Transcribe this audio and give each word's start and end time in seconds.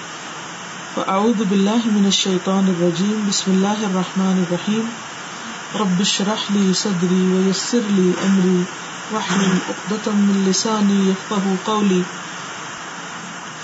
فأعوذ 0.97 1.45
بالله 1.45 1.81
من 1.85 2.05
الشيطان 2.07 2.69
الرجيم، 2.69 3.25
بسم 3.29 3.51
الله 3.51 3.85
الرحمن 3.91 4.45
الرحيم. 4.49 4.89
رب 5.75 6.01
اشرح 6.01 6.53
لي 6.53 6.75
صدري 6.75 7.33
ويسر 7.33 7.81
لي 7.89 8.13
أمري، 8.25 8.63
واحلل 9.11 9.59
عقدة 9.69 10.11
من 10.15 10.45
لساني 10.49 11.11
يفقهوا 11.11 11.57
قولي. 11.65 12.01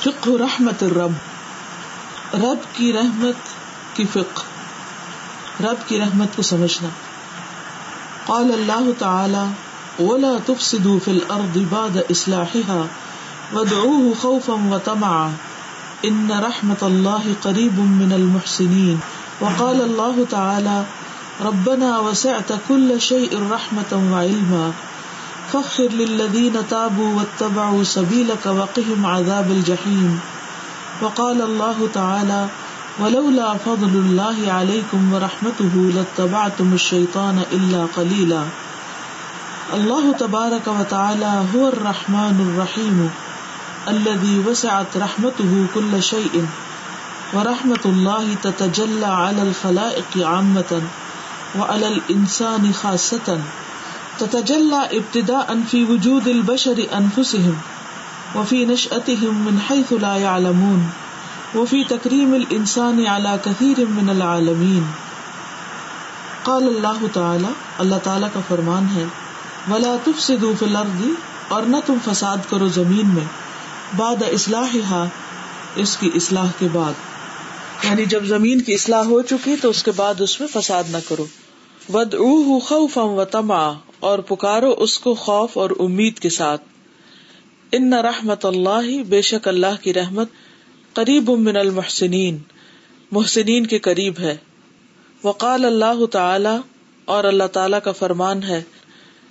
فقه 0.03 0.45
رحمة 0.45 0.77
الرب. 0.83 1.13
رب 2.35 2.77
کی 2.77 2.93
رحمت 2.93 3.35
کی 3.97 4.05
فقہ. 4.13 4.43
رب 5.63 5.89
کی 5.89 5.99
رحمت 5.99 6.37
کو 6.37 6.43
سمجھنا. 6.43 6.89
قال 8.27 8.53
اللہ 8.53 8.91
تعالی، 8.99 9.73
ولا 10.03 10.37
تفسدوا 10.47 10.99
في 11.05 11.11
الارض 11.11 11.59
بعد 11.71 11.97
اصلاحها 12.11 12.87
ودعوه 13.55 14.14
خوفا 14.14 14.55
وطمعا 14.70 15.33
ان 16.05 16.33
رحمت 16.45 16.83
الله 16.83 17.34
قریب 17.45 17.78
من 17.78 18.12
المحسنین 18.12 19.01
وقال 19.41 19.83
الله 19.83 20.27
تعالى 20.30 20.84
ربنا 21.41 21.98
وسعت 21.98 22.52
كل 22.69 23.01
شيء 23.01 23.42
رحمة 23.51 23.92
وعلما 24.12 24.73
فاغفر 25.52 25.88
للذين 26.01 26.69
تابوا 26.70 27.15
واتبعوا 27.16 27.84
سبيلك 27.84 28.47
وقهم 28.47 29.06
عذاب 29.06 29.51
الجحيم 29.51 30.20
وقال 31.03 31.42
الله 31.42 31.89
تعالى 31.95 32.47
ولولا 33.00 33.55
فضل 33.56 33.95
الله 34.05 34.53
عليكم 34.53 35.12
ورحمته 35.12 35.75
لاتبعتم 35.95 36.73
الشيطان 36.73 37.42
الا 37.53 37.87
قليلا 37.97 38.42
الله 39.75 40.12
تبارك 40.12 40.66
وتعالى 40.66 41.45
هو 41.55 41.69
الرحمن 41.69 42.37
الرحيم 42.48 43.11
الذي 43.88 44.38
وسعت 44.46 44.96
رحمته 44.96 45.66
كل 45.74 46.02
شيء، 46.02 46.45
ورحمة 47.34 47.84
الله 47.86 48.34
تتجلى 48.42 49.06
على 49.06 49.42
الخلائق 49.42 50.27
عامة 50.27 50.80
وعلى 51.58 51.89
الإنسان 51.89 52.72
خاصة، 52.72 53.36
تتجلى 54.19 54.80
ابتداء 54.91 55.58
في 55.70 55.84
وجود 55.84 56.28
البشر 56.28 56.80
أنفسهم، 56.98 57.52
وفي 58.34 58.64
نشأتهم 58.64 59.34
من 59.34 59.58
حيث 59.69 59.92
لا 60.00 60.17
يعلمون، 60.17 60.86
وفي 61.55 61.84
تكريم 61.84 62.34
الإنسان 62.34 63.06
على 63.06 63.36
كثير 63.44 63.84
من 63.89 64.08
العالمين. 64.08 64.83
قال 66.42 66.62
الله 66.62 67.06
تعالى 67.12 67.48
اللہ 67.78 67.94
تعالیٰ 68.02 68.28
کا 68.33 68.41
فرمان 68.48 68.86
ہے، 68.94 69.05
ولا 69.70 69.96
تفسدوا 70.05 70.52
في 70.58 70.67
الارض 70.67 71.05
اور 71.48 71.62
نہ 71.62 71.77
تم 71.86 71.94
فساد 72.05 72.36
کرو 72.50 72.69
زمین 72.69 73.06
میں۔ 73.06 73.42
بعد 73.97 74.23
اصلاح 74.33 74.77
اس 75.77 75.97
کی 75.97 76.11
اصلاح 76.15 76.51
کے 76.59 76.67
بعد۔ 76.73 76.93
یعنی 77.85 78.05
جب 78.05 78.25
زمین 78.25 78.61
کی 78.61 78.75
اصلاح 78.75 79.05
ہو 79.05 79.23
چکی 79.23 79.57
تو 79.62 79.71
اس 79.71 79.83
کے 79.83 79.91
بعد 79.91 80.21
اس 80.21 80.41
میں 80.41 80.48
فساد 80.48 80.85
نہ 80.91 80.97
کرو۔ 81.09 81.27
ود 81.93 82.15
خوف 82.63 82.98
و 82.98 83.25
تما 83.25 83.73
اور 84.01 84.19
پکارو 84.19 84.75
اس 84.79 84.98
کو 84.98 85.15
خوف 85.15 85.59
اور 85.59 85.70
امید 85.79 86.19
کے 86.19 86.29
ساتھ۔ 86.29 86.63
ان 87.73 87.91
نہ 87.91 87.95
رحمت 87.95 88.47
اللہ، 88.47 89.03
بے 89.09 89.23
شک 89.23 89.48
اللہ 89.48 89.83
کی 89.83 89.95
رحمت 89.95 90.29
قریب 90.93 91.31
من 91.31 91.57
المحسنین، 91.57 92.39
محسنین 93.11 93.67
کے 93.67 93.79
قریب 93.79 94.15
ہے۔ 94.20 94.37
وقال 95.25 95.65
اللہ 95.65 96.07
تعالی، 96.07 96.61
اور 97.05 97.25
اللہ 97.25 97.45
تعالی 97.45 97.77
کا 97.85 97.93
فرمان 97.93 98.43
ہے، 98.43 98.63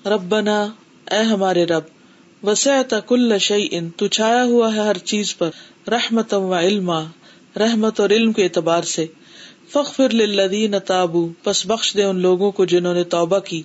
ربنا، 0.06 0.68
اے 1.12 1.22
ہمارے 1.24 1.66
رب 1.66 2.01
وسعت 2.44 2.94
کل 3.08 3.38
شعی 3.40 3.68
ان 3.72 3.90
تو 3.90 4.08
چھایا 4.08 4.44
ہوا 4.44 4.76
ہے 4.76 4.80
ہر 4.80 4.98
چیز 4.98 5.38
پر 5.38 5.50
رحمت 5.90 6.34
و 6.34 6.54
علما، 6.54 7.04
رحمت 7.60 8.00
اور 8.00 8.10
علم 8.10 8.32
کے 8.32 8.44
اعتبار 8.44 8.82
سے۔ 8.82 9.06
فخر 9.70 10.10
للذین 10.10 10.76
تابو، 10.86 11.30
پس 11.44 11.66
بخش 11.66 11.94
دے 11.98 12.04
ان 12.04 12.20
لوگوں 12.20 12.52
کو 12.52 12.66
جنہوں 12.66 12.94
نے 12.94 13.04
توبہ 13.04 13.40
کی۔ 13.40 13.62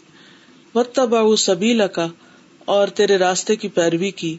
واتبعوا 0.74 1.36
سبیل 1.36 1.82
کا 1.92 2.06
اور 2.64 2.88
تیرے 2.88 3.16
راستے 3.16 3.56
کی 3.56 3.68
پیروی 3.68 4.10
کی۔ 4.10 4.36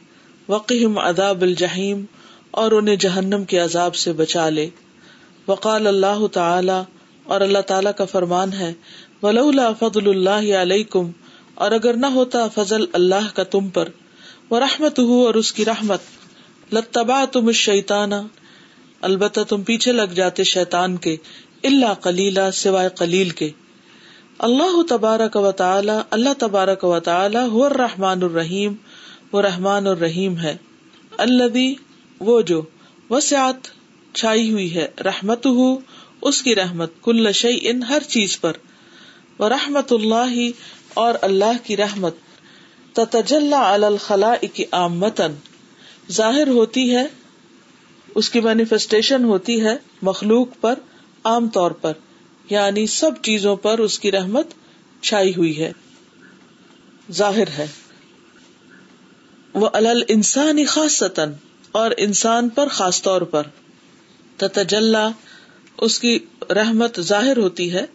وقہم 0.47 0.97
عذاب 0.97 1.41
الجحیم، 1.41 2.05
اور 2.51 2.71
انہیں 2.71 2.95
جہنم 2.95 3.43
کے 3.43 3.57
عذاب 3.57 3.95
سے 3.95 4.13
بچا 4.13 4.49
لے۔ 4.49 4.69
وقال 5.47 5.87
اللہ 5.87 6.27
تعالی، 6.27 6.81
اور 7.23 7.41
اللہ 7.41 7.61
تعالی 7.67 7.89
کا 7.97 8.05
فرمان 8.05 8.53
ہے، 8.53 8.73
ولولا 9.23 9.71
فضل 9.79 10.09
اللہ 10.09 10.55
علیکم، 10.55 11.11
اور 11.53 11.71
اگر 11.71 11.93
نہ 11.93 12.05
ہوتا 12.05 12.47
فضل 12.47 12.85
اللہ 12.93 13.35
کا 13.35 13.43
تم 13.43 13.69
پر۔ 13.69 13.89
وہ 14.49 14.59
رحمت 14.59 14.99
ہو 14.99 15.25
اور 15.25 15.35
اس 15.35 15.53
کی 15.53 15.65
رحمت. 15.65 15.99
لتبا 16.73 17.25
تم 17.25 17.51
شیتانا 17.51 18.21
البتہ 19.01 19.39
تم 19.49 19.63
پیچھے 19.63 19.91
لگ 19.91 20.13
جاتے 20.15 20.43
شیتان 20.43 20.97
کے 20.97 21.15
اللہ 21.63 21.93
کلیلہ 22.03 22.51
سوائے 22.53 22.89
کلیل 22.97 23.29
کے. 23.29 23.49
اللہ 24.39 24.81
تبارک 24.89 25.35
و 25.35 25.51
تعالی، 25.51 25.91
اللہ 26.09 26.29
تبارک 26.37 26.83
و 26.83 26.99
تعالی 26.99 27.39
ہو 27.51 27.69
رحمان 27.69 28.23
الرحیم، 28.23 28.73
وہ 29.31 29.41
رحمان 29.41 29.87
الرحیم 29.87 30.37
ہے. 30.37 30.55
اللہ 31.17 31.73
وہ 32.19 32.41
جو 32.41 32.61
وسعت 33.09 33.67
چھائی 34.13 34.51
ہوئی 34.51 34.75
ہے 34.75 34.87
رحمت 35.05 35.45
ہو 35.45 35.75
اس 36.21 36.41
کی 36.41 36.55
رحمت، 36.55 36.91
کل 37.01 37.31
شعی 37.31 37.57
ان 37.61 37.83
ہر 37.83 37.99
چیز 38.07 38.39
پر. 38.41 38.53
وہ 39.39 39.49
رحمت 39.49 39.93
اللہ 39.93 40.37
اور 40.93 41.15
اللہ 41.21 41.57
کی 41.63 41.77
رحمت. 41.77 42.15
تتجلا 42.97 43.73
الخلا 43.73 44.35
کی 44.53 44.63
آمتن 44.71 45.31
ظاہر 46.11 46.47
ہوتی 46.47 46.95
ہے، 46.95 47.07
اس 48.15 48.29
کی 48.29 48.39
مینیفیسٹیشن 48.39 49.23
ہوتی 49.23 49.65
ہے 49.65 49.77
مخلوق 50.01 50.47
پر، 50.61 50.79
عام 51.23 51.47
طور 51.49 51.71
پر۔ 51.71 51.91
یعنی 52.49 52.87
سب 52.87 53.11
چیزوں 53.21 53.55
پر 53.55 53.79
اس 53.79 53.99
کی 53.99 54.11
رحمت 54.11 54.47
چھائی 55.01 55.33
ہوئی 55.37 55.63
ہے۔ 55.63 55.71
ظاہر 57.11 57.47
ہے۔ 57.47 57.67
وہ 59.53 59.69
الل 59.73 60.03
انسانی 60.07 60.65
خاص 60.65 61.03
اور 61.71 61.91
انسان 61.97 62.49
پر 62.49 62.67
خاص 62.67 63.01
طور 63.01 63.21
پر۔ 63.21 63.43
تتجلا، 64.37 65.09
اس 65.77 65.99
کی 65.99 66.19
رحمت 66.49 66.99
ظاہر 67.01 67.37
ہوتی 67.37 67.73
ہے، 67.73 67.85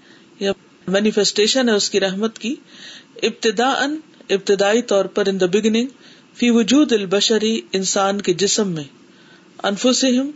یا 0.41 0.53
مینیفیسٹیشن 0.89 1.69
ہے 1.69 1.75
اس 1.75 1.91
کی 1.91 2.01
رحمت 2.01 2.39
کی۔ 2.39 2.55
ابتدا 3.23 3.71
ان 3.71 4.01
ابتدائی 4.29 4.83
طور 4.83 5.05
پر 5.05 5.27
ان 5.27 5.41
دا 5.41 5.47
بگننگ 5.47 5.87
فی 6.35 6.51
وجود 6.51 6.93
البشری 6.93 7.61
انسان 7.73 8.21
کے 8.21 8.35
جسم 8.35 8.69
میں، 8.69 8.85
انفسہم، 9.63 10.31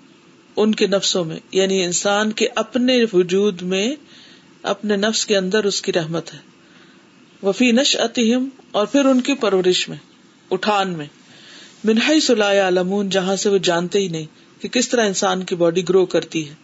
ان 0.56 0.74
کے 0.74 0.86
نفسوں 0.86 1.24
میں 1.24 1.36
یعنی 1.52 1.84
انسان 1.84 2.32
کے 2.32 2.48
اپنے 2.56 3.04
وجود 3.12 3.62
میں، 3.62 3.94
اپنے 4.62 4.96
نفس 4.96 5.26
کے 5.26 5.36
اندر 5.36 5.64
اس 5.64 5.82
کی 5.82 5.92
رحمت 5.92 6.34
ہے۔ 6.34 6.38
وفی 7.42 7.72
نش 7.72 7.96
اتہم 7.96 8.48
اور 8.70 8.86
پھر 8.86 9.04
ان 9.04 9.20
کی 9.20 9.34
پرورش 9.34 9.88
میں، 9.88 9.96
اٹھان 10.50 10.90
میں۔ 10.90 11.06
منہائی 11.84 12.20
سلایا 12.20 12.68
علمون 12.68 13.08
جہاں 13.08 13.36
سے 13.36 13.48
وہ 13.48 13.58
جانتے 13.58 13.98
ہی 13.98 14.08
نہیں 14.08 14.26
کہ 14.62 14.68
کس 14.68 14.88
طرح 14.88 15.06
انسان 15.06 15.42
کی 15.42 15.54
باڈی 15.54 15.88
گرو 15.88 16.06
کرتی 16.06 16.48
ہے۔ 16.48 16.54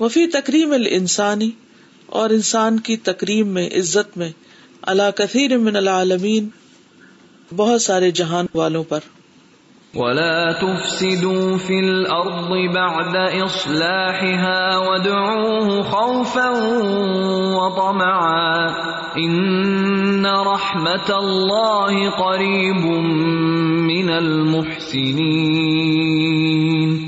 وفی 0.00 0.26
تقریم 0.26 0.72
الانسانی، 0.72 1.50
اور 2.06 2.30
انسان 2.30 2.80
کی 2.80 2.96
تقریم 2.96 3.48
میں، 3.48 3.66
عزت 3.66 4.16
میں 4.16 4.32
اللہ 4.88 5.16
کثیر 5.16 5.58
من 5.58 5.76
العالمین، 5.76 6.48
بہت 7.56 7.82
سارے 7.82 8.10
جہان 8.10 8.46
والوں 8.54 8.84
پر۔ 8.84 9.00
ولا 9.94 10.52
تفسدوا 10.52 11.56
في 11.66 11.78
الارض 11.78 12.74
بعد 12.74 13.42
اصلاحها 13.42 14.76
وادعوه 14.76 15.82
خوفا 15.82 16.50
وطمعا 17.56 18.68
ان 19.16 20.26
رحمت 20.26 21.10
الله 21.10 22.10
قريب 22.10 23.02
من 23.80 24.10
المحسنين 24.10 27.07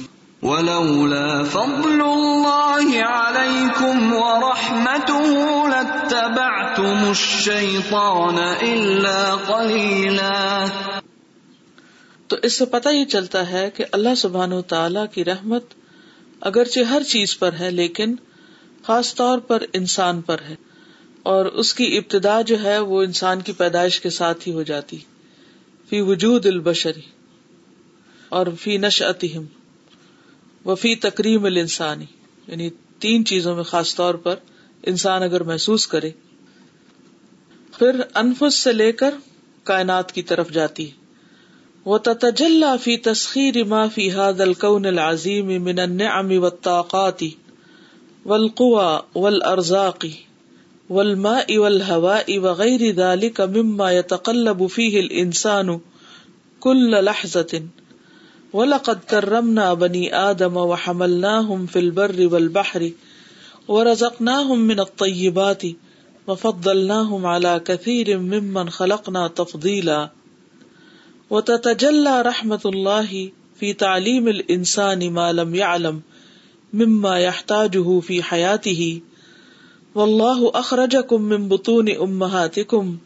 ولولا 0.43 1.43
فضل 1.43 2.01
الله 2.01 3.01
عليكم 3.03 4.13
ورحمته 4.13 5.33
لاتبعتم 5.69 7.07
الشيطان 7.07 8.37
الا 8.61 9.35
قليلا. 9.47 10.65
تو 12.27 12.35
اس 12.43 12.57
سے 12.57 12.65
پتہ 12.65 12.89
یہ 12.89 13.05
چلتا 13.05 13.51
ہے 13.51 13.69
کہ 13.73 13.85
اللہ 13.91 14.15
سبحان 14.17 14.53
و 14.53 14.61
تعالی 14.61 14.99
کی 15.13 15.25
رحمت 15.25 15.63
اگرچہ 16.41 16.79
ہر 16.79 17.03
چیز 17.03 17.39
پر 17.39 17.49
ہے، 17.59 17.71
لیکن 17.71 18.15
خاص 18.83 19.15
طور 19.15 19.39
پر 19.39 19.63
انسان 19.73 20.21
پر 20.21 20.37
ہے۔ 20.49 20.55
اور 21.23 21.45
اس 21.45 21.73
کی 21.73 21.97
ابتدا 21.97 22.41
جو 22.41 22.63
ہے، 22.63 22.79
وہ 22.79 23.03
انسان 23.03 23.41
کی 23.41 23.51
پیدائش 23.51 23.99
کے 24.01 24.09
ساتھ 24.09 24.47
ہی 24.47 24.53
ہو 24.53 24.63
جاتی۔ 24.63 24.97
فی 25.89 26.01
وجود 26.01 26.45
البشری 26.45 27.01
اور 28.29 28.47
فی 28.59 28.77
نش 28.77 29.01
اتہم 30.65 30.91
و 30.91 30.95
تکریم 31.01 31.45
الانسانی 31.45 32.05
یعنی 32.47 32.69
تین 32.99 33.25
چیزوں 33.25 33.55
میں 33.55 33.63
خاص 33.63 33.95
طور 33.95 34.15
پر 34.15 34.35
انسان 34.83 35.23
اگر 35.23 35.43
محسوس 35.43 35.87
کرے، 35.87 36.11
پھر 37.77 38.01
انفس 38.13 38.55
سے 38.55 38.73
لے 38.73 38.91
کر 38.91 39.13
کائنات 39.63 40.11
کی 40.11 40.21
طرف 40.21 40.51
جاتی 40.51 40.89
وہ 41.85 41.97
تتجلا 41.97 42.75
فی 42.75 42.97
تسخیر 42.97 43.63
ما 43.63 43.87
فی 43.87 44.11
هذا 44.11 44.43
الكون 44.43 44.85
العظیم 44.85 45.45
من 45.45 45.79
النعم 45.79 46.43
والطاقات 46.43 47.23
والقوى 48.25 49.01
والارزاق 49.15 50.05
والماء 50.89 51.57
والهواء 51.57 52.39
وغير 52.39 52.91
ذلك 52.91 53.41
مما 53.41 53.91
يتقلب 53.91 54.67
فيه 54.67 54.99
الانسان 54.99 55.79
كل 56.59 57.05
لحظة 57.05 57.61
ولقد 58.53 59.03
كرمنا 59.03 59.73
بني 59.73 60.15
آدم 60.15 60.57
وحملناهم 60.57 61.65
في 61.65 61.79
البر 61.79 62.27
والبحر 62.33 62.91
ورزقناهم 63.67 64.59
من 64.59 64.79
الطيبات 64.79 65.63
وفضلناهم 66.27 67.25
على 67.25 67.61
كثير 67.65 68.17
ممن 68.17 68.69
خلقنا 68.69 69.27
تفضيلا 69.27 70.09
وتتجلى 71.29 72.21
رحمة 72.21 72.61
الله 72.65 73.31
في 73.55 73.73
تعليم 73.73 74.27
الإنسان 74.27 75.11
ما 75.13 75.33
لم 75.33 75.55
يعلم 75.55 76.01
مما 76.73 77.19
يحتاجه 77.19 77.99
في 77.99 78.23
حياته 78.23 79.01
والله 79.95 80.51
أخرجكم 80.55 81.21
من 81.21 81.47
بطون 81.47 81.89
أمهاتكم 81.89 82.97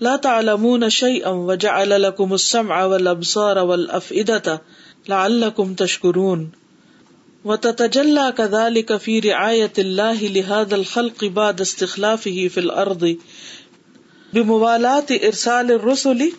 لا 0.00 0.16
تعلمون 0.16 0.90
شيئا 0.90 1.30
وجعل 1.30 2.02
لكم 2.02 2.34
السمع 2.34 2.84
والأبصار 2.84 3.58
والأفئدة 3.58 4.62
لعلكم 5.08 5.74
تشكرون 5.74 6.50
وتتجلى 7.44 8.32
كذلك 8.36 8.96
في 8.96 9.18
رعاية 9.18 9.72
الله 9.78 10.28
لهذا 10.28 10.74
الخلق 10.74 11.24
بعد 11.24 11.60
استخلافه 11.60 12.48
في 12.48 12.60
الأرض. 12.60 13.16
بموالاة 14.32 15.06
إرسال 15.10 15.72
الرسل 15.72 16.32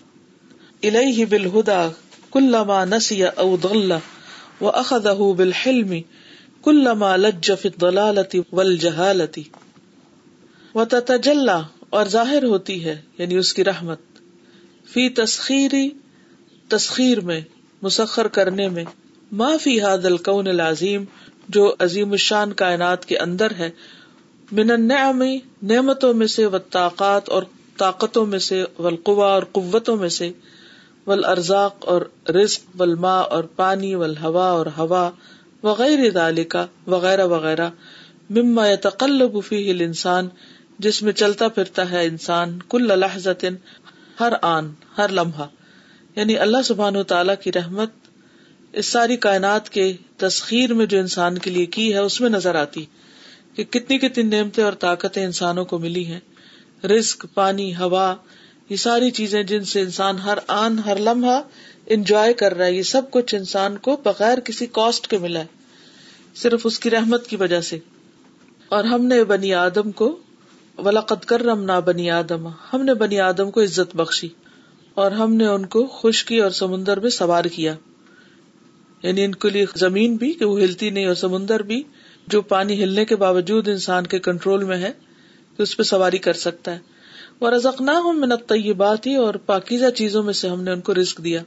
إليه 0.84 1.26
بالهدى، 1.26 1.90
كلما 2.30 2.86
نسي 2.86 3.26
أو 3.26 3.56
ضل، 3.56 3.98
وأخذه 4.62 5.34
بالحلم، 5.38 6.02
كلما 6.62 7.18
لج 7.18 7.54
في 7.54 7.68
الضلالة 7.68 8.42
والجهالة. 8.52 9.42
وتتجلى، 10.76 11.62
اور 11.90 12.06
ظاہر 12.06 12.44
ہوتی 12.44 12.86
ہے 12.86 13.02
یعنی 13.18 13.36
اس 13.36 13.54
کی 13.54 13.64
رحمت، 13.64 14.00
فی 14.94 15.10
تسخیری 15.10 15.90
تسخیر 16.68 17.22
میں 17.22 17.42
مسخر 17.86 18.28
کرنے 18.28 18.70
میں۔ 18.70 18.84
ما 19.32 19.58
فی 19.62 19.82
حاد 19.82 20.06
الکون 20.06 20.48
العظیم، 20.48 21.04
جو 21.50 21.76
عظیم 21.80 22.12
الشان 22.12 22.54
کائنات 22.54 23.06
کے 23.06 23.18
اندر 23.18 23.52
ہے۔ 23.52 23.70
من 24.52 24.72
النعم، 24.72 25.24
نعمتوں 25.64 26.14
میں 26.14 26.28
سے 26.28 26.46
والطاقات، 26.46 27.30
اور 27.30 27.44
طاقتوں 27.78 28.26
میں 28.26 28.40
سے 28.40 28.64
والقوا 28.80 29.34
اور 29.34 29.44
قوتوں 29.52 29.98
میں 29.98 30.10
سے۔ 30.10 30.32
والارزاق، 31.08 31.76
اور 31.80 32.30
رزق، 32.30 32.62
والماء، 32.78 33.22
اور 33.22 33.44
پانی 33.44 33.96
والہوا 33.96 34.50
اور 34.50 34.66
ہوا۔ 34.78 35.12
وغیرہ 35.64 36.10
ذالکا 36.10 36.66
وغیرہ 36.88 37.26
وغیرہ 37.26 37.70
مما 38.30 38.68
يتقلب 38.68 39.44
فیہ 39.46 39.74
الانسان، 39.74 40.28
جس 40.80 41.04
میں 41.04 41.14
چلتا 41.14 41.48
پھرتا 41.48 41.92
ہے 41.92 42.06
انسان، 42.06 42.60
کل 42.70 43.00
لحظت 43.00 43.46
ہر 44.20 44.34
آن، 44.42 44.70
ہر 44.98 45.10
لمحہ۔ 45.10 45.46
یعنی 46.16 46.38
اللہ 46.38 46.58
سبحان 46.66 46.96
و 46.96 47.04
تعالی 47.04 47.34
کی 47.44 47.52
رحمت 47.52 47.90
اس 48.74 48.86
ساری 48.86 49.18
کائنات 49.18 49.70
کے 49.70 49.94
تسخیر 50.18 50.74
میں 50.74 50.86
جو 50.86 51.00
انسان 51.00 51.38
کے 51.38 51.50
لیے 51.50 51.66
کی 51.66 51.94
ہے، 51.94 52.00
اس 52.00 52.22
میں 52.22 52.30
نظر 52.30 52.56
آتی 52.56 52.86
کہ 53.56 53.64
کتنی 53.64 53.98
کتنی 53.98 54.24
نعمتیں 54.24 54.64
اور 54.64 54.74
طاقتیں 54.74 55.26
انسانوں 55.26 55.66
کو 55.66 55.80
ملی 55.80 56.06
ہیں۔ 56.06 56.20
رزق، 56.84 57.26
پانی، 57.34 57.76
ہوا، 57.76 58.16
یہ 58.70 58.76
ساری 58.76 59.12
چیزیں 59.12 59.44
جن 59.44 59.64
سے 59.64 59.82
انسان 59.82 60.18
ہر 60.18 60.38
آن، 60.48 60.80
ہر 60.80 61.00
لمحہ 61.00 61.42
انجوائے 61.86 62.34
کر 62.34 62.54
رہا 62.54 62.66
ہے، 62.66 62.74
یہ 62.74 62.84
سب 62.84 63.02
کچھ 63.12 63.36
انسان 63.36 63.78
کو 63.78 63.98
بغیر 64.04 64.40
کسی 64.40 64.66
کاسٹ 64.66 65.08
کے 65.08 65.18
ملا 65.18 65.40
ہے، 65.40 65.46
صرف 66.36 66.62
اس 66.64 66.80
کی 66.80 66.90
رحمت 66.90 67.28
کی 67.28 67.36
وجہ 67.36 67.62
سے۔ 67.62 67.80
اور 68.70 68.84
ہم 68.84 69.06
نے 69.06 69.24
بنی 69.24 69.54
آدم 69.54 69.92
کو 69.92 70.20
ولاقت 70.78 71.26
کر 71.26 71.42
رمنا 71.42 71.80
بنی 71.80 72.12
آدم، 72.12 72.48
ہم 72.74 72.86
نے 72.86 72.94
بنی 72.94 73.20
آدم 73.20 73.52
کو 73.52 73.64
عزت 73.64 73.96
بخشی۔ 73.96 74.30
اور 74.96 75.12
ہم 75.12 75.34
نے 75.34 75.48
ان 75.48 75.66
کو 75.66 75.86
خشکی 75.86 76.38
اور 76.38 76.52
سمندر 76.52 77.00
میں 77.00 77.10
سوار 77.10 77.44
کیا۔ 77.44 77.76
یعنی 79.04 79.26
ان 79.26 79.36
کے 79.36 79.50
لیے 79.50 79.66
زمین 79.76 80.16
بھی، 80.16 80.34
کہ 80.34 80.46
وہ 80.46 80.60
ہلتی 80.60 80.90
نہیں، 80.90 81.06
اور 81.06 81.16
سمندر 81.16 81.60
بھی، 81.60 81.84
جو 82.28 82.42
پانی 82.42 82.84
ہلنے 82.84 83.06
کے 83.06 83.16
باوجود 83.16 83.68
انسان 83.68 84.08
کے 84.08 84.20
کنٹرول 84.20 84.64
میں 84.64 84.78
ہے 84.78 84.92
کہ 85.58 85.62
اس 85.62 85.78
پہ 85.78 85.84
سواری 85.84 86.18
کر 86.18 86.34
سکتا 86.34 86.74
ہے۔ 86.74 86.80
وہ 87.40 87.50
رزقنا 87.50 88.00
ہوں 88.00 88.14
منت 88.14 88.50
طیبات 88.50 89.08
ہی 89.08 89.16
اور 89.16 89.34
پاکیزہ 89.34 89.90
چیزوں 89.90 90.24
میں 90.24 90.34
سے 90.34 90.50
ہم 90.50 90.64
نے 90.64 90.72
ان 90.72 90.82
کو 90.82 90.94
رزق 90.94 91.24
دیا۔ 91.24 91.44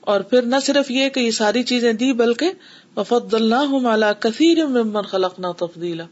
اور 0.00 0.20
پھر 0.20 0.42
نہ 0.42 0.56
صرف 0.62 0.90
یہ 0.90 1.08
کہ 1.08 1.20
یہ 1.20 1.30
ساری 1.30 1.62
چیزیں 1.62 1.92
دی، 1.92 2.12
بلکہ 2.12 2.50
وفد 2.96 3.34
اللہ 3.34 3.64
مالا 3.64 4.12
کثیر 4.12 4.66
ممن 4.66 5.02
خلقنا 5.02 5.52
تفضیلا 5.52 6.04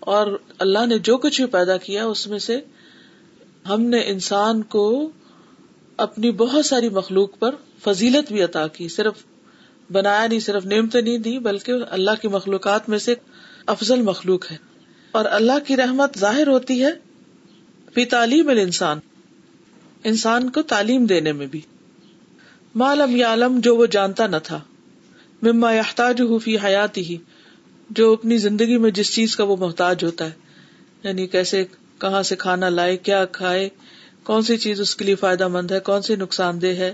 اور 0.00 0.38
اللہ 0.58 0.86
نے 0.86 0.98
جو 0.98 1.18
کچھ 1.18 1.40
بھی 1.40 1.50
پیدا 1.50 1.76
کیا، 1.76 2.06
اس 2.06 2.26
میں 2.26 2.38
سے 2.38 2.60
ہم 3.68 3.82
نے 3.82 3.98
انسان 4.06 4.62
کو 4.62 5.10
اپنی 5.96 6.30
بہت 6.30 6.66
ساری 6.66 6.88
مخلوق 6.88 7.38
پر 7.38 7.54
فضیلت 7.84 8.32
بھی 8.32 8.42
عطا 8.42 8.66
کی، 8.66 8.88
صرف 8.88 9.14
بنایا 9.92 10.26
نہیں، 10.26 10.40
صرف 10.40 10.66
نعمتیں 10.66 11.02
نہیں 11.02 11.18
دی، 11.18 11.38
بلکہ 11.38 11.72
اللہ 11.90 12.10
کی 12.22 12.28
مخلوقات 12.28 12.88
میں 12.88 12.98
سے 12.98 13.14
افضل 13.66 14.02
مخلوق 14.02 14.50
ہے۔ 14.50 14.56
اور 15.12 15.24
اللہ 15.30 15.52
کی 15.66 15.76
رحمت 15.76 16.18
ظاہر 16.18 16.46
ہوتی 16.46 16.84
ہے 16.84 16.90
فی 17.94 18.04
تعلیم 18.04 18.48
انسان 18.48 18.98
انسان 20.04 20.50
کو 20.50 20.62
تعلیم 20.62 21.06
دینے 21.06 21.32
میں 21.32 21.46
بھی۔ 21.46 21.60
معلوم 22.74 23.16
یا 23.16 23.32
علم 23.32 23.60
جو 23.60 23.76
وہ 23.76 23.86
جانتا 23.86 24.26
نہ 24.26 24.36
تھا۔ 24.42 24.60
مما 25.42 25.72
یحتاج 25.72 26.22
فی 26.42 26.56
حیاتی 26.56 27.04
ہی 27.04 27.16
جو 27.90 28.12
اپنی 28.12 28.38
زندگی 28.38 28.76
میں 28.76 28.90
جس 28.90 29.14
چیز 29.14 29.36
کا 29.36 29.44
وہ 29.44 29.56
محتاج 29.56 30.04
ہوتا 30.04 30.24
ہے۔ 30.24 30.32
یعنی 31.02 31.26
کیسے، 31.26 31.64
کہاں 31.98 32.22
سے 32.22 32.36
کھانا 32.36 32.68
لائے، 32.68 32.96
کیا 32.96 33.24
کھائے 33.24 33.68
کون 34.26 34.42
سی 34.42 34.56
چیز 34.56 34.80
اس 34.80 34.96
کے 34.96 35.04
لیے 35.04 35.14
فائدہ 35.14 35.48
مند 35.48 35.70
ہے؟ 35.70 35.80
کون 35.80 36.02
سی 36.02 36.16
نقصان 36.16 36.62
دہ 36.62 36.66
ہے؟ 36.66 36.92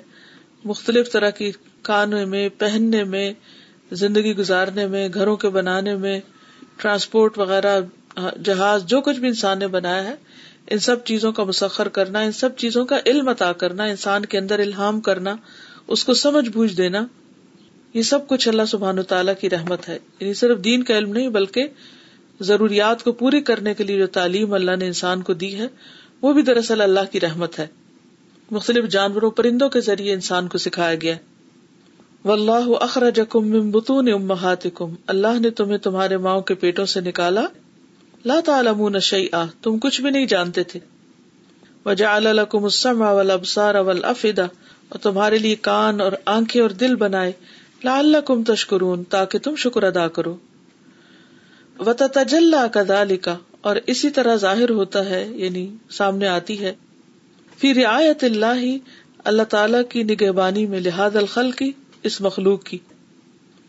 مختلف 0.65 1.13
طرح 1.13 1.31
کی 1.31 1.53
کھانے 1.83 2.25
میں، 2.25 2.49
پہننے 2.59 3.05
میں، 3.05 3.33
زندگی 3.93 4.37
گزارنے 4.37 4.87
میں، 4.87 5.09
گھروں 5.15 5.37
کے 5.37 5.49
بنانے 5.49 5.97
میں، 5.97 6.21
ٹرانسپورٹ 6.77 7.39
وغیرہ، 7.39 7.81
جہاز، 8.45 8.85
جو 8.85 9.01
کچھ 9.01 9.19
بھی 9.19 9.29
انسان 9.29 9.59
نے 9.59 9.67
بنایا 9.67 10.05
ہے، 10.05 10.15
ان 10.71 10.79
سب 10.79 11.05
چیزوں 11.05 11.33
کا 11.33 11.45
مسخر 11.45 11.89
کرنا، 11.89 12.21
ان 12.21 12.33
سب 12.33 12.57
چیزوں 12.57 12.85
کا 12.85 12.99
علم 13.07 13.29
عطا 13.29 13.53
کرنا، 13.53 13.85
انسان 13.85 14.25
کے 14.25 14.39
اندر 14.39 14.59
الہام 14.59 15.01
کرنا، 15.01 15.37
اس 15.89 16.05
کو 16.05 16.15
سمجھ 16.15 16.49
بوجھ 16.49 16.75
دینا، 16.77 17.07
یہ 17.95 18.03
سب 18.03 18.29
کچھ 18.29 18.49
اللہ 18.49 18.63
سبحان 18.69 18.99
و 18.99 19.03
تعالیٰ 19.03 19.35
کی 19.41 19.51
رحمت 19.51 19.89
ہے۔ 19.89 19.99
یعنی 20.21 20.35
صرف 20.35 20.59
دین 20.65 20.83
کا 20.83 20.99
علم 20.99 21.13
نہیں، 21.13 21.29
بلکہ 21.29 21.69
ضروریات 22.41 23.03
کو 23.03 23.13
پوری 23.13 23.41
کرنے 23.41 23.75
کے 23.75 23.85
لیے 23.85 23.99
جو 23.99 24.07
تعلیم 24.07 24.53
اللہ 24.53 24.77
نے 24.77 24.87
انسان 24.87 25.23
کو 25.23 25.35
دی 25.35 25.59
ہے 25.59 25.67
وہ 26.23 26.33
بھی 26.33 26.43
دراصل 26.43 26.81
اللہ 26.81 27.13
کی 27.13 27.21
رحمت 27.21 27.59
ہے۔ 27.59 27.67
مختلف 28.51 28.85
جانوروں، 28.85 29.31
پرندوں 29.31 29.69
کے 29.69 29.81
ذریعے 29.81 30.13
انسان 30.13 30.49
کو 30.49 30.59
سکھایا 30.59 30.95
گیا۔ 30.95 31.15
واللہ 32.25 32.77
اخرجکم 32.81 33.49
من 33.49 33.71
بطون 33.71 34.13
امہاتکم 34.13 34.95
اللہ 35.07 35.41
نے 35.41 35.51
تمہیں 35.51 35.79
تمہارے 35.79 36.17
ماؤں 36.17 36.41
کے 36.41 36.55
پیٹوں 36.55 36.87
سے 36.87 37.01
نکالا۔ 37.01 37.45
لا 38.25 38.41
تعلمون 38.45 39.01
شیئا۔ 39.01 39.47
تم 39.63 39.79
کچھ 39.79 40.01
بھی 40.01 40.11
نہیں 40.11 40.27
جانتے 40.27 40.63
تھے۔ 40.63 40.81
وجعل 41.85 42.23
لکم 42.23 42.65
السمع 42.65 43.11
والابصار 43.11 43.75
والافدہ 43.75 44.47
اور 44.89 44.99
تمہارے 44.99 45.39
لیے 45.39 45.55
کان 45.55 46.01
اور 46.01 46.13
آنکھیں 46.25 46.63
اور 46.63 46.71
دل 46.71 46.97
بنائے۔ 46.97 47.33
لعلکم 47.85 48.45
تشکرون 48.45 49.05
تاکہ 49.05 49.39
تم 49.39 49.57
شکر 49.57 49.83
ادا 49.83 50.09
کرو۔ 50.09 50.37
وتتجلى 51.79 52.69
كذلك۔ 52.73 53.29
اور 53.63 53.77
اسی 53.87 54.11
طرح 54.11 54.37
ظاہر 54.37 54.71
ہوتا 54.71 55.11
ہے 55.11 55.27
یعنی 55.27 55.77
سامنے 55.91 56.29
آتی 56.29 56.61
ہے۔ 56.61 56.75
پھر 57.59 57.75
رعایت 57.77 58.25
اللہ 58.25 58.55
ہی 58.57 58.79
اللہ 59.25 59.43
تعالی 59.43 59.79
کی 59.89 60.03
نگہبانی 60.03 60.67
میں 60.67 60.81
لحاظ 60.81 61.17
الخل 61.17 61.51
کی 61.51 61.73
اس 62.03 62.21
مخلوق 62.21 62.65
کی۔ 62.65 62.79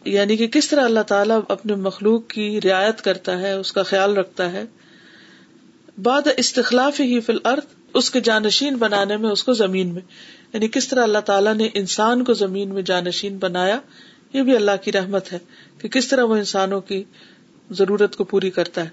یعنی 0.05 0.37
کہ 0.37 0.47
کس 0.47 0.69
طرح 0.69 0.81
اللہ 0.81 0.99
تعالیٰ 0.99 1.39
اپنے 1.49 1.75
مخلوق 1.75 2.27
کی 2.27 2.61
رعایت 2.61 3.01
کرتا 3.01 3.39
ہے، 3.39 3.53
اس 3.53 3.71
کا 3.73 3.83
خیال 3.83 4.17
رکھتا 4.17 4.51
ہے۔ 4.51 4.63
بعد 6.01 6.21
استخلاف 6.37 6.99
ہی 6.99 7.19
فی 7.19 7.33
الارض، 7.33 7.75
اس 7.93 8.11
کے 8.11 8.21
جانشین 8.21 8.75
بنانے 8.75 9.17
میں، 9.17 9.29
اس 9.29 9.43
کو 9.43 9.53
زمین 9.53 9.87
میں۔ 9.87 10.01
یعنی 10.53 10.67
کس 10.67 10.87
طرح 10.87 11.03
اللہ 11.03 11.17
تعالیٰ 11.17 11.53
نے 11.53 11.69
انسان 11.73 12.23
کو 12.23 12.33
زمین 12.33 12.73
میں 12.73 12.81
جانشین 12.81 13.37
بنایا، 13.37 13.79
یہ 14.33 14.41
بھی 14.41 14.55
اللہ 14.55 14.71
کی 14.83 14.91
رحمت 14.91 15.33
ہے 15.33 15.39
کہ 15.77 15.87
کس 15.87 16.07
طرح 16.07 16.23
وہ 16.23 16.35
انسانوں 16.35 16.81
کی 16.81 17.03
ضرورت 17.71 18.15
کو 18.15 18.23
پوری 18.23 18.49
کرتا 18.49 18.83
ہے۔ 18.83 18.89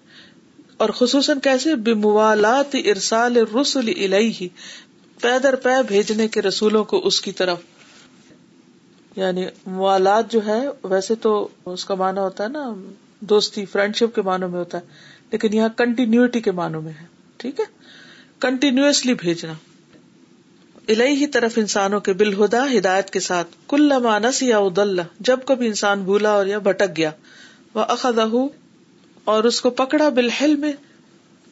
اور 0.81 0.91
خصوصاً 0.91 1.39
کیسے 1.39 1.75
بموالات 1.75 2.77
ارسال 2.85 3.37
رسول 3.37 3.89
الیہ 3.89 4.49
پیدر 5.21 5.55
پے 5.55 5.71
بھیجنے 5.89 6.29
کے 6.29 6.43
رسولوں 6.43 6.85
کو 6.85 7.07
اس 7.07 7.21
کی 7.21 7.33
طرف۔ 7.33 7.59
یعنی 9.17 9.47
موالات 9.67 10.33
جو 10.33 10.41
ہے 10.47 10.69
ویسے 10.85 11.15
تو 11.15 11.49
اس 11.65 11.85
کا 11.85 11.95
معنی 11.95 12.21
ہوتا 12.21 12.45
ہے 12.45 12.49
نا، 12.49 12.75
دوستی 13.21 13.65
فرینڈ 13.65 13.97
شپ 13.97 14.15
کے 14.15 14.23
معنوں 14.23 14.49
میں 14.49 14.59
ہوتا 14.59 14.79
ہے، 14.79 14.83
لیکن 15.33 15.55
یہاں 15.55 15.69
کنٹینیوٹی 15.77 16.41
کے 16.41 16.51
معنوں 16.51 16.83
میں 16.83 16.93
ہے۔ 17.01 17.07
ٹھیک 17.37 17.61
ہے؟ 17.61 17.65
کنٹینیوسلی 18.41 19.15
بھیجنا۔ 19.15 19.53
الہی 20.89 21.15
ہی 21.15 21.27
طرف 21.27 21.59
انسانوں 21.59 22.01
کے 22.01 22.13
بالہدا، 22.13 22.65
ہدایت 22.79 23.11
کے 23.11 23.21
ساتھ۔ 23.21 23.49
کل 23.69 23.93
مانس 24.03 24.43
یا 24.43 24.59
ادل 24.59 25.01
جب 25.21 25.39
کبھی 25.47 25.67
انسان 25.67 26.03
بھولا 26.03 26.31
اور 26.31 26.47
یا 26.47 26.59
بھٹک 26.59 26.97
گیا۔ 26.97 27.11
وہ 27.75 27.81
اخذہ 27.81 28.21
اور 29.31 29.45
اس 29.45 29.61
کو 29.61 29.71
پکڑا 29.71 30.09
بالحلم، 30.09 30.65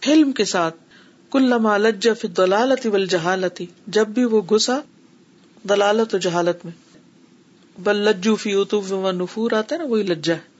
حلم 0.08 0.32
کے 0.32 0.44
ساتھ۔ 0.44 0.76
کل 1.30 1.50
لجا 1.82 2.12
فی 2.14 2.28
دلالتی 2.28 2.90
بل 2.90 3.06
جہالتی 3.06 3.66
جب 3.86 4.08
بھی 4.08 4.24
وہ 4.24 4.40
گسا 4.42 4.78
دلالت 5.68 6.14
و 6.14 6.18
جہالت 6.18 6.64
میں۔ 6.64 6.72
بل 7.78 7.96
لجو 7.96 8.36
فی 8.36 8.54
اتوف 8.54 8.92
و 8.92 9.10
نفور، 9.12 9.52
آتا 9.52 9.74
ہے 9.74 9.80
نا 9.80 9.86
وہی 9.86 10.02
لجا 10.02 10.34
ہے 10.34 10.56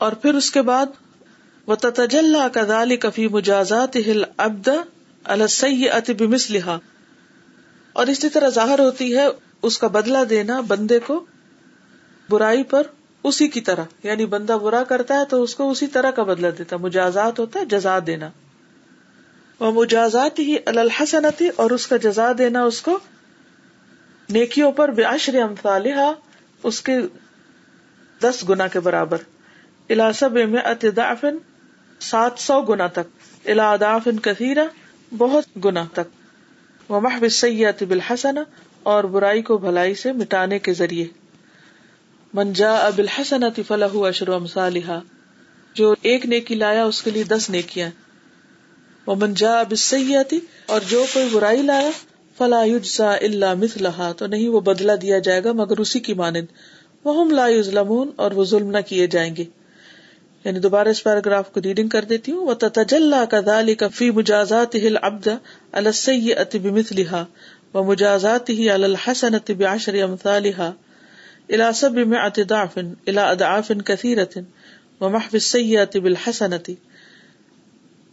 اور 0.00 0.12
پھر 0.12 0.34
اس 0.34 0.50
کے 0.50 0.62
بعد 0.62 0.86
وہ 1.66 1.74
تجلّہ 1.74 2.48
کدال 2.52 2.96
کفی 2.96 3.28
مجازات 3.28 3.96
ہل 3.96 4.22
ابد 4.36 4.68
السی 5.24 5.88
ات 5.88 6.10
لہا 6.50 6.78
اور 7.92 8.06
اسی 8.06 8.28
طرح 8.28 8.48
ظاہر 8.48 8.78
ہوتی 8.78 9.16
ہے، 9.16 9.26
اس 9.62 9.78
کا 9.78 9.86
بدلہ 9.86 10.24
دینا 10.30 10.60
بندے 10.60 10.98
کو 11.06 11.24
برائی 12.28 12.62
پر 12.62 12.82
اسی 13.28 13.48
کی 13.48 13.60
طرح۔ 13.60 13.84
یعنی 14.02 14.26
بندہ 14.26 14.52
برا 14.52 14.84
کرتا 14.84 15.20
ہے 15.20 15.24
تو 15.24 15.42
اس 15.42 15.54
کو 15.54 15.70
اسی 15.70 15.86
طرح 15.86 16.10
کا 16.10 16.22
بدلا 16.22 16.48
دیتا 16.58 16.76
مجازات 16.76 17.38
ہوتا 17.38 17.60
ہے، 17.60 17.64
جزا 17.64 17.98
دینا۔ 18.06 18.30
وہ 19.60 19.72
مجازات 19.72 20.38
ہی 20.38 20.56
الحسنتی، 20.66 21.48
اور 21.56 21.70
اس 21.70 21.86
کا 21.86 21.96
جزا 21.96 22.32
دینا 22.38 22.62
اس 22.62 22.82
کو۔ 22.82 22.98
نیکیوں 24.28 24.72
پر 24.72 24.88
بے 24.88 25.02
عشر 25.02 25.42
امثالہ 25.42 26.12
اس 26.62 26.80
کے 26.80 26.98
دس 28.22 28.44
گنا 28.48 28.66
کے 28.66 28.80
برابر۔ 28.80 29.16
الاسب 29.88 30.32
میں 30.32 30.60
اتدافن 30.62 31.36
سات 32.00 32.32
سو 32.38 32.62
گنا 32.62 32.86
تک۔ 32.86 33.48
الا 33.48 33.98
کثیرہ، 34.22 34.64
بہت 35.18 35.44
گنا 35.64 35.84
تک۔ 35.92 36.22
وہ 36.88 37.00
محب 37.00 37.28
سیات 37.28 37.82
بالحسن 37.82 38.34
اور 38.82 39.04
برائی 39.04 39.42
کو 39.42 39.58
بھلائی 39.58 39.94
سے 39.94 40.12
مٹانے 40.12 40.58
کے 40.58 40.74
ذریعے۔ 40.74 41.25
منجا 42.36 42.74
اب 42.74 42.98
الحسن 42.98 43.40
فلاح 43.66 43.88
اشر 43.94 44.28
امسالحا 44.28 44.98
جو 45.74 45.94
ایک 46.02 46.26
نیکی 46.26 46.54
لایا، 46.54 46.84
اس 46.84 47.02
کے 47.02 47.10
لیے 47.10 47.24
دس 47.24 47.50
نیکیاں۔ 47.50 47.90
وہ 49.06 49.14
منجا 49.14 49.60
اب 49.60 49.74
سیاتی 49.76 50.38
اور 50.66 50.80
جو 50.88 51.04
کوئی 51.12 51.28
برائی 51.32 51.62
لایا، 51.62 51.90
فلا 52.38 52.64
یجزا 52.64 53.14
اللہ 53.14 53.54
مثلہا۔ 53.54 54.12
تو 54.12 54.26
نہیں، 54.26 54.48
وہ 54.48 54.60
بدلہ 54.60 54.92
دیا 54.92 55.18
جائے 55.18 55.44
گا، 55.44 55.52
مگر 55.52 55.78
اسی 55.78 56.00
کی 56.00 56.14
مانند۔ 56.14 56.46
وہ 57.04 57.30
لا 57.30 57.48
یظلمون، 57.48 58.10
اور 58.16 58.30
وہ 58.30 58.44
ظلم 58.44 58.70
نہ 58.70 58.80
کیے 58.86 59.06
جائیں 59.06 59.36
گے۔ 59.36 59.44
یعنی 60.44 60.58
دوبارہ 60.58 60.88
اس 60.88 61.04
پیراگراف 61.04 61.52
کو 61.52 61.60
ریڈنگ 61.62 61.88
کر 61.88 62.04
دیتی 62.04 62.32
ہوں۔ 62.32 62.46
وہ 62.46 62.54
تجلّہ 62.54 63.24
کا 63.24 63.40
دال 63.46 63.74
فی 63.94 64.10
مجازات 64.10 64.74
ہل 64.74 64.96
ابد 65.02 65.28
السیئت 65.72 66.56
بمثلہا 66.56 67.24
و 67.74 67.82
مجازات 67.82 68.50
ہی 68.50 68.68
بعشر 69.54 70.02
امثالہا 70.02 70.72
الى 71.48 71.64
سب 71.74 71.92
میں 71.92 72.18
اتدافن 72.18 72.92
الى 73.06 73.18
ادعافن 73.18 73.82
کثیرت 73.82 74.38
و 75.00 75.08
محف 75.08 75.36
سیات 75.40 75.96
بالحسنتی 75.96 76.74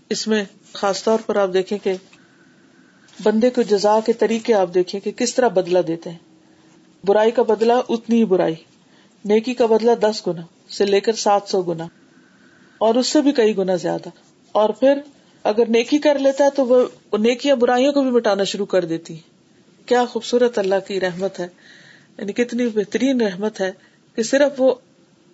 اس 0.10 0.28
میں 0.28 0.44
خاص 0.74 1.04
طور 1.04 1.20
پر 1.26 1.36
آپ 1.36 1.54
دیکھیں 1.54 1.78
کہ 1.78 1.94
بندے 3.24 3.50
کو 3.50 3.62
جزا 3.62 4.00
کے 4.06 4.14
طریقے 4.14 4.54
آپ 4.54 4.74
دیکھیں 4.74 5.00
کہ 5.00 5.12
کس 5.12 5.36
طرح 5.36 5.48
بدلا 5.48 5.80
دیتے 5.88 6.10
ہیں۔ 6.10 6.18
برائی 7.04 7.32
کا 7.32 7.44
بدلا 7.44 7.82
اتنی 7.90 8.20
ہی 8.20 8.26
برائی، 8.26 8.56
نیکی 9.26 9.54
کا 9.54 9.66
بدلا 9.66 9.94
دس 10.02 10.28
گنا 10.28 10.42
سے 10.70 10.86
لے 10.86 11.00
کر 11.00 11.14
سات 11.14 11.42
سو 11.48 11.62
گنا، 11.62 11.88
اور 12.78 12.96
اس 12.96 13.08
سے 13.08 13.22
بھی 13.22 13.32
کئی 13.32 13.58
گنا 13.58 13.76
زیادہ۔ 13.76 14.10
اور 14.52 14.70
پھر 14.70 15.00
اگر 15.44 15.66
نیکی 15.66 15.98
کر 15.98 16.20
لیتا 16.20 16.46
ہے 16.46 16.50
تو 16.50 16.66
وہ 16.66 17.18
نیکیاں 17.18 17.56
برائیوں 17.56 17.94
کو 17.94 18.02
بھی 18.02 18.12
مٹانا 18.12 18.44
شروع 18.44 18.66
کر 18.66 18.86
دیتی۔ 18.86 19.18
کیا 19.86 20.06
خوبصورت 20.06 20.60
اللہ 20.60 20.76
کی 20.88 21.00
رحمت 21.00 21.40
ہے۔ 21.40 21.48
یعنی 22.18 22.34
کتنی 22.34 22.68
بہترین 22.68 23.22
رحمت 23.22 23.62
ہے 23.62 23.72
کہ 24.16 24.24
صرف 24.24 24.62
وہ 24.62 24.74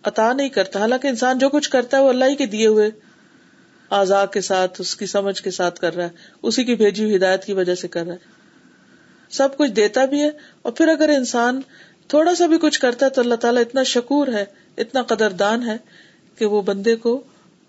عطا 0.03 0.33
نہیں 0.33 0.49
کرتا، 0.49 0.79
حالانکہ 0.79 1.07
انسان 1.07 1.37
جو 1.37 1.49
کچھ 1.49 1.69
کرتا 1.69 1.97
ہے 1.97 2.03
وہ 2.03 2.09
اللہ 2.09 2.25
ہی 2.25 2.35
کے 2.35 2.45
دیے 2.45 2.67
ہوئے 2.67 2.89
آزاد 3.89 4.27
کے 4.33 4.41
ساتھ، 4.41 4.81
اس 4.81 4.95
کی 4.95 5.05
سمجھ 5.05 5.41
کے 5.41 5.51
ساتھ 5.51 5.79
کر 5.79 5.95
رہا 5.95 6.03
ہے، 6.03 6.09
اسی 6.43 6.63
کی 6.63 6.75
بھیجی 6.75 7.03
ہوئی 7.03 7.15
ہدایت 7.15 7.45
کی 7.45 7.53
وجہ 7.53 7.75
سے 7.75 7.87
کر 7.87 8.05
رہا 8.05 8.13
ہے۔ 8.13 8.17
سب 9.29 9.57
کچھ 9.57 9.71
دیتا 9.71 10.05
بھی 10.05 10.21
ہے 10.21 10.29
اور 10.61 10.71
پھر 10.71 10.87
اگر 10.87 11.09
انسان 11.09 11.61
تھوڑا 12.07 12.35
سا 12.35 12.45
بھی 12.45 12.57
کچھ 12.61 12.79
کرتا 12.79 13.05
ہے 13.05 13.11
تو 13.11 13.21
اللہ 13.21 13.35
تعالیٰ 13.35 13.61
اتنا 13.61 13.83
شکور 13.83 14.27
ہے، 14.27 14.45
اتنا 14.77 15.01
قدردان 15.01 15.67
ہے 15.67 15.77
کہ 16.37 16.45
وہ 16.45 16.61
بندے 16.61 16.95
کو 16.95 17.23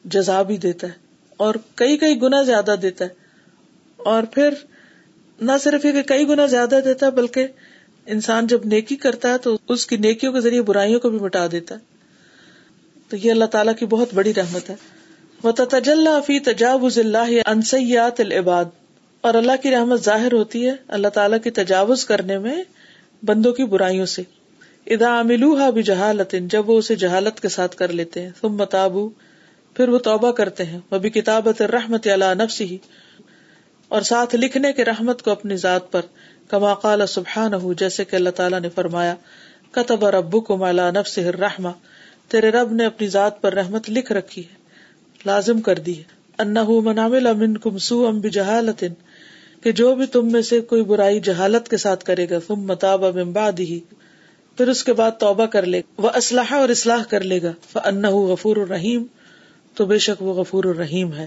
جزا 0.04 0.42
بھی 0.42 0.56
دیتا 0.56 0.86
ہے 0.86 0.92
اور 1.36 1.54
کئی 1.74 1.96
کئی 1.96 2.22
گنا 2.22 2.42
زیادہ 2.42 2.74
دیتا 2.82 3.04
ہے۔ 3.04 3.10
اور 3.96 4.22
پھر 4.22 4.54
نہ 5.40 5.52
صرف 5.60 5.84
یہ 5.84 5.92
کہ 5.92 6.02
کئی 6.02 6.28
گنا 6.28 6.46
زیادہ 6.46 6.78
دیتا 6.84 7.06
ہے، 7.06 7.10
بلکہ 7.10 7.46
انسان 8.06 8.46
جب 8.46 8.60
نیکی 8.64 8.96
کرتا 8.96 9.32
ہے 9.32 9.38
تو 9.38 9.58
اس 9.68 9.86
کی 9.86 9.96
نیکیوں 9.96 10.32
کے 10.32 10.40
ذریعے 10.40 10.62
برائیوں 10.62 11.00
کو 11.00 11.10
بھی 11.10 11.18
مٹا 11.18 11.46
دیتا 11.52 11.74
ہے۔ 11.74 11.80
تو 13.08 13.16
یہ 13.16 13.30
اللہ 13.30 13.44
تعالیٰ 13.44 13.74
کی 13.78 13.86
بہت 13.86 14.08
بڑی 14.14 14.34
رحمت 14.34 14.70
ہے۔ 14.70 14.74
وہ 15.42 15.50
تجلّہ 15.50 16.20
فی 16.26 16.38
تجاوز 16.38 16.98
اللہ 16.98 17.40
انسیات 17.46 18.20
العباد۔ 18.20 18.64
اور 19.20 19.34
اللہ 19.34 19.52
کی 19.62 19.70
رحمت 19.70 20.04
ظاہر 20.04 20.32
ہوتی 20.32 20.66
ہے 20.66 20.72
اللہ 20.88 21.08
تعالیٰ 21.08 21.38
کی 21.44 21.50
تجاوز 21.50 22.04
کرنے 22.04 22.38
میں 22.38 22.62
بندوں 23.22 23.52
کی 23.52 23.64
برائیوں 23.64 24.06
سے۔ 24.06 24.22
ادا 24.86 25.20
عملوہا 25.20 25.70
بھی 25.70 25.82
جہالت 25.82 26.34
جب 26.40 26.70
وہ 26.70 26.78
اسے 26.78 26.96
جہالت 26.96 27.40
کے 27.40 27.48
ساتھ 27.48 27.76
کر 27.76 27.92
لیتے 27.92 28.22
ہیں۔ 28.22 28.30
تم 28.40 28.56
متابو 28.56 29.08
پھر 29.74 29.88
وہ 29.88 29.98
توبہ 29.98 30.32
کرتے 30.32 30.64
ہیں۔ 30.64 30.78
وہ 30.90 30.98
بھی 30.98 31.10
کتابت 31.10 31.62
رحمت 31.62 32.06
اللہ 32.06 32.34
نفس 32.34 32.60
ہی 32.60 32.76
اور 33.88 34.02
ساتھ 34.02 34.36
لکھنے 34.36 34.72
کے 34.72 34.84
رحمت 34.84 35.22
کو 35.22 35.30
اپنی 35.30 35.56
ذات 35.56 35.92
پر۔ 35.92 36.00
کما 36.50 36.74
قال 36.74 37.06
سبحان 37.06 37.52
جیسے 37.78 38.04
کہ 38.04 38.16
اللہ 38.16 38.30
تعالیٰ 38.30 38.60
نے 38.60 38.68
فرمایا، 38.68 39.14
کتب 39.70 40.04
ربو 40.06 40.40
کو 40.40 40.56
مالا 40.56 40.90
نف 40.90 41.08
سے 41.08 41.30
رحما 41.32 41.70
تیرے 42.28 42.50
رب 42.50 42.72
نے 42.72 42.86
اپنی 42.86 43.08
ذات 43.08 43.40
پر 43.42 43.54
رحمت 43.54 43.90
لکھ 43.90 44.12
رکھی 44.12 44.42
ہے، 44.42 44.54
لازم 45.26 45.60
کر 45.60 45.78
دی 45.78 45.98
ہے۔ 45.98 46.18
انہ 46.38 46.68
منامل 46.84 47.26
امن 47.26 47.56
کم 47.56 47.78
سو 47.78 48.06
ام 48.06 48.20
بجہالت، 48.20 48.84
کہ 49.62 49.72
جو 49.72 49.94
بھی 49.94 50.06
تم 50.06 50.32
میں 50.32 50.42
سے 50.42 50.60
کوئی 50.60 50.82
برائی 50.82 51.20
جہالت 51.20 51.68
کے 51.68 51.76
ساتھ 51.76 52.04
کرے 52.04 52.26
گا 52.30 52.38
تم 52.46 52.60
متاب 52.60 53.04
امباد 53.04 53.58
ہی 53.58 53.80
پھر 54.56 54.68
اس 54.68 54.84
کے 54.84 54.92
بعد 54.92 55.10
توبہ 55.18 55.46
کر 55.46 55.66
لے 55.66 55.80
وہ 55.98 56.10
اسلحہ 56.14 56.56
اور 56.56 56.68
اصلاح 56.68 57.02
کر 57.02 57.20
لے 57.20 57.42
گا 57.42 57.78
انہ 57.84 58.08
غفور 58.08 58.56
الرحیم 58.56 59.04
تو 59.74 59.86
بے 59.86 59.98
شک 59.98 60.22
وہ 60.22 60.34
غفور 60.34 60.64
الرحیم 60.64 61.12
ہے۔ 61.12 61.26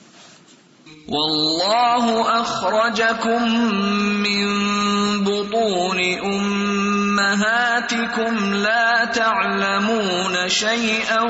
واللہ 1.13 2.27
اخرجکم 2.31 3.47
من 4.19 5.23
بطون 5.23 5.97
امہاتکم 6.27 8.37
لا 8.53 9.03
تعلمون 9.13 10.35
شیئا 10.57 11.23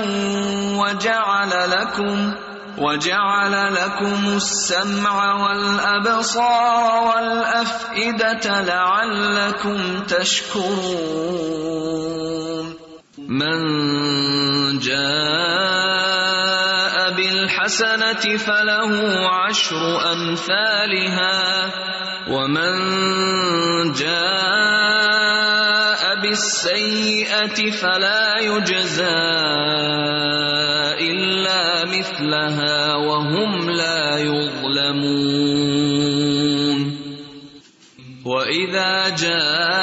وجعل 0.76 1.54
لکم 1.72 2.30
وجعل 2.78 3.74
لكم 3.74 4.28
السمع 4.36 5.44
والأبصار 5.44 7.04
والأفئدة 7.08 8.62
لعلكم 8.62 10.04
تشكرون 10.08 11.16
من 13.18 13.60
جاء 14.80 16.61
الحسنة 17.62 18.38
فله 18.38 18.94
عشر 19.30 20.12
أمثالها 20.14 21.70
ومن 22.28 22.74
جاء 23.94 25.22
بالسيئة 26.22 27.72
فلا 27.72 28.38
يجزى 28.40 29.30
إلا 31.06 31.86
مثلها 31.86 32.96
وهم 32.96 33.70
لا 33.70 34.18
يظلمون 34.18 35.62
وإذا 38.26 39.10
جاء 39.10 39.81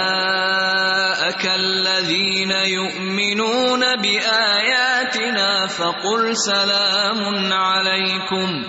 فقل 5.99 6.37
سلام 6.37 7.53
عليكم 7.53 8.63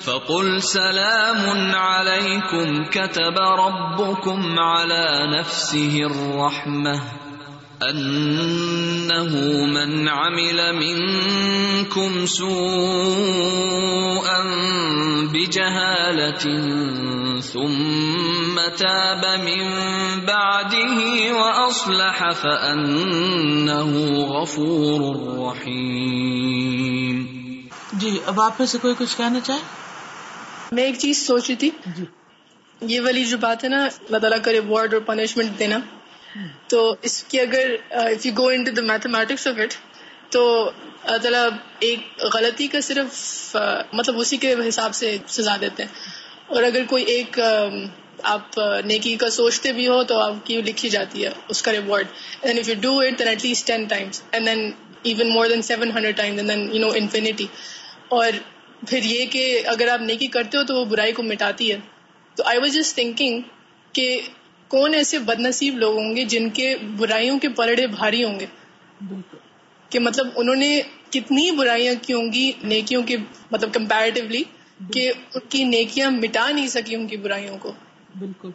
فقل 0.00 0.62
سلام 0.62 1.74
عليكم 1.74 2.84
كتب 2.84 3.36
ربكم 3.38 4.58
على 4.58 5.38
نفسه 5.38 6.00
الرحمه 6.10 7.19
انه 7.82 9.30
من 9.66 10.08
عمل 10.08 10.72
منكم 10.72 12.24
سوءا 12.38 12.76
بجهاله 15.32 16.42
ثم 17.40 18.60
تاب 18.78 19.26
من 19.44 19.70
بعده 20.26 21.00
واصلح 21.32 22.32
فانه 22.42 23.96
غفور 24.24 25.16
رحيم. 25.38 27.24
جی 27.92 28.18
اب 28.26 28.40
آپ 28.40 28.52
میں 28.58 28.66
سے 28.66 28.78
کوئی 28.78 28.94
کچھ 28.98 29.16
کہنا 29.16 29.40
چاہے؟ 29.40 29.60
میں 30.72 30.84
ایک 30.84 30.98
چیز 30.98 31.26
سوچ 31.26 31.42
رہی 31.48 31.56
تھی۔ 31.56 31.70
جی۔ 31.86 32.04
یہ 32.80 33.00
والی 33.00 33.24
جو 33.24 33.38
بات 33.38 33.64
ہے 33.64 33.68
نا 33.68 33.84
اللہ 33.84 34.18
تعالیٰ 34.18 34.38
کا 34.42 34.52
ریوارڈ 34.52 34.94
اور 34.94 35.02
پنشمنٹ 35.02 35.58
دینا۔ 35.58 35.78
تو 36.68 36.96
اس 37.02 37.24
کی 37.24 37.40
اگر 37.40 37.76
if 37.90 38.26
you 38.26 38.32
go 38.38 38.46
in 38.48 38.64
to 38.64 38.72
the 38.72 38.82
mathematics 38.82 39.46
of 39.46 39.58
it 39.58 39.74
تو 40.32 40.70
اللہ 41.02 41.16
تعالیٰ 41.16 41.48
ایک 41.80 42.24
غلطی 42.34 42.66
کا 42.66 42.80
صرف 42.80 43.56
uh, 43.56 43.82
مطلب 43.92 44.18
اسی 44.18 44.36
کے 44.36 44.54
حساب 44.68 44.94
سے 44.94 45.16
سزا 45.26 45.56
دیتے 45.60 45.82
ہیں۔ 45.82 45.90
اور 46.46 46.62
اگر 46.62 46.84
کوئی 46.84 47.04
ایک 47.04 47.40
um, 47.40 47.86
آپ 48.22 48.60
uh, 48.60 48.80
نیکی 48.84 49.16
کا 49.16 49.30
سوچتے 49.30 49.72
بھی 49.72 49.88
ہو 49.88 50.04
تو 50.04 50.18
آپ 50.18 50.34
کی 50.44 50.62
لکھی 50.62 50.88
جاتی 50.88 51.24
ہے 51.24 51.30
اس 51.48 51.62
کا 51.62 51.72
reward 51.72 52.06
and 52.42 52.58
if 52.58 52.68
you 52.68 52.74
do 52.80 52.98
it 52.98 53.18
then 53.18 53.28
at 53.28 53.44
least 53.44 53.66
ten 53.66 53.84
times 53.84 54.22
and 54.32 54.46
then 54.46 54.70
even 55.02 55.32
more 55.32 55.46
than 55.46 55.62
seven 55.62 55.90
hundred 55.90 56.16
times 56.16 56.38
and 56.38 56.50
then 56.50 56.72
you 56.72 56.80
know 56.80 56.90
infinity 56.94 57.46
اور 58.08 58.32
پھر 58.88 58.98
یہ 59.02 59.26
کہ 59.26 59.62
اگر 59.66 59.88
آپ 59.88 60.00
نیکی 60.00 60.26
کرتے 60.26 60.58
ہو 60.58 60.62
تو 60.64 60.74
وہ 60.74 60.84
برائی 60.84 61.12
کو 61.12 61.22
مٹاتی 61.22 61.72
ہے۔ 61.72 61.78
تو 62.34 62.42
آئی 62.44 62.58
واز 62.58 62.74
جسٹ 62.74 62.94
تھنکنگ 62.94 63.40
کہ 63.92 64.20
کون 64.70 64.94
ایسے 64.94 65.18
بد 65.18 65.40
نصیب 65.40 65.78
لوگ 65.78 65.96
ہوں 65.98 66.16
گے 66.16 66.24
جن 66.24 66.50
کے 66.50 66.76
برائیوں 66.96 67.38
کے 67.38 67.48
پلڑے 67.48 67.86
بھاری 67.86 68.24
ہوں 68.24 68.40
گے؟ 68.40 68.46
بالکل۔ 69.08 69.36
کہ 69.88 69.98
مطلب 69.98 70.26
انہوں 70.36 70.56
نے 70.56 70.80
کتنی 71.10 71.50
برائیاں 71.50 71.94
کی 72.02 72.12
ہوں 72.12 72.32
گی 72.32 72.52
نیکیوں 72.62 73.02
کے 73.02 73.16
مطلب 73.50 73.74
کمپیریٹیولی 73.74 74.42
کہ 74.92 75.12
ان 75.34 75.40
کی 75.48 75.64
نیکیاں 75.64 76.10
مٹا 76.10 76.50
نہیں 76.50 76.66
سکی 76.66 76.94
ان 76.94 77.06
کی 77.06 77.16
برائیوں 77.16 77.58
کو۔ 77.58 77.72
بالکل۔ 78.18 78.50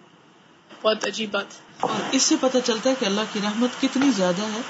بہت 0.81 1.05
عجیب 1.07 1.31
بات۔ 1.31 1.45
اور 1.79 2.01
اس 2.11 2.21
سے 2.21 2.35
پتہ 2.41 2.57
چلتا 2.63 2.89
ہے 2.89 2.95
کہ 2.99 3.05
اللہ 3.05 3.21
کی 3.33 3.39
رحمت 3.43 3.81
کتنی 3.81 4.09
زیادہ 4.15 4.41
ہے 4.41 4.61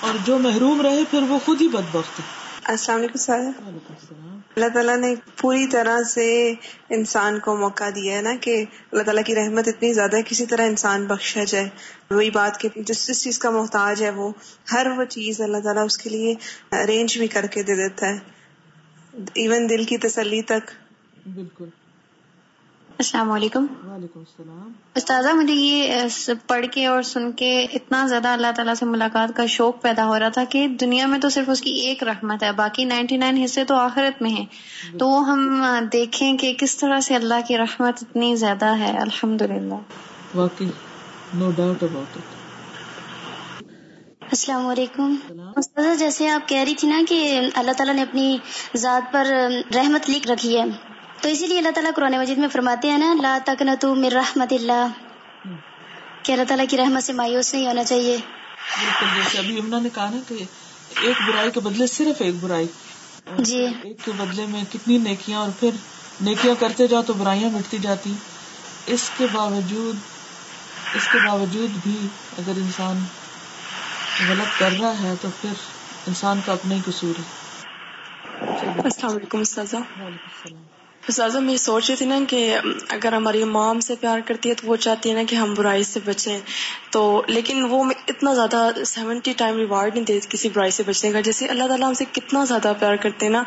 اور 0.00 0.14
جو 0.24 0.38
محروم 0.38 0.80
رہے 0.80 1.02
پھر 1.10 1.22
وہ 1.22 1.38
خود 1.44 1.62
ہی 1.62 1.68
بدبخت 1.68 2.20
ہے 2.20 2.24
السلام 2.64 2.98
علیکم 2.98 3.18
سر۔ 3.18 3.32
وعلیکم 3.32 3.94
السلام۔ 4.00 4.39
اللہ 4.56 4.68
تعالیٰ 4.68 4.96
نے 4.96 5.14
پوری 5.36 5.66
طرح 5.66 6.02
سے 6.02 6.54
انسان 6.88 7.38
کو 7.38 7.56
موقع 7.56 7.84
دیا 7.94 8.16
ہے 8.16 8.22
نا 8.22 8.34
کہ 8.40 8.64
اللہ 8.92 9.02
تعالیٰ 9.02 9.22
کی 9.24 9.34
رحمت 9.34 9.68
اتنی 9.68 9.92
زیادہ 9.92 10.16
ہے، 10.16 10.22
کسی 10.26 10.46
طرح 10.46 10.66
انسان 10.66 11.06
بخشا 11.06 11.44
جائے۔ 11.44 11.68
وہی 12.10 12.30
بات 12.30 12.60
کہ 12.60 12.68
جس 12.76 13.08
جس 13.08 13.24
چیز 13.24 13.38
کا 13.38 13.50
محتاج 13.50 14.02
ہے 14.02 14.10
وہ، 14.10 14.32
ہر 14.72 14.86
وہ 14.96 15.04
چیز 15.04 15.40
اللہ 15.40 15.58
تعالیٰ 15.58 15.84
اس 15.84 15.98
کے 15.98 16.10
لیے 16.10 16.34
ارینج 16.72 17.18
بھی 17.18 17.26
کر 17.26 17.46
کے 17.46 17.62
دے 17.62 17.74
دیتا 17.74 18.08
ہے۔ 18.08 18.18
ایون 19.34 19.70
دل 19.70 19.84
کی 19.84 19.98
تسلی 19.98 20.42
تک۔ 20.42 20.70
بالکل۔ 21.34 21.68
السلام 23.00 23.30
علیکم۔ 23.30 23.66
وعلیکم 23.86 24.20
السلام۔ 24.20 24.72
استاذہ 24.94 25.28
مجھے 25.28 25.54
یہ 25.54 25.94
پڑھ 26.46 26.66
کے 26.72 26.86
اور 26.86 27.02
سن 27.02 27.32
کے 27.32 27.66
اتنا 27.72 28.06
زیادہ 28.06 28.28
اللہ 28.28 28.46
تعالیٰ 28.56 28.74
سے 28.74 28.84
ملاقات 28.84 29.36
کا 29.36 29.46
شوق 29.46 29.82
پیدا 29.82 30.06
ہو 30.06 30.18
رہا 30.18 30.28
تھا 30.28 30.44
کہ 30.44 30.68
دنیا 30.68 31.06
میں 31.06 31.18
تو 31.18 31.28
صرف 31.28 31.50
اس 31.50 31.60
کی 31.60 31.70
ایک 31.70 32.02
رحمت 32.02 32.42
ہے 32.42 32.52
باقی 32.52 32.84
نائنٹی 32.84 33.16
نائن 33.16 33.36
حصے 33.36 33.64
تو 33.64 33.74
آخرت 33.74 34.22
میں 34.22 34.30
ہیں۔ 34.30 34.46
تو 34.98 35.08
وہ 35.08 35.28
ہم 35.28 35.64
دیکھیں 35.92 36.36
کہ 36.36 36.54
کس 36.58 36.76
طرح 36.76 37.00
سے 37.00 37.14
اللہ 37.14 37.34
کی 37.48 37.58
رحمت 37.58 37.94
اتنی 38.02 38.36
زیادہ 38.36 38.78
ہے۔ 38.78 38.98
الحمد 38.98 39.42
للہ 39.42 39.74
واقعی 40.34 40.66
نو 41.34 41.50
ڈاؤٹ 41.50 41.82
اباؤٹ 41.82 42.16
اٹ 42.16 42.34
السلام 44.22 44.66
علیکم۔ 44.66 45.14
استاذہ 45.56 45.94
جیسے 45.98 46.28
آپ 46.28 46.48
کہہ 46.48 46.64
رہی 46.64 46.74
تھی 46.74 46.88
نا 46.88 47.00
کہ 47.08 47.40
اللہ 47.54 47.72
تعالیٰ 47.72 47.94
نے 47.94 48.02
اپنی 48.02 48.38
ذات 48.76 49.12
پر 49.12 49.24
رحمت 49.74 50.10
لکھ 50.10 50.28
رکھی 50.28 50.58
ہے۔ 50.58 50.64
تو 51.20 51.28
اسی 51.28 51.46
لیے 51.46 51.58
اللہ 51.58 51.70
تعالیٰ 51.70 51.92
قرآن 51.96 52.12
مجید 52.12 52.38
میں 52.38 52.48
فرماتے 52.48 52.90
ہیں 52.90 52.98
نا 52.98 53.14
لا 53.22 53.38
تک 53.44 53.62
نہ 53.62 53.70
تو 53.80 53.94
میر 53.94 54.12
رحمت 54.12 54.52
اللہ۔ 54.52 54.88
کہ 56.22 56.32
اللہ 56.32 56.44
تعالیٰ 56.44 56.66
کی 56.70 56.76
رحمت 56.76 57.02
سے 57.02 57.12
مایوس 57.12 57.54
نہیں 57.54 57.66
ہونا 57.66 57.84
چاہیے۔ 57.84 58.16
بالکل 58.80 59.06
جیسے 59.14 59.38
ابھی 59.38 59.58
امنا 59.58 59.78
نے 59.78 59.88
کہا 59.94 60.10
نا 60.10 60.20
کہ 60.28 60.44
ایک 61.00 61.16
برائی 61.28 61.50
کے 61.50 61.60
بدلے 61.60 61.86
صرف 61.86 62.22
ایک 62.22 62.34
برائی۔ 62.40 62.66
جی۔ 63.38 63.66
ایک 63.82 64.04
کے 64.04 64.12
بدلے 64.16 64.46
میں 64.46 64.64
کتنی 64.72 64.98
نیکیاں 64.98 65.40
اور 65.40 65.48
پھر 65.60 65.70
نیکیاں 66.20 66.54
کرتے 66.60 66.86
جاؤ 66.86 67.02
تو 67.02 67.12
برائیاں 67.12 67.50
مٹتی 67.50 67.78
جاتی۔ 67.78 68.12
اس 68.86 69.10
کے 69.16 69.26
باوجود 69.32 69.96
اس 70.94 71.08
کے 71.12 71.18
باوجود 71.26 71.70
بھی 71.70 72.06
اگر 72.38 72.52
انسان 72.56 73.04
غلط 74.28 74.58
کر 74.58 74.72
رہا 74.80 75.02
ہے 75.02 75.14
تو 75.20 75.28
پھر 75.40 75.50
انسان 76.06 76.40
کا 76.46 76.52
اپنا 76.52 76.74
ہی 76.74 76.80
قصور 76.86 77.18
ہے۔ 77.18 77.50
السلام 78.84 79.16
علیکم 79.16 79.40
استاذہ۔ 79.40 79.76
وعلیکم 79.76 80.06
السلام۔ 80.06 80.79
استاذہ 81.10 81.38
میں 81.38 81.52
یہ 81.52 81.58
سوچ 81.58 81.90
رہی 81.90 81.96
تھی 81.96 82.06
نا 82.06 82.18
کہ 82.28 82.58
اگر 82.88 83.12
ہماری 83.12 83.44
ماں 83.44 83.70
ہم 83.70 83.80
سے 83.80 83.94
پیار 84.00 84.18
کرتی 84.26 84.48
ہے 84.48 84.54
تو 84.54 84.66
وہ 84.66 84.76
چاہتی 84.76 85.08
ہے 85.08 85.14
نا 85.14 85.22
کہ 85.28 85.36
ہم 85.36 85.54
برائی 85.54 85.84
سے 85.84 86.00
بچیں۔ 86.04 86.40
تو 86.90 87.22
لیکن 87.26 87.64
وہ 87.64 87.84
اتنا 88.08 88.34
زیادہ 88.34 88.84
سیونٹی 88.86 89.32
ٹائم 89.32 89.56
ریوارڈ 89.56 89.94
نہیں 89.94 90.04
دیتی 90.04 90.26
کسی 90.30 90.48
برائی 90.48 90.70
سے 90.70 90.82
بچنے 90.86 91.12
کا۔ 91.12 91.20
جیسے 91.20 91.46
اللہ 91.46 91.66
تعالیٰ 91.66 91.88
ہم 91.88 91.94
سے 91.94 92.04
کتنا 92.12 92.44
زیادہ 92.44 92.72
پیار 92.78 92.96
کرتے 92.96 93.26
ہیں 93.26 93.32
نا 93.32 93.42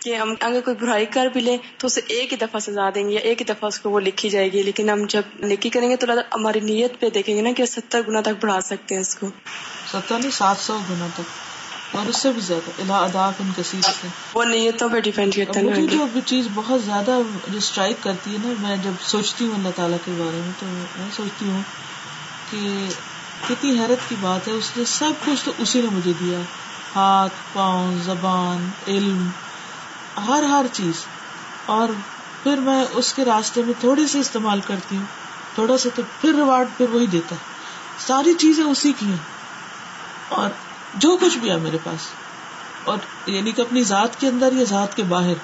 کہ 0.00 0.16
ہم 0.16 0.34
اگر 0.40 0.60
کوئی 0.60 0.76
برائی 0.80 1.06
کر 1.06 1.26
بھی 1.32 1.40
لیں 1.40 1.58
تو 1.78 1.86
اسے 1.86 2.00
ایک 2.06 2.32
ہی 2.32 2.36
دفعہ 2.36 2.60
سزا 2.60 2.90
دیں 2.94 3.08
گے 3.08 3.14
یا 3.14 3.20
ایک 3.20 3.40
ہی 3.40 3.44
دفعہ 3.44 3.68
اس 3.68 3.80
کو 3.80 3.90
وہ 3.90 4.00
لکھی 4.00 4.28
جائے 4.28 4.52
گی۔ 4.52 4.62
لیکن 4.62 4.90
ہم 4.90 5.04
جب 5.08 5.22
نیکی 5.38 5.68
کریں 5.68 5.90
گے 5.90 5.96
تو 5.96 6.06
اللہ 6.06 6.20
تعالیٰ 6.20 6.40
ہماری 6.40 6.60
نیت 6.60 7.00
پہ 7.00 7.10
دیکھیں 7.10 7.36
گے 7.36 7.42
نا 7.42 7.52
کہ 7.56 7.66
ستر 7.66 8.00
گنا 8.08 8.20
تک 8.20 8.42
بڑھا 8.42 8.60
سکتے 8.60 8.94
ہیں 8.94 9.02
اس 9.02 9.14
کو۔ 9.14 9.26
ستر 9.92 10.18
نہیں، 10.18 10.30
سات 10.30 10.56
سو 10.58 10.78
گنا 10.90 11.06
تک۔ 11.14 11.47
اور 11.92 12.06
اس 12.06 12.16
سے 12.16 12.32
بھی 12.32 12.40
زیادہ 12.40 12.70
الا 12.82 12.98
ادا 12.98 13.30
ان 13.38 13.50
کثیر 13.56 13.80
سے 13.82 14.08
وہ 14.34 14.44
نیتوں 14.44 14.88
پہ 14.88 15.00
ڈیپینڈ 15.00 15.34
کرتا 15.34 15.60
مجھے 15.60 15.82
ہے 15.82 15.86
جو 15.86 16.06
بھی 16.12 16.20
چیز 16.24 16.48
بہت 16.54 16.84
زیادہ 16.84 17.18
جو 17.50 17.58
اسٹرائک 17.58 17.96
کرتی 18.00 18.32
ہے 18.32 18.38
نا 18.44 18.68
میں 18.68 18.76
جب 18.76 18.90
سوچتی 19.02 19.46
ہوں 19.46 19.54
اللہ 19.54 19.68
تعالیٰ 19.76 19.98
کے 20.04 20.12
بارے 20.18 20.40
میں 20.44 20.52
تو 20.58 20.66
میں 20.66 21.10
سوچتی 21.16 21.48
ہوں 21.50 21.62
کہ 22.50 22.88
کتنی 23.48 23.78
حیرت 23.78 24.08
کی 24.08 24.14
بات 24.20 24.48
ہے 24.48 24.52
اس 24.52 24.70
نے 24.76 24.84
سب 24.84 25.10
کچھ 25.24 25.44
تو 25.44 25.52
اسی 25.58 25.80
نے 25.80 25.88
مجھے 25.92 26.12
دیا۔ 26.20 26.38
ہاتھ 26.96 27.32
پاؤں 27.52 27.94
زبان 28.04 28.70
علم 28.88 29.28
ہر 30.28 30.42
ہر 30.42 30.66
چیز۔ 30.72 31.04
اور 31.66 31.88
پھر 32.42 32.56
میں 32.56 32.84
اس 32.92 33.14
کے 33.14 33.24
راستے 33.24 33.62
میں 33.62 33.74
تھوڑی 33.80 34.06
سی 34.06 34.18
استعمال 34.18 34.60
کرتی 34.60 34.96
ہوں۔ 34.96 35.04
تھوڑا 35.54 35.78
سا 35.78 35.88
تو 35.94 36.02
پھر 36.20 36.34
ریوارڈ 36.34 36.68
پھر 36.76 36.88
وہی 36.90 37.06
دیتا۔ 37.06 37.34
ہے 37.34 37.40
ساری 38.06 38.34
چیزیں 38.34 38.64
اسی 38.64 38.92
کی 38.98 39.06
ہیں۔ 39.06 39.16
اور 40.28 40.50
جو 40.98 41.16
کچھ 41.20 41.38
بھی 41.38 41.50
ہے 41.50 41.56
میرے 41.56 41.78
پاس۔ 41.84 42.00
اور 42.84 42.98
یعنی 43.26 43.52
کہ 43.52 43.60
اپنی 43.62 43.82
ذات 43.82 44.20
کے 44.20 44.28
اندر 44.28 44.52
یا 44.52 44.64
ذات 44.64 44.96
کے 44.96 45.02
باہر۔ 45.02 45.34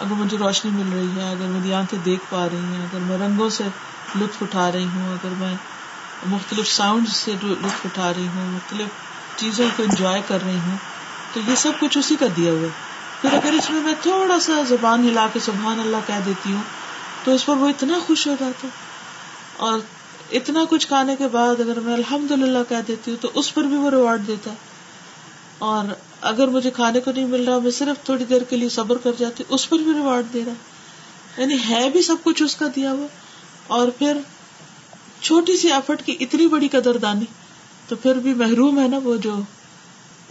اگر 0.00 0.14
مجھے 0.14 0.38
روشنی 0.38 0.70
مل 0.70 0.92
رہی 0.92 1.20
ہے، 1.20 1.30
اگر 1.30 1.46
میری 1.46 1.74
آنکھیں 1.74 1.98
دیکھ 2.04 2.20
پا 2.30 2.46
رہی 2.48 2.56
ہیں، 2.56 2.82
اگر 2.82 2.98
میں 3.00 3.18
رنگوں 3.18 3.48
سے 3.48 3.64
لطف 4.16 4.42
اٹھا 4.42 4.72
رہی 4.72 4.84
ہوں، 4.84 5.12
اگر 5.12 5.28
میں 5.38 5.54
مختلف 6.26 6.68
ساؤنڈ 6.68 7.08
سے 7.08 7.32
لطف 7.42 7.86
اٹھا 7.86 8.12
رہی 8.16 8.26
ہوں، 8.26 8.46
مختلف 8.46 8.86
چیزوں 9.36 9.68
کو 9.76 9.82
انجوائے 9.82 10.22
کر 10.28 10.38
رہی 10.44 10.58
ہوں، 10.58 10.76
تو 11.32 11.40
یہ 11.50 11.54
سب 11.54 11.72
کچھ 11.80 11.98
اسی 11.98 12.16
کا 12.16 12.26
دیا 12.36 12.52
ہوا 12.52 12.60
ہے۔ 12.60 12.94
پھر 13.20 13.32
اگر 13.32 13.52
اس 13.52 13.70
میں 13.70 13.80
میں 13.80 13.94
تھوڑا 14.02 14.40
سا 14.40 14.52
زبان 14.68 15.08
ہلا 15.08 15.26
کے 15.32 15.40
سبحان 15.40 15.80
اللہ 15.80 15.96
کہہ 16.06 16.20
دیتی 16.26 16.52
ہوں، 16.52 16.62
تو 17.24 17.34
اس 17.34 17.46
پر 17.46 17.56
وہ 17.56 17.68
اتنا 17.68 17.98
خوش 18.06 18.26
ہو 18.26 18.34
جاتا 18.40 18.68
اور 19.56 19.78
اتنا 20.32 20.64
کچھ 20.70 20.86
کھانے 20.86 21.16
کے 21.16 21.28
بعد 21.28 21.60
اگر 21.60 21.80
میں 21.80 21.94
الحمد 21.94 22.30
للہ 22.30 22.58
کہہ 22.68 22.76
دیتی 22.88 23.10
ہوں 23.10 23.18
تو 23.22 23.30
اس 23.34 23.54
پر 23.54 23.62
بھی 23.62 23.76
وہ 23.76 23.90
ریوارڈ 23.90 24.26
دیتا 24.26 24.50
ہے۔ 24.50 24.56
اور 25.58 25.84
اگر 26.20 26.48
مجھے 26.48 26.70
کھانے 26.70 27.00
کو 27.00 27.12
نہیں 27.12 27.24
مل 27.24 27.48
رہا، 27.48 27.58
میں 27.58 27.70
صرف 27.70 28.04
تھوڑی 28.04 28.24
دیر 28.24 28.42
کے 28.42 28.56
لیے 28.56 28.68
صبر 28.68 28.96
کر 28.96 29.10
جاتی 29.18 29.42
ہوں، 29.42 29.54
اس 29.54 29.68
پر 29.70 29.78
بھی 29.78 29.92
ریوارڈ 29.94 30.26
دے 30.32 30.42
رہا 30.46 31.40
یعنی 31.40 31.56
ہے 31.68 31.90
بھی 31.90 32.02
سب 32.02 32.16
کچھ 32.22 32.42
اس 32.42 32.56
کا 32.56 32.66
دیا 32.76 32.92
ہوا۔ 32.92 33.06
اور 33.66 33.88
پھر 33.88 34.16
چھوٹی 35.20 35.56
سی 35.56 35.72
ایفرٹ 35.72 36.02
کی 36.02 36.16
اتنی 36.20 36.46
بڑی 36.46 36.68
قدر 36.68 36.96
دانی 36.96 37.24
تو 37.88 37.96
پھر 37.96 38.14
بھی 38.14 38.34
محروم 38.34 38.82
ہے 38.82 38.88
نا 38.88 38.98
وہ 39.04 39.16
جو 39.16 39.34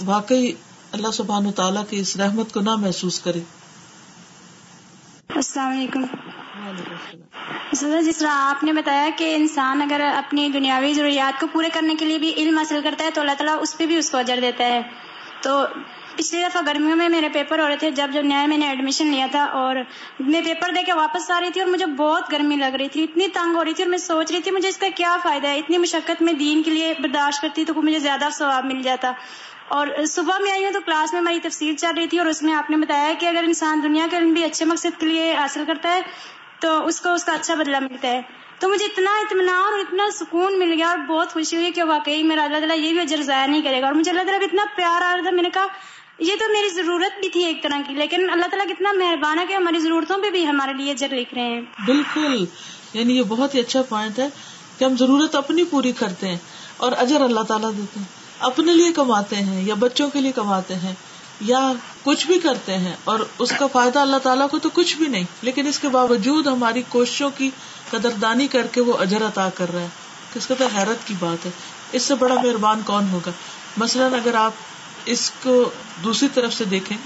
واقعی 0.05 0.51
اللہ 0.91 1.11
سبحان 1.13 1.51
تعالیٰ 1.51 1.83
کی 1.89 1.99
اس 1.99 2.17
رحمت 2.17 2.53
کو 2.53 2.59
نہ 2.59 2.75
محسوس 2.75 3.19
کرے۔ 3.19 3.39
السلام 5.35 5.71
علیکم۔ 5.71 6.05
سر 7.73 8.01
جس 8.01 8.17
طرح 8.17 8.27
آپ 8.31 8.63
نے 8.63 8.73
بتایا 8.73 9.09
کہ 9.17 9.35
انسان 9.35 9.81
اگر 9.81 10.01
اپنی 10.15 10.49
دنیاوی 10.49 10.93
ضروریات 10.93 11.39
کو 11.39 11.47
پورے 11.47 11.69
کرنے 11.73 11.95
کے 11.95 12.05
لیے 12.05 12.17
بھی 12.17 12.33
علم 12.37 12.57
حاصل 12.57 12.79
کرتا 12.83 13.03
ہے 13.03 13.09
تو 13.11 13.21
اللہ 13.21 13.31
تعالیٰ 13.37 13.57
اس 13.61 13.77
پہ 13.77 13.85
بھی 13.85 13.97
اس 13.97 14.09
کو 14.09 14.17
اجر 14.17 14.39
دیتا 14.41 14.65
ہے۔ 14.65 14.81
تو 15.41 15.65
پچھلی 16.15 16.43
دفعہ 16.43 16.61
گرمیوں 16.67 16.95
میں 16.95 17.09
میرے 17.09 17.29
پیپر 17.29 17.59
ہو 17.59 17.67
رہے 17.67 17.77
تھے، 17.77 17.91
جب 17.91 18.09
جب 18.13 18.21
نیا 18.23 18.45
میں 18.45 18.57
نے 18.57 18.67
ایڈمیشن 18.67 19.07
لیا 19.07 19.27
تھا 19.31 19.43
اور 19.43 19.75
میں 20.19 20.41
پیپر 20.41 20.71
دے 20.75 20.83
کے 20.83 20.93
واپس 20.93 21.31
آ 21.31 21.39
رہی 21.39 21.49
تھی 21.49 21.61
اور 21.61 21.69
مجھے 21.69 21.85
بہت 21.85 22.31
گرمی 22.31 22.55
لگ 22.55 22.75
رہی 22.79 22.89
تھی، 22.89 23.03
اتنی 23.03 23.27
تنگ 23.27 23.55
ہو 23.55 23.63
رہی 23.63 23.73
تھی 23.73 23.83
اور 23.83 23.89
میں 23.89 23.97
سوچ 23.97 24.31
رہی 24.31 24.41
تھی 24.41 24.51
مجھے 24.51 24.69
اس 24.69 24.77
کا 24.77 24.87
کیا 24.95 25.17
فائدہ 25.23 25.47
ہے؟ 25.47 25.57
اتنی 25.57 25.77
مشقت 25.77 26.21
میں 26.21 26.33
دین 26.33 26.63
کے 26.63 26.71
لیے 26.71 26.93
برداشت 26.99 27.41
کرتی 27.41 27.65
تو 27.65 27.73
مجھے 27.81 27.99
زیادہ 27.99 28.27
ثواب 28.33 28.65
مل 28.65 28.81
جاتا۔ 28.81 29.11
اور 29.67 29.87
صبح 30.07 30.37
میں 30.39 30.51
آئی 30.51 30.65
ہوں 30.65 30.71
تو 30.71 30.79
کلاس 30.85 31.13
میں 31.13 31.21
ہماری 31.21 31.39
تفصیل 31.39 31.75
چل 31.75 31.91
رہی 31.97 32.07
تھی 32.07 32.17
اور 32.17 32.27
اس 32.27 32.43
میں 32.43 32.53
آپ 32.53 32.69
نے 32.69 32.77
بتایا 32.77 33.13
کہ 33.19 33.25
اگر 33.25 33.43
انسان 33.43 33.79
دنیا 33.83 34.07
کے 34.11 34.17
علم 34.17 34.33
بھی 34.33 34.43
اچھے 34.43 34.65
مقصد 34.65 34.99
کے 34.99 35.05
لیے 35.05 35.35
حاصل 35.35 35.63
کرتا 35.67 35.95
ہے 35.95 36.01
تو 36.63 36.87
اس 36.87 37.01
کو 37.01 37.13
اس 37.13 37.23
کا 37.23 37.33
اچھا 37.33 37.55
بدلہ 37.55 37.79
ملتا 37.79 38.07
ہے۔ 38.07 38.21
تو 38.59 38.69
مجھے 38.69 38.85
اتنا 38.85 39.11
اطمینان 39.11 39.73
اور 39.73 39.79
اتنا 39.79 40.03
سکون 40.13 40.59
مل 40.59 40.73
گیا 40.73 40.89
اور 40.89 40.97
بہت 40.97 41.33
خوشی 41.33 41.55
ہوئی 41.55 41.71
کہ 41.71 41.83
واقعی 41.83 42.23
میرا 42.23 42.43
اللہ 42.43 42.57
تعالیٰ 42.57 42.77
یہ 42.77 42.91
بھی 42.91 42.99
اجر 42.99 43.21
ضائع 43.21 43.45
نہیں 43.45 43.61
کرے 43.61 43.81
گا۔ 43.81 43.85
اور 43.85 43.93
مجھے 43.93 44.11
اللہ 44.11 44.21
تعالیٰ 44.21 44.41
اتنا 44.41 44.65
پیار 44.75 45.01
آ 45.01 45.15
رہا 45.15 45.21
تھا، 45.23 45.31
میں 45.31 45.43
نے 45.43 45.49
کہا، 45.49 45.67
یہ 46.19 46.35
تو 46.39 46.53
میری 46.53 46.69
ضرورت 46.69 47.19
بھی 47.19 47.29
تھی 47.29 47.43
ایک 47.43 47.63
طرح 47.63 47.81
کی، 47.87 47.93
لیکن 47.93 48.29
اللہ 48.29 48.45
تعالیٰ 48.51 48.75
کتنا 48.75 48.91
مہربان 48.91 49.39
ہے 49.39 49.45
کہ 49.45 49.53
ہماری 49.53 49.79
ضرورتوں 49.79 50.17
پہ 50.17 50.29
بھی 50.29 50.47
ہمارے 50.47 50.73
لیے 50.73 50.91
اجر 50.91 51.07
لکھ 51.11 51.33
رہے 51.33 51.41
ہیں۔ 51.41 51.61
بالکل 51.85 52.45
یعنی 52.93 53.17
یہ 53.17 53.23
بہت 53.27 53.55
ہی 53.55 53.59
اچھا 53.59 53.81
پوائنٹ 53.81 54.19
ہے 54.19 54.27
کہ 54.77 54.85
ہم 54.85 54.97
ضرورت 54.97 55.35
اپنی 55.35 55.63
پوری 55.63 55.91
کرتے 55.91 56.27
ہیں 56.27 56.37
اور 56.77 56.91
اجر 56.97 57.21
اللہ 57.21 57.41
تعالیٰ 57.41 57.71
دیتے 57.77 57.99
ہیں، 57.99 58.07
اپنے 58.39 58.73
لیے 58.73 58.91
کماتے 58.91 59.35
ہیں 59.35 59.63
یا 59.63 59.73
بچوں 59.73 60.09
کے 60.09 60.21
لیے 60.21 60.31
کماتے 60.31 60.75
ہیں۔ 60.75 60.95
یا 61.39 61.71
کچھ 62.03 62.27
بھی 62.27 62.39
کرتے 62.39 62.77
ہیں 62.77 62.95
اور 63.03 63.19
اس 63.39 63.53
کا 63.59 63.67
فائدہ 63.67 63.99
اللہ 63.99 64.17
تعالیٰ 64.17 64.49
کو 64.49 64.59
تو 64.59 64.69
کچھ 64.73 64.97
بھی 64.97 65.07
نہیں، 65.07 65.23
لیکن 65.41 65.67
اس 65.67 65.79
کے 65.79 65.87
باوجود 65.87 66.47
ہماری 66.47 66.83
کوششوں 66.89 67.29
کی 67.37 67.49
قدردانی 67.89 68.47
کر 68.47 68.67
کے 68.67 68.81
وہ 68.81 68.97
اجر 68.97 69.27
عطا 69.27 69.49
کر 69.49 69.73
رہا 69.73 69.81
ہے۔ 69.81 69.87
کس 70.33 70.47
قدر 70.47 70.67
حیرت 70.77 71.07
کی 71.07 71.13
بات 71.19 71.45
ہے۔ 71.45 71.51
اس 71.91 72.03
سے 72.03 72.15
بڑا 72.15 72.35
مہربان 72.35 72.81
کون 72.85 73.09
ہوگا؟ 73.11 73.31
مثلاً 73.77 74.13
اگر 74.13 74.33
آپ 74.33 74.51
اس 75.05 75.31
کو 75.43 75.69
دوسری 76.03 76.29
طرف 76.33 76.53
سے 76.53 76.65
دیکھیں 76.65 76.97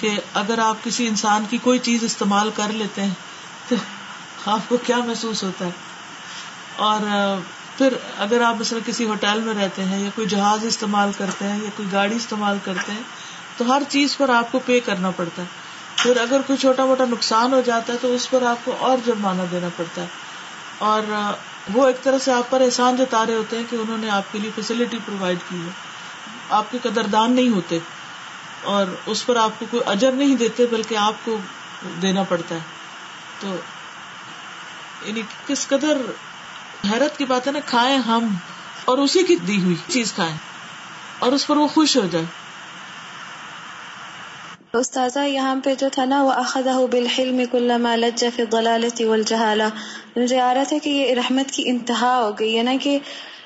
کہ 0.00 0.10
اگر 0.34 0.58
آپ 0.58 0.76
کسی 0.84 1.06
انسان 1.06 1.44
کی 1.50 1.58
کوئی 1.58 1.78
چیز 1.78 2.04
استعمال 2.04 2.50
کر 2.54 2.72
لیتے 2.72 3.02
ہیں 3.02 3.14
تو 3.68 3.76
آپ 4.46 4.60
کو 4.68 4.76
کیا 4.76 4.96
محسوس 4.98 5.42
ہوتا 5.42 5.64
ہے؟ 5.64 5.70
اور 6.76 7.00
پھر 7.78 7.94
اگر 8.18 8.40
آپ 8.40 8.56
مثلا 8.60 8.78
کسی 8.86 9.04
ہوٹل 9.04 9.40
میں 9.40 9.54
رہتے 9.54 9.84
ہیں 9.84 10.04
یا 10.04 10.10
کوئی 10.14 10.26
جہاز 10.26 10.64
استعمال 10.64 11.10
کرتے 11.18 11.44
ہیں 11.44 11.58
یا 11.62 11.70
کوئی 11.76 11.88
گاڑی 11.92 12.16
استعمال 12.16 12.58
کرتے 12.64 12.92
ہیں 12.92 13.02
تو 13.60 13.72
ہر 13.72 13.82
چیز 13.88 14.16
پر 14.16 14.28
آپ 14.28 14.52
کو 14.52 14.58
پے 14.58 14.80
کرنا 14.80 15.10
پڑتا 15.10 15.42
ہے۔ 15.42 15.46
پھر 15.96 16.16
اگر 16.16 16.40
کوئی 16.46 16.56
چھوٹا 16.56 16.84
موٹا 16.84 17.04
نقصان 17.04 17.52
ہو 17.52 17.60
جاتا 17.60 17.92
ہے 17.92 17.98
تو 17.98 18.14
اس 18.14 18.30
پر 18.30 18.42
آپ 18.42 18.56
کو 18.64 18.74
اور 18.78 18.98
جرمانہ 19.06 19.42
دینا 19.50 19.68
پڑتا 19.76 20.02
ہے۔ 20.02 20.06
اور 20.78 21.32
وہ 21.74 21.86
ایک 21.86 22.02
طرح 22.02 22.18
سے 22.18 22.32
آپ 22.32 22.50
پر 22.50 22.60
احسان 22.60 22.96
جتا 22.96 23.26
رہے 23.26 23.34
ہوتے 23.34 23.56
ہیں 23.56 23.64
کہ 23.70 23.76
انہوں 23.76 23.98
نے 23.98 24.10
آپ 24.10 24.32
کے 24.32 24.38
لیے 24.38 24.50
فیسلٹی 24.54 24.98
پرووائڈ 25.06 25.38
کی 25.48 25.56
ہے۔ 25.56 25.70
آپ 26.50 26.64
کے 26.70 26.78
قدردان 26.82 27.32
نہیں 27.32 27.48
ہوتے 27.48 27.78
اور 28.62 28.86
اس 29.06 29.26
پر 29.26 29.36
آپ 29.36 29.50
کو 29.58 29.66
کوئی 29.70 29.82
اجر 29.86 30.12
نہیں 30.12 30.34
دیتے 30.34 30.66
بلکہ 30.66 30.96
آپ 30.96 31.14
کو 31.24 31.36
دینا 32.02 32.22
پڑتا 32.22 32.54
ہے۔ 32.54 32.60
تو 33.40 33.56
یعنی 35.02 35.22
کس 35.46 35.68
قدر 35.68 35.96
حیرت 36.92 37.18
کی 37.18 37.24
بات 37.24 37.46
ہے 37.46 37.52
نا، 37.52 37.60
کھائیں 37.66 37.98
ہم 37.98 38.34
اور 38.84 38.98
اسی 38.98 39.22
کی 39.22 39.36
دی 39.36 39.62
ہوئی 39.62 39.76
چیز 39.88 40.12
کھائیں 40.12 40.36
اور 41.18 41.32
اس 41.32 41.46
پر 41.46 41.56
وہ 41.56 41.68
خوش 41.68 41.96
ہو 41.96 42.06
جائے۔ 42.10 42.24
استاذہ، 44.74 45.18
یہاں 45.18 45.56
پہ 45.64 45.74
جو 45.78 45.88
تھا 45.92 46.04
نا، 46.04 46.22
وہ 46.22 46.30
اخذہ 46.30 46.86
بالحلم 46.90 47.40
کلما 47.50 47.96
لج 47.96 48.24
فی 48.36 48.42
الضلالة 48.42 49.08
والجہالہ۔ 49.08 49.62
مجھے 50.16 50.40
آ 50.40 50.54
رہا 50.54 50.62
تھا 50.62 50.76
کہ 50.82 50.90
یہ 50.90 51.14
رحمت 51.14 51.50
کی 51.50 51.62
انتہا 51.66 52.22
ہو 52.24 52.30
گئی 52.38 52.58
ہے 52.58 52.62
نا 52.62 52.74
کہ 52.80 52.98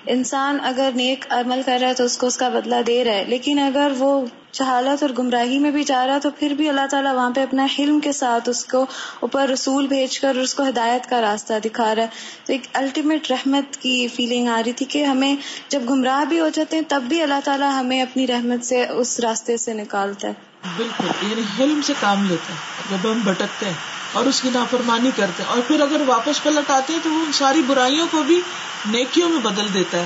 انسان 0.06 0.58
اگر 0.62 0.90
نیک 0.94 1.24
عمل 1.30 1.60
کر 1.66 1.78
رہا 1.80 1.88
ہے 1.88 1.94
تو 1.94 2.04
اس 2.04 2.18
کو 2.18 2.26
اس 2.26 2.37
کا 2.37 2.48
بدلہ 2.48 2.74
دے 2.87 3.04
رہا 3.04 3.12
ہے، 3.12 3.24
لیکن 3.24 3.58
اگر 3.58 3.92
وہ 3.98 4.24
جہالت 4.52 5.02
اور 5.02 5.10
گمراہی 5.18 5.58
میں 5.58 5.70
بھی 5.70 5.84
جا 5.84 6.06
رہا 6.06 6.18
تو 6.18 6.30
پھر 6.38 6.54
بھی 6.54 6.68
اللہ 6.68 6.87
تعالیٰ 6.90 7.14
وہاں 7.14 7.30
پہ 7.30 7.42
اپنا 7.42 7.66
حلم 7.78 8.00
کے 8.00 8.12
ساتھ 8.12 8.48
اس 8.48 8.64
کو 8.64 8.87
اوپر 9.20 9.48
رسول 9.48 9.87
بھیج 9.87 10.20
کر 10.20 10.34
اس 10.34 10.54
کو 10.54 10.68
ہدایت 10.68 11.10
کا 11.10 11.20
راستہ 11.20 11.52
دکھا 11.64 11.94
رہا 11.94 12.02
ہے۔ 12.02 12.08
تو 12.46 12.52
ایک 12.52 12.62
الٹیمیٹ 12.72 13.30
رحمت 13.30 13.76
کی 13.76 14.08
فیلنگ 14.08 14.48
آ 14.48 14.60
رہی 14.66 14.72
تھی 14.72 14.87
کہ 14.87 15.04
ہمیں 15.04 15.37
جب 15.68 15.82
گمراہ 15.90 16.24
بھی 16.24 16.40
ہو 16.40 16.48
جاتے 16.48 16.76
ہیں 16.76 16.84
تب 16.88 17.02
بھی 17.08 17.22
اللہ 17.22 17.40
تعالیٰ 17.44 17.70
ہمیں 17.80 18.02
اپنی 18.02 18.26
رحمت 18.26 18.64
سے 18.64 18.84
اس 18.84 19.20
راستے 19.20 19.56
سے 19.56 19.72
نکالتا 19.72 20.28
ہے۔ 20.28 20.54
بالکل 20.64 21.07
یعنی 21.22 21.42
حلم 21.59 21.81
سے 21.83 21.92
کام 22.00 22.24
لیتا 22.27 22.53
ہے 22.53 22.59
جب 22.90 23.11
ہم 23.11 23.20
بھٹکتے 23.24 23.66
ہیں 23.66 23.74
اور 24.12 24.27
اس 24.27 24.40
کی 24.42 24.50
نافرمانی 24.50 25.11
کرتے 25.16 25.42
ہیں، 25.42 25.50
اور 25.50 25.61
پھر 25.66 25.81
اگر 25.81 26.03
واپس 26.07 26.42
پلٹ 26.42 26.70
آتے 26.70 26.92
ہیں 26.92 27.00
تو 27.03 27.11
وہ 27.11 27.24
ان 27.24 27.33
ساری 27.33 27.62
برائیوں 27.66 28.07
کو 28.11 28.22
بھی 28.22 28.40
نیکیوں 28.87 29.29
میں 29.29 29.40
بدل 29.42 29.72
دیتا 29.74 29.98
ہے۔ 29.98 30.05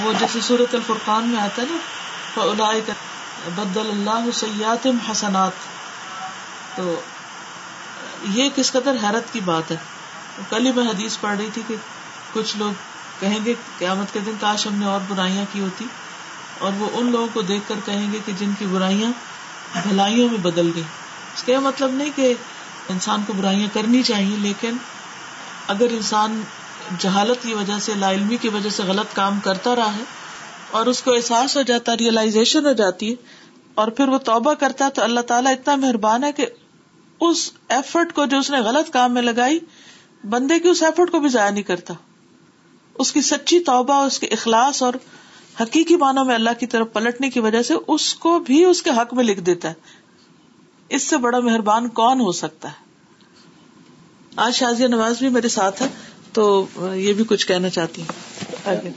وہ 0.00 0.12
جیسے 0.18 0.40
صورت 0.42 0.74
الفرقان 0.74 1.28
میں 1.28 1.40
آتا 1.40 1.62
ہے 1.62 1.66
نا 1.66 2.92
بدل 3.56 3.88
اللہ 3.88 4.30
سیات 4.34 4.86
حسنات۔ 5.10 5.52
تو 6.76 7.00
یہ 8.30 8.48
کس 8.54 8.72
قدر 8.72 8.96
حیرت 9.02 9.32
کی 9.32 9.40
بات 9.44 9.70
ہے۔ 9.70 9.76
کل 10.50 10.66
ہی 10.66 10.72
میں 10.72 10.84
حدیث 10.84 11.18
پڑھ 11.20 11.36
رہی 11.38 11.48
تھی 11.54 11.62
کہ 11.68 11.74
کچھ 12.32 12.56
لوگ 12.56 12.72
کہیں 13.20 13.38
گے، 13.44 13.54
قیامت 13.78 14.12
کے 14.12 14.20
دن 14.26 14.36
کاش 14.40 14.66
ہم 14.66 14.74
نے 14.74 14.86
اور 14.86 15.00
برائیاں 15.08 15.44
کی 15.52 15.60
ہوتی، 15.60 15.86
اور 16.58 16.72
وہ 16.78 16.88
ان 16.92 17.10
لوگوں 17.12 17.28
کو 17.32 17.42
دیکھ 17.44 17.68
کر 17.68 17.80
کہیں 17.86 18.12
گے 18.12 18.18
کہ 18.26 18.32
جن 18.38 18.52
کی 18.58 18.66
برائیاں 18.66 19.10
بھلائیوں 19.74 20.28
میں 20.28 20.38
بدل 20.38 20.70
گئی۔ 20.74 20.82
اس 21.34 21.42
کا 21.42 21.52
یہ 21.52 21.58
مطلب 21.58 21.90
نہیں 21.90 22.10
کہ 22.14 22.34
انسان 22.88 23.22
کو 23.26 23.32
برائیاں 23.32 23.68
کرنی 23.72 24.02
چاہیے، 24.02 24.36
لیکن 24.36 24.76
اگر 25.68 25.86
انسان 25.90 26.42
جہالت 26.98 27.42
کی 27.42 27.54
وجہ 27.54 27.78
سے، 27.80 27.94
لا 27.94 28.10
علمی 28.10 28.36
کی 28.36 28.48
وجہ 28.48 28.70
سے 28.70 28.82
غلط 28.82 29.14
کام 29.14 29.40
کرتا 29.40 29.74
رہا 29.76 29.94
ہے 29.94 30.02
اور 30.70 30.86
اس 30.86 31.02
کو 31.02 31.12
احساس 31.12 31.56
ہو 31.56 31.62
جاتا 31.62 31.96
ریئلائزیشن 31.96 32.66
ہو 32.66 32.72
جاتی 32.72 33.10
ہے 33.10 33.14
اور 33.74 33.88
پھر 33.88 34.08
وہ 34.08 34.18
توبہ 34.18 34.54
کرتا 34.54 34.84
ہے، 34.84 34.90
تو 34.90 35.02
اللہ 35.02 35.20
تعالیٰ 35.20 35.52
اتنا 35.52 35.74
مہربان 35.76 36.24
ہے 36.24 36.32
کہ 36.32 36.46
اس 37.20 37.50
ایفرٹ 37.68 38.12
کو 38.12 38.24
جو 38.26 38.38
اس 38.38 38.50
نے 38.50 38.58
غلط 38.58 38.90
کام 38.90 39.14
میں 39.14 39.22
لگائی، 39.22 39.58
بندے 40.24 40.58
کی 40.60 40.68
اس 40.68 40.82
ایفرٹ 40.82 41.10
کو 41.10 41.20
بھی 41.20 41.28
ضائع 41.28 41.50
نہیں 41.50 41.62
کرتا۔ 41.62 41.94
اس 42.94 43.12
کی 43.12 43.20
سچی 43.22 43.58
توبہ، 43.60 43.94
اس 43.94 44.18
کے 44.18 44.26
اخلاص 44.26 44.82
اور 44.82 44.94
حقیقی 45.60 45.96
معنوں 45.96 46.24
میں 46.24 46.34
اللہ 46.34 46.50
کی 46.60 46.66
طرف 46.66 46.86
پلٹنے 46.92 47.30
کی 47.30 47.40
وجہ 47.40 47.62
سے 47.62 47.74
اس 47.88 48.14
کو 48.14 48.38
بھی 48.38 48.64
اس 48.64 48.82
کے 48.82 48.90
حق 48.90 49.14
میں 49.14 49.24
لکھ 49.24 49.40
دیتا 49.40 49.68
ہے۔ 49.68 49.74
اس 50.88 51.02
سے 51.02 51.16
بڑا 51.16 51.40
مہربان 51.40 51.88
کون 51.88 52.20
ہو 52.20 52.32
سکتا 52.32 52.68
ہے؟ 52.68 52.86
آج 54.36 54.54
شازیہ 54.54 54.86
نواز 54.86 55.18
بھی 55.18 55.28
میرے 55.28 55.48
ساتھ 55.48 55.82
ہے 55.82 55.86
تو 56.32 56.66
یہ 56.94 57.12
بھی 57.12 57.24
کچھ 57.28 57.46
کہنا 57.46 57.68
چاہتی 57.68 58.02
ہوں۔ 58.02 58.90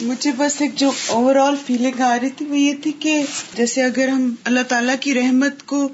مجھے 0.00 0.32
بس 0.36 0.60
ایک 0.60 0.74
جو 0.74 0.90
اوور 1.08 1.36
آل 1.36 1.54
فیلنگ 1.66 2.00
آ 2.00 2.16
رہی 2.22 2.30
تھی 2.30 2.46
وہ 2.46 2.58
یہ 2.58 2.74
تھی 2.82 2.92
کہ 2.92 3.22
جیسے 3.54 3.84
اگر 3.84 4.08
ہم 4.08 4.34
اللہ 4.44 4.60
تعالی 4.68 4.92
کی 5.00 5.14
رحمت 5.14 5.66
کو 5.66 5.88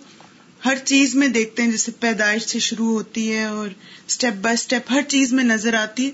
ہر 0.64 0.76
چیز 0.84 1.14
میں 1.14 1.28
دیکھتے 1.28 1.62
ہیں، 1.62 1.70
جیسے 1.70 1.92
پیدائش 2.00 2.42
سے 2.42 2.58
شروع 2.58 2.92
ہوتی 2.92 3.32
ہے 3.32 3.44
اور 3.44 3.68
اسٹیپ 4.08 4.34
بائی 4.42 4.54
اسٹیپ 4.54 4.90
ہر 4.90 5.02
چیز 5.02 5.32
میں 5.32 5.44
نظر 5.44 5.74
آتی 5.74 6.06
ہے 6.06 6.10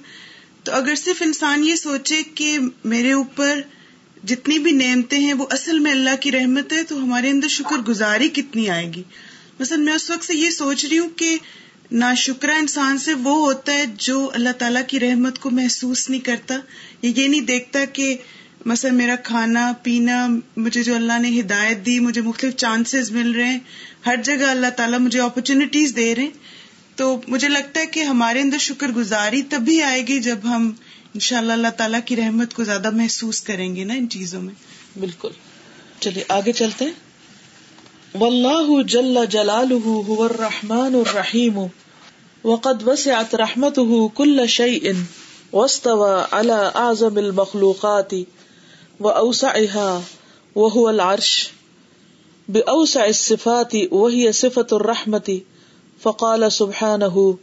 تو 0.68 0.74
اگر 0.74 0.94
صرف 0.94 1.22
انسان 1.22 1.64
یہ 1.64 1.74
سوچے 1.74 2.22
کہ 2.34 2.58
میرے 2.84 3.12
اوپر 3.12 3.60
جتنی 4.24 4.58
بھی 4.58 4.72
نعمتیں 4.72 5.18
ہیں 5.18 5.32
وہ 5.32 5.46
اصل 5.50 5.78
میں 5.78 5.92
اللہ 5.92 6.16
کی 6.20 6.32
رحمت 6.32 6.72
ہے، 6.72 6.82
تو 6.82 6.96
ہمارے 6.96 7.30
اندر 7.30 7.48
شکر 7.48 7.78
گزاری 7.78 8.28
کتنی 8.28 8.68
آئے 8.70 8.90
گی؟ 8.94 9.02
مثلا 9.60 9.78
میں 9.78 9.92
اس 9.92 10.10
وقت 10.10 10.24
سے 10.24 10.34
یہ 10.34 10.50
سوچ 10.50 10.84
رہی 10.84 10.98
ہوں 10.98 11.08
کہ 11.16 11.36
نا 11.92 12.14
شکرا 12.14 12.56
انسان 12.56 12.98
سے 12.98 13.14
وہ 13.14 13.36
ہوتا 13.36 13.72
ہے 13.72 13.84
جو 13.98 14.30
اللہ 14.34 14.58
تعالیٰ 14.58 14.82
کی 14.86 15.00
رحمت 15.00 15.38
کو 15.38 15.50
محسوس 15.50 16.10
نہیں 16.10 16.20
کرتا، 16.20 16.54
یا 17.02 17.10
یہ 17.16 17.28
نہیں 17.28 17.48
دیکھتا 17.52 17.84
کہ 17.92 18.16
مثلا 18.66 18.92
میرا 18.92 19.16
کھانا، 19.22 19.72
پینا، 19.82 20.26
مجھے 20.56 20.82
جو 20.82 20.94
اللہ 20.94 21.18
نے 21.20 21.40
ہدایت 21.40 21.84
دی، 21.86 21.98
مجھے 22.00 22.22
مختلف 22.22 22.56
چانسز 22.56 23.10
مل 23.10 23.30
رہے 23.30 23.48
ہیں، 23.48 23.58
ہر 24.06 24.22
جگہ 24.24 24.50
اللہ 24.50 24.76
تعالیٰ 24.76 24.98
مجھے 24.98 25.20
اپرچونیٹیز 25.20 25.96
دے 25.96 26.14
رہے 26.14 26.22
ہیں۔ 26.22 26.57
تو 26.98 27.20
مجھے 27.28 27.48
لگتا 27.48 27.80
ہے 27.80 27.86
کہ 27.86 28.00
ہمارے 28.00 28.40
اندر 28.40 28.58
شکر 28.58 28.88
گزاری 28.88 29.42
تبھی 29.42 29.82
آئے 29.82 30.06
گی 30.06 30.20
جب 30.20 30.38
ہم 30.44 30.72
ان 31.14 31.20
شاء 31.20 31.38
اللہ 31.38 31.52
اللہ 31.52 31.68
تعالیٰ 31.68 32.00
کی 32.04 32.16
رحمت 32.16 32.54
کو 32.54 32.64
زیادہ 32.64 32.90
محسوس 32.90 33.40
کریں 33.40 33.76
گے 33.76 33.84
نا 33.84 33.94
ان 33.94 34.08
چیزوں 34.10 34.40
میں۔ 34.40 34.54
بالکل۔ 35.00 35.28
چلیے، 36.00 36.24
آگے 36.28 36.52
چلتے 36.52 36.84
واللہ 38.14 38.82
جل 38.82 39.18
جلالہ 39.30 39.74
هو 39.86 40.24
الرحمن 40.24 40.94
الرحیم 40.94 41.58
وقد 42.44 42.88
وسعت 42.88 43.34
رحمته 43.34 44.06
كل 44.14 44.46
شيء 44.46 44.92
واستوى 45.52 46.22
على 46.30 46.68
اعظم 46.74 47.16
المخلوقات 47.16 48.14
واوسعها 49.00 50.00
وهو 50.56 50.88
العرش۔ 50.88 51.48
باوسع 52.48 53.04
الصفات 53.04 53.74
وهي 53.74 54.30
صفة 54.32 54.76
الرحمة 54.80 55.34
فقال 56.00 56.52
سبحانه، 56.52 57.38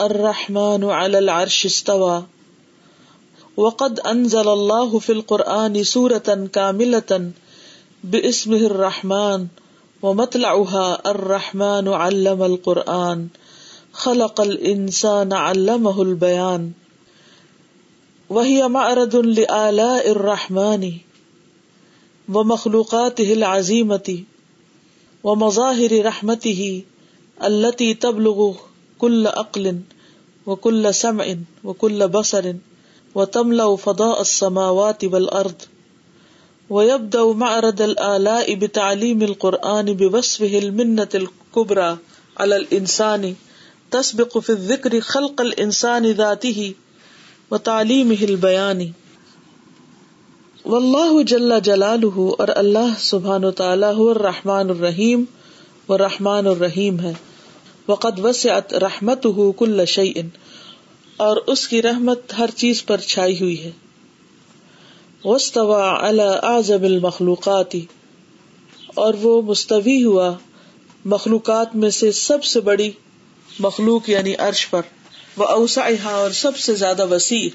الرحمن 0.00 0.84
على 0.84 1.18
العرش 1.18 1.66
استوى. 1.66 2.24
وقد 3.56 4.00
انزل 4.00 4.48
الله 4.48 4.98
في 4.98 5.12
القرآن 5.12 5.84
سورة 5.84 6.48
كاملة 6.52 7.30
باسمه 8.04 8.56
الرحمن، 8.56 9.46
ومطلعها 10.02 11.02
الرحمن 11.06 11.88
علم 11.88 12.42
القرآن، 12.42 13.26
خلق 13.92 14.40
الانسان 14.40 15.32
علمه 15.32 16.02
البيان. 16.02 16.70
وهي 18.30 18.68
معرض 18.68 19.16
لآلاء 19.16 20.10
الرحمن 20.10 20.88
و 22.28 22.44
مخلوقات 22.44 23.20
ہل 23.20 23.42
عظیمتی 23.42 24.24
و 27.40 27.48
مظاہر 27.48 27.64
رحمتی 27.64 27.84
ہی 27.84 27.90
التی 27.90 27.94
تبلغ 27.94 28.52
کل 28.98 29.26
عقل 29.26 29.66
و 30.46 30.54
کل 30.54 30.92
سمع 30.92 31.24
و 31.64 31.72
کل 31.72 32.06
بصر 32.12 32.46
و 33.14 33.24
تملا 33.24 33.74
فضاء 33.74 34.18
السماوات 34.18 35.04
والارض 35.12 35.76
ويبدأ 36.70 37.18
معرض 37.36 37.80
الآلاء 37.80 38.54
بتعليم 38.54 39.20
القرآن 39.20 39.86
بوصفه 39.86 40.58
المنة 40.62 41.08
الكبرى 41.14 41.94
على 42.36 42.56
الإنسان 42.56 43.32
تسبق 43.90 44.36
في 44.46 44.52
الذكر 44.52 45.00
خلق 45.00 45.40
الإنسان 45.40 46.12
ذاته 46.12 46.70
وتعليمه 47.50 48.24
البيان. 48.28 48.80
واللہ 50.64 51.22
جل 51.22 51.52
جلالہ 51.60 52.18
اور 52.38 52.48
اللہ 52.56 52.94
سبحان 52.98 53.44
و 53.44 53.50
تعالیٰ 53.50 53.98
الرحمن 53.98 54.70
الرحیم 54.70 55.24
و 55.88 55.98
رحمان 55.98 56.46
الرحیم 56.46 57.00
ہے۔ 57.00 57.12
وقد 57.88 58.18
وسعت 58.18 58.74
رحمت 58.74 59.26
کل 59.58 59.84
شعین 59.86 60.28
اور 61.16 61.36
اس 61.46 61.66
کی 61.68 61.82
رحمت 61.82 62.32
ہر 62.38 62.50
چیز 62.56 62.84
پر 62.86 63.00
چھائی 63.00 63.40
ہوئی 63.40 63.64
ہے۔ 63.64 63.70
وسطوا 65.24 66.08
علی 66.08 66.28
اعظم 66.42 66.84
المخلوقات، 66.84 67.76
اور 68.94 69.14
وہ 69.22 69.40
مستوی 69.42 70.04
ہوا 70.04 70.32
مخلوقات 71.04 71.74
میں 71.76 71.90
سے 71.90 72.12
سب 72.12 72.44
سے 72.44 72.60
بڑی 72.60 72.90
مخلوق 73.58 74.10
یعنی 74.10 74.34
عرش 74.38 74.68
پر 74.70 74.82
وہ 75.36 75.44
اوسا 75.44 75.88
اور 76.10 76.30
سب 76.30 76.58
سے 76.58 76.74
زیادہ 76.74 77.06
وسیع 77.10 77.48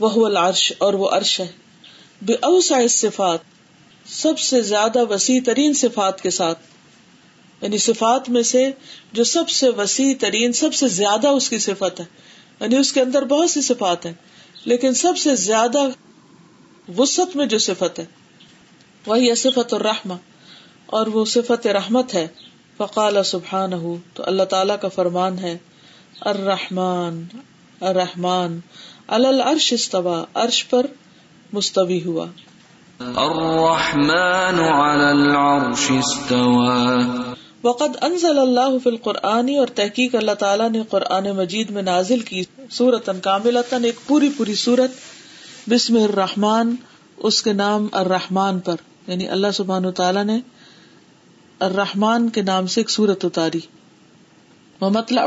وہ 0.00 0.26
العرش، 0.26 0.72
اور 0.78 0.94
وہ 0.94 1.08
عرش 1.08 1.40
ہے۔ 1.40 1.46
بے 2.22 2.34
اوسا 2.42 2.78
صفات 2.90 3.38
سب 4.06 4.38
سے 4.38 4.60
زیادہ 4.62 5.04
وسیع 5.10 5.40
ترین 5.46 5.74
صفات 5.74 6.20
کے 6.20 6.30
ساتھ۔ 6.30 6.58
یعنی 7.60 7.78
صفات 7.78 8.28
میں 8.28 8.42
سے 8.42 8.70
جو 9.12 9.24
سب 9.24 9.48
سے 9.48 9.68
وسیع 9.68 10.14
ترین، 10.20 10.52
سب 10.52 10.74
سے 10.74 10.88
زیادہ 10.88 11.28
اس 11.28 11.48
کی 11.48 11.58
صفت 11.58 12.00
ہے۔ 12.00 12.04
یعنی 12.60 12.76
اس 12.76 12.92
کے 12.92 13.00
اندر 13.00 13.24
بہت 13.24 13.50
سی 13.50 13.60
صفات 13.60 14.06
ہیں، 14.06 14.12
لیکن 14.64 14.94
سب 14.94 15.18
سے 15.18 15.36
زیادہ 15.36 15.78
وسط 16.98 17.36
میں 17.36 17.46
جو 17.46 17.58
صفت 17.58 17.98
ہے، 17.98 18.04
وہی 19.06 19.34
صفت 19.34 19.74
الرحمہ۔ 19.74 20.14
اور 20.86 21.06
وہ 21.06 21.24
صفت 21.24 21.66
رحمت 21.66 22.14
ہے۔ 22.14 22.26
فقال 22.76 23.24
سبحان 23.24 23.72
ہو 23.72 23.96
تو 24.14 24.22
اللہ 24.26 24.42
تعالی 24.42 24.72
کا 24.80 24.88
فرمان 24.88 25.38
ہے، 25.38 25.58
الرحمن 26.20 27.22
الرحمن 27.80 28.58
الرش 29.06 29.72
استوا 29.72 30.24
عرش 30.34 30.68
پر 30.68 30.86
مستوی 31.52 32.04
ہوا۔ 32.04 32.26
الرحمن 32.98 34.60
على 34.60 35.04
العرش 35.04 35.90
استوى 35.90 37.02
وقد 37.62 37.96
انزل 38.00 38.38
اللہ 38.38 38.78
فی 38.82 38.90
القرآن 38.90 39.48
اور 39.58 39.66
تحقیق 39.66 40.14
اللہ 40.14 40.32
تعالیٰ 40.32 40.70
نے 40.70 40.82
قرآن 40.88 41.30
مجید 41.30 41.70
میں 41.70 41.82
نازل 41.82 42.20
کی 42.20 42.42
سورت 42.70 43.10
کاملتن 43.22 43.84
ایک 43.84 43.94
پوری 44.06 44.28
پوری 44.36 44.54
سورت 44.54 44.90
بسم 45.68 45.96
الرحمن، 45.96 46.74
اس 47.16 47.42
کے 47.42 47.52
نام 47.52 47.86
الرحمن 47.92 48.58
پر 48.60 48.74
یعنی 49.06 49.28
اللہ 49.28 49.46
سبحان 49.54 49.92
تعالیٰ 49.92 50.24
نے 50.24 50.40
الرحمن 51.58 52.28
کے 52.28 52.42
نام 52.42 52.66
سے 52.66 52.80
ایک 52.80 52.90
سورت 52.90 53.24
اتاری۔ 53.24 53.60
وہ 54.80 54.90
مطلع 54.90 55.24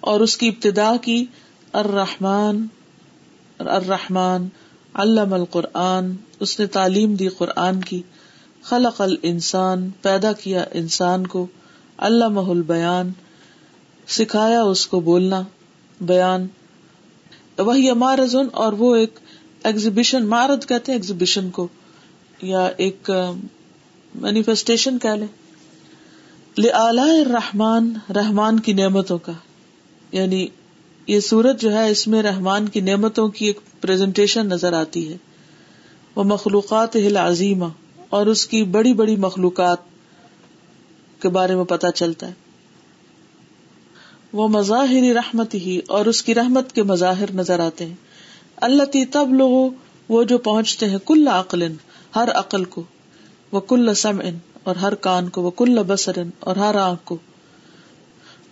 اور 0.00 0.20
اس 0.20 0.36
کی 0.36 0.48
ابتدا 0.48 0.96
کی 1.02 1.24
الرحمن 1.72 2.66
الرحمن، 3.58 4.46
علم 4.94 5.32
القرآن، 5.32 6.12
اس 6.40 6.60
نے 6.60 6.66
تعلیم 6.66 7.14
دی 7.14 7.28
قرآن 7.28 7.80
کی۔ 7.80 8.02
خلق 8.62 9.00
الانسان، 9.00 9.90
پیدا 10.02 10.32
کیا 10.32 10.64
انسان 10.72 11.26
کو 11.26 11.46
علامہ 11.98 12.40
البیان، 12.40 13.10
سکھایا 14.08 14.62
اس 14.62 14.86
کو 14.86 15.00
بولنا، 15.00 15.42
بیان۔ 16.00 16.46
وہی 17.58 17.92
مارزن 17.92 18.46
اور 18.52 18.72
وہ 18.72 18.96
ایک 18.96 19.18
ایگزیبیشن 19.64 20.26
مارد 20.26 20.68
کہتے 20.68 20.92
ہیں 20.92 20.98
ایگزیبیشن 20.98 21.50
کو، 21.50 21.68
یا 22.42 22.68
ایک 22.76 23.10
مینیفیسٹیشن 24.14 24.98
کہہ 24.98 25.14
لے 26.58 27.24
رحمان 27.24 27.94
رحمان 28.14 28.60
کی 28.60 28.72
نعمتوں 28.72 29.18
کا۔ 29.18 29.32
یعنی 30.12 30.46
یہ 31.06 31.20
سورت 31.20 31.60
جو 31.60 31.72
ہے، 31.72 31.90
اس 31.90 32.08
میں 32.08 32.22
رحمان 32.22 32.68
کی 32.68 32.80
نعمتوں 32.80 33.28
کی 33.28 33.46
ایک 33.46 33.60
پریزنٹیشن 33.80 34.46
نظر 34.46 34.72
آتی 34.72 35.12
ہے۔ 35.12 35.16
وہ 36.16 36.24
مخلوقات 36.24 36.96
ہل 36.96 37.16
عظیمہ 37.16 37.64
اور 38.12 38.26
اس 38.26 38.46
کی 38.46 38.64
بڑی 38.64 38.94
بڑی 38.94 39.16
مخلوقات 39.16 39.78
کے 41.22 41.28
بارے 41.28 41.54
میں 41.54 41.64
پتا 41.64 41.90
چلتا 41.90 42.28
ہے۔ 42.28 42.32
وہ 44.32 44.48
مظاہر 44.48 45.14
رحمت 45.14 45.54
ہی 45.54 45.80
اور 45.88 46.06
اس 46.06 46.22
کی 46.22 46.34
رحمت 46.34 46.72
کے 46.72 46.82
مظاہر 46.82 47.32
نظر 47.34 47.60
آتے 47.60 47.86
ہیں۔ 47.86 47.94
اللہ 48.56 48.82
تی 48.82 49.04
تب 49.04 49.34
لوگ 49.34 49.70
وہ 50.08 50.22
جو 50.22 50.38
پہنچتے 50.38 50.86
ہیں 50.86 50.98
کل 51.06 51.28
عقل 51.28 51.62
ہر 52.16 52.28
عقل 52.34 52.64
کو، 52.64 52.82
وہ 53.52 53.60
کل 53.60 53.94
سم 53.94 54.20
اور 54.62 54.76
ہر 54.76 54.94
کان 54.94 55.28
کو، 55.28 55.42
وہ 55.42 55.50
کل 55.50 55.82
بسر 55.86 56.12
اور 56.40 56.56
ہر 56.56 56.74
آنکھ 56.74 57.00
کو۔ 57.04 57.16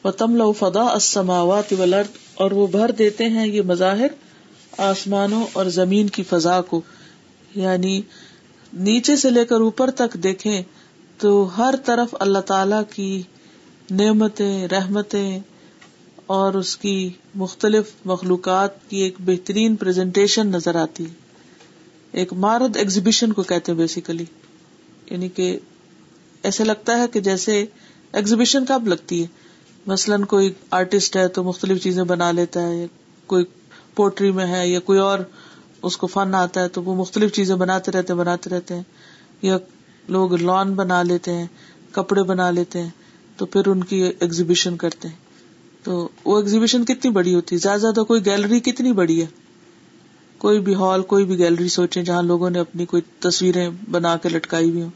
وہ 0.05 0.11
تمل 0.11 0.42
فدا 0.59 0.83
اسماوات 0.83 1.73
ولرد 1.73 2.16
اور 2.35 2.51
وہ 2.51 2.66
بھر 2.66 2.90
دیتے 2.90 3.25
ہیں 3.25 3.46
یہ 3.46 3.62
مظاہر 3.62 4.09
آسمانوں 4.79 5.46
اور 5.53 5.66
زمین 5.66 6.09
کی 6.09 6.23
فضا 6.23 6.61
کو۔ 6.61 6.81
یعنی 7.55 8.03
نیچے 8.73 9.17
سے 9.17 9.31
لے 9.31 9.45
کر 9.45 9.61
اوپر 9.61 9.91
تک 9.91 10.15
دیکھیں 10.15 10.63
تو 11.19 11.59
ہر 11.59 11.75
طرف 11.85 12.15
اللہ 12.21 12.39
تعالی 12.39 12.77
کی 12.95 13.23
نعمتیں، 13.91 14.69
رحمتیں 14.69 15.41
اور 16.27 16.55
اس 16.55 16.77
کی 16.77 17.11
مختلف 17.35 17.91
مخلوقات 18.05 18.91
کی 18.91 18.97
ایک 18.97 19.15
بہترین 19.21 19.77
پریزنٹیشن 19.77 20.47
نظر 20.47 20.75
آتی۔ 20.75 21.05
ہے 21.05 21.31
ایک 22.13 22.33
مارد 22.33 22.77
ایگزیبیشن 22.77 23.33
کو 23.33 23.43
کہتے 23.43 23.73
ہیں 23.73 23.79
بیسیکلی 23.79 24.25
یعنی 25.11 25.29
کہ 25.29 25.59
ایسے 26.43 26.65
لگتا 26.65 26.99
ہے 26.99 27.09
کہ 27.13 27.21
جیسے 27.21 27.65
ایگزیبیشن 28.13 28.65
کب 28.65 28.89
لگتی 28.89 29.23
ہے؟ 29.23 29.27
مثلاً 29.87 30.25
کوئی 30.25 30.53
آرٹسٹ 30.71 31.17
ہے 31.17 31.29
تو 31.29 31.45
مختلف 31.45 31.83
چیزیں 31.83 32.05
بنا 32.05 32.33
لیتا 32.33 32.63
ہے، 32.63 32.87
کوئی 33.27 33.45
پوٹری 33.95 34.31
میں 34.31 34.47
ہے 34.47 34.69
یا 34.69 34.81
کوئی 34.81 34.99
اور 34.99 35.19
اس 35.83 35.97
کو 35.97 36.07
فن 36.07 36.35
آتا 36.35 36.61
ہے 36.61 36.69
تو 36.69 36.83
وہ 36.83 36.95
مختلف 36.95 37.33
چیزیں 37.33 37.55
بناتے 37.55 37.93
رہتے 37.93 38.14
بناتے 38.14 38.51
رہتے 38.51 38.75
ہیں۔ 38.75 38.83
یا 39.43 39.57
لوگ 40.09 40.35
لان 40.35 40.75
بنا 40.75 41.03
لیتے 41.03 41.33
ہیں، 41.33 41.47
کپڑے 41.93 42.23
بنا 42.23 42.51
لیتے 42.51 42.83
ہیں، 42.83 42.90
تو 43.37 43.47
پھر 43.47 43.66
ان 43.66 43.85
کی 43.85 44.03
ایگزیبیشن 44.21 44.77
کرتے 44.77 45.09
ہیں۔ 45.09 45.16
تو 45.83 46.09
وہ 46.25 46.38
ایگزیبیشن 46.38 46.85
کتنی 46.85 47.11
بڑی 47.11 47.35
ہوتی 47.35 47.57
ہے؟ 47.57 47.61
زیادہ 47.61 47.81
زیادہ 47.81 48.01
کوئی 48.01 48.25
گیلری 48.25 48.61
کتنی 48.61 48.93
بڑی 48.93 49.21
ہے؟ 49.21 49.27
کوئی 50.38 50.61
بھی 50.61 50.75
ہال 50.75 51.03
کوئی 51.03 51.25
بھی 51.25 51.38
گیلری 51.38 51.69
سوچے 51.69 52.03
جہاں 52.03 52.23
لوگوں 52.23 52.51
نے 52.51 52.59
اپنی 52.59 52.87
کوئی 52.87 53.03
تصویریں 53.21 53.71
بنا 53.90 54.16
کے 54.16 54.29
لٹکائی 54.29 54.71
ہوئی 54.71 54.83
ہوں۔ 54.83 54.90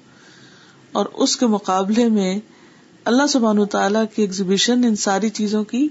اور 0.92 1.06
اس 1.12 1.36
کے 1.36 1.46
مقابلے 1.46 2.08
میں 2.08 2.38
اللہ 3.04 3.26
سبحان 3.26 3.64
تعالیٰ 3.64 4.04
کی 4.14 4.22
ایگزیبیشن 4.22 4.84
ان 4.84 4.96
ساری 4.96 5.28
چیزوں 5.28 5.64
کی 5.64 5.88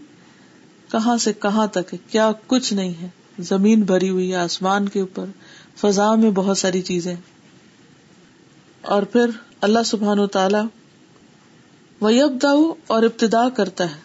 کہاں 0.92 1.18
سے 1.18 1.34
کہاں 1.34 1.68
تک 1.68 1.94
ہے؟ 1.94 1.98
کیا 2.12 2.32
کچھ 2.48 2.74
نہیں 2.74 2.94
ہے؟ 3.02 3.08
زمین 3.40 3.82
بھری 3.82 4.10
ہوئی 4.10 4.32
ہے 4.32 4.36
آسمان 4.36 4.90
کے 4.90 5.00
اوپر، 5.00 5.26
فضا 5.78 6.16
میں 6.16 6.32
بہت 6.32 6.58
ساری 6.58 6.82
چیزیں۔ 6.82 7.16
اور 8.82 9.04
پھر 9.04 9.26
اللہ 9.62 9.80
سبحان 9.86 10.28
تعالی 10.28 10.58
ویب 12.02 12.48
اور 12.88 13.04
ابتدا 13.04 13.50
کرتا 13.50 13.96
ہے۔ 13.96 14.00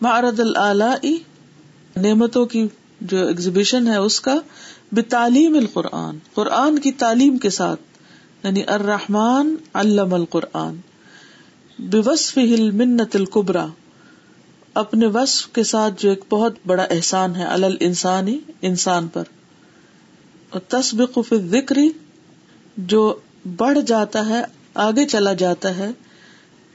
معرض 0.00 0.40
العلی 0.40 1.18
نعمتوں 1.96 2.46
کی 2.46 2.68
جو 3.00 3.26
ایگزیبیشن 3.26 3.86
ہے 3.86 3.96
اس 3.96 4.20
کا 4.20 4.34
بتعلیم 4.92 5.56
القرآن۔ 5.56 6.18
قرآن 6.34 6.78
کی 6.78 6.92
تعلیم 6.92 7.38
کے 7.38 7.50
ساتھ 7.50 7.80
یعنی 8.44 8.62
الرحمن 8.66 9.54
علم 9.74 10.14
القرآن۔ 10.14 10.76
بےوصف 11.78 12.38
ہل 12.38 12.70
منت 12.70 13.16
القبرا 13.16 13.66
اپنے 14.78 15.06
وصف 15.06 15.48
کے 15.48 15.62
ساتھ 15.62 16.02
جو 16.02 16.08
ایک 16.08 16.20
بہت 16.30 16.54
بڑا 16.66 16.82
احسان 16.82 17.36
ہے 17.36 17.44
الل 17.44 17.76
انسانی 17.80 18.38
انسان 18.62 19.08
پر۔ 19.08 19.22
اور 20.50 20.60
تصبق 20.68 21.18
ذکری 21.50 21.90
جو 22.76 23.18
بڑھ 23.56 23.78
جاتا 23.86 24.28
ہے، 24.28 24.42
آگے 24.74 25.06
چلا 25.06 25.32
جاتا 25.32 25.76
ہے 25.76 25.90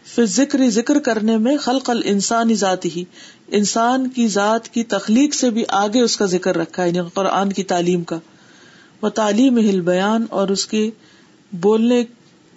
پھر 0.05 0.25
ذکر 0.25 0.69
ذکر 0.69 0.99
کرنے 0.99 1.37
میں 1.37 1.57
خلق 1.57 1.89
ال 1.89 2.01
انسانی 2.05 2.55
ذات 2.55 2.85
ہی۔ 2.85 3.03
انسان 3.47 4.09
کی 4.09 4.27
ذات 4.27 4.69
کی 4.69 4.83
تخلیق 4.83 5.35
سے 5.35 5.49
بھی 5.49 5.63
آگے 5.67 6.01
اس 6.01 6.17
کا 6.17 6.25
ذکر 6.25 6.57
رکھا 6.57 6.83
ہے 6.83 6.89
یعنی 6.89 7.07
قرآن 7.13 7.53
کی 7.53 7.63
تعلیم 7.63 8.03
کا۔ 8.03 8.19
وہ 9.01 9.09
تعلیم 9.09 9.57
ہل 9.57 9.81
بیان 9.81 10.25
اور 10.29 10.47
اس 10.47 10.65
کی 10.65 10.91
بولنے 11.51 12.03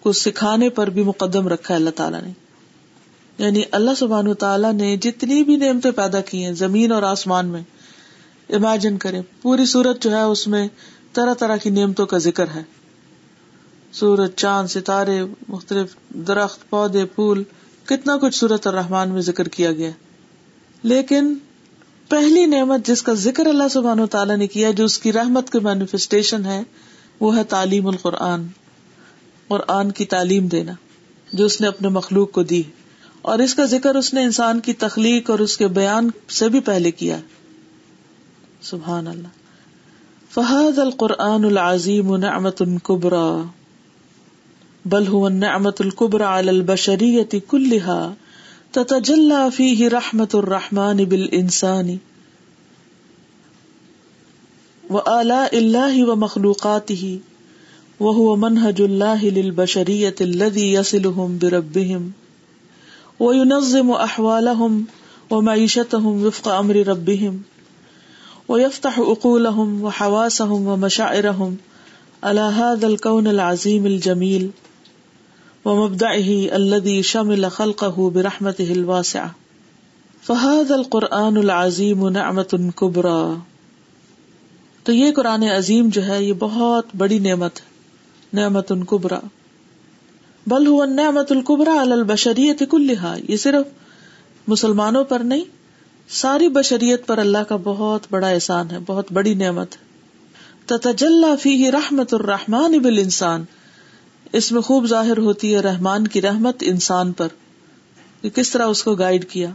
کو 0.00 0.12
سکھانے 0.12 0.68
پر 0.68 0.90
بھی 0.90 1.02
مقدم 1.02 1.48
رکھا 1.48 1.74
ہے 1.74 1.78
اللہ 1.78 1.90
تعالیٰ 1.90 2.22
نے۔ 2.22 2.45
یعنی 3.38 3.62
اللہ 3.72 3.90
سبحان 3.96 4.35
تعالیٰ 4.35 4.72
نے 4.72 4.96
جتنی 4.96 5.42
بھی 5.42 5.57
نعمتیں 5.57 5.90
پیدا 5.90 6.20
کی 6.20 6.44
ہیں 6.44 6.53
زمین 6.53 6.92
اور 6.92 7.03
آسمان 7.03 7.46
میں 7.46 7.62
امیجن 8.49 8.99
کرے 8.99 9.20
پوری 9.42 9.64
صورت 9.64 10.03
جو 10.03 10.11
ہے 10.11 10.22
اس 10.22 10.46
میں 10.46 10.68
طرح 11.12 11.35
طرح 11.35 11.57
کی 11.57 11.70
نعمتوں 11.70 12.07
کا 12.07 12.18
ذکر 12.18 12.44
ہے۔ 12.55 12.62
سورج، 13.92 14.31
چاند، 14.37 14.68
ستارے، 14.68 15.25
مختلف 15.49 15.96
درخت، 16.09 16.70
پودے، 16.70 17.05
پھول، 17.05 17.42
کتنا 17.85 18.16
کچھ 18.16 18.37
سورت 18.37 18.66
الرحمان 18.66 19.09
میں 19.09 19.20
ذکر 19.20 19.49
کیا 19.49 19.72
گیا۔ 19.72 19.90
لیکن 20.83 21.35
پہلی 22.09 22.46
نعمت 22.46 22.87
جس 22.87 23.03
کا 23.03 23.14
ذکر 23.14 23.46
اللہ 23.46 23.68
سبحانہ 23.70 24.01
و 24.01 24.07
تعالیٰ 24.07 24.37
نے 24.37 24.46
کیا، 24.46 24.70
جو 24.70 24.85
اس 24.85 24.99
کی 24.99 25.12
رحمت 25.12 25.51
کی 25.51 25.59
مینیفیسٹیشن 25.59 26.44
ہے، 26.44 26.62
وہ 27.20 27.37
ہے 27.37 27.44
تعلیم 27.44 27.87
القرآن۔ 27.87 28.46
قرآن 29.49 29.92
کی 29.92 30.05
تعلیم 30.05 30.46
دینا، 30.46 30.72
جو 31.33 31.44
اس 31.44 31.61
نے 31.61 31.66
اپنے 31.66 31.88
مخلوق 31.88 32.31
کو 32.31 32.42
دی۔ 32.42 32.62
اور 33.26 33.38
اس 33.38 33.54
کا 33.54 33.64
ذکر 33.64 33.94
اس 33.94 34.14
نے 34.14 34.22
انسان 34.22 34.60
کی 34.60 34.72
تخلیق 34.72 35.30
اور 35.30 35.38
اس 35.38 35.56
کے 35.56 35.68
بیان 35.68 36.10
سے 36.30 36.48
بھی 36.48 36.60
پہلے 36.60 36.90
کیا 36.90 37.18
سبحان 38.62 39.06
اللہ۔ 39.06 39.28
فہد 40.30 40.78
القرآن 40.78 41.44
العظیم 41.44 42.16
نعمت 42.16 42.62
القبرا 42.62 43.42
بل 44.84 45.04
هو 45.06 45.26
النعمت 45.26 45.80
القبرا 45.80 46.38
على 46.38 46.48
البشریت 46.48 47.34
كلها، 47.48 48.14
تتجلى 48.72 49.48
فيه 49.54 49.88
رحمت 49.88 50.34
الرحمن 50.34 50.96
بالانسان 50.96 51.96
وآلاء 54.90 55.56
الله 55.56 56.04
ومخلوقاته، 56.04 57.16
وهو 58.00 58.36
منهج 58.36 58.82
الله 58.82 59.40
للبشرية 59.40 60.16
الذي 60.20 60.72
يصلهم 60.72 61.38
بربهم۔ 61.38 62.25
وينظم 63.20 63.90
أحوالهم 63.90 64.81
ومعيشتهم 65.31 66.24
وفق 66.26 66.48
أمر 66.48 66.76
ربهم 66.87 67.37
ويفتح 68.48 69.00
عقولهم 69.00 69.83
وحواسهم 69.83 70.66
ومشاعرهم 70.66 71.55
على 72.22 72.40
هذا 72.40 72.87
الكون 72.87 73.26
العظيم 73.26 73.87
الجميل 73.87 74.46
ومبدعه 75.64 76.55
الذي 76.57 77.02
شمل 77.02 77.50
خلقه 77.50 78.11
برحمته 78.11 78.72
الواسعة 78.72 79.26
فهذا 80.26 80.74
القرآن 80.74 81.37
العظيم 81.37 82.09
نعمة 82.09 82.57
كبرى 82.76 83.35
تو 84.85 84.92
یہ 84.92 85.12
قرآن 85.12 85.42
عظیم 85.42 85.88
جو 85.88 86.07
ہے، 86.07 86.24
یہ 86.24 86.33
بہت 86.33 86.87
بڑی 86.96 87.18
نعمت 87.18 87.61
ہے، 87.61 87.64
نعمت 88.33 88.72
کبرا۔ 88.88 89.20
بل 90.46 90.66
ہوا 90.66 90.85
نعمت 90.85 91.32
القبرا 91.32 91.80
البشریت 91.80 92.62
کلحا 92.70 93.16
یہ 93.28 93.37
صرف 93.37 93.66
مسلمانوں 94.48 95.04
پر 95.04 95.20
نہیں، 95.20 95.44
ساری 96.09 96.48
بشریت 96.48 97.06
پر 97.06 97.18
اللہ 97.18 97.38
کا 97.38 97.56
بہت 97.64 98.06
بڑا 98.11 98.28
احسان 98.28 98.70
ہے، 98.70 98.78
بہت 98.87 99.12
بڑی 99.12 99.35
نعمت 99.35 99.68
تتجلا 100.66 101.35
فی 101.42 101.72
رحمت 101.72 102.14
الرحمان 102.14 102.78
بل 102.78 102.98
انسان 102.98 103.44
اس 104.32 104.52
میں 104.52 104.61
خوب 104.61 104.87
ظاہر 104.87 105.18
ہوتی 105.18 105.54
ہے 105.54 105.61
رحمان 105.61 106.06
کی 106.06 106.22
رحمت 106.22 106.56
انسان 106.61 107.12
پر۔ 107.12 107.28
کہ 108.22 108.30
کس 108.30 108.50
طرح 108.50 108.66
اس 108.66 108.82
کو 108.82 108.94
گائیڈ 108.94 109.30
کیا؟ 109.30 109.50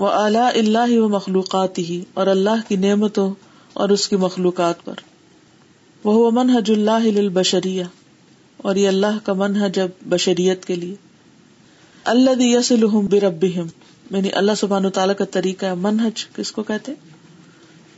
وہ 0.00 0.08
اعلی 0.08 0.58
اللہ 0.58 0.98
و 0.98 1.08
مخلوقات 1.08 1.78
ہی 1.78 2.04
اور 2.14 2.26
اللہ 2.26 2.68
کی 2.68 2.76
نعمتوں 2.76 3.34
اور 3.72 3.88
اس 3.88 4.08
کی 4.08 4.16
مخلوقات 4.16 4.84
پر۔ 4.84 4.94
وہ 6.04 6.30
منحج 6.30 6.70
اللہ 6.70 7.18
البشریہ 7.18 7.84
اور 8.56 8.76
یہ 8.76 8.88
اللہ 8.88 9.18
کا 9.24 9.32
من 9.32 9.56
ہے 9.60 9.70
جب 9.70 9.88
بشریت 10.08 10.64
کے 10.64 10.74
لیے۔ 10.74 10.94
اللہ 12.04 12.30
یس 12.38 12.72
الحم 12.72 13.06
برب 13.06 13.44
یعنی 13.44 14.32
اللہ 14.32 14.52
سبحان 14.56 14.90
تعالیٰ 14.90 15.16
کا 15.16 15.24
طریقہ 15.24 15.66
ہے 15.66 15.74
منہج 15.74 16.26
کس 16.26 16.52
کو 16.52 16.62
کہتے 16.62 16.92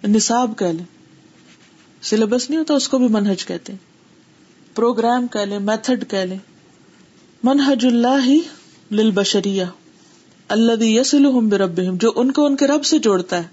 نصاب 0.08 0.52
کہہ 0.58 0.66
لیں۔ 0.66 0.84
سلیبس 2.02 2.50
نہیں 2.50 2.58
ہوتا، 2.58 2.74
اس 2.74 2.88
کو 2.88 2.98
بھی 2.98 3.08
منہج 3.08 3.46
کہتے 3.46 3.72
پروگرام 4.74 5.26
کہہ 5.26 5.40
لیں، 5.40 5.58
میتھڈ 5.58 6.04
کہہ 6.10 6.18
لیں۔ 6.18 6.38
منہج 7.42 7.86
اللہ 7.86 8.26
ہی 8.26 8.40
لل 8.90 9.10
اللہ 10.48 10.84
یس 10.84 11.14
الحم 11.14 11.48
برب 11.48 11.80
جو 12.00 12.12
ان 12.16 12.32
کو 12.32 12.46
ان 12.46 12.56
کے 12.56 12.66
رب 12.66 12.84
سے 12.84 12.98
جوڑتا 12.98 13.36
ہے۔ 13.36 13.48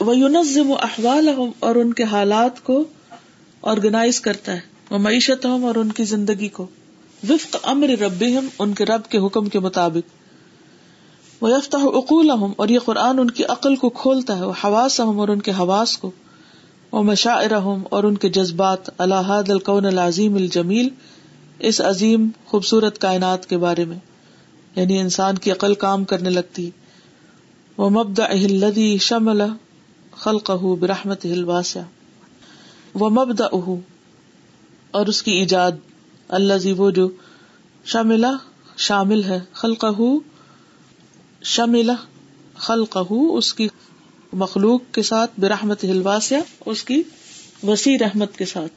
وہ 0.00 0.16
یونزم 0.16 0.72
احوال 0.72 1.28
اور 1.58 1.74
ان 1.74 1.92
کے 1.92 2.02
حالات 2.02 2.64
کو 2.64 2.84
آرگنائز 3.62 4.20
کرتا 4.20 4.52
ہے۔ 4.52 4.73
وہ 4.90 4.98
معیشت 4.98 5.46
ہم 5.46 5.64
اور 5.64 5.74
ان 5.74 5.92
کی 5.92 6.04
زندگی 6.04 6.48
کو۔ 6.48 6.66
وفق 7.28 7.56
امر 7.62 7.88
رب 7.88 8.24
ان 8.58 8.74
کے 8.74 8.84
رب 8.84 9.02
کے 9.08 9.18
حکم 9.18 9.48
کے 9.48 9.58
مطابق۔ 9.58 10.24
وہ 11.42 11.50
یفتہ 11.50 11.76
اقول 11.76 12.30
اور 12.56 12.68
یہ 12.68 12.78
قرآن 12.78 13.18
ان 13.18 13.30
کی 13.30 13.44
عقل 13.44 13.76
کو 13.76 13.88
کھولتا 13.88 14.38
ہے۔ 14.38 14.44
وہ 14.44 14.52
حواس 14.64 15.00
ہم 15.00 15.20
اور 15.20 15.28
ان 15.28 15.40
کے 15.40 15.50
حواس 15.50 15.98
کو۔ 15.98 16.10
وہ 16.92 17.02
مشاعر 17.02 17.50
اور 17.90 18.04
ان 18.04 18.16
کے 18.16 18.28
جذبات۔ 18.28 18.78
الحاد 18.98 19.42
القون 19.48 19.86
العظیم 19.86 20.34
الجمیل، 20.34 20.88
اس 21.58 21.80
عظیم 21.80 22.28
خوبصورت 22.46 22.98
کائنات 22.98 23.46
کے 23.46 23.58
بارے 23.58 23.84
میں۔ 23.84 23.98
یعنی 24.76 24.98
انسان 24.98 25.38
کی 25.38 25.50
عقل 25.50 25.74
کام 25.74 26.04
کرنے 26.04 26.30
لگتی۔ 26.30 26.70
وہ 27.76 27.90
مبدا 27.90 28.24
اہلدی 28.24 28.98
شمل 28.98 29.42
خلق 30.16 30.50
برحمت 30.80 31.26
الواسع۔ 31.26 31.80
وہ 32.94 33.10
مبدا 33.10 33.46
اور 34.94 35.06
اس 35.06 35.22
کی 35.22 35.32
ایجاد 35.32 35.72
اللہ 36.28 36.54
زی 36.54 36.72
وہ 36.72 36.90
جو 36.90 37.08
شاملہ، 37.84 38.26
شامل 38.76 39.24
ہے 39.24 39.40
خلق 39.52 39.84
شاملہ 41.42 41.92
خلق 42.54 42.96
اس 43.10 43.54
کی 43.54 43.68
مخلوق 44.32 44.82
کے 44.92 45.02
ساتھ، 45.02 45.30
برحمت 45.38 45.84
ہلواسیا 45.84 46.38
اس 46.66 46.84
کی 46.84 47.02
وسیع 47.62 47.98
رحمت 48.00 48.36
کے 48.36 48.44
ساتھ۔ 48.44 48.72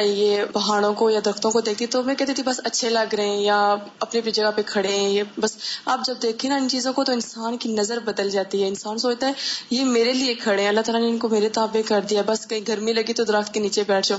یہ 0.00 0.44
پہاڑوں 0.52 0.94
کو 0.94 1.10
یا 1.10 1.20
درختوں 1.24 1.50
کو 1.50 1.60
دیکھتی، 1.60 1.86
تو 1.86 2.02
میں 2.02 2.14
کہتی 2.14 2.34
تھی 2.34 2.42
بس 2.42 2.60
اچھے 2.64 2.90
لگ 2.90 3.14
رہے 3.14 3.26
ہیں 3.26 3.40
یا 3.40 3.74
اپنی 3.98 4.20
اپنی 4.20 4.32
جگہ 4.32 4.50
پہ 4.56 4.62
کھڑے 4.66 4.88
ہیں، 4.88 5.08
یہ 5.08 5.22
بس۔ 5.40 5.56
آپ 5.84 6.00
جب 6.04 6.14
دیکھیں 6.22 6.50
نا 6.50 6.56
ان 6.56 6.68
چیزوں 6.68 6.92
کو، 6.92 7.04
تو 7.04 7.12
انسان 7.12 7.56
کی 7.56 7.72
نظر 7.72 7.98
بدل 7.98 8.30
جاتی 8.30 8.62
ہے۔ 8.62 8.68
انسان 8.68 8.98
سوچتا 8.98 9.26
ہے، 9.26 9.32
یہ 9.70 9.84
میرے 9.84 10.12
لیے 10.12 10.34
کھڑے 10.34 10.62
ہیں، 10.62 10.68
اللہ 10.68 10.80
تعالیٰ 10.80 11.04
نے 11.04 11.10
ان 11.10 11.18
کو 11.18 11.28
میرے 11.28 11.48
تابع 11.48 11.80
کر 11.88 12.00
دیا۔ 12.00 12.22
بس 12.26 12.46
کہیں 12.46 12.60
گرمی 12.68 12.92
لگی 12.92 13.12
تو 13.12 13.24
درخت 13.24 13.54
کے 13.54 13.60
نیچے 13.60 13.82
بیٹھ 13.86 14.08
جاؤ۔ 14.08 14.18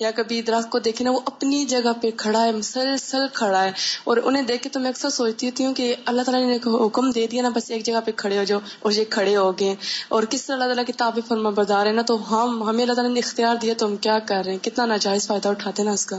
یا 0.00 0.10
کبھی 0.10 0.42
درخت 0.42 0.70
کو 0.70 0.78
دیکھے 0.78 1.04
نا، 1.04 1.10
وہ 1.10 1.20
اپنی 1.24 1.64
جگہ 1.64 1.92
پہ 2.02 2.10
کھڑا 2.16 2.44
ہے، 2.44 2.52
مسلسل 2.52 3.26
کھڑا 3.32 3.64
ہے، 3.64 3.72
اور 4.04 4.16
انہیں 4.24 4.42
دیکھ 4.42 4.62
کے 4.62 4.68
تو 4.72 4.80
میں 4.80 4.90
اکثر 4.90 5.10
سوچتی 5.10 5.46
ہوتی 5.46 5.64
ہوں 5.64 5.74
کہ 5.74 5.96
اللہ 6.04 6.22
تعالیٰ 6.22 6.48
نے 6.48 6.86
حکم 6.86 7.10
دے 7.10 7.26
دیا 7.26 7.42
نا، 7.42 7.48
بس 7.48 7.70
ایک 7.70 7.84
جگہ 7.84 8.00
پہ 8.04 8.10
کھڑے 8.16 8.38
ہو 8.38 8.44
جاؤ 8.44 8.58
اور 8.80 8.92
یہ 8.92 9.04
کھڑے 9.10 9.36
ہو 9.36 9.58
گئے۔ 9.58 9.74
اور 10.08 10.22
کس 10.30 10.46
طرح 10.46 10.54
اللہ 10.54 10.64
تعالیٰ 10.64 10.84
کی 10.86 10.92
تاب 10.92 11.18
فرما 11.28 11.50
بردار 11.50 11.86
ہے 11.86 11.92
نا، 11.92 12.02
تو 12.02 12.14
ہم، 12.30 12.62
ہمیں 12.62 12.82
اللہ 12.82 12.94
تعالیٰ 12.94 13.12
نے 13.14 13.20
اختیار 13.20 13.56
دیا، 13.56 13.74
تو 13.78 13.86
ہم 13.86 13.96
کیا 13.96 14.18
کر 14.18 14.42
رہے 14.44 14.52
ہیں؟ 14.52 14.64
کتنا 14.64 14.86
ناجائز 14.86 15.26
فائدہ 15.26 15.48
اٹھاتے 15.48 15.82
نا 15.82 15.90
اس 15.90 16.06
کا۔ 16.06 16.16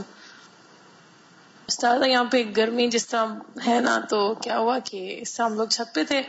استاد، 1.66 1.98
یہاں 2.06 2.24
پہ 2.24 2.44
گرمی 2.56 2.88
جس 2.88 3.06
طرح 3.06 3.26
ہے 3.66 3.80
نا، 3.80 4.00
تو 4.10 4.34
کیا 4.34 4.58
ہوا 4.58 4.78
کہ 4.84 5.18
اس 5.20 5.34
طرح 5.34 5.46
ہم 5.46 5.54
لوگ 5.54 5.66
چھت 5.66 5.94
پہ 5.94 6.04
تھے، 6.04 6.22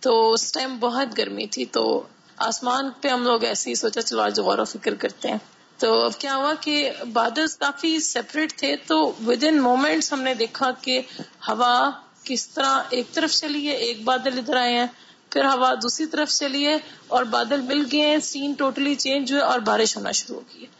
تو 0.00 0.32
اس 0.32 0.52
ٹائم 0.52 0.78
بہت 0.78 1.18
گرمی 1.18 1.46
تھی، 1.46 1.64
تو 1.64 2.02
آسمان 2.36 2.90
پہ 3.00 3.08
ہم 3.08 3.24
لوگ 3.24 3.44
ایسے 3.44 3.70
ہی 3.70 3.74
سوچا، 3.74 4.02
چلو 4.02 4.22
آج 4.22 4.40
غور 4.40 4.58
و 4.58 4.64
فکر 4.64 4.94
کرتے 4.94 5.28
ہیں۔ 5.28 5.38
تو 5.78 6.04
اب 6.04 6.18
کیا 6.18 6.36
ہوا 6.36 6.54
کہ 6.60 6.90
بادل 7.12 7.46
کافی 7.58 8.00
سیپریٹ 8.00 8.52
تھے، 8.52 8.76
تو 8.76 9.12
ود 9.26 9.44
ان 9.44 9.60
مومنٹس 9.62 10.12
ہم 10.12 10.22
نے 10.22 10.34
دیکھا 10.34 10.70
کہ 10.82 11.00
ہوا 11.48 11.90
کس 12.24 12.48
طرح 12.48 12.82
ایک 12.90 13.12
طرف 13.12 13.32
چلی 13.32 13.68
ہے، 13.68 13.72
ایک 13.72 14.02
بادل 14.04 14.38
ادھر 14.38 14.56
آئے 14.56 14.78
ہیں، 14.78 14.86
پھر 15.30 15.44
ہوا 15.44 15.74
دوسری 15.82 16.06
طرف 16.06 16.30
چلی 16.30 16.66
ہے 16.66 16.76
اور 17.08 17.24
بادل 17.24 17.60
مل 17.60 17.84
گئے 17.92 18.00
ہیں 18.00 18.18
سین 18.18 18.52
ٹوٹلی 18.52 18.94
چینج 18.94 19.32
ہوئے 19.32 19.42
اور 19.42 19.58
بارش 19.58 19.96
ہونا 19.96 20.10
شروع 20.10 20.36
ہو 20.36 20.42
گئی 20.54 20.62
ہے۔ 20.62 20.76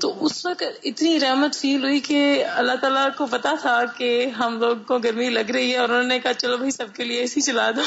تو 0.00 0.26
اس 0.26 0.46
وقت 0.46 0.62
اتنی 0.82 1.20
رحمت 1.20 1.54
فیل 1.54 1.84
ہوئی 1.84 2.00
کہ 2.00 2.44
اللہ 2.46 2.72
تعالیٰ 2.80 3.08
کو 3.16 3.26
پتا 3.26 3.54
تھا 3.60 3.84
کہ 3.84 4.26
ہم 4.26 4.58
لوگ 4.60 4.76
کو 4.76 4.98
گرمی 4.98 5.30
لگ 5.30 5.50
رہی 5.50 5.72
ہے 5.72 5.78
اور 5.78 5.88
انہوں 5.88 6.02
نے 6.02 6.18
کہا، 6.18 6.34
چلو 6.34 6.56
بھائی، 6.56 6.70
سب 6.70 6.94
کے 6.94 7.04
لیے 7.04 7.20
اے 7.20 7.26
سی 7.26 7.40
چلا 7.40 7.70
دو۔ 7.70 7.82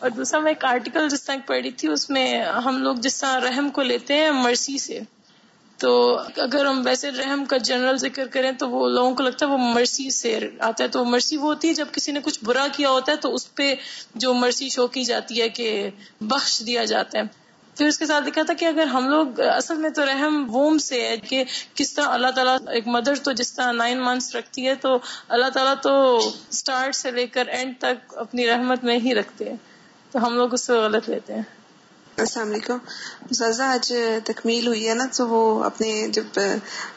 اور 0.00 0.10
دوسرا، 0.10 0.40
میں 0.40 0.50
ایک 0.50 0.64
آرٹیکل 0.64 1.08
جس 1.08 1.22
طرح 1.22 1.36
پڑھی 1.46 1.70
تھی، 1.70 1.88
اس 1.88 2.10
میں 2.10 2.42
ہم 2.64 2.82
لوگ 2.82 2.96
جس 2.96 3.20
طرح 3.20 3.40
رحم 3.40 3.70
کو 3.70 3.82
لیتے 3.82 4.14
ہیں 4.14 4.30
مرسی 4.30 4.78
سے، 4.78 5.00
تو 5.78 5.90
اگر 6.36 6.66
ہم 6.66 6.82
ویسے 6.84 7.10
رحم 7.10 7.44
کا 7.44 7.56
جنرل 7.56 7.96
ذکر 7.96 8.26
کریں 8.26 8.52
تو 8.52 8.68
وہ 8.70 8.88
لوگوں 8.88 9.14
کو 9.14 9.22
لگتا 9.22 9.46
ہے 9.46 9.50
وہ 9.50 9.58
مرسی 9.58 10.10
سے 10.10 10.38
آتا 10.58 10.84
ہے، 10.84 10.88
تو 10.88 11.04
مرسی 11.04 11.36
وہ 11.36 11.42
ہوتی 11.42 11.68
ہے 11.68 11.74
جب 11.74 11.86
کسی 11.92 12.12
نے 12.12 12.20
کچھ 12.24 12.44
برا 12.44 12.66
کیا 12.72 12.90
ہوتا 12.90 13.12
ہے 13.12 13.16
تو 13.16 13.34
اس 13.34 13.54
پہ 13.54 13.74
جو 14.14 14.34
مرسی 14.34 14.68
شو 14.68 14.86
کی 14.86 15.04
جاتی 15.04 15.40
ہے 15.40 15.48
کہ 15.48 15.90
بخش 16.20 16.62
دیا 16.66 16.84
جاتا 16.84 17.18
ہے۔ 17.18 17.24
پھر 17.76 17.86
اس 17.86 17.98
کے 17.98 18.06
ساتھ 18.06 18.24
لکھا 18.24 18.42
تھا 18.42 18.54
کہ 18.54 18.64
اگر 18.64 18.86
ہم 18.86 19.08
لوگ 19.08 19.40
اصل 19.40 19.76
میں 19.76 19.90
تو 19.90 20.04
رحم 20.06 20.44
ووم 20.54 20.78
سے 20.78 21.08
ہے 21.08 21.16
کہ 21.16 21.44
کس 21.74 21.92
طرح 21.94 22.04
اللہ 22.04 22.30
تعالیٰ 22.30 22.56
ایک 22.68 22.86
مدر 22.86 23.14
تو 23.14 23.32
جس 23.32 23.52
طرح 23.52 23.72
نائن 23.72 24.00
منتھس 24.00 24.34
رکھتی 24.36 24.66
ہے، 24.66 24.74
تو 24.74 24.98
اللہ 25.28 25.48
تعالیٰ 25.48 25.74
تو 25.82 26.16
اسٹارٹ 26.50 26.94
سے 26.94 27.10
لے 27.10 27.26
کر 27.26 27.46
اینڈ 27.46 27.74
تک 27.78 28.14
اپنی 28.16 28.46
رحمت 28.46 28.84
میں 28.84 28.98
ہی 28.98 29.14
رکھتے 29.14 29.48
ہیں۔ 29.50 29.56
تو 30.10 30.26
ہم 30.26 30.36
لوگ 30.36 30.54
اس 30.54 30.60
سے 30.60 30.72
غلط 30.72 31.08
لیتے 31.08 31.34
ہیں۔ 31.34 31.42
السلام 32.20 32.50
علیکم۔ 32.50 32.78
سازا 33.32 33.72
آج 33.72 33.94
تکمیل 34.24 34.66
ہوئی 34.66 34.88
ہے 34.88 34.94
نا، 34.94 35.06
تو 35.16 35.28
وہ 35.28 35.64
اپنے 35.64 36.08
جب 36.08 36.38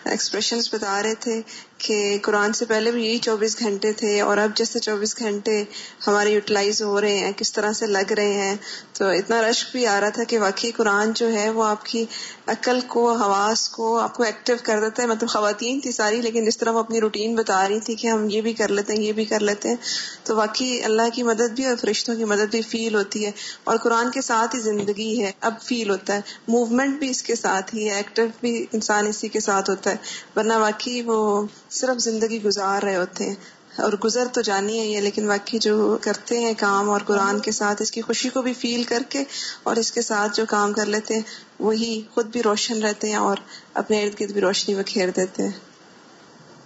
ایکسپریشن 0.06 0.60
بتا 0.72 1.04
رہے 1.04 1.16
تھے 1.16 1.42
کہ 1.78 2.18
قرآن 2.22 2.54
سے 2.54 2.66
پہلے 2.66 2.92
بھی 2.92 3.06
یہی 3.06 3.18
چوبیس 3.18 3.60
گھنٹے 3.60 3.94
تھے 3.94 4.22
اور 4.22 4.38
اب 4.38 4.52
جیسے 4.56 4.80
چوبیس 4.80 5.20
گھنٹے 5.20 5.64
ہمارے 6.08 6.30
یوٹیلائز 6.30 6.82
ہو 6.82 7.02
رہے 7.02 7.18
ہیں، 7.18 7.32
کس 7.38 7.54
طرح 7.54 7.74
سے 7.74 7.88
لگ 7.88 8.12
رہے 8.12 8.34
ہیں۔ 8.34 8.56
تو 8.94 9.08
اتنا 9.08 9.42
رشک 9.42 9.72
بھی 9.72 9.88
آ 9.88 10.02
رہا 10.02 10.10
تھا 10.10 10.24
کہ 10.24 10.40
واقعی 10.40 10.72
قرآن 10.72 11.12
جو 11.14 11.34
ہے 11.34 11.50
وہ 11.50 11.64
آپ 11.64 11.86
کی 11.86 12.06
عقل 12.48 12.80
کو، 12.88 13.12
حواس 13.12 13.70
کو 13.70 14.00
آپ 14.00 14.16
کو 14.16 14.24
ایکٹیو 14.24 14.56
کر 14.64 14.80
دیتا 14.82 15.04
ہے۔ 15.04 15.08
مطلب 15.08 15.30
خواتین 15.30 15.80
تھی 15.80 15.92
ساری، 15.92 16.22
لیکن 16.22 16.46
جس 16.46 16.58
طرح 16.58 16.72
وہ 16.72 16.80
اپنی 16.80 17.02
روٹین 17.02 17.36
بتا 17.36 17.70
رہی 17.70 17.80
تھی 17.80 17.96
کہ 17.96 18.08
ہم 18.08 18.30
یہ 18.30 18.42
بھی 18.42 18.54
کر 18.54 18.68
لیتے 18.68 18.94
ہیں، 18.94 19.04
یہ 19.04 19.12
بھی 19.12 19.26
کر 19.26 19.40
لیتے 19.40 19.70
ہیں، 19.70 19.76
تو 20.24 20.36
واقعی 20.36 20.84
اللہ 20.84 21.10
کی 21.14 21.24
مدد 21.24 21.52
بھی 21.56 21.66
اور 21.66 21.76
فرشتوں 21.82 22.16
کی 22.16 22.24
مدد 22.24 22.52
بھی 22.52 22.62
فیل 22.62 22.96
ہوتی 22.96 23.26
ہے۔ 23.26 23.32
اور 23.64 23.78
قرآن 23.78 24.12
کے 24.12 24.22
ساتھ 24.22 24.56
ہی 24.56 24.62
زندگی 24.62 25.13
ہے، 25.22 25.32
اب 25.42 25.54
فیل 25.62 25.90
ہوتا 25.90 26.16
ہے۔ 26.16 26.22
موومنٹ 26.48 27.00
بھی 27.00 27.10
اس 27.10 27.24
کے 27.24 27.36
ساتھ 27.36 27.76
ہی 27.76 27.90
ہے 27.90 27.94
ایکٹیو 27.94 28.26
بھی 28.40 28.66
انسان 28.72 29.08
اسی 29.08 29.28
کے 29.28 29.40
ساتھ 29.40 29.70
ہوتا 29.70 29.90
ہے۔ 29.90 29.96
ورنہ 30.36 30.54
واقعی 30.54 31.02
وہ 31.02 31.48
صرف 31.70 32.00
زندگی 32.00 32.44
گزار 32.44 32.82
رہے 32.82 32.96
ہوتے 32.96 33.28
ہیں۔ 33.28 33.36
اور 33.78 33.94
گزر 33.94 34.28
تو 34.34 34.42
جانی 34.42 34.80
ہے 34.80 34.86
یہ، 34.86 35.00
لیکن 35.00 35.28
باقی 35.28 35.60
جو 35.60 35.98
کرتے 36.02 36.40
ہیں 36.40 36.54
کام 36.58 36.90
اور 36.90 37.02
قرآن 37.02 37.40
کے 37.40 37.52
ساتھ، 37.52 37.82
اس 37.82 37.92
کی 37.92 38.02
خوشی 38.02 38.30
کو 38.30 38.42
بھی 38.42 38.54
فیل 38.54 38.84
کر 38.84 39.04
کے 39.10 39.24
اور 39.64 39.76
اس 39.76 39.92
کے 39.92 40.02
ساتھ 40.02 40.38
جو 40.38 40.46
کام 40.50 40.74
کر 40.74 40.86
لیتے 40.86 41.14
ہیں، 41.14 41.22
وہی 41.60 42.02
خود 42.14 42.26
بھی 42.26 42.44
روشن 42.44 42.84
رہتے 42.84 43.10
ہیں 43.10 43.16
اور 43.16 43.38
اپنے 43.74 44.04
ارد 44.04 44.20
گرد 44.20 44.32
بھی 44.32 44.42
روشنی 44.42 44.76
بکھیر 44.76 45.10
دیتے 45.10 45.44
ہیں۔ 45.44 45.52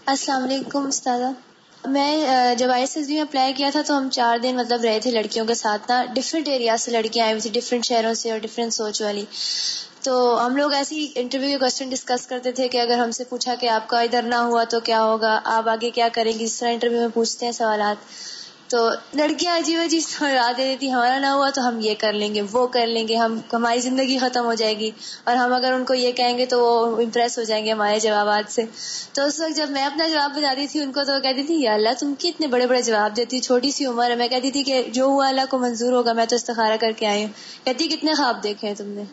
السلام 0.06 0.44
علیکم 0.44 0.88
استاد 0.88 1.20
میں 1.84 2.56
جب 2.58 2.72
آئی 2.72 2.82
ایس 2.82 2.96
ایس 2.98 3.08
بی 3.08 3.14
میں 3.14 3.22
اپلائی 3.22 3.54
کیا 3.54 3.70
تھا 3.72 3.82
تو 3.82 3.98
ہم 3.98 4.10
چار 4.12 4.38
دن 4.38 4.56
مطلب 4.56 4.82
رہے 4.82 5.00
تھے 5.00 5.12
لڑکیوں 5.12 5.46
کے 5.46 5.54
ساتھ، 5.54 5.82
نا 5.90 6.04
ڈفرینٹ 6.14 6.48
ایریا 6.48 6.76
سے 6.80 6.92
لڑکیاں 6.92 7.26
آئی 7.26 7.34
ہوئی 7.34 7.42
تھیں 7.42 7.52
ڈفرینٹ 7.54 7.86
شہروں 7.86 8.14
سے 8.14 8.32
اور 8.32 8.40
ڈفرینٹ 8.40 8.74
سوچ 8.74 9.02
والی۔ 9.02 9.26
تو 10.02 10.46
ہم 10.46 10.56
لوگ 10.56 10.74
ایسے 10.74 10.96
ہی 10.96 11.08
انٹرویو 11.16 11.50
کے 11.50 11.58
کوشچن 11.58 11.90
ڈسکس 11.90 12.28
کرتے 12.28 12.52
تھے 12.52 12.68
کہ 12.68 12.82
اگر 12.82 12.98
ہم 12.98 13.12
سے 13.12 13.24
پوچھا 13.24 13.56
کہ 13.56 13.70
آپ 13.70 13.88
کا 13.90 14.02
ادھر 14.02 14.22
نہ 14.22 14.36
ہوا 14.36 14.64
تو 14.64 14.80
کیا 14.80 15.04
ہوگا، 15.04 15.40
آپ 15.44 15.70
آگے 15.70 15.90
کیا 15.90 16.08
کریں 16.14 16.32
گے 16.40 16.46
جس 16.46 16.60
طرح 16.60 16.70
انٹرویو 16.70 17.00
میں 17.00 17.08
پوچھتے 17.14 17.46
ہیں 17.46 17.54
سوالات۔ 17.54 17.96
تو 18.68 18.90
لڑکیاں 19.14 19.58
عجیب 19.58 19.80
عجیب 19.84 20.02
سوالات 20.02 20.58
دے 20.58 20.64
دیتی، 20.64 20.94
ہمارا 20.94 21.20
نہ 21.20 21.28
ہوا 21.28 21.50
تو 21.50 21.68
ہم 21.68 21.80
یہ 21.80 21.94
کر 22.00 22.14
لیں 22.14 22.36
گے، 22.36 22.42
وہ 22.52 22.68
کر 22.68 22.88
لیں 22.88 23.08
گے، 23.08 23.16
ہم، 23.16 23.40
ہماری 23.54 23.80
زندگی 23.80 24.18
ختم 24.18 24.46
ہو 24.46 24.54
جائے 24.54 24.80
گی۔ 24.80 24.92
اور 25.24 25.36
ہم 25.36 25.54
اگر 25.54 25.72
ان 25.72 25.86
کو 25.86 25.94
یہ 25.94 26.12
کہیں 26.12 26.38
گے 26.38 26.46
تو 26.46 26.64
وہ 26.64 27.02
امپریس 27.02 27.38
ہو 27.38 27.44
جائیں 27.44 27.66
گے 27.66 27.72
ہمارے 27.72 28.00
جوابات 28.00 28.52
سے۔ 28.52 28.66
تو 29.14 29.26
اس 29.26 29.40
وقت 29.40 29.58
جب 29.58 29.70
میں 29.70 29.86
اپنا 29.86 30.08
جواب 30.08 30.32
بتاتی 30.36 30.68
تھی 30.68 30.82
ان 30.82 30.92
کو، 30.92 31.04
تو 31.04 31.22
کہتی 31.24 31.44
تھی، 31.44 31.62
یا 31.62 31.74
اللہ، 31.74 31.90
تم 32.00 32.14
کی 32.20 32.30
اتنے 32.30 32.48
بڑے 32.48 32.68
بڑے 32.68 32.82
جواب 32.82 33.18
دیتی، 33.18 33.40
چھوٹی 33.40 33.72
سی 33.72 33.86
عمر 33.86 34.10
ہے۔ 34.10 34.16
میں 34.16 34.28
کہتی 34.28 34.52
تھی 34.52 34.64
کہ 34.64 34.84
جو 34.84 35.06
ہوا 35.06 35.28
اللہ 35.28 35.42
کو 35.50 35.58
منظور 35.58 35.94
ہوگا، 35.94 36.14
میں 36.14 36.26
تو 36.26 36.36
استخارہ 36.36 36.78
کر 36.80 36.92
کے 36.92 37.08
آئی 37.08 37.26
ہوں۔ 37.26 37.66
کہتی 37.66 37.88
کتنے 37.88 38.14
خواب 38.14 38.44
دیکھے 38.44 38.68
ہیں 38.68 38.76
تم 38.76 38.88
نے؟ 38.88 39.04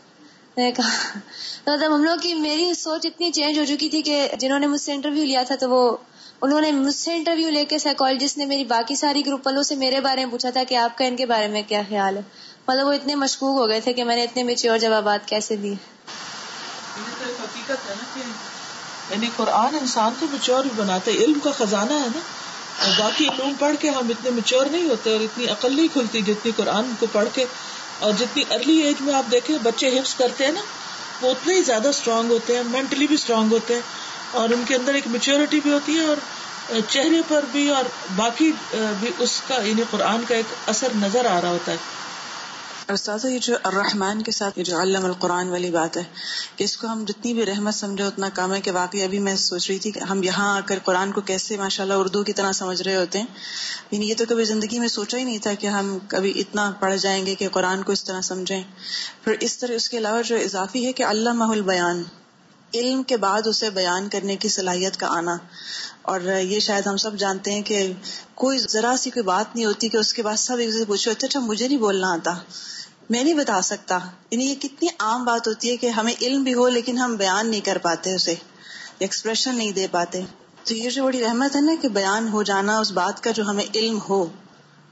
میں 0.56 0.64
نے 0.64 0.72
کہا 0.72 1.18
مطلب 1.66 1.94
ہم 1.94 2.04
لوگ 2.04 2.16
کی 2.22 2.34
میری 2.34 2.74
سوچ 2.74 3.06
اتنی 3.06 3.30
چینج 3.30 3.58
ہو 3.58 3.64
چکی 3.64 3.88
تھی 3.88 4.02
کہ 4.02 4.28
جنہوں 4.38 4.58
نے 4.58 4.66
مجھ 4.66 4.80
سے 4.80 4.92
انٹرویو 4.92 5.24
لیا 5.24 5.42
تھا 5.42 5.54
تو 5.54 5.70
وہ 5.70 5.96
انہوں 6.44 6.60
نے 6.60 6.72
مجھ 6.72 6.94
سے 6.94 7.14
انٹرویو 7.14 7.50
لے 7.50 7.64
کے 7.64 7.78
سائیکالوجسٹ 7.78 8.38
نے 8.38 8.46
میری 8.46 8.64
باقی 8.64 8.94
ساری 8.94 9.26
گروپ 9.26 9.46
والوں 9.46 9.62
سے 9.62 9.74
میرے 9.74 10.00
بارے 10.00 10.24
میں 10.24 10.32
پوچھا 10.32 10.50
تھا 10.50 10.64
کہ 10.64 10.74
آپ 10.74 10.98
کا 10.98 11.04
ان 11.04 11.16
کے 11.16 11.26
بارے 11.26 11.48
میں 11.48 11.62
کیا 11.68 11.82
خیال 11.88 12.16
ہے۔ 12.16 12.22
مطلب 12.68 12.86
وہ 12.86 12.92
اتنے 12.92 13.14
مشکوک 13.14 13.60
ہو 13.60 13.68
گئے 13.68 13.80
تھے 13.80 13.92
کہ 13.92 14.04
میں 14.04 14.16
نے 14.16 14.22
اتنے 14.22 14.42
میچیور 14.42 14.78
جوابات 14.78 15.28
کیسے 15.28 15.56
دیے۔ 15.56 15.74
یعنی 19.10 19.26
قرآن 19.36 19.74
انسان 19.74 20.12
کو 20.20 20.26
میچور 20.32 20.62
بھی 20.62 20.70
بناتے 20.76 21.10
علم 21.10 21.38
کا 21.42 21.50
خزانہ 21.50 21.92
ہے 21.92 22.08
نا۔ 22.14 22.20
اور 22.84 22.90
باقی 22.98 23.28
علوم 23.28 23.52
پڑھ 23.58 23.76
کے 23.80 23.90
ہم 23.90 24.08
اتنے 24.08 24.30
میچور 24.30 24.66
نہیں 24.66 24.88
ہوتے 24.90 25.12
اور 25.12 25.20
اتنی 25.20 25.48
عقل 25.48 25.76
نہیں 25.76 25.88
کھلتی 25.92 26.22
جتنی 26.22 26.52
قرآن 26.56 26.92
کو 27.00 27.06
پڑھ 27.12 27.28
کے۔ 27.34 27.44
اور 27.98 28.12
جتنی 28.12 28.42
ارلی 28.50 28.78
ایج 28.78 28.96
میں 29.00 29.14
آپ 29.14 29.30
دیکھیں، 29.30 29.58
بچے 29.62 29.88
حفظ 29.98 30.14
کرتے 30.14 30.44
ہیں 30.44 30.52
نا، 30.52 30.60
وہ 31.22 31.30
اتنے 31.30 31.54
ہی 31.54 31.62
زیادہ 31.62 31.88
اسٹرانگ 31.88 32.30
ہوتے 32.30 32.56
ہیں 32.56 32.62
مینٹلی 32.66 33.06
بھی 33.06 33.14
اسٹرانگ 33.14 33.52
ہوتے 33.52 33.74
ہیں۔ 33.74 34.03
اور 34.34 34.48
ان 34.48 34.62
کے 34.68 34.74
اندر 34.74 34.94
ایک 34.94 35.06
میچورٹی 35.06 35.60
بھی 35.60 35.72
ہوتی 35.72 35.94
ہے 35.94 36.04
اور 36.04 36.16
چہرے 36.88 37.20
پر 37.28 37.44
بھی 37.52 37.68
اور 37.68 37.84
باقی 38.16 38.52
بھی 38.70 39.10
اس 39.18 39.42
کا 39.48 39.54
یعنی 39.62 39.82
قرآن 39.90 40.24
کا 40.28 40.34
ایک 40.34 40.54
اثر 40.66 40.88
نظر 40.96 41.26
آ 41.26 41.40
رہا 41.40 41.48
ہوتا 41.48 41.72
ہے۔ 41.72 41.76
استاذہ، 42.88 43.26
یہ 43.26 43.38
جو 43.38 43.56
الرحمان 43.62 44.22
کے 44.22 44.30
ساتھ 44.30 44.58
یہ 44.58 44.64
جو 44.64 44.80
علم 44.80 45.04
القرآن 45.04 45.48
والی 45.48 45.70
بات 45.70 45.96
ہے، 45.96 46.02
کہ 46.56 46.64
اس 46.64 46.76
کو 46.76 46.86
ہم 46.86 47.04
جتنی 47.08 47.34
بھی 47.34 47.46
رحمت 47.46 47.74
سمجھے 47.74 48.04
اتنا 48.04 48.28
کام 48.28 48.54
ہے 48.54 48.60
کہ 48.60 48.70
واقعی 48.70 49.02
ابھی 49.02 49.18
میں 49.18 49.36
سوچ 49.36 49.70
رہی 49.70 49.78
تھی 49.78 49.90
کہ 49.90 49.98
ہم 49.98 50.22
یہاں 50.22 50.56
آ 50.56 50.60
کر 50.60 50.78
قرآن 50.84 51.12
کو 51.12 51.20
کیسے 51.20 51.56
ماشاء 51.56 51.84
اللہ 51.84 51.94
اردو 51.94 52.22
کی 52.22 52.32
طرح 52.32 52.52
سمجھ 52.52 52.82
رہے 52.82 52.96
ہوتے 52.96 53.18
ہیں۔ 53.18 53.26
یعنی 53.90 54.08
یہ 54.08 54.14
تو 54.18 54.24
کبھی 54.28 54.44
زندگی 54.44 54.78
میں 54.78 54.88
سوچا 54.88 55.18
ہی 55.18 55.24
نہیں 55.24 55.38
تھا 55.38 55.54
کہ 55.54 55.66
ہم 55.66 55.98
کبھی 56.08 56.32
اتنا 56.36 56.70
پڑھ 56.80 56.96
جائیں 56.96 57.26
گے 57.26 57.34
کہ 57.34 57.48
قرآن 57.48 57.82
کو 57.82 57.92
اس 57.92 58.04
طرح 58.04 58.20
سمجھیں۔ 58.20 58.62
پھر 59.24 59.32
اس 59.40 59.58
طرح 59.58 59.74
اس 59.74 59.88
کے 59.90 59.98
علاوہ 59.98 60.22
جو 60.22 60.36
اضافی 60.36 60.86
ہے 60.86 60.92
کہ 60.92 61.02
اللہ 61.02 61.32
محل 61.32 61.62
بیان 61.62 62.02
علم 62.74 63.02
کے 63.02 63.16
بعد 63.16 63.46
اسے 63.46 63.70
بیان 63.70 64.08
کرنے 64.08 64.36
کی 64.36 64.48
صلاحیت 64.48 64.96
کا 64.96 65.06
آنا۔ 65.10 65.36
اور 66.02 66.20
یہ 66.20 66.60
شاید 66.60 66.86
ہم 66.86 66.96
سب 66.96 67.16
جانتے 67.16 67.52
ہیں 67.52 67.62
کہ 67.62 67.92
کوئی 68.34 68.58
ذرا 68.58 68.94
سی 68.98 69.10
کوئی 69.10 69.22
بات 69.22 69.56
نہیں 69.56 69.66
ہوتی 69.66 69.88
کہ 69.88 69.96
اس 69.96 70.14
کے 70.14 70.22
بعد 70.22 70.36
سب 70.36 70.56
ایک 70.58 70.70
سے 70.70 70.84
پوچھو 70.84 71.10
اچھا 71.10 71.40
مجھے 71.40 71.68
نہیں 71.68 71.78
بولنا 71.78 72.12
آتا 72.12 72.34
میں 73.10 73.24
نہیں 73.24 73.34
بتا 73.34 73.62
سکتا۔ 73.62 73.98
یعنی 74.30 74.44
یہ 74.44 74.54
کتنی 74.54 74.88
عام 74.98 75.24
بات 75.24 75.48
ہوتی 75.48 75.70
ہے 75.70 75.76
کہ 75.76 75.86
ہمیں 75.86 76.14
علم 76.20 76.42
بھی 76.42 76.54
ہو 76.54 76.68
لیکن 76.68 76.98
ہم 76.98 77.16
بیان 77.16 77.50
نہیں 77.50 77.60
کر 77.60 77.78
پاتے 77.82 78.14
اسے 78.14 78.34
ایکسپریشن 78.98 79.56
نہیں 79.56 79.72
دے 79.72 79.86
پاتے۔ 79.90 80.20
تو 80.64 80.74
یہ 80.74 80.90
جو 80.90 81.04
بڑی 81.04 81.24
رحمت 81.24 81.56
ہے 81.56 81.60
نا 81.60 81.72
کہ 81.82 81.88
بیان 81.88 82.28
ہو 82.28 82.42
جانا 82.42 82.78
اس 82.78 82.92
بات 82.92 83.22
کا 83.22 83.30
جو 83.30 83.44
ہمیں 83.44 83.64
علم 83.74 83.98
ہو 84.08 84.26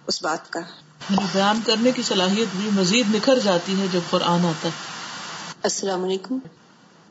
اس 0.07 0.23
بات 0.23 0.53
کا۔ 0.53 0.61
یعنی 1.11 1.27
بیان 1.33 1.61
کرنے 1.67 1.91
کی 1.91 2.03
صلاحیت 2.03 2.49
بھی 2.57 2.71
مزید 2.73 3.15
نکھر 3.15 3.39
جاتی 3.39 3.81
ہے 3.81 3.87
جب 3.93 4.01
قرآن 4.11 4.47
آتا 4.47 4.69
ہے۔ 4.69 4.73
السلام 5.63 6.05
علیکم۔ 6.05 6.39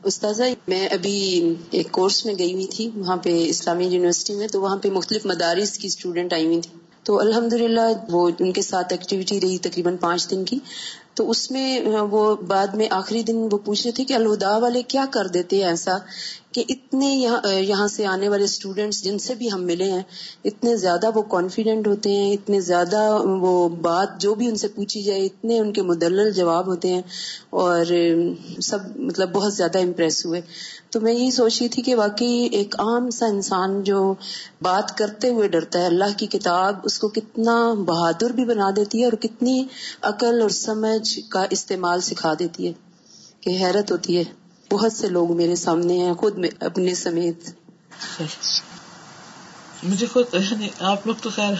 استاذہ، 0.04 0.42
میں 0.68 0.88
ابھی 0.88 1.54
ایک 1.70 1.92
کورس 1.92 2.26
میں 2.26 2.34
گئی 2.38 2.52
ہوئی 2.52 2.66
تھی، 2.66 2.90
وہاں 2.94 3.16
پہ 3.16 3.44
اسلامی 3.48 3.84
یونیورسٹی 3.84 4.34
میں، 4.34 4.48
تو 4.48 4.60
وہاں 4.60 4.76
پہ 4.76 4.90
مختلف 4.90 5.26
مدارس 5.26 5.78
کی 5.78 5.86
اسٹوڈنٹ 5.86 6.32
آئی 6.32 6.46
ہوئی 6.46 6.60
تھی 6.60 6.70
تو 7.02 7.18
الحمد 7.20 7.52
للہ 7.52 7.80
وہ 8.08 8.30
ان 8.38 8.52
کے 8.52 8.62
ساتھ 8.62 8.92
ایکٹیویٹی 8.92 9.40
رہی 9.40 9.58
تقریباً 9.58 9.96
پانچ 9.96 10.30
دن 10.30 10.44
کی۔ 10.44 10.58
تو 11.14 11.30
اس 11.30 11.50
میں 11.50 11.80
وہ 12.10 12.34
بعد 12.36 12.74
میں 12.74 12.88
آخری 12.90 13.22
دن 13.22 13.36
وہ 13.52 13.58
پوچھ 13.58 13.86
رہے 13.86 13.92
تھے 13.92 14.04
کہ 14.04 14.14
الہدا 14.14 14.56
والے 14.56 14.82
کیا 14.82 15.04
کر 15.10 15.26
دیتے 15.26 15.56
ہیں 15.56 15.64
ایسا 15.64 15.96
کہ 16.52 16.62
اتنے 16.68 17.06
یہاں 17.60 17.86
سے 17.88 18.06
آنے 18.06 18.28
والے 18.28 18.44
اسٹوڈینٹس 18.44 19.02
جن 19.04 19.18
سے 19.18 19.34
بھی 19.34 19.50
ہم 19.52 19.62
ملے 19.62 19.90
ہیں، 19.90 20.02
اتنے 20.44 20.76
زیادہ 20.76 21.10
وہ 21.14 21.22
کانفیڈینٹ 21.22 21.86
ہوتے 21.86 22.10
ہیں، 22.10 22.32
اتنے 22.32 22.60
زیادہ 22.60 23.00
وہ 23.40 23.68
بات 23.68 24.20
جو 24.20 24.34
بھی 24.34 24.48
ان 24.48 24.56
سے 24.56 24.68
پوچھی 24.68 25.02
جائے، 25.02 25.24
اتنے 25.26 25.58
ان 25.58 25.72
کے 25.72 25.82
مدلل 25.82 26.30
جواب 26.30 26.66
ہوتے 26.66 26.92
ہیں 26.94 27.02
اور 27.50 27.92
سب 28.60 28.78
مطلب 28.96 29.32
بہت 29.32 29.54
زیادہ 29.54 29.78
امپریس 29.78 30.26
ہوئے۔ 30.26 30.40
تو 30.90 31.00
میں 31.00 31.12
یہی 31.12 31.30
سوچ 31.30 31.60
رہی 31.60 31.68
تھی 31.68 31.82
کہ 31.82 31.94
واقعی 31.94 32.48
ایک 32.52 32.74
عام 32.78 33.10
سا 33.10 33.26
انسان 33.26 33.82
جو 33.82 34.14
بات 34.62 34.96
کرتے 34.98 35.28
ہوئے 35.28 35.48
ڈرتا 35.48 35.78
ہے، 35.78 35.86
اللہ 35.86 36.16
کی 36.16 36.26
کتاب 36.26 36.76
اس 36.84 36.98
کو 36.98 37.08
کتنا 37.08 37.56
بہادر 37.86 38.32
بھی 38.32 38.44
بنا 38.44 38.70
دیتی 38.76 39.00
ہے 39.00 39.04
اور 39.04 39.12
کتنی 39.12 39.64
عقل 40.02 40.42
اور 40.42 40.50
سمجھ 40.50 41.01
لفظ 41.02 41.18
کا 41.28 41.46
استعمال 41.50 42.00
سکھا 42.00 42.34
دیتی 42.38 42.68
ہے 42.68 42.72
کہ 43.40 43.50
حیرت 43.50 43.92
ہوتی 43.92 44.18
ہے۔ 44.18 44.24
بہت 44.70 44.92
سے 44.92 45.08
لوگ 45.08 45.36
میرے 45.36 45.56
سامنے 45.56 45.94
ہیں، 45.94 46.14
خود 46.14 46.38
میں، 46.38 46.48
اپنے 46.60 46.94
سمیت۔ 46.94 47.50
مجھے 49.82 50.06
خود 50.06 50.26
یعنی 50.32 50.68
آپ 50.80 51.06
لوگ 51.06 51.14
تو 51.22 51.30
خیر 51.30 51.54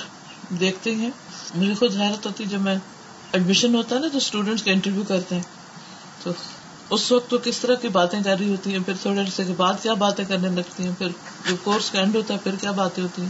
دیکھتے 0.61 0.95
ہیں۔ 0.95 1.11
مجھے 1.55 1.74
خود 1.74 1.97
حیرت 1.97 2.26
ہوتی 2.26 2.45
جب 2.45 2.61
میں 2.61 2.76
ایڈمیشن 3.32 3.74
ہوتا 3.74 3.97
ہے 3.97 4.01
نا 4.01 4.07
جو 4.07 4.16
اسٹوڈینٹس 4.16 4.62
کا 4.62 4.70
انٹرویو 4.70 5.03
کرتے 5.09 5.34
ہیں۔ 5.34 5.43
تو 6.22 6.30
اس 6.90 7.12
وقت 7.12 7.30
تو 7.30 7.38
کس 7.45 7.59
طرح 7.59 7.74
کی 7.74 7.88
باتیں 7.88 8.20
کر 8.22 8.36
رہی 8.38 8.51
ہوتی 8.51 8.72
ہیں؟ 8.72 8.78
پھر 8.78 8.95
تھوڑے 9.03 9.20
عرصے 9.20 9.45
کے 9.45 9.53
بعد 9.57 9.74
کیا 9.82 9.95
باتیں 9.95 10.24
کرنے 10.24 10.49
لگتی 10.49 10.84
ہیں؟ 10.84 10.93
پھر 10.99 11.09
جو 11.49 11.57
کورس 11.62 11.90
کا 11.90 11.99
اینڈ 11.99 12.16
ہوتا 12.16 12.34
ہے، 12.34 12.38
پھر 12.43 12.55
کیا 12.61 12.70
باتیں 12.70 13.03
ہوتی 13.03 13.22
ہیں؟ 13.22 13.28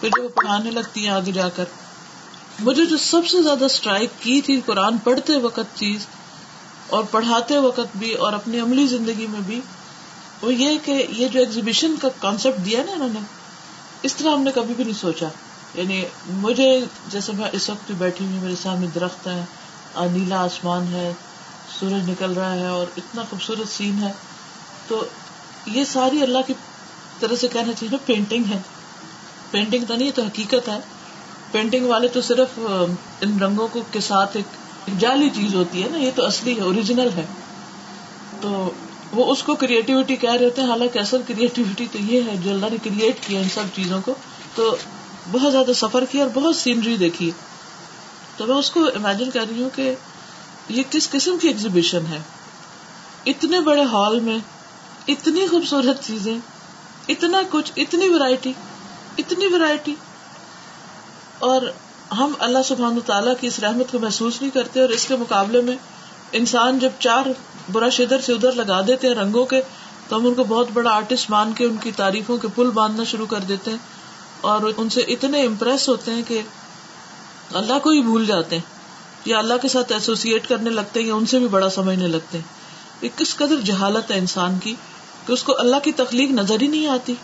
پھر 0.00 0.08
جو 0.08 0.28
پڑھانے 0.28 0.70
لگتی 0.70 1.00
ہیں 1.00 1.08
آگے 1.08 1.32
جا 1.32 1.48
کر۔ 1.48 1.64
مجھے 2.58 2.86
جو 2.86 2.96
سب 2.96 3.26
سے 3.26 3.42
زیادہ 3.42 3.64
اسٹرائک 3.64 4.10
کی 4.20 4.40
تھی 4.40 4.60
قرآن، 4.66 4.98
پڑھتے 4.98 5.36
وقت 5.36 5.76
چیز 5.76 6.06
اور 6.86 7.04
پڑھاتے 7.10 7.58
وقت 7.58 7.96
بھی 7.96 8.14
اور 8.14 8.32
اپنی 8.32 8.60
عملی 8.60 8.86
زندگی 8.86 9.26
میں 9.26 9.40
بھی، 9.40 9.60
وہ 10.42 10.54
یہ 10.54 10.78
کہ 10.84 11.06
یہ 11.10 11.28
جو 11.28 11.40
ایگزیبیشن 11.40 11.96
کا 11.96 12.08
کانسیپٹ 12.20 12.64
دیا 12.64 12.82
نا 12.86 12.92
انہوں 12.92 13.08
نے، 13.08 13.20
اس 14.02 14.16
طرح 14.16 14.30
ہم 14.30 14.42
نے 14.42 14.50
کبھی 14.54 14.74
بھی 14.74 14.84
نہیں 14.84 15.00
سوچا۔ 15.00 15.26
یعنی 15.74 16.04
مجھے 16.26 16.84
جیسے 17.08 17.32
میں 17.32 17.48
اس 17.52 17.70
وقت 17.70 17.86
بھی 17.86 17.94
بیٹھی 17.94 18.26
ہوئی 18.26 18.38
میرے 18.38 18.54
سامنے 18.62 18.86
درخت 18.94 19.26
ہے 19.26 19.44
نیلا 20.10 20.40
آسمان 20.40 20.86
ہے، 20.92 21.12
سورج 21.80 22.10
نکل 22.10 22.32
رہا 22.32 22.54
ہے 22.54 22.66
اور 22.66 22.86
اتنا 22.96 23.22
خوبصورت 23.30 23.68
سین 23.68 24.02
ہے۔ 24.02 24.12
تو 24.88 25.04
یہ 25.66 25.84
ساری 25.84 26.22
اللہ 26.22 26.38
کی 26.46 26.54
طرح 27.20 27.36
سے 27.36 27.48
کہنا 27.48 27.72
چاہیے 27.72 27.88
نا 27.90 27.96
پینٹنگ 28.06 28.44
ہے۔ 28.44 28.60
پینٹنگ 29.50 29.84
تو 29.84 29.94
نہیں 29.94 30.10
تو 30.10 30.22
حقیقت 30.22 30.68
ہے۔ 30.68 30.78
پینٹنگ 31.52 31.86
والے 31.86 32.08
تو 32.08 32.20
صرف 32.20 32.58
ان 33.20 33.38
رنگوں 33.40 33.68
کو، 33.68 33.82
کے 33.92 34.00
ساتھ 34.00 34.36
ایک 34.36 35.00
جعلی 35.00 35.30
چیز 35.30 35.54
ہوتی 35.54 35.82
ہے 35.82 35.88
نا، 35.88 35.98
یہ 35.98 36.10
تو 36.14 36.24
اصلی 36.24 36.56
ہے، 36.56 36.62
اوریجنل 36.62 37.08
ہے۔ 37.16 37.26
تو 38.40 38.70
وہ 39.12 39.32
اس 39.32 39.42
کو 39.42 39.54
کریٹیوٹی 39.54 40.16
کہہ 40.16 40.32
رہے 40.32 40.44
ہوتے 40.44 40.62
ہیں، 40.62 40.68
حالانکہ 40.68 40.98
اصل 40.98 41.22
کریٹیوٹی 41.28 41.86
تو 41.92 41.98
یہ 41.98 42.20
ہے، 42.22 42.36
جو 42.36 42.50
اللہ 42.50 42.66
نے 42.70 42.76
کریٹ 42.84 43.16
کیا 43.26 43.40
ان 43.40 43.48
سب 43.54 43.62
چیزوں 43.74 44.00
کو۔ 44.04 44.14
تو 44.54 44.76
بہت 45.32 45.52
زیادہ 45.52 45.70
سفر 45.74 46.04
کیا 46.04 46.24
اور 46.24 46.30
بہت 46.34 46.56
سینری 46.56 46.96
دیکھی۔ 46.96 47.30
تو 48.36 48.46
میں 48.46 48.56
اس 48.56 48.70
کو 48.70 48.84
امیجن 48.84 49.30
کر 49.30 49.44
رہی 49.50 49.62
ہوں 49.62 49.70
کہ 49.76 49.94
یہ 50.68 50.82
کس 50.90 51.10
قسم 51.10 51.38
کی 51.38 51.48
ایگزیبیشن 51.48 52.06
ہے۔ 52.10 52.18
اتنے 53.26 53.60
بڑے 53.60 53.82
ہال 53.82 54.20
میں، 54.20 54.38
اتنی 55.08 55.46
خوبصورت 55.46 56.06
چیزیں، 56.06 56.38
اتنا 57.08 57.42
کچھ، 57.50 57.72
اتنی 57.76 58.08
ویرائٹی 58.08 58.52
اتنی 59.18 59.46
ویرائٹی 59.46 59.94
اور 61.38 61.62
ہم 62.18 62.32
اللہ 62.38 62.58
سبحان 62.64 62.98
تعالیٰ 63.06 63.34
کی 63.40 63.46
اس 63.46 63.58
رحمت 63.58 63.92
کو 63.92 63.98
محسوس 63.98 64.40
نہیں 64.40 64.50
کرتے 64.50 64.80
اور 64.80 64.88
اس 64.88 65.04
کے 65.04 65.16
مقابلے 65.16 65.60
میں 65.60 65.76
انسان 66.32 66.78
جب 66.78 66.90
چار 66.98 67.26
برش 67.72 68.00
ادھر 68.00 68.20
سے 68.20 68.32
ادھر 68.32 68.52
لگا 68.52 68.80
دیتے 68.86 69.08
ہیں 69.08 69.14
رنگوں 69.14 69.46
کے، 69.46 69.60
تو 70.08 70.16
ہم 70.16 70.26
ان 70.26 70.34
کو 70.34 70.44
بہت 70.44 70.68
بڑا 70.72 70.90
آرٹسٹ 70.90 71.30
مان 71.30 71.52
کے 71.52 71.64
ان 71.64 71.76
کی 71.76 71.90
تعریفوں 71.96 72.36
کے 72.36 72.48
پل 72.54 72.70
باندھنا 72.70 73.04
شروع 73.04 73.26
کر 73.26 73.38
دیتے 73.38 73.70
ہیں 73.70 73.78
اور 74.40 74.60
ان 74.76 74.88
سے 74.88 75.00
اتنے 75.00 75.44
امپریس 75.46 75.88
ہوتے 75.88 76.10
ہیں 76.10 76.22
کہ 76.28 76.40
اللہ 77.54 77.78
کو 77.82 77.90
ہی 77.90 78.02
بھول 78.02 78.26
جاتے 78.26 78.56
ہیں 78.56 78.62
یا 79.24 79.38
اللہ 79.38 79.54
کے 79.62 79.68
ساتھ 79.68 79.92
ایسوسیٹ 79.92 80.48
کرنے 80.48 80.70
لگتے 80.70 81.00
ہیں 81.00 81.06
یا 81.06 81.14
ان 81.14 81.26
سے 81.26 81.38
بھی 81.38 81.48
بڑا 81.48 81.70
سمجھنے 81.70 82.08
لگتے 82.08 82.38
ہیں۔ 82.38 82.44
یہ 83.02 83.08
کس 83.16 83.36
قدر 83.36 83.56
جہالت 83.64 84.10
ہے 84.10 84.18
انسان 84.18 84.58
کی 84.58 84.74
کہ 85.26 85.32
اس 85.32 85.42
کو 85.42 85.58
اللہ 85.58 85.76
کی 85.84 85.92
تخلیق 85.92 86.30
نظر 86.30 86.60
ہی 86.60 86.66
نہیں 86.66 86.86
آتی 86.86 87.14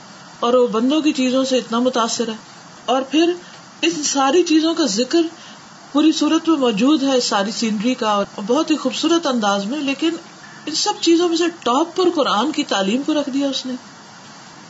اور 0.41 0.55
وہ 0.55 0.67
بندوں 0.67 1.01
کی 1.01 1.13
چیزوں 1.13 1.45
سے 1.45 1.59
اتنا 1.59 1.79
متاثر 1.79 2.29
ہے۔ 2.29 2.37
اور 2.85 3.03
پھر 3.03 3.33
ان 3.85 4.03
ساری 4.03 4.43
چیزوں 4.43 4.75
کا 4.75 4.87
ذکر 4.87 5.23
پوری 5.93 6.13
صورت 6.13 6.49
میں 6.49 6.57
موجود 6.57 7.03
ہے، 7.03 7.21
ساری 7.21 7.51
سینری 7.51 7.95
کا 7.95 8.11
اور 8.11 8.25
بہت 8.47 8.71
ہی 8.71 8.77
خوبصورت 8.77 9.27
انداز 9.27 9.65
میں، 9.65 9.81
لیکن 9.81 10.11
ان 10.67 10.75
سب 10.75 10.93
چیزوں 11.01 11.29
میں 11.29 11.37
سے 11.37 11.45
ٹاپ 11.49 11.97
پر 11.97 12.05
قرآن 12.15 12.53
کی 12.53 12.65
تعلیم 12.65 13.03
کو 13.03 13.15
رکھ 13.15 13.31
دیا 13.31 13.49
اس 13.49 13.67
نے۔ 13.67 13.73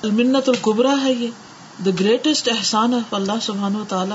المنت 0.03 0.49
القبرا 0.49 0.95
ہے 1.03 1.13
یہ 1.13 1.29
دا 1.85 1.91
گریٹسٹ 2.01 2.49
احسان 2.49 2.95
ہے 2.95 2.99
اللہ 3.11 3.33
سبحان 3.43 3.77
و 3.77 3.85
تعالی۔ 3.89 4.15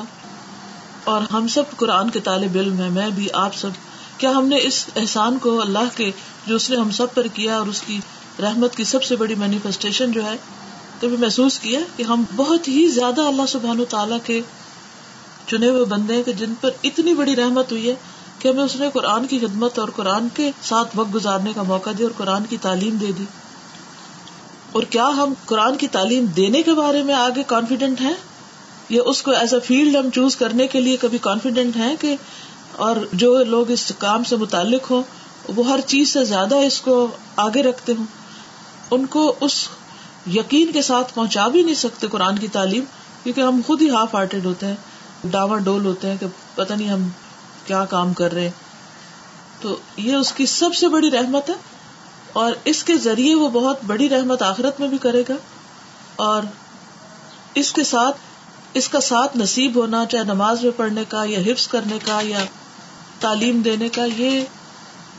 اور 1.03 1.21
ہم 1.21 1.47
سب 1.47 1.63
قرآن 1.77 2.09
کے 2.09 2.19
طالب 2.19 2.57
علم 2.57 2.81
ہے 2.81 2.89
میں 2.89 3.09
بھی، 3.09 3.27
آپ 3.33 3.55
سب۔ 3.55 3.69
کیا 4.17 4.31
ہم 4.31 4.47
نے 4.47 4.57
اس 4.61 4.85
احسان 4.95 5.37
کو 5.37 5.61
اللہ 5.61 5.97
کے، 5.97 6.11
جو 6.47 6.55
اس 6.55 6.69
نے 6.69 6.77
ہم 6.77 6.91
سب 6.91 7.13
پر 7.13 7.27
کیا 7.27 7.57
اور 7.57 7.67
اس 7.67 7.81
کی 7.81 7.99
رحمت 8.39 8.75
کی 8.75 8.83
سب 8.83 9.03
سے 9.03 9.15
بڑی 9.15 9.35
مینیفیسٹیشن 9.35 10.11
جو 10.11 10.25
ہے، 10.25 10.37
کبھی 11.01 11.17
محسوس 11.17 11.59
کیا 11.59 11.79
کہ 11.95 12.03
ہم 12.03 12.23
بہت 12.35 12.67
ہی 12.67 12.87
زیادہ 12.87 13.21
اللہ 13.21 13.45
سبحان 13.47 13.79
و 13.79 13.85
تعالیٰ 13.85 14.17
کے 14.23 14.41
چنے 15.51 15.69
ہوئے 15.69 15.85
بندے 15.85 16.15
ہیں 16.15 16.23
کہ 16.23 16.33
جن 16.33 16.53
پر 16.61 16.69
اتنی 16.83 17.13
بڑی 17.13 17.35
رحمت 17.35 17.71
ہوئی 17.71 17.89
ہے 17.89 17.95
کہ 18.39 18.47
ہمیں 18.47 18.63
اس 18.63 18.75
نے 18.75 18.89
قرآن 18.93 19.27
کی 19.27 19.39
خدمت 19.39 19.79
اور 19.79 19.89
قرآن 19.95 20.27
کے 20.33 20.51
ساتھ 20.61 20.89
وقت 20.95 21.15
گزارنے 21.15 21.53
کا 21.55 21.63
موقع 21.63 21.89
دیا 21.97 22.07
اور 22.07 22.13
قرآن 22.17 22.43
کی 22.45 22.57
تعلیم 22.57 22.95
دے 22.95 23.11
دی۔ 23.17 23.23
اور 24.71 24.83
کیا 24.83 25.07
ہم 25.07 25.33
قرآن 25.45 25.77
کی 25.77 25.87
تعلیم 25.87 26.25
دینے 26.25 26.61
کے 26.61 26.73
بارے 26.73 27.03
میں 27.03 27.13
آگے 27.13 27.43
کانفیڈینٹ 27.47 28.01
ہیں؟ 28.01 28.13
یا 28.89 29.03
اس 29.05 29.21
کو 29.21 29.31
ایز 29.31 29.53
اے 29.53 29.59
فیلڈ 29.59 29.95
ہم 29.95 30.09
چوز 30.09 30.35
کرنے 30.35 30.67
کے 30.67 30.81
لیے 30.81 30.97
کبھی 30.97 31.17
کانفیڈینٹ 31.17 31.75
ہیں 31.75 31.95
کہ 31.99 32.15
اور 32.75 32.95
جو 33.13 33.43
لوگ 33.43 33.71
اس 33.71 33.91
کام 33.97 34.23
سے 34.23 34.35
متعلق 34.35 34.91
ہوں، 34.91 35.03
وہ 35.55 35.67
ہر 35.67 35.79
چیز 35.81 36.13
سے 36.13 36.23
زیادہ 36.23 36.55
اس 36.55 36.81
کو 36.81 37.07
آگے 37.35 37.63
رکھتے 37.63 37.93
ہوں؟ 37.99 38.05
ان 38.91 39.05
کو 39.05 39.35
اس 39.41 39.67
یقین 40.33 40.71
کے 40.71 40.81
ساتھ 40.81 41.13
پہنچا 41.13 41.47
بھی 41.47 41.63
نہیں 41.63 41.75
سکتے 41.75 42.07
قرآن 42.07 42.39
کی 42.39 42.47
تعلیم، 42.47 42.83
کیونکہ 43.23 43.41
ہم 43.41 43.61
خود 43.67 43.81
ہی 43.81 43.89
ہاف 43.89 44.15
ہارٹیڈ 44.15 44.45
ہوتے 44.45 44.65
ہیں۔ 44.65 44.75
ڈاوا 45.23 45.57
ڈول 45.57 45.85
ہوتے 45.85 46.09
ہیں 46.09 46.17
کہ 46.19 46.25
پتہ 46.55 46.73
نہیں 46.73 46.89
ہم 46.89 47.07
کیا 47.65 47.85
کام 47.85 48.13
کر 48.13 48.33
رہے 48.33 48.51
تو 49.61 49.77
یہ 49.97 50.15
اس 50.15 50.31
کی 50.31 50.45
سب 50.45 50.75
سے 50.75 50.87
بڑی 50.87 51.11
رحمت 51.11 51.49
ہے 51.49 51.55
اور 52.33 52.53
اس 52.65 52.83
کے 52.83 52.97
ذریعے 52.97 53.35
وہ 53.35 53.49
بہت 53.49 53.77
بڑی 53.87 54.09
رحمت 54.09 54.41
آخرت 54.41 54.79
میں 54.79 54.87
بھی 54.87 54.97
کرے 54.97 55.23
گا۔ 55.29 55.33
اور 56.15 56.43
اس 57.55 57.73
کے 57.73 57.83
ساتھ، 57.83 58.17
اس 58.73 58.89
کا 58.89 58.99
ساتھ 58.99 59.37
نصیب 59.37 59.75
ہونا، 59.75 60.05
چاہے 60.05 60.23
نماز 60.23 60.63
میں 60.63 60.71
پڑھنے 60.77 61.03
کا 61.07 61.23
یا 61.25 61.39
حفظ 61.39 61.67
کرنے 61.67 61.99
کا 62.05 62.19
یا 62.23 62.39
تعلیم 63.19 63.61
دینے 63.61 63.89
کا، 63.89 64.05
یہ 64.17 64.45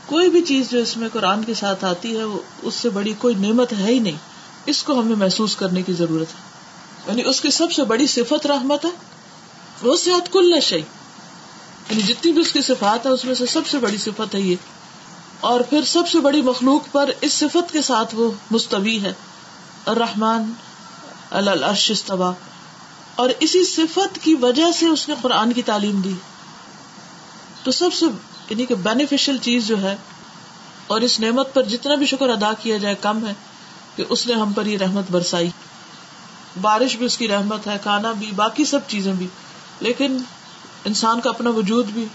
کوئی 0.05 0.29
بھی 0.29 0.41
چیز 0.41 0.69
جو 0.69 0.79
اس 0.79 0.97
میں 0.97 1.09
قرآن 1.13 1.43
کے 1.43 1.53
ساتھ 1.53 1.85
آتی 1.85 2.17
ہے 2.17 2.23
اس 2.61 2.73
سے 2.73 2.89
بڑی 2.89 3.13
کوئی 3.17 3.35
نعمت 3.35 3.73
ہے 3.73 3.93
ہی 3.93 3.99
نہیں۔ 3.99 4.17
اس 4.65 4.83
کو 4.83 4.99
ہمیں 4.99 5.15
محسوس 5.15 5.55
کرنے 5.55 5.81
کی 5.81 5.93
ضرورت 5.93 6.27
ہے۔ 6.27 6.51
یعنی 7.07 7.21
اس 7.25 7.41
کی 7.41 7.51
سب 7.51 7.71
سے 7.71 7.83
بڑی 7.83 8.07
صفت 8.07 8.45
رحمت 8.45 8.85
ہے۔ 8.85 9.10
وہ 9.83 9.97
صحت 9.97 10.33
کل 10.33 10.53
نشئی 10.57 10.81
یعنی 11.89 12.01
جتنی 12.01 12.31
بھی 12.31 12.41
اس 12.41 12.51
کی 12.51 12.61
صفات 12.61 13.05
ہے 13.05 13.11
اس 13.11 13.25
میں 13.25 13.35
سے 13.35 13.45
سب 13.45 13.67
سے 13.67 13.77
بڑی 13.77 13.97
صفت 13.97 14.35
ہے 14.35 14.41
یہ۔ 14.41 14.55
اور 15.39 15.61
پھر 15.61 15.83
سب 15.83 16.07
سے 16.07 16.19
بڑی 16.19 16.41
مخلوق 16.41 16.83
پر 16.91 17.09
اس 17.21 17.33
صفت 17.33 17.71
کے 17.71 17.81
ساتھ 17.81 18.15
وہ 18.15 18.31
مستوی 18.51 19.03
ہے۔ 19.03 19.13
الرحمن 19.85 20.51
استوا 21.89 22.31
اور 23.15 23.29
اسی 23.39 23.65
صفت 23.65 24.19
کی 24.21 24.35
وجہ 24.35 24.71
سے 24.79 24.85
اس 24.87 25.09
نے 25.09 25.15
قرآن 25.21 25.53
کی 25.53 25.61
تعلیم 25.61 26.01
دی۔ 26.01 26.13
تو 27.63 27.71
سب 27.71 27.93
سے 27.93 28.05
یعنی 28.49 28.65
کہ 28.65 28.75
بینیفیشل 28.75 29.37
چیز 29.37 29.67
جو 29.67 29.81
ہے، 29.81 29.95
اور 30.87 31.01
اس 31.01 31.19
نعمت 31.19 31.53
پر 31.53 31.63
جتنا 31.63 31.95
بھی 31.95 32.05
شکر 32.05 32.29
ادا 32.29 32.53
کیا 32.53 32.77
جائے، 32.77 32.95
کم 33.01 33.27
ہے 33.27 33.33
کہ 33.95 34.03
اس 34.09 34.27
نے 34.27 34.33
ہم 34.33 34.53
پر 34.53 34.65
یہ 34.65 34.77
رحمت 34.77 35.11
برسائی۔ 35.11 35.49
بارش 36.61 36.95
بھی 36.95 37.05
اس 37.05 37.17
کی 37.17 37.27
رحمت 37.27 37.67
ہے، 37.67 37.77
کھانا 37.81 38.11
بھی، 38.11 38.31
باقی 38.35 38.65
سب 38.65 38.79
چیزیں 38.87 39.13
بھی۔ 39.13 39.27
لیکن 39.81 40.17
انسان 40.85 41.21
کا 41.21 41.29
اپنا 41.29 41.49
وجود 41.49 41.85
بھی، 41.85 42.05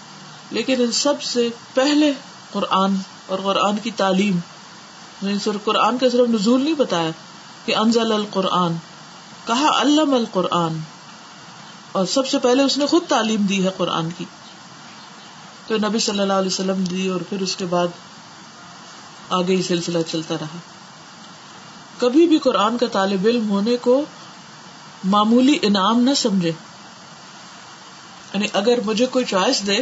لیکن 0.51 0.81
ان 0.81 0.93
سب 0.93 1.23
سے 1.23 1.49
پہلے 1.75 2.13
قرآن 2.53 2.97
اور 3.27 3.39
قرآن 3.39 3.77
کی 3.77 3.91
تعلیم 3.91 4.39
یعنی 5.23 5.51
قرآن 5.65 5.99
کا 5.99 6.11
صرف 6.13 6.29
نزول 6.29 6.63
نہیں 6.63 6.75
بتایا 6.75 7.11
کہ 7.65 7.77
انزل 7.77 8.13
القرآن، 8.13 8.73
کہا 9.47 9.81
علم 9.81 10.15
القرآن، 10.15 10.79
اور 11.93 12.07
سب 12.07 12.29
سے 12.29 12.39
پہلے 12.39 12.63
اس 12.63 12.79
نے 12.79 12.87
خود 12.87 13.03
تعلیم 13.09 13.43
دی 13.43 13.65
ہے 13.65 13.71
قرآن 13.77 14.09
کی۔ 14.19 14.25
تو 15.67 15.77
نبی 15.77 15.99
صلی 15.99 16.21
اللہ 16.21 16.33
علیہ 16.33 16.47
وسلم 16.47 16.85
دی 16.85 17.09
اور 17.09 17.21
پھر 17.21 17.41
اس 17.41 17.57
کے 17.57 17.65
بعد 17.65 17.87
آگے 19.31 19.57
ہی 19.57 19.63
سلسلہ 19.63 19.99
چلتا 20.11 20.35
رہا۔ 20.41 20.59
کبھی 21.99 22.27
بھی 22.27 22.39
قرآن 22.39 22.79
کا 22.79 22.87
طالب 22.93 23.27
علم 23.27 23.51
ہونے 23.51 23.77
کو 23.77 24.05
معمولی 25.05 25.59
انعام 25.63 26.01
نہ 26.01 26.15
سمجھے۔ 26.17 26.53
یعنی 28.37 28.49
اگر 28.53 28.79
مجھے 28.85 29.07
کوئی 29.07 29.25
چوائس 29.25 29.67
دے 29.67 29.77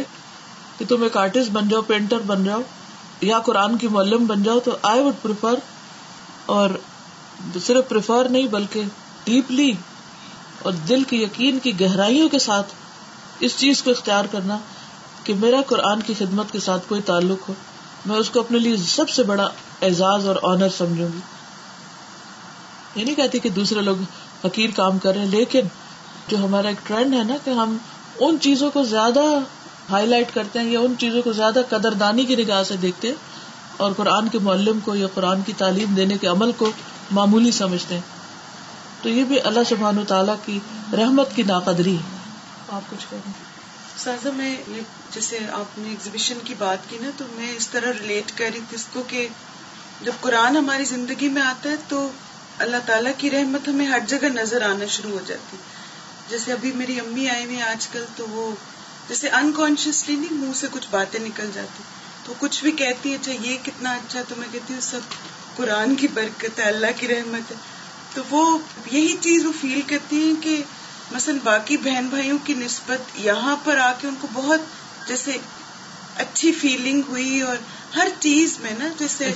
کہ 0.77 0.85
تم 0.89 1.03
ایک 1.03 1.17
آرٹسٹ 1.17 1.51
بن 1.51 1.67
جاؤ، 1.69 1.81
پینٹر 1.81 2.19
بن 2.25 2.43
جاؤ، 2.43 2.61
یا 3.21 3.39
قرآن 3.39 3.77
کی 3.77 3.87
معلم 3.87 4.25
بن 4.25 4.43
جاؤ، 4.43 4.59
تو 4.59 4.77
آئی 4.81 5.01
وڈ 5.01 5.13
پریفر 5.21 5.59
اور 6.45 6.69
صرف 7.65 7.89
پریفر 7.89 8.29
نہیں 8.29 8.47
بلکہ 8.47 8.83
ڈیپلی 9.23 9.71
اور 10.61 10.73
دل 10.89 11.03
کی 11.03 11.21
یقین 11.23 11.59
کی 11.59 11.79
گہرائیوں 11.79 12.29
کے 12.29 12.39
ساتھ 12.39 12.73
اس 13.39 13.57
چیز 13.57 13.83
کو 13.83 13.91
اختیار 13.91 14.25
کرنا 14.31 14.57
کہ 15.23 15.33
میرا 15.33 15.61
قرآن 15.67 16.01
کی 16.01 16.13
خدمت 16.17 16.51
کے 16.51 16.59
ساتھ 16.59 16.87
کوئی 16.87 17.01
تعلق 17.01 17.49
ہو۔ 17.49 17.53
میں 18.05 18.15
اس 18.15 18.29
کو 18.29 18.39
اپنے 18.39 18.59
لیے 18.59 18.77
سب 18.77 19.09
سے 19.09 19.23
بڑا 19.23 19.49
اعزاز 19.81 20.27
اور 20.27 20.35
آنر 20.43 20.69
سمجھوں 20.69 21.07
گی۔ 21.13 21.19
یہ 22.95 23.05
نہیں 23.05 23.15
کہتی 23.15 23.39
کہ 23.39 23.49
دوسرے 23.49 23.81
لوگ 23.81 23.97
حقیر 24.45 24.69
کام 24.75 24.97
کر 24.97 25.13
رہے 25.13 25.19
ہیں، 25.19 25.27
لیکن 25.27 25.67
جو 26.27 26.37
ہمارا 26.37 26.67
ایک 26.67 26.87
ٹرینڈ 26.87 27.13
ہے 27.13 27.23
نا 27.23 27.37
کہ 27.43 27.49
ہم 27.49 27.77
ان 28.19 28.37
چیزوں 28.41 28.71
کو 28.71 28.83
زیادہ 28.83 29.19
ہائی 29.89 30.07
لائٹ 30.07 30.33
کرتے 30.33 30.59
ہیں 30.59 30.71
یا 30.71 30.79
ان 30.79 30.93
چیزوں 30.99 31.21
کو 31.21 31.31
زیادہ 31.33 31.61
قدردانی 31.69 32.25
کی 32.25 32.35
نگاہ 32.35 32.63
سے 32.63 32.75
دیکھتے 32.77 33.07
ہیں 33.07 33.15
اور 33.77 33.91
قرآن 33.97 34.29
کے 34.29 34.39
معلم 34.39 34.79
کو 34.79 34.95
یا 34.95 35.07
قرآن 35.13 35.41
کی 35.41 35.53
تعلیم 35.57 35.93
دینے 35.93 36.17
کے 36.17 36.27
عمل 36.27 36.51
کو 36.51 36.71
معمولی 37.11 37.51
سمجھتے 37.51 37.93
ہیں۔ 37.93 38.01
تو 39.01 39.09
یہ 39.09 39.23
بھی 39.23 39.41
اللہ 39.41 39.59
سبحان 39.69 39.97
و 39.97 40.03
تعالیٰ 40.03 40.35
کی 40.45 40.59
رحمت 40.93 41.35
کی 41.35 41.43
ناقدری 41.43 41.95
ہے۔ 41.95 42.17
آپ 42.69 42.81
کچھ 42.89 43.05
کہیں 43.09 43.31
سازا، 43.97 44.29
میں 44.35 44.55
جیسے 45.11 45.39
آپ 45.51 45.77
نے 45.77 45.89
ایگزیبیشن 45.89 46.37
کی 46.43 46.53
بات 46.57 46.89
کی 46.89 46.97
نا، 47.01 47.09
تو 47.17 47.25
میں 47.35 47.55
اس 47.57 47.69
طرح 47.69 47.93
ریلیٹ 48.01 48.31
کر 48.37 48.45
رہی 48.45 48.59
تھی 48.69 48.75
اس 48.75 48.85
کو 48.93 49.03
کہ 49.07 49.27
جب 50.01 50.11
قرآن 50.21 50.57
ہماری 50.57 50.85
زندگی 50.85 51.29
میں 51.29 51.41
آتا 51.41 51.69
ہے 51.69 51.75
تو 51.87 52.09
اللہ 52.57 52.77
تعالیٰ 52.85 53.11
کی 53.17 53.31
رحمت 53.31 53.67
ہمیں 53.67 53.85
ہر 53.85 53.99
جگہ 54.07 54.25
نظر 54.25 54.61
آنا 54.61 54.85
شروع 54.85 55.11
ہو 55.11 55.19
جاتی 55.25 55.57
جیسے 56.29 56.51
ابھی 56.51 56.71
میری 56.71 56.99
امی 56.99 57.29
آئی 57.29 57.45
ہوئی 57.45 57.61
آج 57.61 57.87
کل 57.87 58.05
تو 58.15 58.27
وہ 58.29 58.55
جیسے 59.07 59.29
انکانشیسلی 59.29 60.15
نہیں 60.15 60.33
منہ 60.33 60.53
سے 60.53 60.67
کچھ 60.71 60.87
باتیں 60.91 61.19
نکل 61.19 61.49
جاتی۔ 61.53 61.83
تو 62.23 62.33
کچھ 62.39 62.63
بھی 62.63 62.71
کہتی 62.71 63.09
ہے 63.09 63.15
اچھا 63.15 63.31
یہ 63.31 63.57
کتنا 63.63 63.91
اچھا 63.91 64.21
تو 64.27 64.35
میں 64.37 64.47
کہتی 64.51 64.73
ہوں 64.73 64.81
سب 64.81 64.99
قرآن 65.55 65.95
کی 65.95 66.07
برکت 66.07 66.59
ہے 66.59 66.63
اللہ 66.63 66.87
کی 66.97 67.07
رحمت 67.07 67.51
ہے۔ 67.51 67.55
تو 68.13 68.21
وہ 68.29 68.57
یہی 68.91 69.15
چیز 69.21 69.45
وہ 69.45 69.51
فیل 69.61 69.81
کرتی 69.81 70.15
ہیں 70.15 70.41
کہ 70.41 70.61
مثلا 71.11 71.37
باقی 71.43 71.77
بہن 71.77 72.07
بھائیوں 72.07 72.37
کی 72.43 72.53
نسبت 72.53 72.99
یہاں 73.15 73.55
پر 73.63 73.77
آ 73.77 73.91
کے 73.91 74.07
ان 74.07 74.15
کو 74.21 74.27
بہت 74.33 74.59
جیسے 75.07 75.37
اچھی 76.15 76.51
فیلنگ 76.51 77.01
ہوئی 77.07 77.41
اور 77.41 77.57
ہر 77.95 78.07
چیز 78.19 78.59
میں 78.59 78.71
نا 78.79 78.87
جیسے 78.97 79.31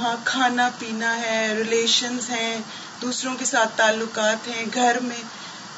ہاں 0.00 0.16
کھانا 0.24 0.68
پینا 0.78 1.16
ہے 1.20 1.54
ریلیشنز 1.58 2.30
ہیں 2.30 2.58
دوسروں 3.02 3.34
کے 3.34 3.44
ساتھ 3.44 3.76
تعلقات 3.76 4.48
ہیں 4.48 4.64
گھر 4.74 4.98
میں 5.02 5.22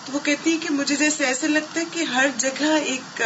تو 0.07 0.13
وہ 0.13 0.19
کہتی 0.19 0.53
ہے 0.53 0.57
کہ 0.57 0.75
مجھے 0.75 0.97
جیسے 0.97 1.25
ایسے 1.25 1.49
لگتا 1.49 1.81
ہے 1.81 1.85
کہ 1.93 2.05
ہر 2.05 2.27
جگہ 2.37 2.79
ایک 2.85 3.23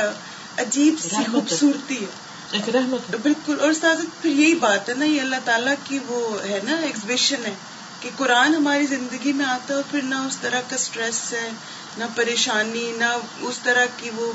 عجیب 0.59 0.95
سی 1.03 1.33
خوبصورتی 1.33 2.01
ہے۔ 2.01 2.07
ایک 2.53 2.68
رحمت 2.68 3.16
بالکل۔ 3.22 3.61
اور 3.61 3.72
ساتھ 3.72 4.01
پھر 4.22 4.31
یہی 4.31 4.55
بات 4.55 4.89
ہے 4.89 4.95
نا 4.95 5.05
یہ 5.05 5.20
اللہ 5.20 5.37
تعالیٰ 5.45 5.75
کی 5.85 5.99
وہ 6.07 6.45
ہے 6.49 6.61
نا 6.64 6.77
ایگزیبیشن 6.77 7.47
ہے 7.47 7.55
کہ 8.01 8.11
قرآن 8.16 8.55
ہماری 8.55 8.87
زندگی 8.87 9.33
میں 9.33 9.45
آتا 9.45 9.66
ہے 9.68 9.75
اور 9.75 9.83
پھر 9.91 10.01
نہ 10.03 10.14
اس 10.14 10.37
طرح 10.37 10.61
کا 10.68 10.75
اسٹریس 10.75 11.33
ہے 11.33 11.51
نہ 11.99 12.05
پریشانی 12.14 12.93
نہ 12.97 13.16
اس 13.41 13.59
طرح 13.59 13.85
کی 13.97 14.11
وہ 14.16 14.33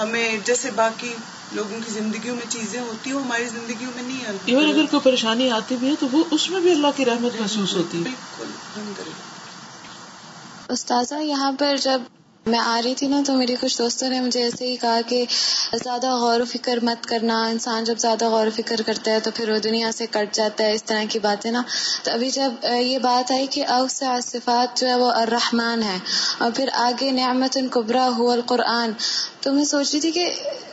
ہمیں 0.00 0.36
جیسے 0.44 0.70
باقی 0.70 1.14
لوگوں 1.52 1.80
کی 1.86 1.92
زندگیوں 1.92 2.36
میں 2.36 2.46
چیزیں 2.48 2.80
ہوتی 2.80 3.10
ہیں 3.10 3.16
وہ 3.16 3.22
ہماری 3.24 3.44
زندگیوں 3.44 3.90
میں 3.94 4.02
نہیں 4.02 4.26
آتی۔ 4.26 4.52
ایون 4.52 4.68
اگر 4.68 4.84
کوئی 4.90 5.00
پریشانی 5.02 5.50
آتی 5.50 5.76
بھی 5.76 5.88
ہے 5.88 5.94
تو 6.00 6.08
وہ 6.12 6.24
اس 6.30 6.50
میں 6.50 6.60
بھی 6.60 6.70
اللہ 6.70 6.86
کی 6.96 7.04
رحمت 7.04 7.40
محسوس 7.40 7.74
ہوتی 7.74 7.98
ہے۔ 7.98 8.02
بالکل 8.02 8.46
الحمد 8.76 8.98
للہ 8.98 9.27
استاذہ، 10.68 11.14
یہاں 11.14 11.52
پر 11.58 11.76
جب 11.76 12.00
میں 12.46 12.58
آ 12.58 12.80
رہی 12.84 12.94
تھی 12.94 13.06
نا 13.06 13.20
تو 13.26 13.32
میری 13.34 13.54
کچھ 13.60 13.78
دوستوں 13.78 14.08
نے 14.08 14.20
مجھے 14.20 14.42
ایسے 14.42 14.66
ہی 14.66 14.76
کہا 14.76 15.00
کہ 15.06 15.24
زیادہ 15.74 16.10
غور 16.14 16.40
و 16.40 16.44
فکر 16.44 16.78
مت 16.82 17.06
کرنا، 17.06 17.44
انسان 17.46 17.84
جب 17.84 17.98
زیادہ 17.98 18.28
غور 18.28 18.46
و 18.46 18.50
فکر 18.56 18.82
کرتا 18.86 19.10
ہے 19.10 19.20
تو 19.20 19.30
پھر 19.34 19.50
وہ 19.50 19.58
دنیا 19.58 19.92
سے 19.92 20.06
کٹ 20.10 20.34
جاتا 20.34 20.64
ہے، 20.64 20.72
اس 20.72 20.84
طرح 20.84 21.04
کی 21.08 21.18
باتیں 21.18 21.50
نا۔ 21.50 21.62
تو 22.02 22.10
ابھی 22.10 22.30
جب 22.30 22.64
یہ 22.64 22.98
بات 22.98 23.30
آئی 23.30 23.46
کہ 23.46 23.66
اوس 23.66 24.02
صفات 24.22 24.80
جو 24.80 24.86
ہے 24.86 24.94
وہ 24.94 25.10
الرحمان 25.12 25.82
ہے 25.82 25.98
اور 26.38 26.50
پھر 26.54 26.68
آگے 26.74 27.10
نعمت 27.10 27.56
القبرا 27.56 28.08
ہو 28.18 28.30
القرآن، 28.30 28.92
تو 29.40 29.52
میں 29.52 29.64
سوچ 29.64 29.92
رہی 29.92 30.00
تھی 30.00 30.10
کہ 30.10 30.30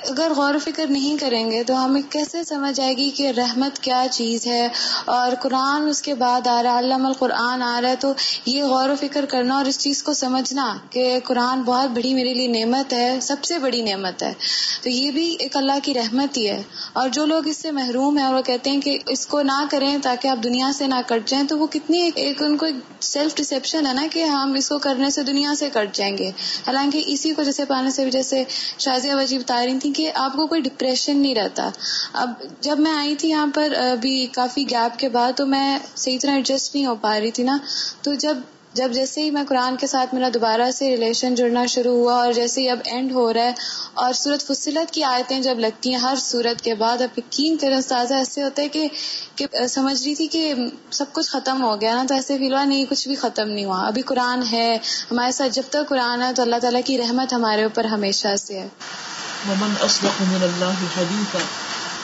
اگر 0.09 0.31
غور 0.37 0.55
و 0.55 0.59
فکر 0.59 0.85
نہیں 0.87 1.17
کریں 1.17 1.51
گے 1.51 1.63
تو 1.63 1.85
ہمیں 1.85 2.01
کیسے 2.09 2.43
سمجھ 2.43 2.81
آئے 2.81 2.97
گی 2.97 3.09
کہ 3.09 3.31
رحمت 3.37 3.79
کیا 3.79 4.05
چیز 4.11 4.47
ہے؟ 4.47 4.69
اور 5.05 5.31
قرآن 5.41 5.87
اس 5.87 6.01
کے 6.01 6.13
بعد 6.13 6.47
آ 6.47 6.63
رہا 6.63 6.73
ہے 6.73 6.79
علامہ 6.79 7.07
القرآن 7.07 7.63
آ 7.63 7.81
رہا 7.81 7.89
ہے، 7.89 7.95
تو 7.95 8.13
یہ 8.45 8.63
غور 8.63 8.89
و 8.89 8.95
فکر 8.99 9.25
کرنا 9.25 9.55
اور 9.55 9.65
اس 9.65 9.79
چیز 9.79 10.03
کو 10.03 10.13
سمجھنا 10.13 10.77
کہ 10.89 11.19
قرآن 11.23 11.61
بہت 11.61 11.89
بڑی 11.89 12.13
میرے 12.13 12.33
لیے 12.33 12.47
نعمت 12.47 12.93
ہے، 12.93 13.19
سب 13.21 13.43
سے 13.43 13.59
بڑی 13.59 13.81
نعمت 13.81 14.23
ہے۔ 14.23 14.33
تو 14.81 14.89
یہ 14.89 15.11
بھی 15.11 15.35
ایک 15.39 15.57
اللہ 15.57 15.79
کی 15.83 15.93
رحمت 15.93 16.37
ہی 16.37 16.47
ہے۔ 16.47 16.63
اور 16.93 17.09
جو 17.09 17.25
لوگ 17.25 17.47
اس 17.47 17.57
سے 17.57 17.71
محروم 17.71 18.17
ہیں 18.17 18.25
اور 18.25 18.35
وہ 18.35 18.41
کہتے 18.41 18.69
ہیں 18.69 18.81
کہ 18.81 18.97
اس 19.07 19.27
کو 19.27 19.41
نہ 19.41 19.65
کریں 19.71 19.97
تاکہ 20.03 20.27
آپ 20.27 20.37
دنیا 20.43 20.71
سے 20.75 20.87
نہ 20.87 20.95
کٹ 21.07 21.29
جائیں، 21.29 21.47
تو 21.47 21.57
وہ 21.57 21.67
کتنی 21.67 22.09
ایک 22.15 22.43
ان 22.43 22.57
کو 22.57 22.65
سیلف 22.99 23.35
ڈسپشن 23.35 23.87
ہے 23.87 23.93
نا 23.93 24.07
کہ 24.11 24.23
ہم 24.23 24.53
اس 24.53 24.69
کو 24.69 24.79
کرنے 24.79 25.09
سے 25.09 25.23
دنیا 25.23 25.55
سے 25.55 25.69
کٹ 25.73 25.95
جائیں 25.95 26.17
گے۔ 26.17 26.27
حالانکہ 26.67 27.03
اسی 27.07 27.33
کو 27.33 27.43
جیسے 27.43 27.65
پانے 27.65 27.91
سے 27.91 28.03
بھی 28.03 28.11
جیسے 28.11 28.43
شازیہ 28.79 29.13
وجیب 29.13 29.41
بتا 29.41 29.65
رہی 29.65 29.79
تھی 29.79 29.91
کہ 29.95 30.11
آپ 30.15 30.33
کو 30.35 30.47
کوئی 30.47 30.61
ڈپریشن 30.61 31.17
نہیں 31.17 31.35
رہتا۔ 31.35 31.69
اب 32.13 32.31
جب 32.61 32.79
میں 32.79 32.93
آئی 32.93 33.15
تھی 33.15 33.29
یہاں 33.29 33.47
پر 33.53 33.73
ابھی 33.91 34.27
کافی 34.33 34.69
گیپ 34.69 34.99
کے 34.99 35.09
بعد 35.09 35.31
تو 35.35 35.45
میں 35.45 35.79
صحیح 35.95 36.17
طرح 36.21 36.31
ایڈجسٹ 36.31 36.75
نہیں 36.75 36.85
ہو 36.85 36.95
پا 36.95 37.19
رہی 37.19 37.31
تھی 37.31 37.43
نا۔ 37.43 37.57
تو 38.01 38.13
جب 38.13 38.37
جب 38.73 38.91
جیسے 38.91 39.21
ہی 39.21 39.29
میں 39.31 39.43
قرآن 39.47 39.75
کے 39.77 39.87
ساتھ 39.87 40.15
میرا 40.15 40.29
دوبارہ 40.33 40.71
سے 40.71 40.89
ریلیشن 40.89 41.35
جڑنا 41.35 41.65
شروع 41.65 41.95
ہوا 41.95 42.13
اور 42.13 42.33
جیسے 42.33 42.61
ہی 42.61 42.69
اب 42.69 42.79
اینڈ 42.85 43.11
ہو 43.11 43.33
رہا 43.33 43.43
ہے 43.43 43.53
اور 43.93 44.13
سورت 44.13 44.43
فصلت 44.47 44.91
کی 44.91 45.03
آیتیں 45.03 45.39
جب 45.39 45.59
لگتی 45.59 45.89
ہیں 45.89 45.97
ہر 45.97 46.15
سورت 46.15 46.61
کے 46.61 46.75
بعد، 46.75 47.01
اب 47.01 47.19
یقین 47.19 47.57
کریں 47.57 47.77
استاذہ 47.77 48.13
ایسے 48.13 48.43
ہوتا 48.43 48.61
ہے 48.61 48.67
کہ 48.67 48.87
کہ 49.35 49.67
سمجھ 49.67 50.03
رہی 50.03 50.15
تھی 50.15 50.27
کہ 50.27 50.53
سب 50.91 51.05
کچھ 51.11 51.29
ختم 51.29 51.63
ہو 51.63 51.81
گیا 51.81 51.95
نا، 51.95 52.03
تو 52.07 52.15
ایسے 52.15 52.37
فیل 52.37 52.53
ہوا 52.53 52.63
نہیں، 52.63 52.85
کچھ 52.89 53.07
بھی 53.07 53.15
ختم 53.15 53.49
نہیں 53.49 53.65
ہوا۔ 53.65 53.87
ابھی 53.87 54.01
قرآن 54.01 54.41
ہے، 54.51 54.77
ہمارے 55.11 55.31
ساتھ 55.31 55.53
جب 55.53 55.63
تک 55.69 55.89
قرآن 55.89 56.21
ہے 56.21 56.33
تو 56.33 56.41
اللہ 56.41 56.55
تعالیٰ 56.61 56.81
کی 56.85 56.97
رحمت 56.97 57.33
ہمارے 57.33 57.63
اوپر 57.63 57.85
ہمیشہ 57.85 58.35
سے 58.35 58.59
ہے۔ 58.59 58.67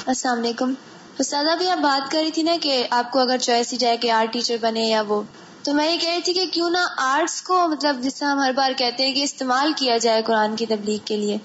السلام 0.05 0.37
علیکم۔ 0.37 0.73
استاذہ 1.19 1.55
بھی 1.57 1.69
آپ 1.69 1.77
بات 1.77 2.11
کر 2.11 2.19
رہی 2.19 2.31
تھی 2.31 2.43
نا 2.43 2.51
کہ 2.61 2.87
آپ 2.89 3.11
کو 3.11 3.19
اگر 3.19 3.37
چوائس 3.37 3.73
ہی 3.73 3.77
جائے 3.77 3.97
کہ 3.97 4.11
آرٹ 4.11 4.33
ٹیچر 4.33 4.55
بنے 4.61 4.81
یا 4.81 5.03
وہ، 5.07 5.21
تو 5.63 5.73
میں 5.73 5.91
یہ 5.91 5.97
کہہ 5.97 6.09
رہی 6.09 6.21
تھی 6.21 6.33
کہ 6.33 6.45
کیوں 6.51 6.69
نہ 6.69 6.77
آرٹس 6.97 7.41
کو 7.41 7.67
مطلب 7.67 7.95
جس 8.01 8.15
طرح 8.15 8.29
ہم 8.29 8.39
ہر 8.39 8.51
بار 8.55 8.71
کہتے 8.77 9.05
ہیں 9.05 9.13
کہ 9.13 9.23
استعمال 9.23 9.73
کیا 9.77 9.97
جائے 9.97 10.21
قرآن 10.21 10.55
کی 10.55 10.65
تبلیغ 10.65 10.97
کے 11.05 11.17
لیے۔ 11.17 11.37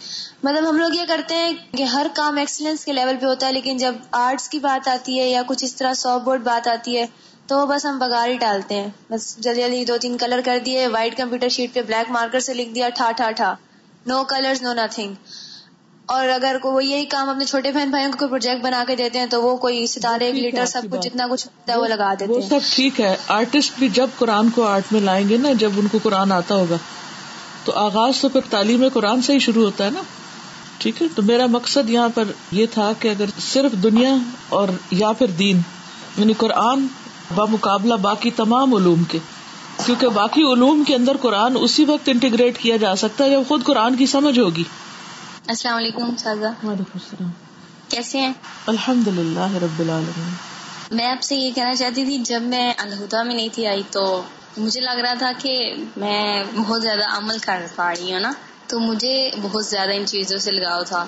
مطلب 0.43 0.69
ہم 0.69 0.79
لوگ 0.79 0.95
یہ 0.95 1.05
کرتے 1.09 1.35
ہیں 1.35 1.53
کہ 1.73 1.83
ہر 1.83 2.07
کام 2.15 2.37
ایکسلنس 2.37 2.85
کے 2.85 2.93
لیول 2.93 3.17
پہ 3.21 3.27
ہوتا 3.27 3.47
ہے، 3.47 3.53
لیکن 3.53 3.77
جب 3.77 3.95
آرٹس 4.11 4.49
کی 4.49 4.59
بات 4.59 4.89
آتی 4.89 5.21
ہے 5.21 5.29
یا 5.29 5.43
کچھ 5.47 5.65
اس 5.65 5.75
طرح 5.75 5.95
سافٹ 5.95 6.25
بورڈ 6.25 6.43
بات 6.43 6.69
آتی 6.69 6.99
ہے، 6.99 7.07
تو 7.47 7.67
بس 7.67 7.87
ہم 7.87 7.99
بگار 7.99 8.29
ہی 8.29 8.37
ڈالتے 8.37 8.75
ہیں۔ 8.75 8.89
بس 9.11 9.37
جلدی 9.37 9.63
جلدی 9.63 9.85
دو 9.85 9.97
تین 9.97 10.17
کلر 10.17 10.41
کر 10.45 10.59
دیے 10.67 10.87
وائٹ 10.87 11.17
کمپیوٹر 11.17 11.49
شیٹ 11.49 11.75
پہ 11.75 11.83
بلیک 11.83 12.11
مارکر 12.11 12.41
سے 12.41 12.55
لکھ 12.55 12.75
دیا، 12.75 12.89
ٹھا 12.89 13.11
ٹھا 13.11 13.31
ٹھا۔ 13.31 13.55
نو 14.07 14.25
کلرز 14.25 14.63
نو 14.63 14.73
نتھنگ 14.73 15.15
اور 16.07 16.29
اگر 16.29 16.57
وہ 16.65 16.85
یہی 16.85 17.05
کام 17.05 17.29
اپنے 17.29 17.45
چھوٹے 17.45 17.73
بہن 17.73 17.91
بھائیوں 17.91 18.13
کو 18.13 18.19
کوئی 18.19 18.29
پروجیکٹ 18.29 18.65
بنا 18.65 18.85
کے 18.89 18.97
دیتے 18.97 19.19
ہیں 19.19 19.27
تو 19.27 19.43
وہ 19.43 19.57
کوئی 19.57 19.87
ستارے 19.87 20.33
لیٹر 20.33 20.67
سب 20.67 20.83
کچھ 20.91 21.01
جتنا 21.01 21.27
کچھ 21.31 21.47
ہوتا 21.47 21.73
ہے 21.73 21.79
وہ 21.79 21.87
لگا 21.87 22.15
دیتے 22.21 22.33
وہ 22.33 22.41
سب 22.41 22.59
ٹھیک 22.75 23.01
ہے۔ 23.01 23.17
آرٹسٹ 23.29 23.73
بھی 23.79 23.89
جب 23.89 24.07
قرآن 24.19 24.51
کو 24.51 24.67
آرٹ 24.67 24.93
میں 24.93 25.01
لائیں 25.01 25.29
گے 25.29 25.37
نا 25.37 25.53
جب 25.53 25.71
ان 25.77 25.87
کو 25.89 25.99
قرآن 26.03 26.33
آتا 26.33 26.55
ہوگا۔ 26.55 26.77
تو 27.65 27.73
آغاز 27.73 28.21
تو 28.21 28.29
پھر 28.29 28.41
تعلیم 28.51 28.85
قرآن 28.93 29.23
سے 29.23 29.33
ہی 29.33 29.39
شروع 29.39 29.65
ہوتا 29.65 29.85
ہے 29.85 29.91
نا۔ 29.91 30.03
ٹھیک 30.79 31.03
ہے؟ 31.03 31.07
تو 31.15 31.23
میرا 31.23 31.47
مقصد 31.47 31.91
یہاں 31.91 32.09
پر 32.15 32.25
یہ 32.53 32.67
تھا 32.75 32.93
کہ 33.01 33.09
اگر 33.09 33.25
صرف 33.39 33.73
دنیا 33.73 34.15
اور 34.49 34.69
یا 34.91 35.13
پھر 35.13 35.27
دین 35.27 35.61
یعنی 36.17 36.33
قرآن 36.33 36.87
بمقابلہ 37.35 37.95
باقی 37.95 38.31
تمام 38.31 38.75
علوم 38.75 39.05
کے۔ 39.05 39.19
کیونکہ 39.87 40.09
باقی 40.09 40.43
علوم 40.53 40.85
کے 40.87 40.95
اندر 40.95 41.17
قرآن 41.17 41.57
اسی 41.61 41.85
وقت 41.85 42.09
انٹیگریٹ 42.09 42.59
کیا 42.59 42.77
جا 42.77 42.97
سکتا 42.97 43.25
ہے 43.25 43.31
جب 43.31 43.41
خود 43.49 43.65
قرآن 43.65 43.97
کی 43.97 44.07
سمجھ 44.07 44.39
ہوگی۔ 44.39 44.65
السلام 45.49 45.77
علیکم 45.77 46.17
سازا۔ 46.17 46.49
وعلیکم 46.49 46.91
السلام۔ 46.95 47.31
کیسے 47.89 48.19
ہیں؟ 48.19 48.33
الحمد 48.67 49.09
للہ 49.09 49.55
رب 49.55 49.81
العالمین۔ 49.81 50.31
میں 50.91 51.07
آپ 51.07 51.23
سے 51.23 51.37
یہ 51.37 51.51
کہنا 51.55 51.75
چاہتی 51.75 52.05
تھی 52.05 52.19
جب 52.19 52.43
میں 52.43 52.75
الہدا 52.79 53.23
میں 53.23 53.35
نہیں 53.35 53.49
تھی 53.53 53.67
آئی 53.67 53.83
تو 53.91 54.23
مجھے 54.57 54.81
لگ 54.81 54.91
رہا 54.91 55.15
تھا 55.15 55.33
کہ 55.39 55.75
میں 55.97 56.45
بہت 56.57 56.83
زیادہ 56.83 57.17
عمل 57.17 57.39
کر 57.39 57.67
پا 57.77 57.95
رہی 57.95 58.13
ہوں 58.13 58.21
نا 58.21 58.33
تو 58.67 58.81
مجھے 58.81 59.31
بہت 59.43 59.67
زیادہ 59.67 59.91
ان 59.95 60.07
چیزوں 60.07 60.39
سے 60.39 60.51
لگاؤ 60.51 60.83
تھا۔ 60.83 61.07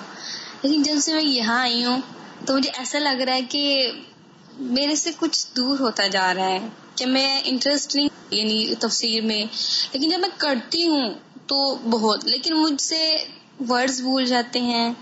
لیکن 0.61 0.83
جب 0.83 0.93
سے 1.01 1.13
میں 1.13 1.23
یہاں 1.23 1.59
آئی 1.59 1.85
ہوں 1.85 2.01
تو 2.45 2.55
مجھے 2.57 2.69
ایسا 2.77 2.99
لگ 2.99 3.21
رہا 3.21 3.33
ہے 3.33 3.41
کہ 3.41 3.91
میرے 4.59 4.95
سے 4.95 5.09
کچھ 5.19 5.47
دور 5.55 5.79
ہوتا 5.79 6.07
جا 6.07 6.33
رہا 6.33 6.47
ہے 6.47 6.67
کہ 6.95 7.05
میں 7.05 7.41
انٹرسٹ 7.43 7.95
نہیں 7.95 8.07
یعنی 8.31 8.75
تفسیر 8.75 9.23
میں۔ 9.23 9.45
لیکن 9.93 10.09
جب 10.09 10.19
میں 10.19 10.29
کرتی 10.37 10.87
ہوں 10.87 11.13
تو 11.47 11.75
بہت 11.75 12.25
لیکن 12.25 12.53
مجھ 12.53 12.81
سے 12.81 13.11
ورڈز 13.69 14.01
بھول 14.01 14.25
جاتے 14.25 14.61
ہیں۔ 14.61 14.93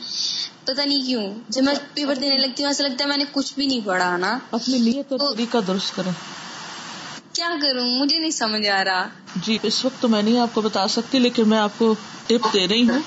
پتا 0.63 0.85
نہیں 0.85 1.05
کیوں 1.05 1.33
جب 1.49 1.63
میں 1.63 1.73
پیپر 1.93 2.15
دینے 2.15 2.37
لگتی 2.37 2.63
ہوں 2.63 2.69
ایسا 2.69 2.83
لگتا 2.83 3.03
ہے 3.03 3.09
میں 3.09 3.17
نے 3.17 3.23
کچھ 3.31 3.53
بھی 3.55 3.65
نہیں 3.65 3.79
پڑھا 3.85 4.17
نا۔ 4.17 4.37
اپنی 4.51 4.79
نیت 4.79 5.11
اور 5.11 5.35
طریقہ 5.35 5.57
درست 5.67 5.95
کریں۔ 5.95 6.11
کیا 7.33 7.49
کروں؟ 7.61 7.85
مجھے 7.85 8.19
نہیں 8.19 8.31
سمجھ 8.31 8.67
آ 8.67 8.83
رہا۔ 8.83 9.07
جی 9.35 9.57
اس 9.63 9.85
وقت 9.85 10.01
تو 10.01 10.07
میں 10.07 10.21
نہیں 10.21 10.39
آپ 10.39 10.47
کو 10.53 10.61
بتا 10.61 10.87
سکتی 10.87 11.19
لیکن 11.19 11.49
میں 11.49 11.57
آپ 11.57 11.71
کو 11.77 11.95
ٹپ 12.27 12.53
دے 12.53 12.67
رہی 12.67 12.89
ہوں 12.89 12.99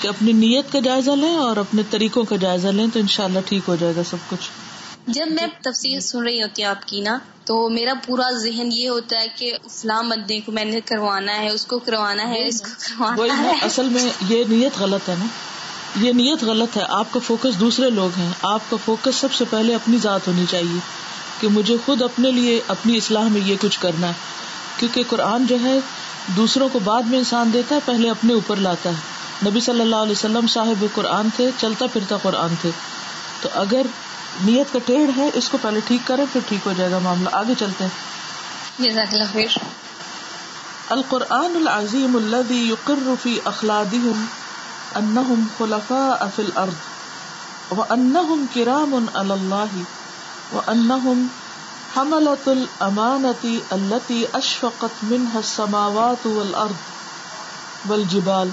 کہ 0.00 0.08
اپنی 0.08 0.32
نیت 0.32 0.72
کا 0.72 0.80
جائزہ 0.80 1.10
لیں 1.10 1.36
اور 1.36 1.56
اپنے 1.56 1.82
طریقوں 1.90 2.24
کا 2.24 2.36
جائزہ 2.36 2.68
لیں 2.68 2.86
تو 2.92 2.98
انشاءاللہ 2.98 3.38
ٹھیک 3.46 3.62
ہو 3.68 3.76
جائے 3.76 3.92
گا 3.96 4.02
سب 4.04 4.16
کچھ۔ 4.28 4.50
جب 5.08 5.26
میں 5.30 5.46
تفصیل 5.62 6.00
سن 6.00 6.22
رہی 6.22 6.42
ہوتی 6.42 6.62
ہوں 6.62 6.70
آپ 6.70 6.88
کی 6.88 7.00
نا 7.00 7.18
تو 7.44 7.68
میرا 7.68 7.92
پورا 8.06 8.30
ذہن 8.30 8.72
یہ 8.72 8.88
ہوتا 8.88 9.20
ہے 9.20 9.26
کہ 9.36 9.52
فلاں 9.70 10.02
بندے 10.02 10.40
کو 10.40 10.52
میں 10.52 10.64
نے 10.64 10.80
کروانا 10.80 11.38
ہے 11.38 11.48
اس 11.48 11.66
کو 11.66 11.78
کروانا 11.78 12.28
ہے 12.28 12.48
اس 12.48 12.62
کو 12.62 12.68
کروانا 12.78 13.38
ہے۔ 13.38 13.52
اصل 13.62 13.88
میں 13.88 14.08
یہ 14.28 14.44
نیت 14.48 14.78
غلط 14.78 15.08
ہے 15.08 15.14
نا۔ 15.18 15.24
یہ 16.00 16.12
نیت 16.12 16.42
غلط 16.42 16.76
ہے۔ 16.76 16.82
آپ 16.88 17.12
کا 17.12 17.20
فوکس 17.20 17.60
دوسرے 17.60 17.90
لوگ 17.90 18.10
ہیں۔ 18.18 18.32
آپ 18.42 18.60
کا 18.70 18.76
فوکس 18.84 19.16
سب 19.16 19.32
سے 19.32 19.44
پہلے 19.50 19.74
اپنی 19.74 19.96
ذات 19.96 20.28
ہونی 20.28 20.44
چاہیے 20.50 20.78
کہ 21.40 21.48
مجھے 21.48 21.76
خود 21.84 22.02
اپنے 22.02 22.30
لیے 22.30 22.60
اپنی 22.68 22.96
اصلاح 22.96 23.28
میں 23.28 23.40
یہ 23.40 23.56
کچھ 23.60 23.80
کرنا 23.80 24.06
ہے۔ 24.08 24.12
کیونکہ 24.76 25.02
قرآن 25.08 25.46
جو 25.46 25.56
ہے 25.62 25.78
دوسروں 26.36 26.68
کو 26.72 26.78
بعد 26.78 27.02
میں 27.02 27.18
انسان 27.18 27.50
دیتا 27.52 27.74
ہے 27.74 27.80
پہلے 27.84 28.10
اپنے 28.10 28.34
اوپر 28.34 28.56
لاتا 28.56 28.90
ہے۔ 28.90 29.18
نبی 29.50 29.60
صلی 29.60 29.80
اللہ 29.80 29.96
علیہ 29.96 30.12
وسلم 30.12 30.46
صاحب 30.46 30.84
قرآن 30.94 31.28
تھے 31.36 31.50
چلتا 31.58 31.86
پھرتا 31.86 32.16
قرآن 32.16 32.54
تھے۔ 32.60 32.70
تو 33.40 33.48
اگر 33.54 33.82
نیت 34.44 34.72
کا 34.72 34.78
ٹیڑھ 34.86 35.18
ہے 35.18 35.30
اس 35.34 35.48
کو 35.48 35.58
پہلے 35.62 35.80
ٹھیک 35.86 36.06
کرے 36.06 36.24
پھر 36.32 36.40
ٹھیک 36.48 36.66
ہو 36.66 36.72
جائے 36.76 36.90
گا 36.90 36.98
معاملہ۔ 36.98 37.28
آگے 37.32 37.54
چلتے 37.58 37.84
ہیں۔ 37.84 38.08
القرآن 40.88 41.56
العظیم 41.56 42.16
الذي 42.16 42.68
يقر 42.68 43.14
في 43.22 43.38
اخلادهم 43.44 44.24
انهم 44.94 45.42
خلفاء 45.58 46.26
في 46.36 46.42
الارض 46.42 46.74
وانهم 47.70 48.46
كرام 48.54 48.94
على 49.14 49.32
الله 49.32 49.82
وانهم 50.52 51.26
حملة 51.96 52.52
الامانة 52.52 53.56
التي 53.70 54.24
اشفقت 54.32 55.04
منها 55.04 55.38
السماوات 55.38 56.26
والارض 56.26 57.90
والجبال 57.90 58.48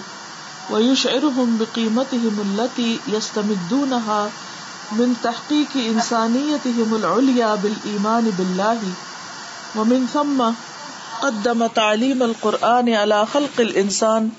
ويشعرهم 0.69 1.55
بقيمتهم 1.59 2.41
التي 2.45 2.99
يستمدونها 3.07 4.27
من 4.91 5.15
تحقيق 5.23 5.69
إنسانيتهم 5.75 6.95
العليا 6.95 7.55
بالإيمان 7.55 8.33
بالله 8.38 8.79
ومن 9.75 10.05
ثم 10.05 10.43
قدم 11.21 11.67
تعليم 11.67 12.23
القرآن 12.23 12.89
على 12.93 13.25
خلق 13.25 13.59
الإنسان 13.59 14.29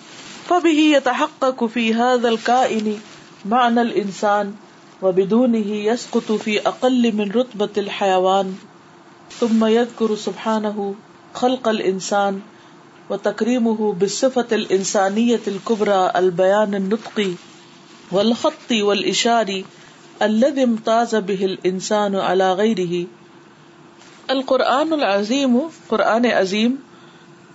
فبه 0.49 0.79
يتحقق 0.97 1.65
في 1.65 1.95
هذا 1.95 2.29
الكائن 2.29 3.01
معنى 3.45 3.83
الإنسان 3.83 4.55
وبدونه 5.03 5.67
يسقط 5.67 6.33
في 6.33 6.69
أقل 6.69 7.13
من 7.13 7.31
رتبة 7.31 7.75
الحيوان 7.79 8.55
ثم 9.41 9.65
يذكر 9.65 10.17
سبحانه 10.17 10.95
خلق 11.35 11.69
الإنسان 11.69 12.41
وتكريمه 13.11 13.93
بالصفة 13.93 14.47
الإنسانية 14.53 15.41
الكبرى 15.47 16.13
البيان 16.17 16.75
النطقي 16.75 17.33
والخط 18.13 18.71
والإشاري 18.73 19.65
الذي 20.21 20.63
امتاز 20.63 21.15
به 21.15 21.43
الإنسان 21.43 22.15
على 22.15 22.53
غيره. 22.53 23.03
القرآن 24.27 24.93
العظيم، 24.93 25.59
قرآن 25.89 26.27
عظیم، 26.27 26.75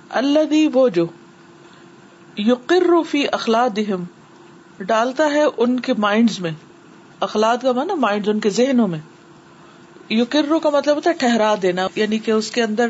الذي 0.10 0.68
وہ 0.74 0.90
جو 0.90 1.06
یقر 2.38 3.02
فی 3.10 3.28
اخلادہم 3.32 4.04
ڈالتا 4.80 5.32
ہے 5.32 5.44
ان 5.58 5.80
کے 5.80 5.94
مائنڈز 5.94 6.40
میں. 6.40 6.52
اخلاق 7.20 7.62
کا 7.62 7.72
مانا 7.72 7.96
مائنڈ 7.96 8.28
ان 8.28 8.40
کے 8.40 8.50
ذہنوں 8.50 8.88
میں. 8.88 9.00
یقر 10.10 10.54
کا 10.64 10.70
مطلب 10.70 10.96
ہوتا 10.96 11.10
ہے 11.10 11.16
ٹھہرا 11.16 11.56
دینا 11.62 11.88
یعنی 11.96 12.20
کہ 12.20 12.32
اس 12.32 12.52
کے 12.52 12.64
اندر 12.64 12.88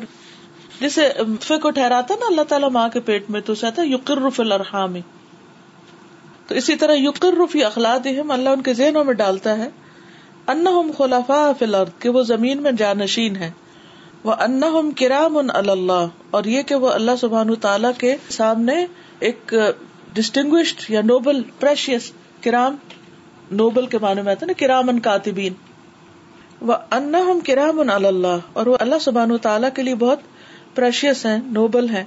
جسے 0.82 1.10
فے 1.42 1.58
کو 1.58 1.70
ٹھہراتا 1.70 2.16
نا 2.20 2.26
اللہ 2.26 2.42
تعالیٰ 2.42 2.70
ماں 2.70 2.90
کے 2.90 3.00
پیٹ 3.00 3.30
میں، 3.30 3.42
تو 3.42 3.54
اسے 3.54 3.68
آتا 3.68 3.82
ہے 3.82 3.88
یقر 3.88 4.30
فی 4.30 4.42
تو 6.52 6.56
اسی 6.58 6.76
طرح 6.76 6.96
یقر 6.96 7.46
فی 7.52 7.64
اخلاقہم، 7.64 8.32
اللہ 8.32 8.50
ان 8.50 8.62
کے 8.62 8.74
ذہنوں 8.74 9.04
میں 9.04 9.14
ڈالتا 9.14 9.58
ہے، 9.58 9.68
انہم 10.48 10.90
خلفاء 10.98 11.52
فی 11.60 11.66
الارض، 11.66 11.92
کہ 12.00 12.10
وہ 12.10 12.22
زمین 12.22 12.62
میں 12.64 12.72
جانشین 12.72 13.36
ہے 13.36 13.52
وہ 14.24 14.34
انہم 14.40 14.90
کرام 14.92 15.38
اللہ 15.38 16.08
اور 16.30 16.44
یہ 16.44 16.62
کہ 16.62 16.76
وہ 16.76 16.90
اللہ 16.90 17.12
سبحان 17.20 17.54
تعالیٰ 17.56 17.92
کے 17.98 18.16
سامنے 18.30 18.74
ایک 19.20 19.54
ڈسٹنگوشڈ 20.14 20.84
یا 20.90 21.02
نوبل 21.02 21.42
پریشیس 21.60 22.12
کرام 22.42 22.76
نوبل 23.52 23.86
کے 23.86 23.98
معنی 23.98 24.22
میں 24.22 24.32
آتا 24.32 24.46
نا 24.46 24.54
کرام 24.60 24.90
ان 24.90 25.00
کاتبین۔ 25.00 25.54
وہ 26.62 26.74
انہم 26.92 27.40
کرام 27.46 27.80
اللہ 27.90 28.38
اور 28.54 28.66
وہ 28.66 28.78
اللہ 28.80 29.00
سبحان 29.02 29.38
تعالیٰ 29.38 29.70
کے 29.76 29.84
لیے 29.84 29.96
بہت 29.96 30.76
پریشیس 30.76 31.26
ہیں 31.26 31.40
نوبل 31.46 31.90
ہیں۔ 31.90 32.04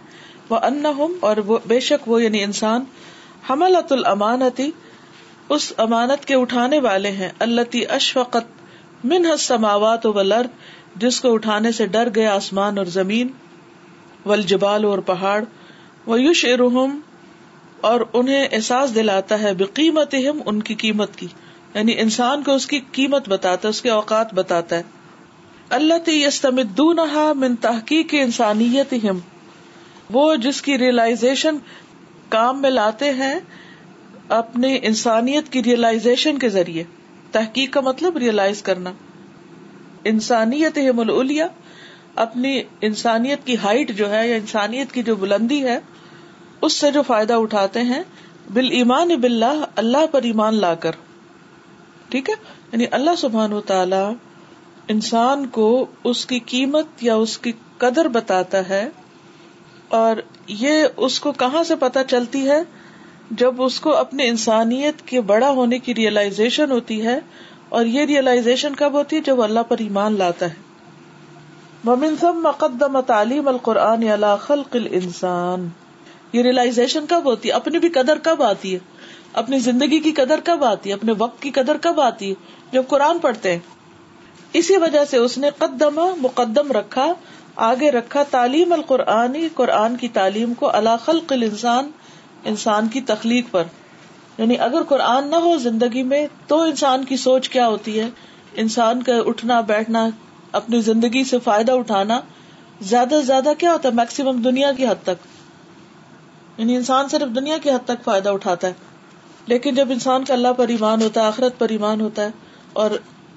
وہ 0.51 0.57
انہم 0.63 1.17
اور 1.21 1.37
وہ 1.47 1.59
بے 1.67 1.81
شک 1.81 2.09
وہ 2.09 2.23
یعنی 2.23 2.43
انسان 2.43 2.85
حملت 3.51 3.93
الامانتی 3.93 4.71
اس 5.49 5.73
امانت 5.77 6.25
کے 6.25 6.35
اٹھانے 6.35 6.79
والے 6.79 7.11
ہیں 7.11 7.29
اللہ 7.39 7.71
تی 7.71 7.85
اشفقت 7.87 9.05
من 9.05 9.27
السماوات 9.31 10.07
والارض، 10.07 10.49
جس 10.97 11.21
کو 11.21 11.33
اٹھانے 11.35 11.73
سے 11.73 11.87
ڈر 11.87 12.09
گئے 12.15 12.27
آسمان 12.27 12.79
اور 12.79 12.87
زمین 12.93 13.29
ول 14.27 14.43
جبال 14.43 14.85
اور 14.85 14.99
پہاڑ 14.99 15.45
وہ 16.07 16.21
یوش 16.21 16.45
ارحم 16.45 16.99
اور 17.81 18.01
انہیں 18.13 18.49
احساس 18.53 18.95
دلاتا 18.95 19.41
ہے 19.41 19.55
بقیمت 19.55 20.15
ان 20.47 20.63
کی 20.63 20.75
قیمت 20.75 21.17
کی 21.17 21.27
یعنی 21.75 21.99
انسان 21.99 22.43
کو 22.43 22.55
اس 22.55 22.67
کی 22.67 22.81
قیمت 22.93 23.29
بتاتا 23.29 23.69
ہے، 23.69 23.71
اس 23.71 23.83
کے 23.83 23.91
اوقات 23.91 24.35
بتاتا 24.35 24.77
ہے۔ 24.77 24.83
اللہ 25.71 25.99
تستمدون 26.05 27.01
من 27.37 27.57
تحقیق 27.57 28.15
انسانیت 28.19 28.95
ہم 29.05 29.19
وہ 30.11 30.35
جس 30.37 30.63
کی 30.63 30.79
ریئلائزیشن 30.79 31.57
کام 32.29 32.63
میں 32.63 32.71
لاتے 32.71 33.11
ہیں 33.11 33.35
اپنی 34.29 34.79
انسانیت 34.83 35.53
کی 35.53 35.63
ریئلائزیشن 35.63 36.39
کے 36.39 36.49
ذریعے۔ 36.49 36.85
تحقیق 37.33 37.73
کا 37.73 37.81
مطلب 37.81 38.17
ریئلائز 38.17 38.63
کرنا۔ 38.63 38.93
انسانیت 40.05 40.79
ملیا 40.79 41.47
اپنی 42.15 42.63
انسانیت 42.81 43.47
کی 43.47 43.57
ہائٹ 43.57 43.97
جو 43.97 44.15
ہے 44.15 44.29
یا 44.29 44.37
انسانیت 44.37 44.93
کی 44.93 45.03
جو 45.03 45.17
بلندی 45.17 45.65
ہے، 45.65 45.79
اس 46.61 46.73
سے 46.73 46.91
جو 46.91 47.03
فائدہ 47.03 47.33
اٹھاتے 47.33 47.81
ہیں 47.81 48.03
بال 48.55 48.69
ایمان 48.71 49.09
بلّہ 49.09 49.65
اللہ 49.77 50.07
پر 50.11 50.23
ایمان 50.23 50.55
لا 50.55 50.75
کر۔ 50.75 50.91
ٹھیک 52.09 52.31
ہے؟ 52.31 52.35
یعنی 52.73 52.85
اللہ 52.91 53.11
سبحان 53.19 53.53
و 53.53 53.61
تعالی 53.61 54.15
انسان 54.89 55.47
کو 55.47 55.87
اس 56.05 56.27
کی 56.27 56.39
قیمت 56.39 56.87
یا 57.01 57.15
اس 57.15 57.39
کی 57.39 57.53
قدر 57.79 58.09
بتاتا 58.09 58.69
ہے۔ 58.69 58.89
اور 59.95 60.17
یہ 60.47 60.85
اس 60.97 61.21
کو 61.21 61.33
کہاں 61.33 61.63
سے 61.65 61.77
پتا 61.77 62.05
چلتی 62.05 62.49
ہے؟ 62.51 62.61
جب 63.31 63.63
اس 63.63 63.81
کو 63.81 63.95
اپنی 63.97 64.27
انسانیت 64.29 65.03
کے 65.03 65.21
بڑا 65.21 65.51
ہونے 65.51 65.79
کی 65.79 65.95
ریئلائزیشن 65.95 66.71
ہوتی 66.71 67.07
ہے، 67.07 67.19
اور 67.69 67.87
یہ 67.87 68.05
ریئلائزیشن 68.05 68.75
کب 68.75 68.93
ہوتی 68.93 69.17
ہے؟ 69.17 69.21
جب 69.21 69.43
اللہ 69.43 69.61
پر 69.69 69.79
ایمان 69.79 70.19
لاتا 70.19 70.47
ہے۔ 70.47 70.63
ممن 71.85 72.15
سب 72.21 72.35
مقدم 72.35 73.01
تعلیم 73.01 73.49
القرآن 73.49 74.05
خلق 74.41 74.77
الانسان 74.77 75.69
یہ 76.33 76.43
ریئلائزیشن 76.43 77.07
کب 77.07 77.25
ہوتی 77.25 77.49
ہے؟ 77.49 77.55
اپنی 77.55 77.79
بھی 77.79 77.89
قدر 77.89 78.19
کب 78.23 78.43
آتی 78.43 78.75
ہے؟ 78.75 78.79
اپنی 79.33 79.59
زندگی 79.59 79.99
کی 79.99 80.13
قدر 80.13 80.41
کب 80.45 80.65
آتی 80.65 80.91
ہے؟ 80.91 80.95
اپنے 80.95 81.13
وقت 81.19 81.43
کی 81.43 81.51
قدر 81.51 81.77
کب 81.77 82.01
آتی 82.01 82.31
ہے؟ 82.31 82.35
جب 82.73 82.83
قرآن 82.89 83.19
پڑھتے 83.19 83.53
ہیں۔ 83.53 83.59
اسی 84.53 84.77
وجہ 84.77 85.05
سے 85.05 85.17
اس 85.17 85.39
نے 85.39 85.49
قدم 85.59 86.01
مقدم 86.19 86.73
رکھا 86.73 87.07
آگے 87.57 87.91
رکھا 87.91 88.23
تعلیم 88.23 88.73
القرآنی، 88.73 89.49
قرآن 89.55 89.97
کی 89.97 90.09
تعلیم 90.09 90.55
کو 90.55 90.71
اللہ 90.73 90.97
خلق 91.05 91.33
الانسان، 91.33 91.91
انسان 92.45 92.89
کی 92.89 93.01
تخلیق 93.01 93.47
پر۔ 93.51 93.63
یعنی 94.39 94.59
اگر 94.59 94.83
قرآن 94.83 95.29
نہ 95.29 95.37
ہو 95.37 95.57
زندگی 95.57 96.03
میں، 96.03 96.27
تو 96.47 96.63
انسان 96.63 97.05
کی 97.05 97.17
سوچ 97.17 97.49
کیا 97.49 97.69
ہوتی 97.69 98.01
ہے؟ 98.01 98.09
انسان 98.55 99.03
کا 99.03 99.13
اٹھنا، 99.27 99.61
بیٹھنا، 99.61 100.09
اپنی 100.53 100.81
زندگی 100.81 101.25
سے 101.25 101.39
فائدہ 101.39 101.73
اٹھانا، 101.73 102.21
زیادہ 102.81 103.09
سے 103.09 103.23
زیادہ 103.23 103.53
کیا 103.59 103.73
ہوتا 103.73 103.89
ہے؟ 103.89 103.95
میکسیمم 103.95 104.43
دنیا 104.43 104.73
کی 104.73 104.87
حد 104.87 105.03
تک۔ 105.03 105.27
یعنی 106.59 106.77
انسان 106.77 107.09
صرف 107.09 107.37
دنیا 107.37 107.59
کی 107.59 107.71
حد 107.71 107.85
تک 107.85 108.05
فائدہ 108.05 108.29
اٹھاتا 108.29 108.69
ہے۔ 108.69 108.73
لیکن 109.47 109.75
جب 109.75 109.91
انسان 109.91 110.25
کا 110.25 110.35
اللہ 110.35 110.53
پر 110.57 110.69
ایمان 110.69 111.03
ہوتا 111.03 111.23
ہے، 111.23 111.27
آخرت 111.27 111.59
پر 111.59 111.69
ایمان 111.69 112.01
ہوتا 112.01 112.23
ہے، 112.23 112.31
اور 112.73 112.91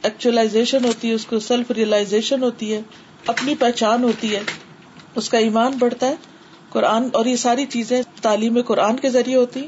ایکچولاشن 0.03 0.85
ہوتی 0.85 1.09
ہے، 1.09 1.13
اس 1.13 1.25
کو 1.25 1.39
سیلف 1.39 1.71
ریئلائزیشن 1.71 2.43
ہوتی 2.43 2.73
ہے 2.73 2.81
اپنی 3.27 3.55
پہچان 3.55 4.03
ہوتی 4.03 4.35
ہے، 4.35 4.39
اس 5.15 5.29
کا 5.29 5.37
ایمان 5.37 5.71
بڑھتا 5.79 6.07
ہے، 6.07 6.15
قرآن، 6.69 7.09
اور 7.13 7.25
یہ 7.25 7.35
ساری 7.35 7.65
چیزیں 7.65 8.01
تعلیم 8.21 8.61
قرآن 8.61 8.97
کے 8.97 9.09
ذریعے 9.09 9.35
ہوتی 9.35 9.59
ہیں۔ 9.59 9.67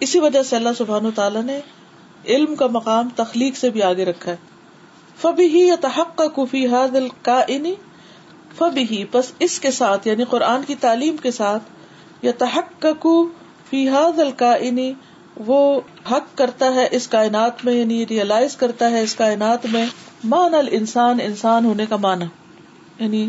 اسی 0.00 0.18
وجہ 0.18 0.42
سے 0.42 0.56
اللہ 0.56 0.68
سبحان 0.78 1.06
و 1.06 1.10
تعالیٰ 1.14 1.42
نے 1.42 1.60
علم 2.26 2.54
کا 2.54 2.66
مقام 2.66 3.08
تخلیق 3.16 3.56
سے 3.56 3.70
بھی 3.70 3.82
آگے 3.82 4.04
رکھا 4.04 4.30
ہے۔ 4.30 4.36
فبی 5.20 5.46
ہی 5.46 5.66
یا 5.66 5.74
تحق 5.80 6.16
کا 6.16 6.26
کفی 6.26 6.66
حد 6.66 6.96
کا 7.22 7.42
فبی 8.58 8.84
ہی 8.90 9.04
بس 9.12 9.32
اس 9.38 9.60
کے 9.60 9.70
ساتھ 9.70 10.08
یعنی 10.08 10.24
قرآن 10.24 10.62
کی 10.62 10.74
تعلیم 10.74 11.16
کے 11.16 11.30
ساتھ 11.30 11.62
یا 12.22 12.32
تحق 12.38 12.82
کا 12.82 12.92
فی 13.70 13.88
حد 13.88 14.18
الکا 14.18 14.56
وہ 15.36 15.80
حق 16.10 16.38
کرتا 16.38 16.74
ہے 16.74 16.88
اس 16.90 17.08
کائنات 17.08 17.64
میں 17.64 17.74
یعنی 17.74 18.06
ریئلائز 18.06 18.56
کرتا 18.56 18.90
ہے 18.90 19.02
اس 19.02 19.14
کائنات 19.14 19.66
میں 19.66 19.86
مان 20.24 20.54
ال 20.54 20.68
انسان 20.70 21.18
انسان 21.22 21.64
ہونے 21.64 21.86
کا 21.86 21.96
مانا 21.96 22.24
یعنی 22.98 23.28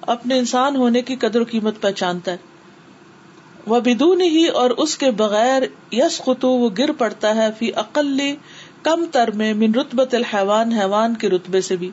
اپنے 0.00 0.38
انسان 0.38 0.76
ہونے 0.76 1.02
کی 1.02 1.16
قدر 1.16 1.40
و 1.40 1.44
قیمت 1.50 1.80
پہچانتا 1.80 2.32
ہے۔ 2.32 2.36
وہ 3.66 3.80
بدون 3.80 4.20
ہی 4.20 4.46
اور 4.46 4.70
اس 4.70 4.98
کے 4.98 5.10
بغیر 5.10 5.62
یس 5.92 6.18
خطو 6.18 6.48
وہ 6.48 6.70
گر 6.78 6.92
پڑتا 6.92 7.34
ہے۔ 7.34 7.48
فی 7.58 7.74
اقلی 7.74 8.36
کم 8.82 9.04
تر 9.12 9.30
میں 9.30 9.54
من 9.54 9.74
رتبت 9.74 10.14
الحیوان، 10.14 10.72
حیوان 10.72 11.14
کے 11.14 11.28
رتبے 11.28 11.60
سے 11.60 11.76
بھی۔ 11.76 11.90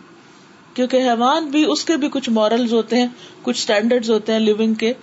کیونکہ 0.74 0.98
حیوان 0.98 1.46
بھی، 1.46 1.66
اس 1.66 1.86
کے 1.86 1.98
بھی 1.98 2.10
کچھ 2.12 2.30
مورلز 2.30 2.74
ہوتے 2.74 2.96
ہیں، 2.96 3.08
کچھ 3.42 3.58
اسٹینڈرڈ 3.58 4.10
ہوتے 4.10 4.32
ہیں 4.32 4.40
لونگ 4.40 4.74
کے۔ 4.74 4.94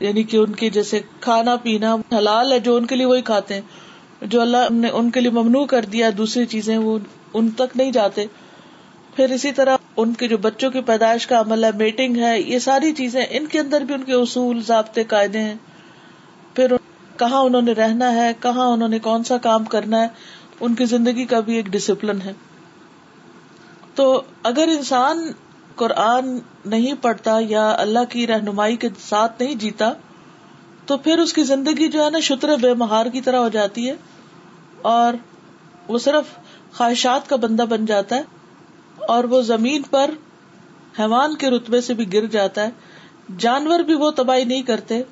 یعنی 0.00 0.22
کہ 0.22 0.36
ان 0.36 0.52
کے 0.52 0.70
جیسے 0.70 1.00
کھانا، 1.20 1.56
پینا 1.56 1.96
حلال 2.18 2.52
ہے، 2.52 2.60
جو 2.60 2.76
ان 2.76 2.86
کے 2.86 2.96
لیے 2.96 3.06
وہی 3.06 3.22
کھاتے 3.22 3.54
ہیں۔ 3.54 3.60
جو 4.22 4.40
اللہ 4.40 4.56
نے 4.70 4.88
ان 4.88 5.10
کے 5.10 5.20
لیے 5.20 5.30
ممنوع 5.30 5.66
کر 5.66 5.84
دیا، 5.84 6.10
دوسری 6.18 6.46
چیزیں 6.46 6.78
وہ 6.78 6.98
ان 7.34 7.50
تک 7.50 7.76
نہیں 7.76 7.92
جاتے۔ 7.92 8.26
پھر 9.18 9.30
اسی 9.30 9.52
طرح 9.52 9.76
ان 9.96 10.14
کے 10.14 10.28
جو 10.28 10.38
بچوں 10.38 10.70
کی 10.70 10.80
پیدائش 10.80 11.26
کا 11.26 11.40
عمل 11.40 11.64
ہے، 11.64 11.70
میٹنگ 11.74 12.16
ہے، 12.16 12.40
یہ 12.40 12.58
ساری 12.58 12.92
چیزیں 12.92 13.26
ان 13.30 13.46
کے 13.46 13.60
اندر 13.60 13.80
بھی 13.80 13.94
ان 13.94 14.04
کے 14.04 14.12
اصول، 14.12 14.62
ضابطے، 14.62 15.04
قاعدے 15.04 15.38
ہیں۔ 15.38 15.54
پھر 16.54 16.72
کہاں 17.16 17.40
انہوں 17.40 17.62
نے 17.62 17.72
رہنا 17.72 18.14
ہے، 18.14 18.32
کہاں 18.40 18.66
انہوں 18.66 18.88
نے 18.88 18.98
کون 18.98 19.24
سا 19.24 19.36
کام 19.36 19.64
کرنا 19.64 20.02
ہے، 20.02 20.08
ان 20.60 20.74
کی 20.74 20.84
زندگی 20.84 21.24
کا 21.24 21.40
بھی 21.40 21.54
ایک 21.54 21.66
ڈسپلن 21.66 22.20
ہے۔ 22.24 22.32
تو 23.94 24.22
اگر 24.42 24.68
انسان 24.68 25.32
قرآن 25.74 26.38
نہیں 26.64 26.94
پڑھتا 27.02 27.38
یا 27.40 27.76
اللہ 27.78 28.04
کی 28.08 28.26
رہنمائی 28.26 28.76
کے 28.76 28.88
ساتھ 29.08 29.42
نہیں 29.42 29.54
جیتا، 29.54 29.92
تو 30.86 30.96
پھر 30.96 31.18
اس 31.18 31.32
کی 31.32 31.42
زندگی 31.42 31.88
جو 31.88 32.04
ہے 32.04 32.10
نا 32.10 32.20
شتر 32.20 32.56
بے 32.56 32.74
مہار 32.74 33.06
کی 33.06 33.20
طرح 33.20 33.36
ہو 33.36 33.48
جاتی 33.48 33.88
ہے 33.88 33.94
اور 34.82 35.14
وہ 35.88 35.98
صرف 35.98 36.24
خواہشات 36.76 37.28
کا 37.28 37.36
بندہ 37.36 37.62
بن 37.62 37.86
جاتا 37.86 38.16
ہے۔ 38.16 38.37
اور 39.00 39.24
وہ 39.24 39.42
زمین 39.42 39.82
پر 39.82 40.10
حیوان 40.98 41.36
کے 41.36 41.50
رتبے 41.50 41.80
سے 41.80 41.94
بھی 41.94 42.12
گر 42.12 42.26
جاتا 42.26 42.62
ہے۔ 42.62 42.70
جانور 43.38 43.78
بھی 43.78 43.94
وہ 43.94 44.10
تباہی 44.10 44.44
نہیں 44.44 44.62
کرتے 44.62 45.02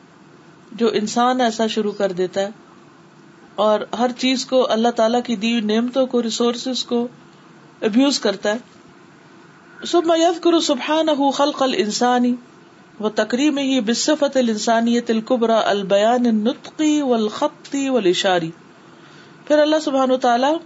جو 0.72 0.90
انسان 0.92 1.40
ایسا 1.40 1.66
شروع 1.66 1.92
کر 1.92 2.12
دیتا 2.12 2.40
ہے۔ 2.40 2.50
اور 3.54 3.80
ہر 3.98 4.10
چیز 4.18 4.46
کو 4.46 4.70
اللہ 4.70 4.88
تعالیٰ 4.88 5.20
کی 5.24 5.36
دی 5.36 5.60
نعمتوں 5.60 6.06
کو 6.06 6.22
ریسورسز 6.22 6.84
کو 6.84 7.08
ابیوز 7.82 8.20
کرتا 8.20 8.52
ہے۔ 8.52 8.58
سب 9.86 10.06
میت 10.06 10.42
کرو 10.42 10.60
سبحان 10.60 11.30
خلق 11.34 11.62
الانسانی 11.62 12.34
و 13.00 13.08
تقریم 13.08 13.58
ہی 13.58 13.80
بصفت 13.80 14.36
الانسانیت 14.36 15.10
القبرا 15.10 15.60
البیان 15.64 16.26
النطقی 16.26 17.02
والخطی 17.02 17.88
والاشاری 17.88 18.50
پھر 19.44 19.58
اللہ 19.58 19.76
سبحان 19.82 20.10
و 20.10 20.16
تعالیٰ 20.16 20.56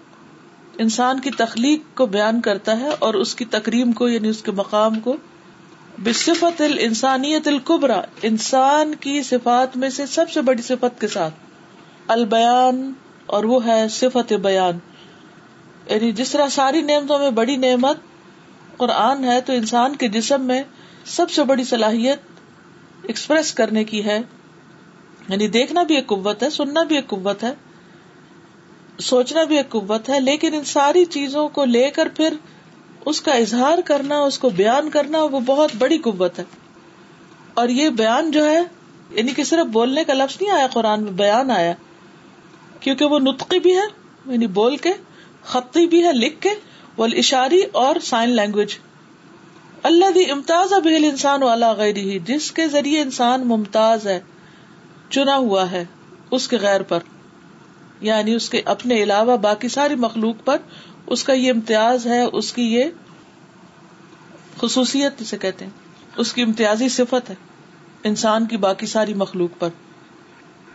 انسان 0.80 1.20
کی 1.20 1.30
تخلیق 1.30 1.96
کو 1.96 2.06
بیان 2.06 2.40
کرتا 2.40 2.80
ہے 2.80 2.88
اور 2.98 3.14
اس 3.14 3.34
کی 3.34 3.44
تکریم 3.44 3.92
کو 3.92 4.08
یعنی 4.08 4.28
اس 4.28 4.42
کے 4.42 4.50
مقام 4.50 5.00
کو۔ 5.00 5.16
بصفت 6.04 6.60
الانسانیت 6.60 7.48
القبرا 7.48 8.00
انسان 8.22 8.94
کی 8.94 9.22
صفات 9.22 9.76
میں 9.76 9.88
سے 9.88 10.06
سب 10.06 10.30
سے 10.30 10.42
بڑی 10.42 10.62
صفت 10.62 11.00
کے 11.00 11.08
ساتھ۔ 11.08 11.34
البیان، 12.06 12.92
اور 13.26 13.44
وہ 13.44 13.66
ہے 13.66 13.88
صفت 13.88 14.32
بیان۔ 14.32 14.78
یعنی 15.86 16.12
جس 16.12 16.30
طرح 16.30 16.48
ساری 16.48 16.80
نعمتوں 16.80 17.18
میں 17.18 17.30
بڑی 17.30 17.56
نعمت 17.56 17.96
قرآن 18.76 19.24
ہے، 19.24 19.40
تو 19.40 19.52
انسان 19.52 19.96
کے 19.96 20.08
جسم 20.08 20.42
میں 20.42 20.62
سب 21.04 21.30
سے 21.30 21.44
بڑی 21.44 21.64
صلاحیت 21.64 22.18
ایکسپریس 23.02 23.54
کرنے 23.54 23.84
کی 23.84 24.04
ہے۔ 24.04 24.20
یعنی 25.28 25.48
دیکھنا 25.48 25.82
بھی 25.82 25.94
ایک 25.94 26.06
قوت 26.06 26.42
ہے، 26.42 26.50
سننا 26.50 26.82
بھی 26.82 26.96
ایک 26.96 27.06
قوت 27.06 27.44
ہے۔ 27.44 27.52
سوچنا 29.02 29.44
بھی 29.44 29.56
ایک 29.56 29.68
قوت 29.68 30.08
ہے، 30.08 30.20
لیکن 30.20 30.54
ان 30.54 30.64
ساری 30.64 31.04
چیزوں 31.04 31.48
کو 31.48 31.64
لے 31.64 31.90
کر 31.90 32.08
پھر 32.16 32.34
اس 33.04 33.20
کا 33.20 33.32
اظہار 33.32 33.78
کرنا، 33.84 34.18
اس 34.18 34.38
کو 34.38 34.48
بیان 34.48 34.90
کرنا 34.90 35.22
وہ 35.22 35.40
بہت 35.40 35.70
بڑی 35.78 35.98
قوت 35.98 36.38
ہے۔ 36.38 36.44
اور 37.54 37.68
یہ 37.68 37.88
بیان 37.88 38.30
جو 38.30 38.50
ہے 38.50 38.60
یعنی 39.10 39.32
کہ 39.32 39.44
صرف 39.44 39.66
بولنے 39.66 40.04
کا 40.04 40.14
لفظ 40.14 40.36
نہیں 40.40 40.52
آیا 40.52 40.66
قرآن 40.66 41.02
میں، 41.02 41.12
بیان 41.12 41.50
آیا۔ 41.50 41.72
کیونکہ 42.80 43.04
وہ 43.04 43.18
نطقی 43.18 43.60
بھی 43.60 43.76
ہے 43.76 43.86
یعنی 44.26 44.46
بول 44.46 44.76
کے، 44.76 44.92
خطی 45.44 45.86
بھی 45.86 46.04
ہے، 46.04 46.12
لکھ 46.12 46.40
کے 46.40 46.50
وہ 46.96 47.06
اشاری 47.16 47.62
اور 47.72 47.96
سائن 47.98 48.30
لینگویج 48.30 48.78
اللہ 49.82 50.10
دی 50.14 50.30
امتاز 50.30 50.72
بہل 50.72 51.04
انسان 51.04 51.42
والا 51.42 51.72
غیر 51.72 51.96
ہی 51.96 52.18
جس 52.18 52.52
کے 52.52 52.68
ذریعے 52.68 53.00
انسان 53.00 53.46
ممتاز 53.46 54.06
ہے، 54.06 54.20
چنا 55.10 55.36
ہوا 55.36 55.70
ہے، 55.70 55.84
اس 56.30 56.48
کے 56.48 56.56
غیر 56.56 56.82
پر۔ 56.82 56.98
یعنی 58.00 58.34
اس 58.34 58.50
کے 58.50 58.62
اپنے 58.64 59.02
علاوہ 59.02 59.36
باقی 59.36 59.68
ساری 59.68 59.94
مخلوق 59.94 60.34
پر 60.44 60.56
اس 61.06 61.24
کا 61.24 61.32
یہ 61.32 61.52
امتیاز 61.52 62.06
ہے، 62.06 62.22
اس 62.22 62.52
کی 62.52 62.74
یہ 62.74 62.84
خصوصیت 64.60 65.22
سے 65.26 65.38
کہتے 65.38 65.64
ہیں، 65.64 65.72
اس 66.16 66.32
کی 66.32 66.42
امتیازی 66.42 66.88
صفت 66.88 67.30
ہے 67.30 67.34
انسان 68.04 68.46
کی 68.46 68.56
باقی 68.56 68.86
ساری 68.86 69.14
مخلوق 69.14 69.50
پر۔ 69.58 69.68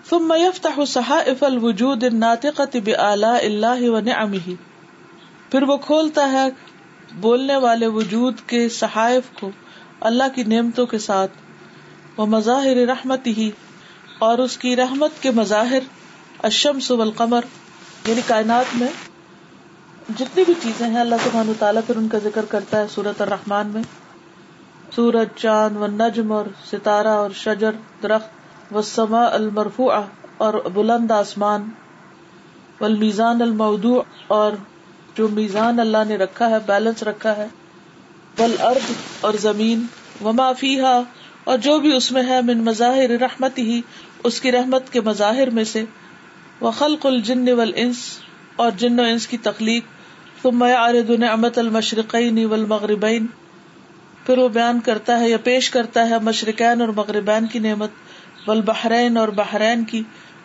ثم 0.09 0.33
يفتح 0.33 0.85
صحائف 0.87 1.43
الوجود 1.43 2.03
الناطقة 2.03 2.79
بآلاء 2.85 3.39
الله 3.39 3.93
ونعمه 3.93 4.53
پھر 5.51 5.63
وہ 5.63 5.77
کھولتا 5.77 6.31
ہے 6.31 6.45
بولنے 7.15 7.55
والے 7.55 7.87
وجود 7.87 8.39
کے 8.47 8.69
صحائف 8.69 9.23
کو 9.39 9.49
اللہ 9.99 10.23
کی 10.35 10.43
نعمتوں 10.43 10.85
کے 10.85 10.97
ساتھ۔ 10.97 11.31
وہ 12.17 12.25
مظاہر 12.25 12.85
رحمت 12.87 13.27
ہی 13.27 13.51
اور 14.19 14.37
اس 14.37 14.57
کی 14.57 14.75
رحمت 14.75 15.11
کے 15.21 15.31
مظاہر 15.31 15.79
الشمس 16.45 16.91
والقمر 16.91 17.41
یعنی 18.07 18.21
کائنات 18.27 18.75
میں 18.75 18.87
جتنی 20.17 20.43
بھی 20.43 20.53
چیزیں 20.63 20.87
ہیں، 20.87 20.99
اللہ 20.99 21.15
سبحانہ 21.23 21.51
تعالیٰ 21.59 21.81
پھر 21.87 21.95
ان 21.95 22.07
کا 22.07 22.17
ذکر 22.23 22.45
کرتا 22.45 22.79
ہے 22.79 22.85
سورت 22.89 23.21
الرحمان 23.21 23.67
میں۔ 23.67 23.83
سورج، 24.95 25.27
چاند 25.35 25.77
و 25.77 25.87
نجم 25.87 26.31
اور 26.31 26.45
ستارہ 26.71 27.07
اور 27.07 27.29
شجر، 27.31 27.71
درخت 28.03 28.27
وسما 28.73 29.25
المرفوع 29.25 29.93
اور 30.37 30.53
بلند 30.53 31.11
آسمان۔ 31.11 31.69
والمیزان 32.81 33.41
المودوع 33.41 34.01
اور 34.27 34.51
جو 35.17 35.27
میزان 35.27 35.79
اللہ 35.79 36.03
نے 36.07 36.15
رکھا 36.15 36.49
ہے 36.49 36.57
بیلنس 36.65 37.03
رکھا 37.03 37.37
ہے۔ 37.37 37.47
والارض 38.39 38.91
اور 39.21 39.33
زمین۔ 39.33 39.85
وما 40.23 40.53
فیہا 40.53 41.01
اور 41.43 41.57
جو 41.57 41.79
بھی 41.79 41.95
اس 41.95 42.11
میں 42.11 42.23
ہے، 42.27 42.41
من 42.41 42.57
مظاہر 42.57 43.09
رحمت 43.09 43.57
ہی 43.57 43.81
اس 44.23 44.41
کی 44.41 44.51
رحمت 44.51 44.89
کے 44.89 45.01
مظاہر 45.01 45.49
میں 45.49 45.63
سے۔ 45.63 45.85
وخلق 46.61 47.05
الجن 47.05 47.49
والانس 47.49 47.97
اور 48.55 48.71
جن 48.71 48.99
و 48.99 49.03
انس 49.03 49.27
کی 49.27 49.37
تخلیق، 49.37 49.83
ثم 50.43 50.63
يعرض 50.63 51.09
نعمت 51.09 51.57
المشرقین 51.57 52.45
والمغربین۔ 52.45 53.25
پھر 54.25 54.37
وہ 54.37 54.49
بیان 54.49 54.79
کرتا 54.79 55.19
ہے 55.19 55.29
یا 55.29 55.37
پیش 55.37 55.69
کرتا 55.69 56.09
ہے 56.09 56.19
مشرقین 56.19 56.81
اور 56.81 56.89
مغربین 56.89 57.47
کی 57.47 57.59
نعمت 57.59 57.89
بل 58.45 58.61
بحرین 58.61 59.17
اور 59.17 59.27
بحرین 59.27 59.83
کی 59.83 60.03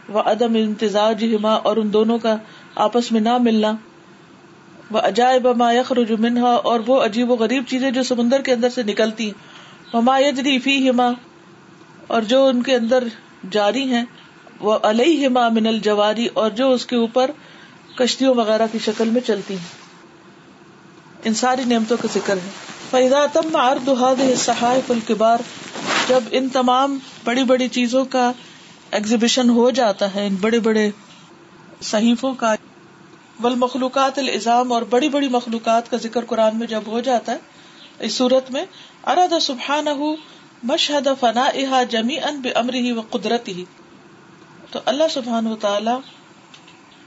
وہ 0.08 0.20
عدم 0.20 0.54
امتزاج 0.54 1.24
ہما 1.24 1.52
اور 1.52 1.76
ان 1.76 1.92
دونوں 1.92 2.18
کا 2.18 2.36
آپس 2.74 3.12
میں 3.12 3.20
نہ 3.20 3.38
ملنا۔ 3.38 3.72
وہ 4.90 4.98
عجائب 4.98 5.46
ما 5.46 5.72
یخرج 5.72 6.12
منہا 6.12 6.50
اور 6.50 6.80
وہ 6.86 7.04
عجیب 7.04 7.30
و 7.30 7.34
غریب 7.34 7.64
چیزیں 7.68 7.90
جو 7.90 8.02
سمندر 8.02 8.40
کے 8.40 8.52
اندر 8.52 8.68
سے 8.68 8.82
نکلتی 8.82 9.30
وما 9.94 10.18
یجری 10.18 10.58
فی 10.58 10.90
ہما 10.90 11.10
اور 12.06 12.22
جو 12.22 12.46
ان 12.46 12.62
کے 12.62 12.74
اندر 12.74 13.04
جاری 13.50 13.82
ہیں۔ 13.82 14.04
وہ 14.60 14.78
علیہ 14.82 15.28
من 15.28 15.66
الجواری 15.66 16.26
اور 16.26 16.50
جو 16.50 16.72
اس 16.72 16.86
کے 16.86 16.96
اوپر 16.96 17.30
کشتیوں 17.98 18.34
وغیرہ 18.34 18.66
کی 18.72 18.78
شکل 18.78 19.10
میں 19.10 19.20
چلتی 19.20 19.54
ہیں۔ 19.54 19.78
ان 21.24 21.34
ساری 21.34 21.64
نعمتوں 21.64 21.96
کا 22.02 22.08
ذکر 22.14 22.36
ہے۔ 22.36 22.50
فیضا 22.90 23.26
تم 23.32 23.56
ارد 23.56 23.88
صحائف 24.36 24.90
الکبار 24.90 25.38
جب 26.08 26.24
ان 26.30 26.48
تمام 26.48 26.98
بڑی 27.24 27.44
بڑی 27.44 27.68
چیزوں 27.68 28.04
کا 28.04 28.32
ایگزیبیشن 28.90 29.50
ہو 29.50 29.70
جاتا 29.70 30.14
ہے، 30.14 30.26
ان 30.26 30.34
بڑے 30.34 30.58
بڑے 30.58 30.90
صحیفوں 31.82 32.34
کا 32.34 32.54
بل 33.40 33.54
مخلوقات 33.54 34.18
الزام 34.18 34.72
اور 34.72 34.82
بڑی 34.82 35.08
بڑی 35.08 35.28
مخلوقات 35.28 35.90
کا 35.90 35.96
ذکر 35.96 36.24
قرآن 36.24 36.56
میں 36.56 36.66
جب 36.66 36.80
ہو 36.86 37.00
جاتا 37.00 37.32
ہے، 37.32 37.38
اس 37.98 38.12
صورت 38.12 38.50
میں 38.50 38.64
ارد 39.06 39.32
سبحان 39.42 39.86
مشہد 40.62 41.08
فنا 41.20 41.44
احا 41.54 41.82
جمی 41.82 42.18
ان 42.18 42.40
بے 42.40 42.50
امر 42.52 42.74
ہی 42.74 42.92
و 42.92 43.00
قدرت 43.10 43.48
ہی 43.48 43.64
تو 44.70 44.78
اللہ 44.84 45.04
سبحان 45.10 45.46
و 45.46 45.56
تعالی 45.56 45.90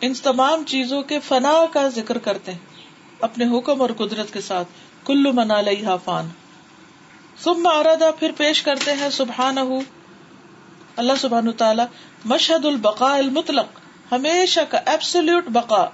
ان 0.01 0.13
تمام 0.13 0.63
چیزوں 0.63 1.01
کے 1.01 1.19
فنا 1.19 1.65
کا 1.71 1.87
ذکر 1.87 2.17
کرتے 2.17 2.51
ہیں، 2.51 2.59
اپنے 3.19 3.57
حکم 3.57 3.81
اور 3.81 3.89
قدرت 3.97 4.33
کے 4.33 4.41
ساتھ۔ 4.41 4.67
کلو 5.05 5.33
منا 5.33 5.61
لئی 5.61 5.83
فان۔ 6.03 6.29
ثم 7.43 7.67
ارادہ 7.67 8.11
پھر 8.19 8.31
پیش 8.37 8.61
کرتے 8.61 8.93
ہیں 8.93 9.09
سبحان 9.09 9.57
اللہ 10.95 11.13
سبحان 11.19 11.51
تعالیٰ، 11.51 11.85
مشہد 12.25 12.65
البقاء 12.65 13.17
المطلق۔ 13.17 13.79
ہمیشہ 14.11 14.59
کا 14.69 14.79
ایبسلوٹ 14.85 15.43
بقا 15.47 15.85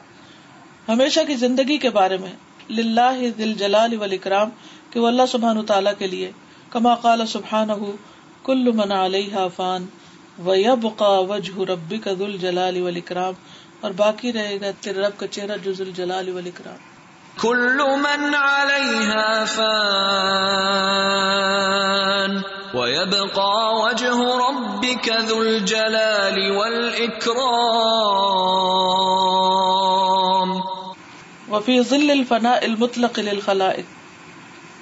ہمیشہ 0.87 1.19
کی 1.27 1.35
زندگی 1.35 1.77
کے 1.77 1.89
بارے 1.89 2.17
میں۔ 2.17 2.33
للہ 2.69 3.29
دل 3.37 3.53
جلال 3.53 3.97
والاکرام، 3.97 4.49
کہ 4.89 4.99
وہ 4.99 5.07
اللہ 5.07 5.25
سبحان 5.27 5.65
تعالیٰ 5.65 5.93
کے 5.97 6.07
لیے۔ 6.07 6.31
کما 6.69 6.95
قال 6.95 7.25
سبحان 7.25 7.69
کل 8.43 8.71
من 8.71 8.91
علیہ 8.91 9.35
فان۔ 9.55 9.85
ویبقا 10.45 11.19
وجہ 11.19 11.59
ربک 11.59 12.09
ذو 12.17 12.25
الجلال 12.25 12.81
والاکرام 12.81 13.33
اور 13.81 13.91
باقی 13.91 14.33
رہے 14.33 14.61
گا 14.61 14.67
تیرے 14.81 14.99
رب 14.99 15.19
کا 15.19 15.27
چہرہ 15.27 15.57
جو 15.63 15.73
ذو 15.73 15.83
الجلال 15.83 16.29
والاکرام 16.29 16.75
كل 17.41 17.81
من 17.97 18.35
عليها 18.35 19.43
فان 19.45 19.89
ويبقى 22.73 23.69
وجه 23.71 24.17
ربك 24.47 25.09
ذو 25.27 25.39
الجلال 25.39 26.51
والإكرام۔ 26.51 27.39
وفي 31.49 31.81
ظل 31.81 32.11
الفناء 32.11 32.57
المطلق 32.61 33.19
للخلائق۔ 33.19 33.85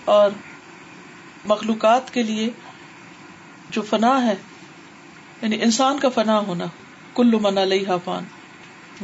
اور 0.06 0.30
مخلوقات 1.46 2.14
کے 2.14 2.24
لیے 2.24 2.50
جو 3.70 3.82
فنا 3.82 4.26
ہے 4.26 4.36
یعنی 5.42 5.64
انسان 5.64 6.00
کا 6.00 6.10
فنا 6.10 6.40
ہونا، 6.40 6.66
کل 7.14 7.32
من 7.42 7.58
علیہ 7.58 7.88
فان۔ 8.04 8.24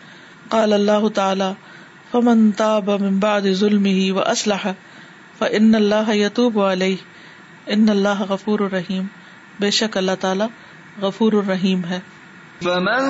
قال 0.48 0.72
اللہ 0.72 1.08
تعالیٰ، 1.14 1.52
فمن 2.10 2.50
تاب 2.50 2.90
من 2.90 3.18
بعد 3.18 3.40
ظلمه 3.52 4.20
و 4.20 4.20
فان 5.38 5.74
اللہ 5.74 6.14
یتوب 6.14 6.60
علیہ 6.60 6.96
ان 7.70 7.88
اللہ 7.88 8.22
غفور 8.28 8.60
الرحیم۔ 8.60 9.04
بے 9.60 9.70
شک 9.70 9.96
اللہ 9.96 10.12
تعالیٰ 10.20 10.46
غفور 11.02 11.32
الرحیم 11.32 11.84
ہے۔ 11.84 12.00
فمن 12.64 13.04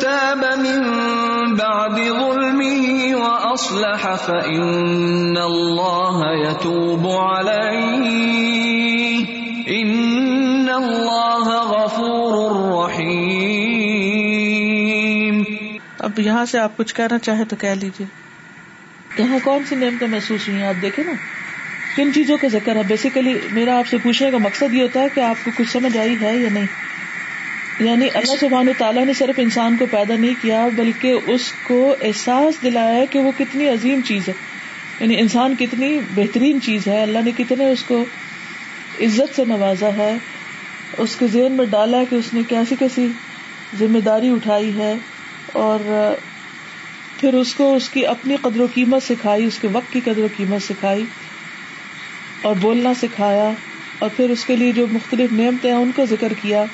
تاب 0.00 0.36
من 0.36 1.54
بعد 1.54 1.90
ظلمه 1.90 3.20
واصلح 3.20 4.14
فان 4.14 5.36
اللہ 5.36 6.20
یتوب 6.24 7.08
علیہ 7.08 9.24
ان 9.66 10.68
اللہ 10.74 11.64
غفور 11.68 12.50
الرحیم 12.50 15.42
اب 15.98 16.18
یہاں 16.18 16.44
سے 16.44 16.58
آپ 16.58 16.76
کچھ 16.76 16.94
کہنا 16.94 17.18
چاہیں 17.18 17.44
تو 17.44 17.56
کہہ 17.56 17.68
لیجیے 17.68 18.06
یہاں 19.18 19.38
کون 19.44 19.62
سی 19.68 19.74
نعمتیں 19.74 20.08
محسوس 20.08 20.48
ہوئی 20.48 20.60
ہیں؟ 20.60 20.68
آپ 20.68 20.82
دیکھیں 20.82 21.04
نا۔ 21.04 21.12
کن 21.96 22.12
چیزوں 22.12 22.36
کا 22.40 22.48
ذکر 22.48 22.76
ہے؟ 22.76 22.82
بیسیکلی 22.82 23.38
میرا 23.52 23.78
آپ 23.78 23.86
سے 23.86 23.96
پوچھنے 24.02 24.30
کا 24.30 24.38
مقصد 24.38 24.74
یہ 24.74 24.82
ہوتا 24.82 25.00
ہے 25.00 25.06
کہ 25.14 25.20
آپ 25.20 25.44
کو 25.44 25.50
کچھ 25.56 25.68
سمجھ 25.72 25.96
آئی 25.98 26.16
ہے 26.20 26.36
یا 26.36 26.48
نہیں؟ 26.52 26.66
یعنی 27.80 28.06
اللہ 28.14 28.34
سبحانہ 28.40 28.70
تعالیٰ 28.78 29.04
نے 29.04 29.12
صرف 29.12 29.34
انسان 29.38 29.76
کو 29.76 29.86
پیدا 29.90 30.16
نہیں 30.16 30.34
کیا، 30.42 30.68
بلکہ 30.76 31.14
اس 31.26 31.52
کو 31.62 31.96
احساس 32.02 32.62
دلایا 32.62 33.04
کہ 33.04 33.18
وہ 33.18 33.32
کتنی 33.38 33.68
عظیم 33.68 34.00
چیز 34.04 34.28
ہے۔ 34.28 34.32
یعنی 35.00 35.20
انسان 35.20 35.54
کتنی 35.58 36.00
بہترین 36.14 36.60
چیز 36.60 36.86
ہے۔ 36.86 37.02
اللہ 37.02 37.18
نے 37.24 37.30
کتنے 37.36 37.70
اس 37.70 37.82
کو 37.82 38.04
عزت 39.00 39.36
سے 39.36 39.44
نوازا 39.44 39.88
ہے۔ 39.96 40.16
اس 40.98 41.16
کے 41.16 41.26
ذہن 41.26 41.52
میں 41.52 41.66
ڈالا 41.66 42.04
کہ 42.10 42.14
اس 42.14 42.34
نے 42.34 42.42
کیسی 42.48 42.74
کیسی 42.78 43.08
ذمہ 43.78 43.98
داری 43.98 44.28
اٹھائی 44.28 44.78
ہے۔ 44.78 44.94
اور 45.52 45.80
پھر 47.20 47.34
اس 47.34 47.54
کو 47.54 47.76
اس 47.76 47.88
کی 47.88 48.06
اپنی 48.06 48.36
قدر 48.40 48.60
و 48.60 48.66
قیمت 48.74 49.02
سکھائی، 49.02 49.44
اس 49.44 49.58
کے 49.58 49.68
وقت 49.72 49.92
کی 49.92 50.00
قدر 50.04 50.18
و 50.18 50.26
قیمت 50.36 50.62
سکھائی۔ 50.62 51.04
اور 52.46 52.56
بولنا 52.60 52.92
سکھایا 52.94 53.50
اور 53.98 54.10
پھر 54.16 54.30
اس 54.30 54.44
کے 54.44 54.56
لیے 54.56 54.72
جو 54.72 54.86
مختلف 54.92 55.32
نعمتیں 55.32 55.70
ہیں 55.70 55.78
ان 55.78 55.90
کا 55.96 56.04
ذکر 56.10 56.32
کیا 56.42 56.64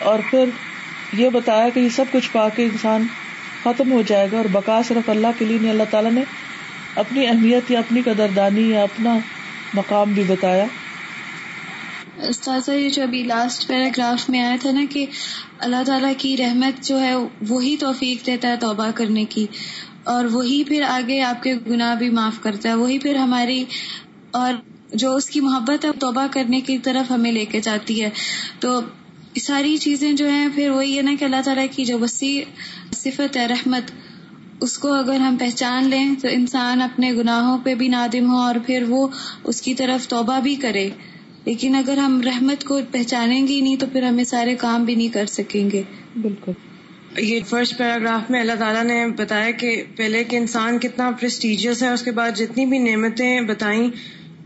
اور 0.00 0.18
پھر 0.30 0.50
یہ 1.12 1.28
بتایا 1.28 1.68
کہ 1.68 1.80
یہ 1.80 1.88
سب 1.96 2.12
کچھ 2.12 2.30
پا 2.32 2.48
کے 2.48 2.64
انسان 2.64 3.06
ختم 3.62 3.92
ہو 3.92 4.02
جائے 4.06 4.28
گا 4.32 4.36
اور 4.36 4.46
بقا 4.52 4.80
صرف 4.88 5.08
اللہ 5.08 5.38
کے 5.38 5.44
لیے 5.44 5.58
نہیں، 5.58 5.70
اللہ 5.70 5.90
تعالیٰ 5.90 6.12
نے 6.12 6.22
اپنی 6.96 7.26
اہمیت 7.26 7.70
یا 7.70 7.78
اپنی 7.78 8.02
قدردانی 8.02 8.68
یا 8.70 8.82
اپنا 8.82 9.16
مقام 9.74 10.12
بھی 10.12 10.22
بتایا۔ 10.26 10.66
استاذہ، 12.28 12.72
یہ 12.72 12.88
جو 12.88 13.02
ابھی 13.02 13.22
لاسٹ 13.22 13.66
پیراگراف 13.68 14.28
میں 14.30 14.42
آیا 14.42 14.56
تھا 14.60 14.70
نا 14.70 14.84
کہ 14.90 15.04
اللہ 15.58 15.82
تعالیٰ 15.86 16.12
کی 16.18 16.36
رحمت 16.36 16.84
جو 16.84 17.00
ہے 17.00 17.14
وہی 17.48 17.76
توفیق 17.76 18.24
دیتا 18.26 18.48
ہے 18.48 18.56
توبہ 18.60 18.90
کرنے 18.94 19.24
کی 19.24 19.46
اور 20.04 20.24
وہی 20.32 20.62
پھر 20.64 20.82
آگے 20.88 21.20
آپ 21.24 21.42
کے 21.42 21.54
گناہ 21.66 21.94
بھی 21.94 22.10
معاف 22.10 22.40
کرتا 22.42 22.68
ہے، 22.68 22.74
وہی 22.74 22.98
پھر 22.98 23.16
ہماری 23.16 23.64
اور 24.32 24.54
جو 24.92 25.16
اس 25.16 25.26
کی 25.26 25.40
محبت 25.40 25.84
ہے 25.84 25.90
توبہ 26.00 26.26
کرنے 26.30 26.60
کی 26.60 26.78
طرف 26.78 27.10
ہمیں 27.10 27.32
لے 27.32 27.44
کے 27.44 27.60
جاتی 27.60 28.02
ہے۔ 28.02 28.10
تو 28.60 28.80
ساری 29.42 29.76
چیزیں 29.76 30.12
جو 30.12 30.28
ہیں 30.28 30.48
پھر 30.54 30.70
وہی 30.70 30.96
ہے 30.96 31.02
نا 31.02 31.14
کہ 31.20 31.24
اللہ 31.24 31.42
تعالیٰ 31.44 31.66
کی 31.70 31.84
جو 31.84 31.98
وسیع 31.98 32.40
صفت 32.92 33.36
ہے 33.36 33.46
رحمت 33.46 33.82
اس 34.60 34.78
کو 34.78 34.92
اگر 34.92 35.14
ہم 35.14 35.36
پہچان 35.36 35.84
لیں 35.84 36.14
تو 36.22 36.28
انسان 36.32 36.82
اپنے 36.82 37.12
گناہوں 37.12 37.58
پہ 37.58 37.74
بھی 37.74 37.88
نادم 37.88 38.30
ہو 38.30 38.36
اور 38.36 38.54
پھر 38.66 38.84
وہ 38.88 39.08
اس 39.44 39.62
کی 39.62 39.74
طرف 39.74 40.08
توبہ 40.08 40.40
بھی 40.40 40.54
کرے۔ 40.54 40.88
لیکن 41.44 41.74
اگر 41.74 41.96
ہم 41.96 42.20
رحمت 42.24 42.64
کو 42.64 42.80
پہچانیں 42.90 43.48
گے 43.48 43.60
نہیں 43.60 43.76
تو 43.76 43.86
پھر 43.92 44.02
ہمیں 44.02 44.24
سارے 44.24 44.54
کام 44.54 44.84
بھی 44.84 44.94
نہیں 44.94 45.08
کر 45.08 45.26
سکیں 45.26 45.70
گے۔ 45.70 45.82
بالکل۔ 46.22 46.52
یہ 47.18 47.40
فرسٹ 47.48 47.78
پیراگراف 47.78 48.30
میں 48.30 48.40
اللہ 48.40 48.52
تعالیٰ 48.58 48.84
نے 48.84 49.06
بتایا 49.06 49.50
کہ 49.50 49.82
پہلے 49.96 50.24
کہ 50.24 50.36
انسان 50.36 50.78
کتنا 50.78 51.10
پرسٹیجیس 51.10 51.82
ہے 51.82 51.88
اس 51.88 52.02
کے 52.02 52.10
بعد 52.10 52.30
جتنی 52.36 52.66
بھی 52.66 52.78
نعمتیں 52.78 53.40
بتائیں 53.40 53.88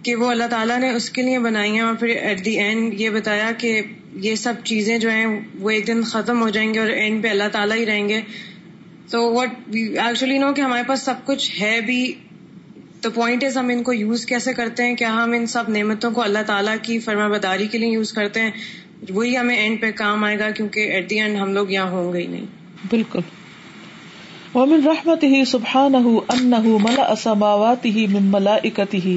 کہ 0.03 0.15
وہ 0.15 0.31
اللہ 0.31 0.45
تعالیٰ 0.45 0.79
نے 0.79 0.91
اس 0.91 1.11
کے 1.11 1.23
لیے 1.23 1.39
بنائی 1.39 1.71
ہیں 1.71 1.81
اور 1.81 1.95
پھر 1.95 2.09
ایٹ 2.09 2.45
دی 2.45 2.59
اینڈ 2.59 3.01
یہ 3.01 3.11
بتایا 3.11 3.51
کہ 3.59 3.83
یہ 4.15 4.35
سب 4.35 4.55
چیزیں 4.65 4.99
جو 4.99 5.11
ہیں 5.11 5.41
وہ 5.61 5.71
ایک 5.71 5.87
دن 5.87 6.03
ختم 6.03 6.43
ہو 6.43 6.49
جائیں 6.49 6.75
گے 6.75 6.79
اور 6.79 6.89
اینڈ 6.89 7.23
پہ 7.23 7.29
اللہ 7.29 7.49
تعالیٰ 7.53 7.77
ہی 7.77 7.87
رہیں 7.87 8.09
گے۔ 8.09 8.21
تو 9.11 9.35
وٹ 9.35 9.49
ایکچولی 9.73 10.39
نو 10.39 10.53
کہ 10.53 10.61
ہمارے 10.61 10.83
پاس 10.87 11.03
سب 11.03 11.15
کچھ 11.25 11.63
ہے 11.63 11.81
بھی۔ 11.81 12.15
تو 13.01 13.11
پوائنٹ 13.11 13.45
از 13.45 13.57
ہم 13.57 13.69
ان 13.69 13.83
کو 13.83 13.93
یوز 13.93 14.27
کیسے 14.27 14.53
کرتے 14.53 14.83
ہیں؟ 14.83 14.97
کیا 14.97 15.13
ہم 15.13 15.33
ان 15.33 15.47
سب 15.47 15.65
نعمتوں 15.69 16.11
کو 16.11 16.23
اللہ 16.23 16.39
تعالیٰ 16.47 16.77
کی 16.83 16.99
فرما 16.99 17.29
بداری 17.29 17.67
کے 17.67 17.79
لیے 17.79 17.91
یوز 17.91 18.13
کرتے 18.13 18.41
ہیں؟ 18.41 18.51
وہی 19.11 19.37
ہمیں 19.37 19.57
اینڈ 19.57 19.81
پہ 19.81 19.91
کام 19.91 20.25
آئے 20.25 20.39
گا 20.39 20.51
کیونکہ 20.51 20.81
ایٹ 20.81 21.11
دی 21.11 21.21
اینڈ 21.21 21.37
ہم 21.37 21.53
لوگ 21.53 21.71
یہاں 21.71 21.91
ہوں 21.91 22.13
گے 22.13 22.19
ہی 22.19 22.27
نہیں۔ 22.27 22.47
بالکل۔ 22.91 23.19
ومن 24.55 24.81
رحمته 24.85 25.45
سبحانه 25.45 26.19
انه 26.29 26.79
ملأ 26.79 27.15
سماواته 27.23 28.19
من 28.19 28.31
ملائكته 28.31 29.17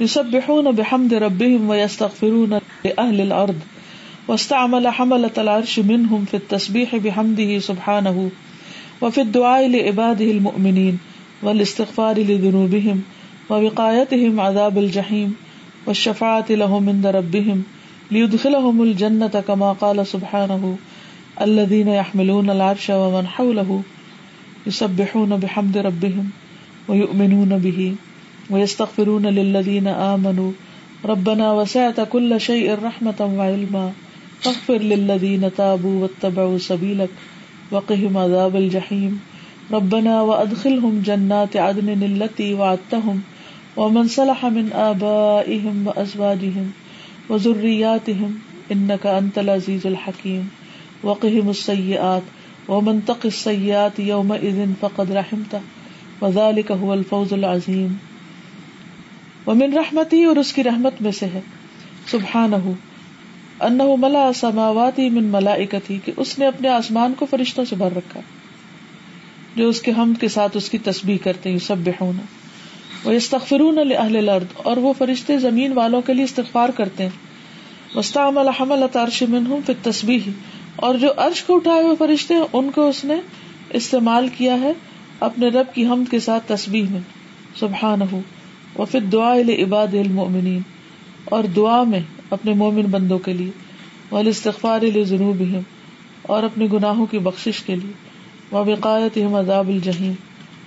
يسبحون 0.00 0.72
بحمد 0.72 1.14
ربهم 1.14 1.68
ويستغفرون 1.68 2.60
لأهل 2.84 3.20
الأرض 3.20 3.60
واستعمل 4.28 4.88
حملة 4.88 5.30
العرش 5.38 5.78
منهم 5.78 6.24
في 6.24 6.36
التسبيح 6.36 6.96
بحمده 6.96 7.58
سبحانه 7.58 8.30
وفي 9.00 9.20
الدعاء 9.20 9.68
لعباده 9.68 10.24
المؤمنين 10.24 10.98
والاستغفار 11.42 12.18
لذنوبهم 12.18 13.02
ووقايتهم 13.50 14.40
عذاب 14.40 14.78
الجحيم 14.78 15.36
والشفاعة 15.86 16.46
لهم 16.50 16.88
عند 16.88 17.06
ربهم 17.06 17.62
ليدخلهم 18.10 18.82
الجنة 18.82 19.44
كما 19.48 19.72
قال 19.72 20.06
سبحانه 20.06 20.78
الذين 21.40 21.88
يحملون 21.88 22.50
العرش 22.50 22.90
ومن 22.90 23.26
حوله 23.26 23.82
يسبحون 24.66 25.36
بحمد 25.36 25.78
ربهم 25.78 26.30
ويؤمنون 26.88 27.58
به 27.58 27.94
ويستغفرون 28.50 29.26
للذين 29.26 29.86
آمنوا. 29.86 30.52
ربنا 31.04 31.52
وسعت 31.52 32.00
كل 32.00 32.40
شيء 32.40 32.74
رحمة 32.84 33.20
وعلما. 33.20 33.92
فاغفر 34.40 34.78
للذين 34.78 35.54
تابوا 35.54 36.02
واتبعوا 36.02 36.58
سبيلك. 36.58 37.10
وقهم 37.70 38.16
عذاب 38.16 38.56
الجحيم. 38.56 39.20
ربنا 39.72 40.20
وادخلهم 40.20 41.02
جنات 41.04 41.56
عدن 41.56 41.88
التي 41.88 42.54
وعدتهم. 42.54 43.20
ومن 43.76 44.08
صلح 44.08 44.46
من 44.46 44.72
آبائهم 44.72 45.86
وأزواجهم 45.86 46.70
وذرياتهم 47.28 48.38
إنك 48.72 49.06
أنت 49.06 49.38
العزيز 49.38 49.86
الحكيم. 49.86 50.50
وقهم 51.04 51.50
السيئات. 51.50 52.22
ومن 52.68 53.04
تق 53.04 53.26
السيئات 53.26 54.00
يومئذ 54.00 54.66
فقد 54.80 55.12
رحمته. 55.12 55.60
وذلك 56.20 56.72
هو 56.72 56.94
الفوز 56.94 57.32
العظيم. 57.32 58.07
ومن 59.48 59.72
رحمته 59.72 60.28
اور 60.28 60.36
اس 60.36 60.52
کی 60.52 60.64
رحمت 60.64 61.02
میں 61.02 61.12
سے 61.12 61.26
ہے۔ 61.26 61.40
سبحانه 62.06 62.72
انه 63.60 63.94
ملا 63.98 64.32
سماواتی 64.32 65.10
من 65.10 65.24
ملائکتی، 65.24 65.98
کہ 66.04 66.12
اس 66.16 66.38
نے 66.38 66.46
اپنے 66.46 66.68
آسمان 66.68 67.14
کو 67.18 67.26
فرشتوں 67.26 67.64
سے 67.64 67.76
بھر 67.76 67.96
رکھا۔ 67.96 68.20
جو 69.56 69.68
اس 69.68 69.82
کے 69.82 69.90
ہم 69.90 70.14
کے 70.14 70.28
ساتھ 70.28 70.56
اس 70.56 70.70
کی 70.70 70.78
تسبیح 70.78 71.16
کرتے 71.22 71.50
ہیں 71.50 71.58
سب 71.58 71.76
ہونا 72.00 72.22
وہ 73.04 73.10
استغفرون 73.10 73.78
اہل 73.78 74.16
الارض، 74.16 74.46
اور 74.56 74.76
وہ 74.76 74.92
فرشتے 74.98 75.38
زمین 75.38 75.72
والوں 75.72 76.02
کے 76.02 76.14
لیے 76.14 76.24
استغفار 76.24 76.68
کرتے 76.68 77.02
ہیں۔ 77.02 77.10
وسطام 77.94 78.38
الحمل 78.38 78.82
عرش 78.94 79.22
منہم 79.22 79.60
فی 79.66 79.72
تسبیح 79.82 80.30
اور 80.76 80.94
جو 80.94 81.08
عرش 81.16 81.44
کو 81.44 81.56
اٹھائے 81.56 81.82
ہوئے 81.82 81.96
فرشتے 81.98 82.34
ہیں، 82.34 82.44
ان 82.52 82.70
کو 82.70 82.88
اس 82.88 83.04
نے 83.04 83.14
استعمال 83.70 84.28
کیا 84.28 84.60
ہے 84.60 84.72
اپنے 85.20 85.48
رب 85.48 85.74
کی 85.74 85.86
حمد 85.86 86.10
کے 86.10 86.18
ساتھ 86.18 86.44
تسبیح 86.46 86.84
میں۔ 86.90 87.00
سبحان 87.58 88.02
وہ 88.78 88.84
پھر 88.84 89.00
دعا 89.12 89.34
عباد 89.58 89.94
المؤمنین، 89.94 90.60
اور 91.24 91.44
دعا 91.56 91.82
میں 91.82 92.00
اپنے 92.30 92.52
مومن 92.54 92.86
بندوں 92.90 93.18
کے 93.18 93.32
لیے 93.32 93.50
وال 94.12 94.28
استغفار 94.28 94.84
جنوب 95.04 95.42
اور 96.22 96.42
اپنے 96.42 96.66
گناہوں 96.72 97.06
کی 97.06 97.18
بخش 97.18 97.62
کے 97.66 97.76
لیے 97.76 97.92
وہ 98.50 99.36
عذاب 99.38 99.68
الجہیم 99.68 100.12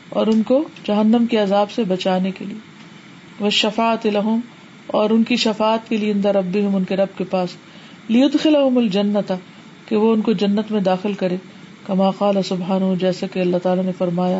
اور 0.10 0.28
ان 0.28 0.42
کو 0.44 0.64
جہنم 0.86 1.26
کے 1.26 1.38
عذاب 1.38 1.72
سے 1.72 1.84
بچانے 1.84 2.32
کے 2.32 2.46
لیے 2.46 2.58
وہ 3.40 3.50
شفات 3.50 4.06
الحم 4.06 4.40
اور 4.88 5.10
ان 5.10 5.24
کی 5.24 5.36
شفات 5.36 5.90
کے 5.90 5.98
لیے 5.98 6.12
اندر 6.12 6.36
رب 6.36 6.58
ان 6.74 6.84
کے 6.84 6.96
رب 6.96 7.18
کے 7.18 7.24
پاس 7.30 7.56
لیت 8.10 8.36
خلحم 8.44 8.78
الجنت 8.78 9.32
کہ 9.86 9.96
وہ 9.96 10.14
ان 10.14 10.22
کو 10.22 10.34
جنت 10.34 10.72
میں 10.72 10.82
داخل 10.82 11.14
کرے، 11.14 11.38
کما 11.86 12.10
قال 12.12 12.42
سبحان 12.46 12.94
جیسے 13.00 13.28
کہ 13.34 13.40
اللہ 13.40 13.58
تعالیٰ 13.64 13.84
نے 13.86 13.92
فرمایا 13.98 14.40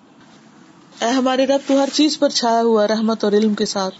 اے 1.01 1.07
ہمارے 1.07 1.45
رب، 1.45 1.59
تو 1.67 1.83
ہر 1.83 1.89
چیز 1.93 2.19
پر 2.19 2.29
چھایا 2.29 2.61
ہوا 2.61 2.87
رحمت 2.87 3.23
اور 3.23 3.31
علم 3.31 3.53
کے 3.53 3.65
ساتھ۔ 3.65 3.95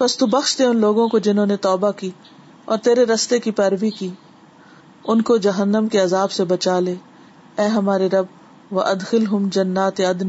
بس 0.00 0.18
تو 0.18 0.26
بخش 0.26 0.58
دے 0.58 0.64
ان 0.64 0.76
لوگوں 0.76 1.08
کو 1.08 1.18
جنہوں 1.18 1.46
نے 1.46 1.56
توبہ 1.56 1.90
کی 1.90 2.10
اور 2.64 2.78
تیرے 2.78 3.04
رستے 3.04 3.38
کی 3.38 3.50
پیروی 3.50 3.90
کی۔ 3.90 4.08
ان 5.04 5.22
کو 5.22 5.36
جہنم 5.36 5.86
کے 5.86 5.98
عذاب 5.98 6.32
سے 6.32 6.44
بچا 6.44 6.80
لے۔ 6.80 6.94
اے 7.58 7.66
ہمارے 7.66 8.06
رب 8.06 8.26
و 8.70 8.80
ادخل 8.80 9.26
ہم 9.26 9.48
جنات 9.48 10.00
عدن 10.00 10.28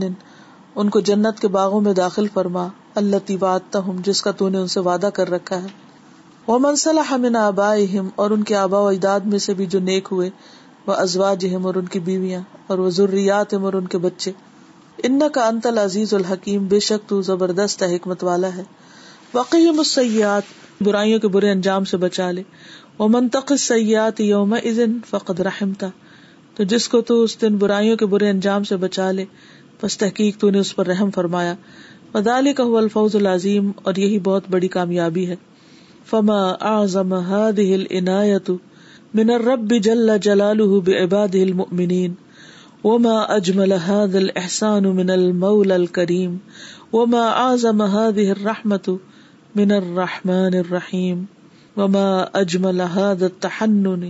ان 0.76 0.90
کو 0.90 1.00
جنت 1.00 1.40
کے 1.40 1.48
باغوں 1.48 1.82
میں 1.82 1.94
داخل 1.94 2.28
فرما۔ 2.34 2.68
اللہ 2.96 3.16
تیوات 3.26 3.76
ہوں 3.76 3.94
جس 4.04 4.22
کا 4.22 4.32
تو 4.32 4.50
نے 4.50 4.58
ان 4.58 4.68
سے 4.68 4.80
وعدہ 4.80 5.10
کر 5.14 5.30
رکھا 5.30 5.62
ہے۔ 5.62 5.68
وہ 6.48 6.60
منسلح 6.60 7.02
ہم 7.02 7.36
آبا 7.36 7.76
اور 8.16 8.32
ان 8.32 8.44
کے 8.44 8.56
آبا 8.56 8.80
و 8.80 8.88
اجداد 8.88 9.20
میں 9.20 9.40
سے 9.40 9.54
بھی 9.54 9.66
جو 9.66 9.80
نیک 9.80 10.08
ہوئے۔ 10.12 10.30
وہ 10.88 10.94
ازواج 10.94 11.48
ہم 11.56 11.66
اور 11.66 11.76
ان 11.76 11.86
کی 11.86 12.00
بیویاں، 12.00 12.42
اور 12.68 12.78
وہ 12.78 12.90
ضروریات 12.90 13.54
اور 13.54 13.74
ان 13.74 13.88
کے 13.88 13.98
بچے۔ 13.98 14.32
ان 15.04 15.22
کا 15.34 15.48
انتل 15.48 15.78
عزیز 15.78 16.14
الحکیم، 16.14 16.66
بے 16.66 16.80
شک 16.80 17.10
تو 17.10 17.22
زبردست 17.22 17.84
حکمت 17.84 18.24
والا 18.24 18.56
ہے۔ 18.56 18.64
واقعی 19.34 19.72
مسیات 19.72 20.44
برائیوں 20.82 21.20
کے 21.20 21.28
برے 21.28 21.52
انجام 21.52 21.84
سے 21.84 21.98
بچا 21.98 22.32
لے۔ 22.32 22.44
وہ 23.00 23.08
منطق 23.08 23.54
سیات 23.60 24.22
یوم 24.22 24.54
ازن 24.54 24.98
فقد 25.10 25.40
رحمتا۔ 25.40 25.88
تو 26.56 26.64
جس 26.64 26.90
کو 26.90 27.02
تو 27.02 27.24
اس 27.24 27.42
دن 27.42 27.58
برائیوں 27.58 27.98
کے 27.98 28.06
برے 28.06 28.30
انجام 28.30 28.64
سے 28.64 28.76
بچا 28.76 29.12
لے۔ 29.12 29.26
بس 29.84 29.98
تحقیق 29.98 30.38
تو 30.38 30.50
نے 30.50 30.60
اس 30.60 30.76
پر 30.76 30.88
رحم 30.88 31.12
فرمایا۔ 31.12 31.56
ودال 32.14 32.54
کا 32.54 32.64
الفوز 32.64 33.16
العظیم 33.16 33.72
اور 33.84 33.96
یہی 33.96 34.20
بہت 34.20 34.44
بڑی 34.50 34.68
کامیابی 34.68 35.28
ہے۔ 35.28 35.36
فما 36.06 36.52
اعظم 36.52 37.14
هذه 37.14 37.74
العناية 37.74 38.56
من 39.14 39.30
الرب 39.30 39.74
جل 39.84 40.18
جلاله 40.18 40.80
بعباده 40.80 41.42
المؤمنين۔ 41.42 42.14
وما 42.84 43.20
اجمل 43.20 43.72
هذا 43.72 44.18
الاحسان 44.18 44.84
من 44.84 45.10
المولى 45.10 45.74
الكريم۔ 45.74 46.38
وما 46.94 47.28
اعظم 47.28 47.82
هذه 47.82 48.30
الرحمة 48.30 48.96
من 49.56 49.72
الرحمن 49.72 50.56
الرحيم۔ 50.56 51.24
وما 51.78 52.26
اجمل 52.34 52.82
هذا 52.82 53.26
التحنن 53.26 54.10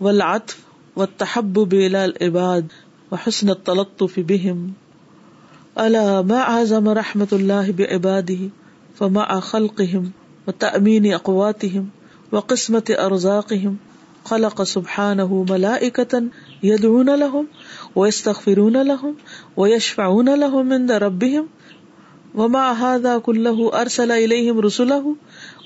والعطف 0.00 0.54
والتحبب 0.96 1.72
الى 1.72 1.98
العباد 1.98 2.62
وحسن 3.12 3.48
التلطف 3.48 4.18
بهم۔ 4.18 4.68
الا 5.80 6.22
ما 6.22 6.38
اعظم 6.38 6.88
رحمت 6.96 7.32
اللہ 7.32 7.70
بعباده 7.76 8.48
فمع 8.96 9.40
خلقهم 9.50 10.10
وتأمين 10.48 11.06
اقواتهم 11.18 11.86
وقسمت 12.32 12.90
ارزاقهم 13.04 13.76
خلق 14.30 14.62
سبحانه 14.62 15.38
ملائكة 15.50 16.22
يدعون 16.62 17.14
لهم 17.22 17.46
ويستغفرون 17.94 18.82
لهم 18.82 19.14
ويشفعون 19.56 20.34
لهم 20.34 20.72
عند 20.72 20.92
ربهم 20.92 21.48
ومع 22.34 22.72
هذا 22.72 23.18
كله 23.18 23.80
ارسل 23.80 24.12
اليهم 24.12 24.60
رسله 24.60 25.16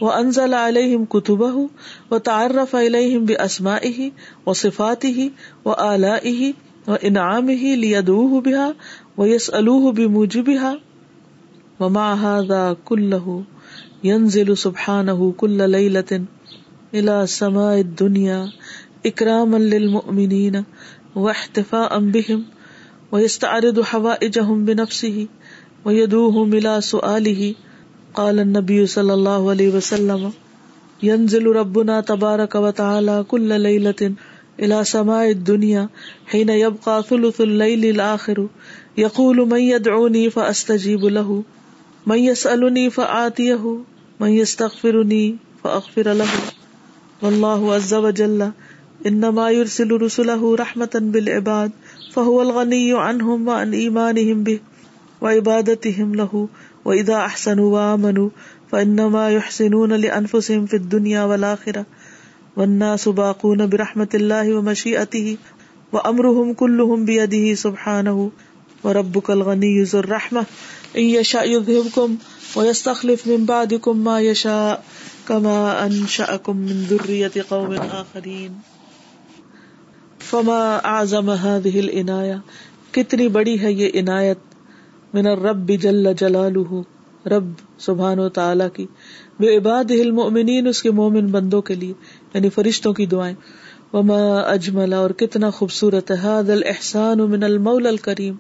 وانزل 0.03 0.55
عليهم 0.55 1.05
كتبه 1.05 1.69
وتعرف 2.11 2.77
اليهم 2.77 3.25
باسمائه 3.25 4.13
وصفاته 4.47 5.31
والائه 5.65 6.55
وانعامه 6.89 7.75
ليدعوه 7.75 8.41
بها 8.41 8.75
ویس 9.19 9.51
الوہ 9.55 9.93
بھی 9.93 10.07
موجبہ 10.07 10.75
وما 11.81 12.09
هذا 12.21 12.77
كله 12.85 13.37
ينزل 14.05 14.51
سبحانه 14.57 15.33
كل 15.37 15.71
ليلة 15.71 16.13
الى 16.95 17.17
سماء 17.27 17.81
الدنيا 17.81 18.39
اكراما 19.07 19.57
للمؤمنين 19.57 20.57
واحتفاء 21.17 22.01
بهم 22.01 22.45
ويستعرض 23.13 23.81
حوائجهم 23.81 24.65
بنفسه 24.65 25.27
ويدوهم 25.85 26.55
الى 26.55 26.81
سؤاله 26.81 27.55
قال 28.15 28.39
النبي 28.39 28.87
صلى 28.87 29.15
الله 29.15 29.51
عليه 29.51 29.69
وسلم 29.69 30.33
ينزل 31.03 31.47
ربنا 31.47 32.01
تبارك 32.01 32.55
وتعالى 32.55 33.25
كل 33.29 33.61
ليلة 33.61 34.03
الى 34.61 34.85
سماء 34.85 35.31
الدنيا 35.31 35.89
حين 36.27 36.49
يبقى 36.49 37.03
ثلث 37.03 37.41
الليل 37.41 37.85
الاخر 37.85 38.49
یقول 38.99 39.49
من 39.49 39.61
يدعوني 39.61 40.31
فاستجيب 40.31 41.05
له. 41.05 41.43
من 42.07 42.19
يسألني 42.19 42.91
فآتيه. 42.91 43.79
من 44.21 44.29
يستغفرني 44.29 45.37
فاغفر 45.65 46.13
له. 46.13 46.29
والله 47.23 47.75
عز 47.75 47.95
وجل 47.95 48.51
انما 49.07 49.51
يرسل 49.51 49.93
رسله 49.93 50.57
رحمة 50.57 50.91
بالعباد، 50.95 51.71
فهو 52.13 52.43
الغني 52.43 52.99
عنهم 52.99 53.49
وعن 53.49 53.75
ايمانهم 53.75 54.43
به 54.43 54.61
وعبادتهم 55.21 56.15
له. 56.15 56.49
واذا 56.85 57.15
احسنوا 57.15 57.75
وامنوا 57.75 58.31
فانما 58.71 59.31
يحسنون 59.31 59.93
لانفسهم 59.93 60.67
في 60.67 60.77
الدنيا 60.77 61.25
والاخره 61.25 61.87
والناس 62.57 63.09
باقون 63.09 63.67
برحمة 63.67 64.09
الله 64.15 64.55
ومشيئته 64.55 65.35
وامرهم 65.93 66.53
كلهم 66.53 67.05
بيده 67.05 67.55
سبحانه 67.69 68.31
وربك 68.85 69.31
الغني 69.31 69.83
ذو 69.83 69.99
الرحمة. 69.99 70.43
إن 70.97 71.03
يشاء 71.03 71.45
يذهبكم 71.45 72.15
ويستخلف 72.57 73.27
من 73.27 73.45
بعدكم 73.45 73.99
ما 73.99 74.21
يشاء 74.21 74.75
كما 75.25 75.87
أنشأكم 75.87 76.57
من 76.57 76.85
ذرية 76.91 77.43
قوم 77.49 77.73
آخرين 77.73 78.53
فما 80.31 80.79
اعظم 80.85 81.31
هذه 81.31 81.79
العناية 81.79 82.39
کتنی 82.93 83.29
بڑی 83.29 83.61
ہے 83.61 83.73
یہ 83.73 83.89
عنایت 83.95 84.39
من 85.15 85.27
الرب 85.27 85.69
جل 85.69 86.15
جلالہ، 86.15 86.81
رب 87.29 87.53
سبحان 87.79 88.19
و 88.19 88.29
تعالی 88.29 88.65
کی، 88.73 88.87
بے 89.41 89.57
عباد 89.57 89.91
المؤمنین، 89.91 90.67
اس 90.67 90.83
کے 90.83 90.91
مومن 90.91 91.27
بندوں 91.27 91.63
کے 91.63 91.75
لیے۔ 91.75 91.93
یعنی 92.37 92.49
فرشتوں 92.49 92.93
کی 92.93 93.07
دعائیں۔ 93.07 93.35
وما 93.93 94.39
اجمل 94.39 94.93
اور 94.93 95.11
کتنا 95.11 95.51
خوبصورت 95.51 96.11
ہے۔ 96.11 96.17
هذا 96.17 96.53
الاحسان 96.53 97.19
من 97.19 97.43
المولى 97.43 97.89
الكريم۔ 97.89 98.35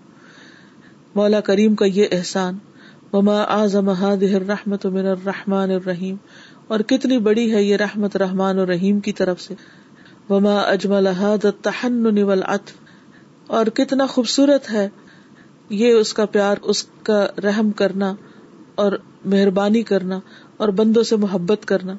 مولا 1.14 1.40
کریم 1.40 1.74
کا 1.74 1.84
یہ 1.84 2.06
احسان۔ 2.12 2.58
وما 3.12 3.42
اعظم 3.42 3.88
هذه 3.88 4.42
الرحمت 4.42 4.86
من 4.86 5.06
الرحمن 5.06 5.70
الرحیم 5.70 6.16
اور 6.68 6.80
کتنی 6.80 7.18
بڑی 7.18 7.54
ہے 7.54 7.62
یہ 7.62 7.76
رحمت 7.76 8.16
رحمان 8.16 8.58
اور 8.58 8.68
رحیم 8.68 9.00
کی 9.00 9.12
طرف 9.12 9.40
سے۔ 9.40 9.54
وما 10.28 10.58
اجمل 10.58 11.06
هذا 11.06 11.48
التحنن 11.48 12.22
والعطف۔ 12.22 12.72
اور 13.46 13.66
کتنا 13.66 14.06
خوبصورت 14.06 14.70
ہے 14.70 14.88
یہ 15.70 15.92
اس 15.92 16.14
کا 16.14 16.26
پیار، 16.26 16.56
اس 16.62 16.84
کا 17.02 17.26
رحم 17.44 17.70
کرنا 17.70 18.14
اور 18.74 18.92
مہربانی 19.24 19.82
کرنا 19.82 20.20
اور 20.56 20.68
بندوں 20.68 21.02
سے 21.02 21.16
محبت 21.16 21.64
کرنا۔ 21.64 21.94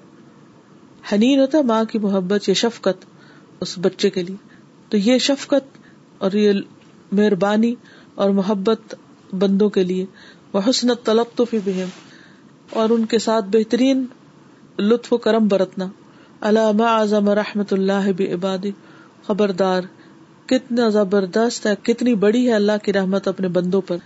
حنین 1.12 1.40
ہوتا 1.40 1.58
ہے 1.58 1.64
ماں 1.64 1.84
کی 1.84 2.00
محبت 2.00 2.50
یہ 2.50 2.54
شفقت 2.54 3.06
اس 3.60 3.76
بچے 3.82 4.10
کے 4.10 4.24
لیے۔ 4.24 4.36
تو 4.90 4.98
یہ 4.98 5.18
شفقت 5.18 5.78
اور 6.18 6.32
یہ 6.32 6.54
مہربانی 7.12 7.76
اور 8.16 8.30
محبت 8.30 8.96
بندوں 9.34 9.70
کے 9.70 9.84
لیے۔ 9.84 10.06
وہ 10.54 10.62
حسن 10.70 10.88
تلطف 11.04 11.56
بہم 11.66 11.90
اور 12.70 12.90
ان 12.90 13.06
کے 13.06 13.20
ساتھ 13.20 13.46
بہترین 13.52 14.06
لطف 14.80 15.14
و 15.14 15.18
کرم 15.18 15.48
برتنا۔ 15.48 15.88
علامہ 16.42 16.84
اعظم 16.84 17.30
رحمت 17.30 17.74
اللہ 17.74 18.34
عبادی 18.34 18.72
خبردار۔ 19.28 19.82
کتنا 20.46 20.90
زبردست 20.90 21.66
ہے، 21.66 21.76
کتنی 21.84 22.16
بڑی 22.16 22.48
ہے 22.48 22.54
اللہ 22.54 22.72
کی 22.84 22.94
رحمت 22.94 23.28
اپنے 23.28 23.48
بندوں 23.48 23.82
پر۔ 23.82 23.98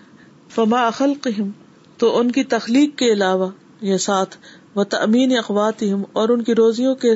فما 0.49 0.87
اخلقہم 0.87 1.49
تو 1.97 2.19
ان 2.19 2.31
کی 2.31 2.43
تخلیق 2.43 2.97
کے 2.97 3.13
علاوہ 3.13 3.49
یہ 3.81 3.97
ساتھ 3.97 4.37
وہ 4.75 4.83
تمین 4.83 5.37
اخوات 5.37 5.83
اور 6.13 6.29
ان 6.29 6.41
کی 6.41 6.55
روزیوں 6.55 6.95
کے 6.95 7.15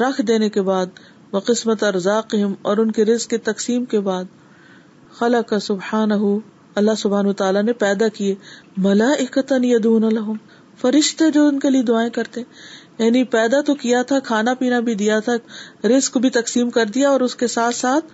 رکھ 0.00 0.20
دینے 0.20 0.48
کے 0.48 0.62
بعد 0.62 0.86
وہ 1.32 1.40
قسمت 1.40 1.82
ارزاق 1.82 2.34
اور 2.62 2.76
ان 2.76 2.90
کے 2.90 3.04
رزق 3.04 3.30
کے 3.30 3.38
تقسیم 3.38 3.84
کے 3.84 4.00
بعد 4.00 4.24
خلا 5.12 5.42
کا 5.42 5.58
سبحان 5.58 6.12
اللہ 6.74 6.90
سبحان 6.98 7.32
تعالیٰ 7.32 7.62
نے 7.62 7.72
پیدا 7.72 8.08
کیے 8.08 8.34
ملا 8.76 9.10
اکتن 9.18 9.64
یدون 9.64 10.04
الحم 10.04 10.36
فرشتے 10.80 11.30
جو 11.30 11.46
ان 11.46 11.60
کے 11.60 11.70
لیے 11.70 11.82
دعائیں 11.82 12.10
کرتے۔ 12.10 12.42
یعنی 12.98 13.24
پیدا 13.24 13.60
تو 13.60 13.74
کیا 13.74 14.02
تھا، 14.02 14.18
کھانا 14.18 14.54
پینا 14.54 14.80
بھی 14.80 14.94
دیا 14.94 15.20
تھا، 15.20 15.34
رزق 15.86 16.18
بھی 16.18 16.30
تقسیم 16.30 16.70
کر 16.70 16.84
دیا 16.84 17.10
اور 17.10 17.20
اس 17.20 17.36
کے 17.36 17.46
ساتھ 17.46 17.74
ساتھ 17.74 18.04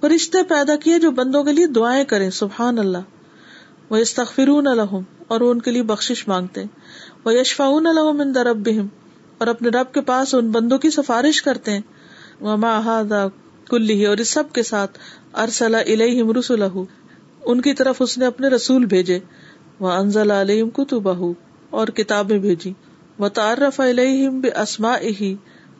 فرشتے 0.00 0.42
پیدا 0.42 0.76
کیے 0.76 0.98
جو 0.98 1.10
بندوں 1.10 1.44
کے 1.44 1.52
لیے 1.52 1.66
دعائیں 1.66 2.04
کریں، 2.04 2.30
سبحان 2.30 2.78
اللہ۔ 2.78 2.98
وہ 3.90 3.96
استخرون 3.96 4.66
الحم 4.66 5.02
اور 5.28 5.40
وہ 5.40 5.50
ان 5.50 5.60
کے 5.60 5.70
لیے 5.70 5.82
بخش 5.82 6.28
مانگتے۔ 6.28 6.64
وہ 7.24 7.34
یشفاون 7.34 7.86
الحم 7.86 8.32
درب 8.32 8.68
اور 9.38 9.46
اپنے 9.46 9.68
رب 9.68 9.94
کے 9.94 10.00
پاس 10.00 10.34
ان 10.34 10.50
بندوں 10.50 10.78
کی 10.78 10.90
سفارش 10.90 11.42
کرتے 11.42 11.70
ہیں۔ 11.70 11.80
وما 12.40 12.80
هذا 12.80 13.26
کلی 13.70 14.06
اور 14.06 14.16
اس 14.16 14.28
سب 14.28 14.44
کے 14.52 14.62
ساتھ 14.62 14.98
ارسل 15.34 15.74
الیہم 15.74 16.32
رسلہ 16.32 16.64
ان 17.44 17.60
کی 17.60 17.74
طرف 17.74 17.96
اس 18.02 18.18
نے 18.18 18.26
اپنے 18.26 18.48
رسول 18.48 18.84
بھیجے۔ 18.84 19.18
وہ 19.80 19.90
انزل 19.90 20.30
علیہم 20.30 20.70
کتبہ 20.70 21.32
اور 21.70 21.88
کتابیں 21.88 22.38
بھیجی۔ 22.38 22.72
وہ 23.18 23.28
تعارف 23.28 23.80
علیہم 23.80 24.40
باسمائہ 24.40 25.34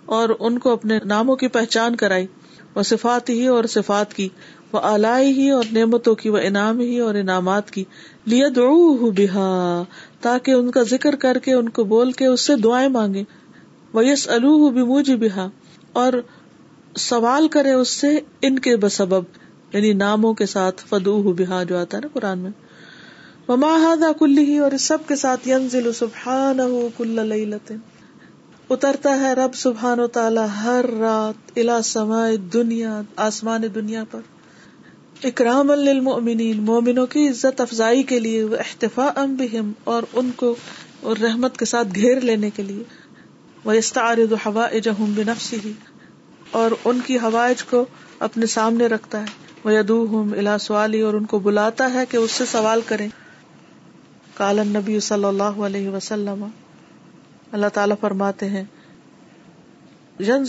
اور 0.04 0.28
ان 0.40 0.58
کو 0.58 0.72
اپنے 0.72 0.98
ناموں 1.04 1.36
کی 1.36 1.48
پہچان 1.48 1.96
کرائی۔ 1.96 2.26
وہ 2.74 2.82
صفات 2.82 3.30
ہی 3.30 3.46
اور 3.46 3.64
صفات 3.64 4.14
کی۔ 4.14 4.28
وہ 4.72 4.80
آلائی 4.82 5.32
ہی 5.32 5.50
اور 5.50 5.64
نعمتوں 5.72 6.14
کی 6.14 6.28
وہ 6.28 6.38
انعام 6.38 6.80
ہی 6.80 6.98
اور 6.98 7.14
انعامات 7.14 7.70
کی 7.70 7.84
لیا 8.26 8.48
دعو 8.56 9.10
بہا، 9.10 9.84
تاکہ 10.20 10.50
ان 10.50 10.70
کا 10.70 10.82
ذکر 10.82 11.16
کر 11.16 11.38
کے، 11.38 11.52
ان 11.52 11.68
کو 11.68 11.84
بول 11.84 12.12
کے، 12.12 12.26
اس 12.26 12.40
سے 12.40 12.56
دعائیں 12.56 12.88
مانگے 12.88 13.24
وہ 13.92 14.06
یس 14.06 14.28
الوح 14.28 14.70
بموج 14.70 15.10
بہا 15.10 15.48
اور 15.92 16.12
سوال 16.96 17.48
کرے 17.48 17.72
اس 17.72 17.88
سے 17.88 18.20
ان 18.42 18.58
کے 18.58 18.76
بسبب 18.76 19.22
یعنی 19.72 19.92
ناموں 19.92 20.34
کے 20.34 20.46
ساتھ 20.46 20.82
فدو 20.88 21.22
بہا 21.22 21.62
جو 21.62 21.78
آتا 21.78 21.96
ہے 21.96 22.02
نا 22.02 22.08
قرآن 22.12 22.38
میں۔ 22.38 22.50
وما 23.48 23.76
هذا 23.76 24.12
کلی 24.18 24.58
اور 24.58 24.72
اس 24.72 24.82
سب 24.82 24.98
کے 25.08 25.16
ساتھ، 25.16 25.48
ینزل 25.48 25.92
سبحانہ 25.92 26.62
کل 26.96 27.28
لیلت 27.28 27.72
اترتا 28.70 29.20
ہے 29.20 29.32
رب 29.32 29.54
سبحان 29.54 30.00
و 30.00 30.06
تعالی 30.06 30.40
ہر 30.64 30.84
رات 31.00 31.58
الا 31.58 31.82
سماء 31.82 32.28
دنیا 32.52 33.02
آسمان 33.16 33.62
دنیا 33.74 34.04
پر۔ 34.10 34.20
اکرام 35.24 35.70
للمؤمنین، 35.70 36.62
مومنوں 36.62 37.06
کی 37.06 37.28
عزت 37.28 37.60
افزائی 37.60 38.02
کے 38.02 38.18
لیے 38.18 38.42
احتفاء 38.42 39.24
بہم، 39.38 39.72
اور 39.84 40.02
ان 40.12 40.30
کو 40.36 40.54
اور 41.00 41.16
رحمت 41.16 41.56
کے 41.56 41.64
ساتھ 41.64 41.88
گھیر 41.94 42.20
لینے 42.20 42.50
کے 42.50 42.62
لیے 42.62 42.82
وہ 43.64 43.72
استعارض 43.72 44.32
حوائجہم 44.46 45.12
بنفسہ 45.14 45.68
اور 46.50 46.70
ان 46.84 47.00
کی 47.06 47.18
ہوائج 47.18 47.62
کو 47.64 47.84
اپنے 48.18 48.46
سامنے 48.46 48.86
رکھتا 48.86 49.20
ہے۔ 49.20 49.26
وہ 49.64 49.70
ادو 49.70 50.06
ہوں 50.06 50.58
سوالی 50.60 51.00
اور 51.00 51.14
ان 51.14 51.24
کو 51.24 51.38
بلاتا 51.38 51.92
ہے 51.94 52.04
کہ 52.08 52.16
اس 52.16 52.30
سے 52.30 52.44
سوال 52.46 52.80
کریں۔ 52.86 53.08
کالن 54.34 54.68
نبی 54.68 55.00
صلی 55.00 55.24
اللہ 55.24 55.60
علیہ 55.66 55.88
وسلم، 55.88 56.44
اللہ 57.52 57.66
تعالیٰ 57.72 57.96
فرماتے 58.00 58.48
ہیں 58.48 58.64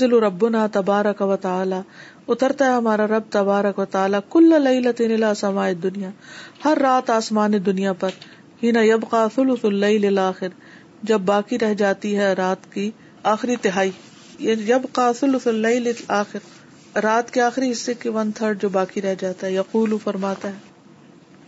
ربنا 0.01 0.67
تبارک 0.71 1.21
و 1.21 1.35
تعالی 1.35 1.75
اترتا 2.27 2.65
ہے 2.65 2.71
ہمارا 2.71 3.07
رب 3.07 3.23
تبارک 3.29 3.79
و 3.79 3.85
تعالی 3.85 4.17
کل 4.29 4.61
لیلت 4.61 5.01
الى 5.01 5.73
دنیا 5.83 6.09
ہر 6.65 6.77
رات 6.81 7.09
آسمان 7.09 7.53
دنیا 7.65 7.93
پر۔ 7.93 8.09
ہی 8.63 8.71
نہ 8.71 8.79
یبقا 8.81 9.27
ثلث 9.35 9.65
اللیل 9.65 10.19
جب 11.03 11.21
باقی 11.21 11.59
رہ 11.59 11.73
جاتی 11.73 12.17
ہے 12.17 12.33
رات 12.33 12.73
کی 12.73 12.91
آخری 13.23 13.55
تہائی۔ 13.55 13.91
جب 14.55 14.81
قاصل 14.91 15.35
آخر 16.07 16.39
رات 16.99 17.31
کے 17.31 17.41
آخری 17.41 17.71
حصے 17.71 17.93
کے 17.93 18.09
ون 18.09 18.31
تھرڈ 18.31 18.61
جو 18.61 18.69
باقی 18.69 19.01
رہ 19.01 19.15
جاتا 19.19 19.47
ہے، 19.47 19.53
یقول 19.53 19.97
فرماتا 20.03 20.47
ہے 20.47 20.53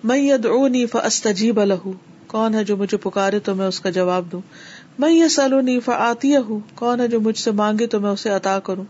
میں 0.03 0.17
یدعونی 0.17 0.85
فاستجیب 0.85 1.63
له۔ 1.63 1.91
کون 2.27 2.55
ہے 2.55 2.63
جو 2.63 2.77
مجھے 2.77 2.97
پکارے 2.97 3.39
تو 3.39 3.55
میں 3.55 3.67
اس 3.67 3.79
کا 3.79 3.89
جواب 3.89 4.31
دوں۔ 4.31 4.41
میں 4.99 5.11
یہ 5.11 5.27
سلونی 5.27 5.79
فاتی 5.79 6.35
ہوں 6.35 6.59
کون 6.75 7.01
ہے 7.01 7.07
جو 7.07 7.21
مجھ 7.21 7.37
سے 7.37 7.51
مانگے 7.51 7.87
تو 7.87 7.99
میں 7.99 8.09
اسے 8.09 8.29
عطا 8.29 8.59
کروں۔ 8.59 8.85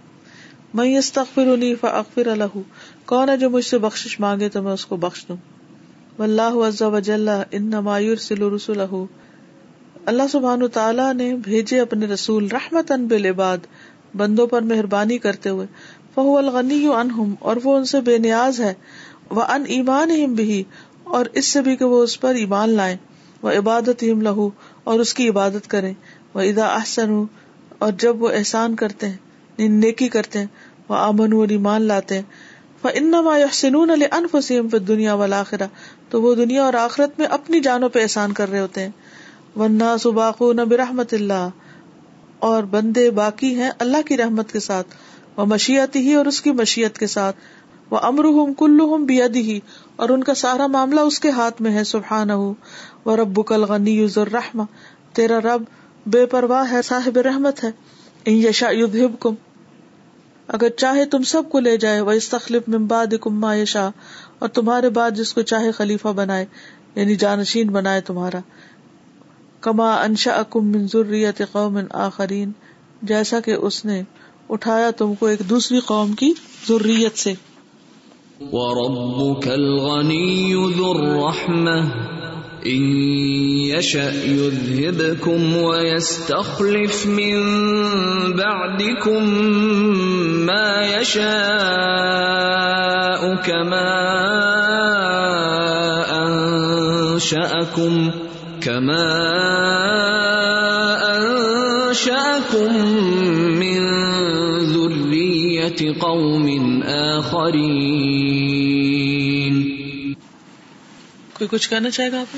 میں 0.76 0.97
استغفرنی 0.97 1.76
فاغفر 1.76 2.35
له. 2.35 2.61
کون 3.06 3.30
ہے 3.30 3.38
جو 3.38 3.49
مجھ 3.49 3.65
سے 3.65 3.77
بخشش 3.77 4.19
مانگے 4.19 4.49
تو 4.49 4.61
میں 4.61 4.73
اس 4.73 4.85
کو 4.85 4.95
بخش 4.95 5.27
دوں؟ 5.27 5.35
واللہ 6.18 6.57
عز 6.68 6.81
وجل 6.81 7.30
انما 7.30 7.99
يرسل 7.99 8.41
رسله 8.41 9.06
اللہ 10.06 10.27
سبحان 10.31 10.68
تعالیٰ 10.68 11.14
نے 11.14 11.35
بھیجے 11.35 11.80
اپنے 11.80 12.06
رسول 12.06 12.47
رحمتن 12.52 13.07
بالعباد، 13.07 13.57
بندوں 14.15 14.47
پر 14.47 14.61
مہربانی 14.61 15.18
کرتے 15.18 15.49
ہوئے. 15.49 15.68
فہو 16.15 16.38
الغنی 16.38 16.88
انہم 16.88 17.34
اور 17.39 17.57
وہ 17.64 17.77
ان 17.77 17.85
سے 17.85 18.02
بے 18.02 18.18
نیاز 18.18 18.60
ہے. 18.61 18.73
وہ 19.31 19.41
ان 19.41 19.64
ایمان 19.68 20.34
بھی 20.34 20.64
اور 21.03 21.26
اس 21.34 21.45
سے 21.45 21.61
بھی 21.61 21.76
کہ 21.76 21.85
وہ 21.85 22.03
اس 22.03 22.19
پر 22.19 22.35
ایمان 22.35 22.69
لائیں. 22.69 22.97
وہ 23.41 23.52
عبادت 23.52 24.03
ہم 24.03 24.22
لہو، 24.22 24.49
اور 24.84 24.99
اس 24.99 25.14
کی 25.14 25.30
عبادت 25.30 25.68
کریں. 25.68 25.93
وہ 26.34 26.41
ادا 26.41 26.68
احسن 26.68 27.23
اور 27.80 27.91
جب 27.97 28.23
وہ 28.23 28.30
احسان 28.30 28.76
کرتے 28.76 29.10
ہیں 29.10 29.18
یعنی 29.57 29.76
نیکی 29.77 30.07
کرتے 30.07 30.39
ہیں 30.39 30.47
وہ 30.90 30.95
امن 30.95 31.34
اور 31.34 31.48
ایمان 31.48 31.82
لاتے 31.82 32.16
ہیں۔ 32.16 32.22
وہ 32.84 32.90
انما 32.94 33.38
یحسنون 33.38 33.88
لانفسہم 33.88 34.70
فی 34.70 34.78
الدنیا 34.78 35.14
والآخرہ 35.14 35.68
تو 36.10 36.22
وہ 36.22 36.36
دنیا 36.36 36.64
اور 36.64 36.74
آخرت 36.74 37.20
میں 37.20 37.28
اپنی 37.28 37.60
جانوں 37.60 37.90
پہ 37.90 38.02
احسان 38.02 38.32
کر 38.32 38.49
رہے 38.49 38.60
ہوتے 38.60 38.82
ہیں۔ 38.82 38.90
والناس 39.56 40.06
باقون 40.06 40.56
برحمت 40.56 41.14
اللہ۔ 41.14 41.49
اور 42.40 42.64
بندے 42.64 43.12
باقی 43.12 43.56
ہیں 43.56 43.70
اللہ 43.80 44.02
کی 44.07 44.18
رحمت 44.18 44.52
کے 44.52 44.60
ساتھ۔ 44.60 44.88
وہ 45.38 45.45
مشیت 45.45 45.95
ہی 45.95 46.14
اور 46.14 46.26
اس 46.26 46.41
کی 46.41 46.52
مشیت 46.52 46.98
کے 46.98 47.07
ساتھ۔ 47.07 47.36
وہ 47.90 47.98
امر 47.98 48.24
ہوں 48.24 48.53
کلو 48.53 48.98
ہی 49.36 49.60
اور 49.95 50.10
ان 50.10 50.24
کا 50.24 50.34
سارا 50.34 50.68
معاملہ 50.68 50.99
اس 50.99 51.20
کے 51.20 51.30
ہاتھ 51.30 51.62
میں 51.62 51.72
ہے۔ 51.72 51.84
سبحان 51.84 52.30
وہ 53.06 53.16
رب 53.16 53.45
کل 53.45 53.64
غنی 53.64 54.06
رحم 54.18 54.62
تیرا 55.14 55.40
رب 55.40 55.64
بے 56.06 56.26
پرواہ 56.26 56.72
ہے، 56.72 56.82
صاحب 56.82 57.18
رحمت 57.18 57.64
ہے۔ 57.64 57.72
ان 58.26 58.34
یشا 58.34 58.70
کم 59.20 59.36
اگر 60.48 60.70
چاہے 60.70 61.06
تم 61.06 61.24
سب 61.24 61.44
کو 61.52 61.60
لے 61.60 61.78
جائے 61.78 62.02
وہ 62.02 62.12
اس 62.12 62.30
تخلیف 62.30 62.62
ممباد 62.68 63.14
کما 63.22 63.56
یشا 63.56 63.90
اور 64.40 64.50
تمہارے 64.50 64.90
بعد 64.90 65.12
جس 65.12 65.34
کو 65.34 65.42
چاہے 65.42 65.72
خلیفہ 65.72 66.08
بنائے 66.08 66.46
یعنی 66.96 67.16
جانشین 67.16 67.70
بنائے 67.70 68.02
تمہارا۔ 68.02 68.40
کما 69.62 69.96
انشا 69.96 70.32
اکم 70.32 70.72
ذریت 70.78 71.42
قوم 71.52 71.80
آخرین 71.92 72.52
جیسا 73.02 73.40
کہ 73.40 73.52
اس 73.52 73.86
نے 73.86 74.02
اٹھایا 74.50 74.92
تم 74.92 75.16
کو 75.16 75.26
ایک 75.26 75.40
دوسری 75.40 75.80
قوم 75.80 76.14
کی 76.14 76.34
ضروریت 76.68 77.18
سے۔ 77.18 77.34
إن 82.66 82.82
يشأ 83.70 84.12
يذهبكم 84.26 85.58
ويستخلف 85.58 87.06
من 87.06 87.36
بعدكم 88.34 89.24
ما 90.46 90.98
يشاء 90.98 91.26
كما 93.36 93.92
أنشأكم 96.26 98.12
كما 98.62 99.08
أنشأكم 101.18 102.72
من 103.62 103.82
ذرية 104.74 106.00
قوم 106.02 106.48
آخرين. 106.84 108.15
کوئی 111.48 111.60
کچھ 111.60 111.70
کہنا 111.70 111.90
چاہے 111.90 112.12
گا 112.12 112.22
آپ 112.22 112.38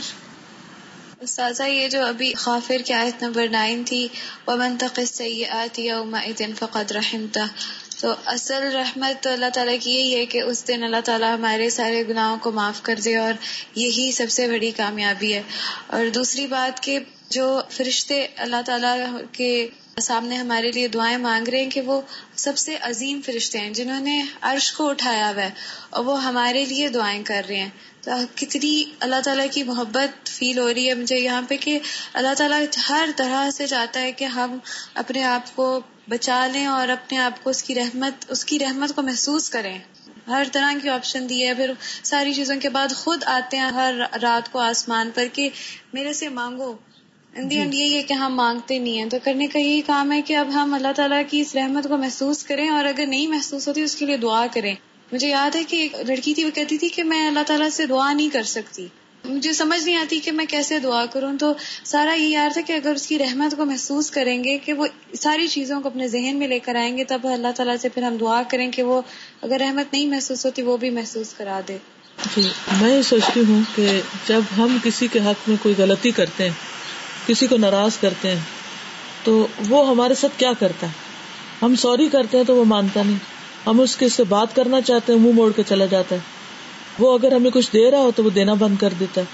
استاذہ، 1.22 1.64
یہ 1.64 1.88
جو 1.88 2.06
ابھی 2.06 2.34
خافر 2.34 2.82
کی 2.86 2.94
آیت 2.94 3.24
نمبر 3.24 3.48
نائن 3.52 3.84
تھی، 3.84 4.08
ومن 4.48 4.78
تق 4.78 5.00
السیئات 5.00 5.80
یومئذ 5.80 6.42
فقد 6.60 6.92
رحمتہ 6.92 7.40
تو 8.02 8.14
اصل 8.26 8.76
رحمت 8.76 9.24
تو 9.24 9.30
اللہ 9.30 9.50
تعالیٰ 9.54 9.76
کی 9.80 9.92
یہی 9.92 10.16
ہے 10.16 10.26
کہ 10.26 10.42
اس 10.42 10.68
دن 10.68 10.84
اللہ 10.84 11.02
تعالیٰ 11.06 11.36
ہمارے 11.36 11.70
سارے 11.70 12.04
گناہوں 12.10 12.38
کو 12.42 12.52
معاف 12.52 12.82
کر 12.82 12.96
دے 13.06 13.16
اور 13.16 13.34
یہی 13.76 14.12
سب 14.12 14.30
سے 14.30 14.48
بڑی 14.48 14.72
کامیابی 14.72 15.34
ہے۔ 15.34 15.42
اور 15.88 16.06
دوسری 16.10 16.48
بات 16.48 16.84
کہ 16.84 17.00
جو 17.30 17.62
فرشتے 17.70 18.28
اللہ 18.38 18.62
تعالیٰ 18.66 18.98
کے 19.32 19.68
سامنے 20.02 20.36
ہمارے 20.36 20.72
لیے 20.72 20.88
دعائیں 20.88 21.18
مانگ 21.18 21.48
رہے 21.48 21.64
ہیں 21.64 21.70
کہ 21.70 21.82
وہ 21.82 22.02
سب 22.36 22.58
سے 22.58 22.78
عظیم 22.82 23.22
فرشتے 23.26 23.60
ہیں، 23.60 23.70
جنہوں 23.70 24.00
نے 24.00 24.22
عرش 24.42 24.74
کو 24.74 24.90
اٹھایا 24.90 25.30
ہوا 25.30 25.44
ہے 25.44 25.50
اور 25.90 26.06
وہ 26.06 26.24
ہمارے 26.24 26.66
لیے 26.66 26.88
دعائیں 26.88 27.24
کر 27.24 27.42
رہے 27.50 27.56
ہیں۔ 27.56 27.70
کتنی 28.36 28.84
اللہ 29.00 29.16
تعالیٰ 29.24 29.46
کی 29.52 29.64
محبت 29.64 30.28
فیل 30.28 30.60
ہو 30.60 30.74
رہی 30.74 30.90
ہے 30.90 30.94
مجھے 30.94 31.18
یہاں 31.18 31.42
پہ 31.48 31.58
کہ 31.58 31.80
اللہ 32.14 32.34
تعالیٰ 32.38 32.62
ہر 32.90 33.10
طرح 33.16 33.50
سے 33.50 33.68
چاہتا 33.68 34.02
ہے 34.02 34.12
کہ 34.12 34.26
ہم 34.26 34.58
اپنے 34.94 35.24
آپ 35.24 35.56
کو 35.56 35.80
بچا 36.10 36.48
لیں 36.48 36.66
اور 36.66 36.88
اپنے 36.88 37.18
آپ 37.18 37.44
کو 37.44 37.50
اس 37.50 37.64
کی 37.64 37.76
رحمت 37.76 38.26
اس 38.28 38.46
کی 38.46 38.60
رحمت 38.60 38.96
کو 38.96 39.02
محسوس 39.02 39.50
کریں۔ 39.50 39.80
ہر 40.28 40.44
طرح 40.52 40.74
کی 40.84 40.90
آپشن 40.90 41.30
دی 41.30 41.48
ہے۔ 41.48 41.54
پھر 41.54 41.72
ساری 42.04 42.34
چیزوں 42.34 42.56
کے 42.62 42.70
بعد 42.70 42.88
خود 42.96 43.24
آتے 43.26 43.58
ہیں 43.58 43.64
ہر 43.64 43.94
رات 44.22 44.52
کو 44.52 44.60
آسمان 44.60 45.10
پر 45.16 45.26
کہ 45.34 45.50
میرے 45.94 46.14
سے 46.14 46.30
مانگو۔ 46.30 46.74
ان 47.36 47.50
دی 47.50 47.58
اینڈ 47.58 47.74
یہی 47.74 47.96
ہے 47.98 48.04
کہ 48.04 48.14
ہم 48.14 48.36
مانگتے 48.36 48.80
نہیں 48.80 48.98
ہیں۔ 48.98 49.10
تو 49.10 49.18
کرنے 49.24 49.48
کا 49.48 49.60
یہی 49.60 49.82
کام 49.82 50.12
ہے 50.12 50.22
کہ 50.22 50.36
اب 50.36 50.50
ہم 50.54 50.74
اللہ 50.74 50.88
تعالیٰ 50.96 51.22
کی 51.30 51.42
اس 51.42 51.56
رحمت 51.56 51.84
کو 51.84 51.98
محسوس 51.98 52.44
کریں 52.44 52.70
اور 52.70 52.86
اگر 52.86 53.06
نہیں 53.06 53.28
محسوس 53.28 53.68
ہوتی 53.68 53.82
اس 53.82 53.96
کے 53.96 54.06
لیے 54.06 54.18
دعا 54.18 54.46
کریں۔ 54.54 54.76
مجھے 55.12 55.28
یاد 55.28 55.56
ہے 55.56 55.64
کہ 55.64 55.76
ایک 55.76 55.96
لڑکی 56.08 56.34
تھی، 56.34 56.44
وہ 56.44 56.56
کہتی 56.56 56.78
تھی 56.78 56.90
کہ 56.90 57.04
میں 57.04 57.28
اللہ 57.28 57.40
تعالیٰ 57.48 57.70
سے 57.70 57.86
دعا 57.86 58.14
نہیں 58.14 58.30
کر 58.30 58.44
سکتی۔ 58.44 58.88
مجھے 59.26 59.54
سمجھ 59.54 59.86
نہیں 59.86 59.96
آتی 59.96 60.20
کہ 60.20 60.32
میں 60.32 60.46
کیسے 60.46 60.80
دعا 60.80 61.06
کروں۔ 61.06 61.38
تو 61.38 61.54
سارا 61.84 62.14
یہ 62.14 62.28
یاد 62.28 62.54
تھا 62.54 62.62
کہ 62.62 62.74
اگر 62.74 62.96
اس 62.96 63.08
کی 63.08 63.18
رحمت 63.18 63.58
کو 63.58 63.66
محسوس 63.66 64.12
کریں 64.12 64.44
گے 64.44 64.58
کہ 64.58 64.74
وہ 64.74 64.88
ساری 65.20 65.48
چیزوں 65.48 65.82
کو 65.82 65.90
اپنے 65.90 66.08
ذہن 66.08 66.36
میں 66.36 66.48
لے 66.48 66.60
کر 66.60 66.76
آئیں 66.76 66.98
گے، 66.98 67.04
تب 67.04 67.20
اللہ 67.24 67.48
تعالیٰ 67.56 67.76
سے 67.82 67.90
پھر 67.90 68.04
ہم 68.04 68.18
دعا 68.18 68.42
کریں 68.44 68.72
کہ 68.72 68.84
وہ 68.84 69.02
اگر 69.42 69.58
رحمت 69.60 69.94
نہیں 69.94 70.08
محسوس 70.08 70.46
ہوتی، 70.46 70.62
وہ 70.62 70.78
بھی 70.78 70.90
محسوس 70.90 71.34
کرا 71.34 71.60
دے۔ 71.68 71.78
جی 72.36 72.50
میں 72.82 72.98
یہ 72.98 73.02
سوچتی 73.02 73.44
ہوں 73.50 73.62
کہ 73.76 74.02
جب 74.28 74.42
ہم 74.58 74.78
کسی 74.84 75.08
کے 75.08 75.20
حق 75.20 75.50
میں 75.50 75.58
کوئی 75.64 75.76
غلطی 75.78 76.12
کرتے 76.12 76.44
ہیں، 76.44 76.54
کسی 77.28 77.48
کو 77.48 77.58
ناراض 77.58 77.98
کرتے 77.98 78.32
ہیں، 78.32 78.40
تو 79.24 79.48
وہ 79.70 79.88
ہمارے 79.88 80.16
ساتھ 80.16 80.40
کیا 80.40 80.54
کرتا 80.60 80.88
ہے؟ 80.88 80.92
ہم 81.62 81.76
سوری 81.76 82.10
کرتے 82.12 82.38
ہیں 82.38 82.44
تو 82.44 82.56
وہ 82.56 82.66
مانتا 82.66 83.02
نہیں۔ 83.06 83.37
ہم 83.68 83.80
اس 83.80 83.96
کے 83.96 84.10
سے 84.10 84.24
بات 84.24 84.56
کرنا 84.56 84.82
چاہتے 84.82 85.14
ہیں، 85.14 85.20
منہ 85.20 85.32
موڑ 85.32 85.52
کے 85.52 85.64
چلا 85.68 85.86
جاتا 85.86 86.16
ہے۔ 86.16 86.20
وہ 87.00 87.14
اگر 87.14 87.32
ہمیں 87.32 87.52
کچھ 87.52 87.70
دے 87.74 87.92
رہا 87.92 87.98
ہو 87.98 88.12
تو 88.16 88.24
وہ 88.24 88.30
دینا 88.30 88.54
بند 88.54 88.76
کر 88.80 88.94
دیتا 89.00 89.22
ہے۔ 89.22 89.26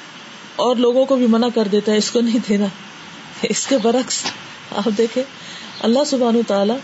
اور 0.55 0.75
لوگوں 0.75 1.05
کو 1.05 1.15
بھی 1.15 1.27
منع 1.27 1.47
کر 1.55 1.67
دیتا 1.71 1.91
ہے، 1.91 1.97
اس 1.97 2.11
کو 2.11 2.21
نہیں 2.21 2.39
دینا۔ 2.49 2.65
اس 3.43 3.67
کے 3.67 3.77
برعکس، 3.83 4.23
آپ 4.71 4.89
دیکھیں، 4.97 5.23
اللہ 5.79 5.99
سبحان 6.05 6.41
تعالیٰ 6.47 6.77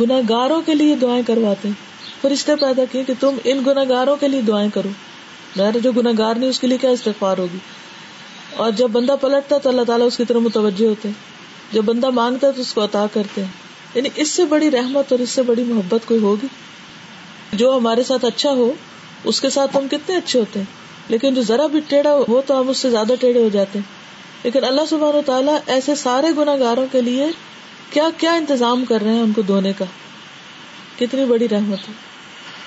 گناہ 0.00 0.20
گاروں 0.28 0.62
کے 0.62 0.74
لیے 0.74 0.96
دعائیں 0.96 1.22
کرواتے 1.26 1.68
ہیں۔ 1.68 1.94
فرشتے 2.22 2.56
پیدا 2.56 2.82
کیے 2.92 3.04
کہ 3.04 3.12
تم 3.20 3.36
ان 3.44 3.60
گناہ 3.66 3.84
گاروں 3.88 4.16
کے 4.16 4.28
لیے 4.28 4.40
دعائیں 4.40 4.70
کرو۔ 4.74 4.88
میرا 5.56 5.78
جو 5.82 5.92
گناہ 5.92 6.12
گار 6.18 6.34
نہیں، 6.34 6.50
اس 6.50 6.60
کے 6.60 6.66
لیے 6.66 6.78
کیا 6.78 6.90
استغفار 6.90 7.38
ہوگی؟ 7.38 7.58
اور 8.56 8.70
جب 8.70 8.88
بندہ 8.88 9.14
پلٹتا 9.20 9.56
ہے 9.56 9.60
تو 9.60 9.68
اللہ 9.68 9.82
تعالیٰ 9.82 10.06
اس 10.06 10.16
کی 10.16 10.24
طرف 10.24 10.42
متوجہ 10.42 10.86
ہوتے 10.86 11.08
ہیں۔ 11.08 11.34
جب 11.72 11.82
بندہ 11.84 12.10
مانگتا 12.10 12.46
ہے 12.46 12.52
تو 12.52 12.60
اس 12.60 12.74
کو 12.74 12.84
عطا 12.84 13.06
کرتے 13.12 13.44
ہیں۔ 13.44 13.63
یعنی 13.94 14.08
اس 14.16 14.30
سے 14.30 14.44
بڑی 14.44 14.70
رحمت 14.70 15.12
اور 15.12 15.18
اس 15.18 15.30
سے 15.30 15.42
بڑی 15.42 15.64
محبت 15.64 16.06
کوئی 16.06 16.20
ہوگی؟ 16.20 16.46
جو 17.52 17.76
ہمارے 17.76 18.02
ساتھ 18.02 18.24
اچھا 18.24 18.50
ہو، 18.50 18.72
اس 19.24 19.40
کے 19.40 19.50
ساتھ 19.50 19.76
ہم 19.76 19.88
کتنے 19.90 20.16
اچھے 20.16 20.38
ہوتے 20.38 20.58
ہیں؟ 20.58 20.66
لیکن 21.08 21.34
جو 21.34 21.42
ذرا 21.42 21.66
بھی 21.66 21.80
ٹیڑھا 21.80 22.14
ہو 22.28 22.42
تو 22.46 22.60
ہم 22.60 22.68
اس 22.68 22.78
سے 22.78 22.90
زیادہ 22.90 23.12
ٹیڑھے 23.20 23.42
ہو 23.42 23.48
جاتے 23.48 23.78
ہیں۔ 23.78 23.86
لیکن 24.44 24.64
اللہ 24.64 24.80
سبحانہ 24.90 25.20
تعالیٰ 25.26 25.56
ایسے 25.66 25.94
سارے 25.94 26.26
گناہ 26.38 26.56
گاروں 26.58 26.86
کے 26.92 27.00
لیے 27.00 27.26
کیا 27.90 28.08
کیا 28.18 28.32
انتظام 28.32 28.84
کر 28.84 29.02
رہے 29.02 29.12
ہیں 29.12 29.22
ان 29.22 29.32
کو 29.32 29.42
دھونے 29.42 29.72
کا؟ 29.78 29.84
کتنی 30.98 31.24
بڑی 31.24 31.48
رحمت 31.48 31.88
ہے۔ 31.88 32.13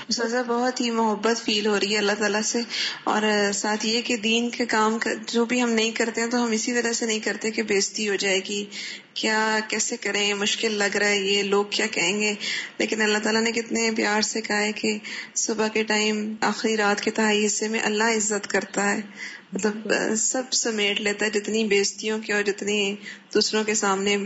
سزا 0.10 0.42
بہت 0.48 0.82
ہی 0.82 0.92
محبت 0.92 1.46
فیل 1.46 1.68
ہو 1.68 1.80
رہی 1.80 1.94
ہے 1.94 1.98
اللہ 1.98 2.12
تعالیٰ 2.20 2.42
سے 2.42 2.62
اور 3.04 3.52
ساتھ 3.54 3.86
یہ 3.86 4.02
کہ 4.02 4.18
دین 4.18 4.50
کے 4.50 4.66
کام 4.66 4.98
جو 5.28 5.46
بھی 5.46 5.64
ہم 5.64 5.70
نہیں 5.70 5.92
کرتے 5.92 6.22
ہیں 6.22 6.28
تو 6.28 6.44
ہم 6.44 6.52
اسی 6.52 6.74
وجہ 6.74 6.94
سے 6.94 7.06
نہیں 7.06 7.20
کرتے 7.20 7.52
کہ 7.52 7.64
بےزتی 7.64 8.10
ہو 8.10 8.16
جائے 8.16 8.40
گی۔ 8.50 8.66
کیا 9.14 9.60
کیسے 9.68 9.98
کریں؟ 9.98 10.34
مشکل 10.34 10.72
لگ 10.72 10.98
رہا 10.98 11.08
ہے۔ 11.08 11.20
یہ 11.20 11.44
لوگ 11.44 11.66
کیا 11.70 11.86
کہیں 11.92 12.22
گے؟ 12.22 12.34
لیکن 12.78 13.02
اللہ 13.02 13.18
تعالیٰ 13.18 13.42
نے 13.42 13.52
کتنے 13.52 13.92
پیار 13.92 14.22
سے 14.22 14.42
کہا 14.42 14.62
ہے 14.62 14.72
کہ 14.72 14.98
صبح 15.36 15.68
کے 15.68 15.84
ٹائم 15.84 16.36
آخری 16.42 16.78
رات 16.78 17.02
کے 17.02 17.12
تہائی 17.12 17.46
حصے 17.46 17.68
میں 17.68 17.80
اللہ 17.80 18.04
عزت 18.04 18.48
کرتا 18.48 18.92
ہے۔ 18.92 19.02
مطلب 19.54 19.94
سب 20.18 20.54
سمیٹ 20.54 21.02
لیتا 21.02 21.26
ہے 21.26 21.30
جتنی 21.30 21.64
بےزتیوں 21.66 22.20
کی 22.20 22.34
اور 22.34 22.44
جتنی 22.44 22.96
دوسروں 23.34 23.64
کے 23.64 23.74
سامنے 23.74 24.18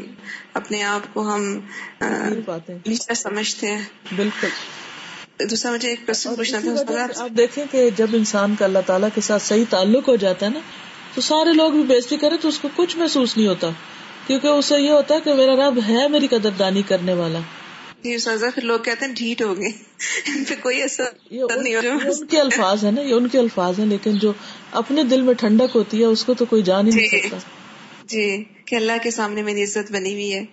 اپنے 0.54 0.84
آپ 0.84 1.14
کو 1.14 1.36
ہم 1.36 1.60
سمجھتے 3.14 3.72
ہیں۔ 3.72 3.82
بالکل۔ 4.16 4.48
دوسرا 5.50 5.72
مجھے 5.72 5.90
ایک 5.90 6.06
کوشچن 6.06 6.36
پوچھنا 6.36 7.06
تھا 7.06 7.24
آپ 7.24 7.38
دیکھیں 7.38 7.64
کہ 7.72 7.90
جب 7.98 8.08
انسان 8.14 8.56
کا 8.60 8.66
اللہ 8.66 8.86
تعالیٰ 8.86 9.10
کے 9.16 9.22
ساتھ 9.22 9.42
صحیح 9.42 9.64
تعلق 9.70 10.10
ہو 10.10 10.16
جاتا 10.16 10.46
ہے 10.46 10.52
نا 10.52 10.60
تو 11.16 11.22
سارے 11.22 11.54
لوگ 11.54 11.72
بھی 11.72 11.84
بےزتی 11.84 12.18
کرے 12.18 12.38
تو 12.38 12.48
اس 12.48 12.60
کو 12.60 12.70
کچھ 12.76 12.98
محسوس 12.98 13.38
نہیں 13.38 13.48
ہوتا۔ 13.48 13.70
کیونکہ 14.28 14.48
اسے 14.48 14.80
یہ 14.80 14.90
ہوتا 14.90 15.16
ہے 15.16 15.22
کہ 15.22 15.34
میرا 15.34 15.56
رب 15.56 15.80
ہے 15.88 16.08
میری 16.08 16.28
قدر 16.28 16.50
دانی 16.60 16.82
کرنے 16.82 17.14
والا۔ 17.14 17.40
جی 18.04 18.18
پھر 18.18 18.64
لوگ 18.64 18.80
کہتے 18.80 19.06
ہیں 19.06 19.14
ڈھیٹ 19.14 19.42
ہو 19.42 19.58
گئے۔ 19.58 19.72
ان 20.28 20.44
پہ 20.44 20.54
کوئی 20.62 20.82
اثر 20.82 21.04
نہیں 21.32 21.76
ہو 21.76 22.12
ان 22.12 22.26
کے 22.26 22.40
الفاظ 22.40 22.86
ہے 22.86 22.92
نا 22.92 23.02
یہ 23.02 23.14
ان 23.14 23.28
کے 23.28 23.40
الفاظ 23.40 23.80
ہیں 23.80 23.86
لیکن 23.86 24.18
جو 24.18 24.32
اپنے 24.72 25.04
دل 25.04 25.22
میں 25.22 25.34
ٹھنڈک 25.34 25.76
ہوتی 25.76 26.00
ہے 26.00 26.06
اس 26.06 26.24
کو 26.26 26.34
تو 26.34 26.46
کوئی 26.46 26.62
جان 26.62 26.88
ہی 26.88 26.92
نہیں 26.92 27.08
سکتا۔ 27.08 27.38
جی 28.06 28.44
کہ 28.66 28.76
اللہ 28.76 29.04
کے 29.04 29.12
سامنے 29.12 29.42
میری 29.42 29.64
عزت 29.64 29.92
بنی 29.92 30.14
ہوئی 30.14 30.34
ہے۔ 30.34 30.46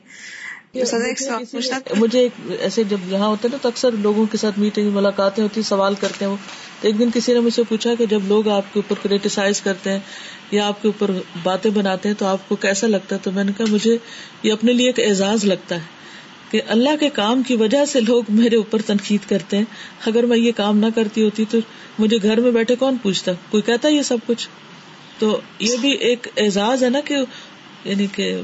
مجھے 1.96 2.28
ایسے 2.60 2.84
جب 2.84 2.96
یہاں 3.08 3.26
ہوتے 3.26 3.48
نا 3.48 3.56
تو 3.62 3.68
اکثر 3.68 3.90
لوگوں 3.92 4.26
کے 4.26 4.36
ساتھ 4.36 4.58
میٹنگ 4.58 4.90
ملاقاتیں 4.90 5.42
ہوتی 5.44 5.62
سوال 5.62 5.94
کرتے 5.94 6.24
ہیں 6.24 6.32
وہ۔ 6.32 6.36
تو 6.80 6.88
ایک 6.88 6.98
دن 6.98 7.08
کسی 7.14 7.32
نے 7.32 7.40
مجھ 7.40 7.54
سے 7.54 7.62
پوچھا 7.68 7.94
کہ 7.98 8.06
جب 8.06 8.20
لوگ 8.24 8.48
آپ 8.48 8.74
کے 8.74 8.80
اوپر 8.80 8.94
کریٹیسائز 9.02 9.60
کرتے 9.60 9.92
ہیں 9.92 9.98
یا 10.50 10.66
آپ 10.66 10.82
کے 10.82 10.88
اوپر 10.88 11.10
باتیں 11.42 11.70
بناتے 11.70 12.08
ہیں 12.08 12.16
تو 12.16 12.26
آپ 12.26 12.48
کو 12.48 12.56
کیسا 12.56 12.86
لگتا 12.86 13.14
ہے؟ 13.16 13.20
تو 13.24 13.32
میں 13.32 13.44
نے 13.44 13.52
کہا 13.56 13.66
مجھے 13.70 13.98
یہ 14.42 14.52
اپنے 14.52 14.72
لیے 14.72 14.86
ایک 14.86 15.08
اعزاز 15.08 15.44
لگتا 15.44 15.74
ہے 15.74 15.80
کہ 16.50 16.60
اللہ 16.68 16.96
کے 17.00 17.10
کام 17.10 17.42
کی 17.42 17.56
وجہ 17.56 17.84
سے 17.84 18.00
لوگ 18.00 18.22
میرے 18.28 18.56
اوپر 18.56 18.82
تنقید 18.82 19.28
کرتے 19.28 19.56
ہیں۔ 19.56 19.64
اگر 20.06 20.22
میں 20.22 20.38
یہ 20.38 20.52
کام 20.56 20.78
نہ 20.78 20.86
کرتی 20.94 21.24
ہوتی 21.24 21.44
تو 21.50 21.58
مجھے 21.98 22.16
گھر 22.22 22.40
میں 22.40 22.50
بیٹھے 22.50 22.76
کون 22.76 22.96
پوچھتا؟ 23.02 23.32
کوئی 23.50 23.62
کہتا 23.62 23.88
یہ 23.88 24.02
سب 24.02 24.16
کچھ؟ 24.26 24.48
تو 25.18 25.40
یہ 25.58 25.76
بھی 25.80 25.90
ایک 25.90 26.28
اعزاز 26.36 26.84
ہے 26.84 26.90
نا 26.90 27.00
کہ 27.00 27.16
یعنی 27.84 28.06
کہ 28.12 28.40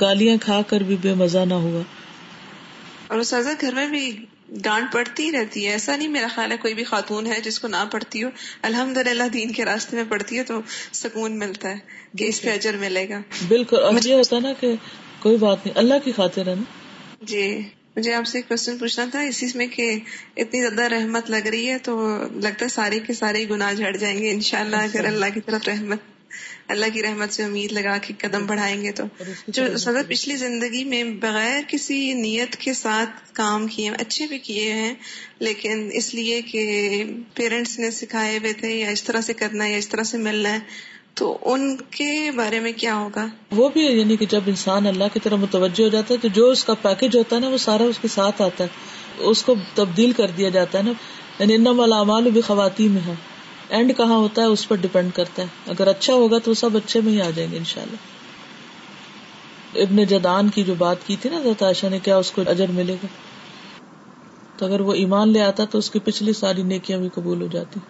گالیاں 0.00 0.36
کھا 0.36 0.62
کر 0.62 0.80
بھی 0.80 0.96
بے 0.96 1.14
مزہ 1.14 1.38
نہ 1.38 1.54
ہوا۔ 1.54 1.82
اور 3.06 3.22
سزا 3.22 3.52
گھر 3.60 3.74
میں 3.74 3.86
بھی 3.88 4.24
ڈانٹ 4.48 4.92
پڑتی 4.92 5.32
رہتی 5.32 5.66
ہے۔ 5.66 5.70
ایسا 5.70 5.96
نہیں 5.96 6.08
میرا 6.08 6.26
خیال 6.34 6.52
ہے 6.52 6.56
کوئی 6.56 6.74
بھی 6.74 6.84
خاتون 6.84 7.26
ہے 7.26 7.40
جس 7.40 7.60
کو 7.60 7.68
نہ 7.68 7.84
پڑتی 7.92 8.24
ہو 8.24 8.28
الحمد 8.62 8.96
للہ 8.96 9.28
دین 9.32 9.52
کے 9.52 9.64
راستے 9.64 9.96
میں 9.96 10.04
پڑتی 10.08 10.38
ہے 10.38 10.42
تو 10.42 10.60
سکون 10.92 11.38
ملتا 11.38 11.68
ہے 11.68 11.76
کہ 12.18 12.24
اس 12.24 12.42
پہ 12.42 12.52
اجر 12.52 12.76
ملے 12.76 13.08
گا۔ 13.08 13.20
بالکل 13.48 13.76
اور 13.76 13.92
یہ 14.04 14.14
ہوتا 14.14 14.38
نا 14.38 14.52
کہ 14.52 14.74
کوئی 15.18 15.36
بات 15.36 15.66
نہیں 15.66 15.78
اللہ 15.78 15.94
کی 16.04 16.12
خاطر 16.12 16.48
ہے 16.48 16.54
نا۔ 16.54 16.62
جی 17.20 17.62
مجھے 17.96 18.14
آپ 18.14 18.26
سے 18.26 18.38
ایک 18.38 18.48
کوشچن 18.48 18.78
پوچھنا 18.78 19.06
تھا۔ 19.10 19.20
اسی 19.20 19.46
میں 19.54 19.66
کہ 19.66 19.98
اتنی 20.36 20.60
زیادہ 20.60 20.82
رحمت 20.82 21.30
لگ 21.30 21.46
رہی 21.46 21.70
ہے 21.70 21.78
تو 21.78 22.18
لگتا 22.34 22.64
ہے 22.64 22.68
سارے 22.68 22.98
کے 22.98 23.12
سارے 23.12 23.48
گناہ 23.50 23.72
جھڑ 23.72 23.96
جائیں 23.96 24.18
گے 24.18 24.30
انشاءاللہ 24.30 24.76
اگر 24.76 25.04
اللہ 25.04 25.26
کی 25.34 25.40
طرف 25.40 25.68
رحمت 25.68 25.98
اللہ 26.68 26.86
کی 26.92 27.02
رحمت 27.02 27.32
سے 27.32 27.44
امید 27.44 27.72
لگا 27.72 27.98
کے 27.98 28.14
قدم 28.18 28.46
بڑھائیں 28.46 28.82
گے 28.82 28.92
تو۔ 28.92 29.04
جو 29.48 29.78
سزا 29.78 30.02
پچھلی 30.08 30.36
زندگی 30.36 30.84
میں 30.84 31.04
بغیر 31.04 31.60
کسی 31.68 32.12
نیت 32.12 32.56
کے 32.56 32.72
ساتھ 32.72 33.34
کام 33.34 33.66
کیے 33.66 33.90
اچھے 33.98 34.26
بھی 34.26 34.38
کیے 34.38 34.72
ہیں 34.72 34.94
لیکن 35.38 35.90
اس 35.92 36.14
لیے 36.14 36.42
کہ 36.42 37.04
پیرنٹس 37.34 37.78
نے 37.78 37.90
سکھائے 37.90 38.38
ہوئے 38.38 38.52
تھے 38.52 38.76
یا 38.76 38.88
اس 38.90 39.02
طرح 39.04 39.20
سے 39.20 39.32
کرنا 39.32 39.64
ہے 39.64 39.72
یا 39.72 39.78
اس 39.78 39.88
طرح 39.88 40.02
سے 40.02 40.18
ملنا 40.18 40.52
ہے 40.52 40.58
تو 41.14 41.38
ان 41.42 41.76
کے 41.76 42.30
بارے 42.36 42.60
میں 42.60 42.72
کیا 42.76 42.96
ہوگا؟ 42.96 43.26
وہ 43.50 43.68
بھی 43.68 43.80
یعنی 43.80 44.16
کہ 44.16 44.26
جب 44.26 44.40
انسان 44.46 44.86
اللہ 44.86 45.04
کی 45.12 45.20
طرف 45.20 45.38
متوجہ 45.38 45.82
ہو 45.82 45.88
جاتا 45.88 46.14
ہے 46.14 46.18
تو 46.18 46.28
جو 46.28 46.50
اس 46.50 46.64
کا 46.64 46.74
پیکج 46.74 47.16
ہوتا 47.16 47.36
ہے 47.36 47.40
نا 47.40 47.48
وہ 47.48 47.58
سارا 47.58 47.84
اس 47.84 47.98
کے 47.98 48.08
ساتھ 48.08 48.42
آتا 48.42 48.64
ہے۔ 48.64 48.68
اس 49.18 49.42
کو 49.42 49.54
تبدیل 49.74 50.12
کر 50.12 50.30
دیا 50.30 50.48
جاتا 50.48 50.78
ہے 50.78 50.82
نا۔ 50.82 50.92
یعنی 51.38 52.30
بھی 52.30 52.40
خواتین 52.40 52.90
میں 52.90 53.00
ہے۔ 53.06 53.14
اینڈ 53.68 53.96
کہاں 53.96 54.16
ہوتا 54.16 54.42
ہے 54.42 54.46
اس 54.46 54.68
پر 54.68 54.76
ڈپینڈ 54.76 55.12
کرتا 55.14 55.42
ہے۔ 55.42 55.46
اگر 55.66 55.86
اچھا 55.86 56.12
ہوگا 56.14 56.38
تو 56.38 56.54
سب 56.54 56.76
اچھے 56.76 57.00
میں 57.00 57.12
ہی 57.12 57.22
آ 57.22 57.30
جائیں 57.30 57.52
گے 57.52 57.56
انشاءاللہ۔ 57.56 57.96
ابن 59.74 60.04
جدان 60.04 60.48
کی 60.48 60.64
جو 60.64 60.74
بات 60.74 60.96
کی 61.06 61.16
تھی 61.16 61.30
نا 61.30 61.36
عائشہ 61.60 61.86
نے 61.86 61.98
کیا 61.98 62.16
اس 62.16 62.30
کو 62.30 62.42
اجر 62.46 62.66
ملے 62.70 62.94
گا؟ 62.94 63.06
تو 64.56 64.66
اگر 64.66 64.80
وہ 64.80 64.94
ایمان 64.94 65.32
لے 65.32 65.42
آتا 65.42 65.64
تو 65.64 65.78
اس 65.78 65.90
کی 65.90 65.98
پچھلی 65.98 66.32
ساری 66.32 66.62
نیکیاں 66.62 66.98
بھی 66.98 67.08
قبول 67.14 67.42
ہو 67.42 67.46
جاتی۔ 67.46 67.80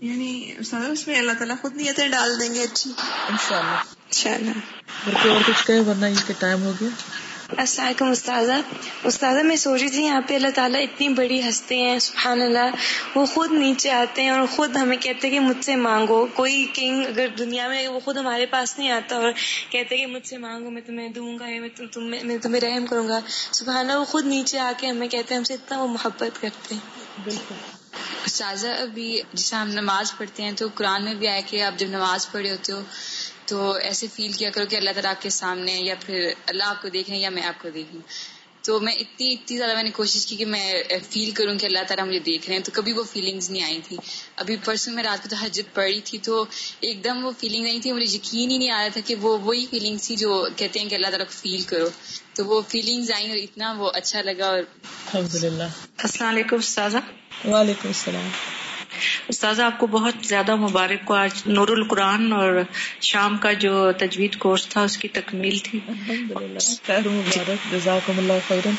یعنی 0.00 0.52
اس 0.58 1.08
میں 1.08 1.18
اللہ 1.18 1.32
تعالیٰ 1.32 1.56
خود 1.62 1.76
نیتیں 1.76 2.08
ڈال 2.08 2.40
دیں 2.40 2.54
گے 2.54 2.62
اچھی۔ 2.62 2.90
ان 3.28 3.36
شاء 4.10 4.34
اللہ 4.34 4.50
اور 5.06 5.40
کچھ 5.46 5.66
کہے 5.66 5.80
ورنہ 5.80 6.06
یہ 6.06 6.26
کہ 6.26 6.34
ٹائم 6.38 6.62
ہو 6.62 6.72
گیا۔ 6.80 6.88
السلام 7.58 7.86
علیکم 7.86 8.10
استاذہ 8.10 8.52
استاذہ 9.04 9.42
میں 9.42 9.56
سوچ 9.56 9.80
رہی 9.80 9.88
تھی۔ 9.88 10.04
یہاں 10.04 10.20
پہ 10.26 10.34
اللہ 10.34 10.48
تعالیٰ 10.54 10.80
اتنی 10.80 11.08
بڑی 11.08 11.48
ہستے 11.48 11.76
ہیں، 11.76 11.98
سبحان 11.98 12.42
اللہ۔ 12.42 12.70
وہ 13.14 13.26
خود 13.26 13.52
نیچے 13.52 13.90
آتے 13.90 14.22
ہیں 14.22 14.28
اور 14.28 14.46
خود 14.46 14.76
ہمیں 14.76 14.96
کہتے 14.96 15.28
ہیں 15.28 15.34
کہ 15.34 15.40
مجھ 15.40 15.64
سے 15.64 15.76
مانگو۔ 15.76 16.26
کوئی 16.26 16.66
کنگ 16.74 17.06
اگر 17.06 17.28
دنیا 17.38 17.68
میں 17.68 17.88
وہ 17.88 18.00
خود 18.00 18.16
ہمارے 18.16 18.46
پاس 18.46 18.78
نہیں 18.78 18.90
آتا 18.90 19.16
اور 19.16 19.32
کہتے 19.70 19.96
کہ 19.96 20.06
مجھ 20.06 20.26
سے 20.26 20.38
مانگو، 20.38 20.70
میں 20.70 20.82
تمہیں 20.86 21.08
دوں 21.08 21.38
گا 21.38 21.44
میں 22.22 22.38
تمہیں 22.38 22.60
رحم 22.60 22.86
کروں 22.86 23.08
گا۔ 23.08 23.20
سبحان 23.52 23.78
اللہ، 23.78 23.98
وہ 23.98 24.04
خود 24.04 24.26
نیچے 24.26 24.58
آ 24.58 24.72
کے 24.76 24.86
ہمیں 24.86 25.08
کہتے 25.08 25.34
ہیں، 25.34 25.38
ہم 25.38 25.44
سے 25.44 25.54
اتنا 25.54 25.82
وہ 25.82 25.88
محبت 25.88 26.40
کرتے 26.40 26.74
ہیں۔ 26.74 26.80
بالکل۔ 27.24 27.54
استاذہ، 28.26 28.68
ابھی 28.68 29.20
جیسے 29.32 29.56
ہم 29.56 29.68
نماز 29.68 30.16
پڑھتے 30.16 30.42
ہیں 30.42 30.52
تو 30.52 30.68
قرآن 30.74 31.04
میں 31.04 31.14
بھی 31.14 31.28
آیا 31.28 31.40
کہ 31.46 31.62
آپ 31.62 31.78
جب 31.78 31.86
نماز 31.86 32.32
پڑھے 32.32 32.50
ہوتے 32.50 32.72
ہو 32.72 32.82
تو 33.46 33.72
ایسے 33.72 34.06
فیل 34.14 34.32
کیا 34.32 34.50
کرو 34.50 34.66
کہ 34.66 34.76
اللہ 34.76 34.90
تعالیٰ 34.90 35.10
آپ 35.10 35.22
کے 35.22 35.30
سامنے 35.30 35.80
یا 35.80 35.94
پھر 36.06 36.32
اللہ 36.46 36.64
آپ 36.64 36.82
کو 36.82 36.88
دیکھیں 36.88 37.16
یا 37.16 37.30
میں 37.30 37.42
آپ 37.42 37.62
کو 37.62 37.68
دیکھوں۔ 37.70 38.00
تو 38.62 38.80
میں 38.80 38.92
اتنی 38.92 39.32
اتنی 39.32 39.56
زیادہ 39.56 39.74
میں 39.74 39.82
نے 39.82 39.90
کوشش 39.90 40.26
کی 40.26 40.36
کہ 40.36 40.46
میں 40.46 40.74
فیل 41.10 41.30
کروں 41.30 41.58
کہ 41.58 41.66
اللہ 41.66 41.78
تعالیٰ 41.88 42.06
مجھے 42.06 42.18
دیکھ 42.18 42.46
رہے 42.46 42.56
ہیں۔ 42.56 42.62
تو 42.62 42.70
کبھی 42.74 42.92
وہ 42.92 43.02
فیلنگز 43.02 43.50
نہیں 43.50 43.62
آئی 43.62 43.80
تھی۔ 43.88 43.96
ابھی 44.36 44.56
پرسوں 44.64 44.94
میں 44.94 45.02
رات 45.02 45.22
کو 45.22 45.28
تو 45.28 45.36
حجت 45.36 45.74
پڑی 45.74 46.00
تھی 46.04 46.18
تو 46.18 46.44
ایک 46.80 47.04
دم 47.04 47.26
وہ 47.26 47.30
فیلنگ 47.38 47.64
نہیں 47.64 47.80
تھی۔ 47.80 47.92
مجھے 47.92 48.16
یقین 48.16 48.50
ہی 48.50 48.58
نہیں 48.58 48.70
آ 48.70 48.80
رہا 48.80 48.88
تھا 48.88 49.00
کہ 49.06 49.14
وہ 49.14 49.38
وہی 49.38 49.66
فیلنگ 49.70 49.96
تھی 50.02 50.16
جو 50.16 50.48
کہتے 50.56 50.80
ہیں 50.80 50.88
کہ 50.88 50.94
اللہ 50.94 51.06
تعالیٰ 51.06 51.26
کو 51.26 51.32
فیل 51.32 51.60
کرو۔ 51.60 51.88
تو 52.34 52.46
وہ 52.46 52.62
فیلنگز 52.68 53.12
آئیں 53.12 53.28
اور 53.28 53.36
اتنا 53.36 53.72
وہ 53.72 53.90
اچھا 53.94 54.22
لگا 54.22 54.46
اور 54.46 54.58
الحمد 54.58 55.44
للہ 55.44 55.62
السلام 55.98 56.34
علیکم 56.34 56.56
استاذہ۔ 56.56 56.98
وعلیکم 57.46 57.88
السلام۔ 57.88 58.28
استاذ 59.28 59.60
آپ 59.60 59.78
کو 59.78 59.86
بہت 59.86 60.14
زیادہ 60.24 60.56
مبارک 60.56 61.04
کو 61.04 61.14
آج 61.14 61.30
نور 61.46 61.68
القرآن 61.68 62.32
اور 62.32 62.62
شام 63.00 63.36
کا 63.36 63.52
جو 63.52 63.92
تجوید 63.98 64.36
کورس 64.36 64.66
تھا 64.66 64.82
اس 64.82 64.98
کی 64.98 65.08
تکمیل 65.08 65.58
تھی۔ 65.58 65.80
جزاکم 67.72 68.18
اللہ 68.18 68.32
خیرن۔ 68.48 68.74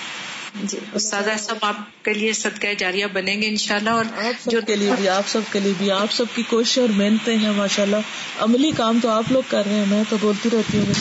جی 0.64 0.78
استاد 0.94 1.24
سب 1.40 1.56
آپ 1.62 2.06
کے 2.06 2.14
لیے 2.14 2.34
صدقہ 2.34 2.68
جاریہ 2.78 3.06
بنیں 3.14 3.42
گے 3.42 3.48
انشاءاللہ 3.48 3.90
اور 3.90 4.06
جو 4.46 4.62
کے 4.68 4.76
لیے 4.76 4.92
بھی 4.98 5.10
آپ 5.10 5.28
سب 5.28 5.42
کے 5.52 5.60
لیے 5.60 5.74
بھی۔ 5.78 5.92
آپ 5.92 6.12
سب 6.12 6.26
کی 6.36 6.44
کوشش 6.44 6.78
اور 6.78 6.90
محنتیں 6.90 7.38
ہیں 7.38 7.52
ماشاء 7.52 7.84
اللہ 7.84 7.96
عملی 8.40 8.72
کام 8.72 9.00
تو 9.02 9.10
آپ 9.10 9.32
لوگ 9.32 9.44
کر 9.48 9.66
رہے 9.66 9.76
ہیں 9.76 9.86
میں 9.88 10.04
تو 10.10 10.18
بولتی 10.22 10.50
رہتی 10.54 10.78
ہوں 10.78 10.94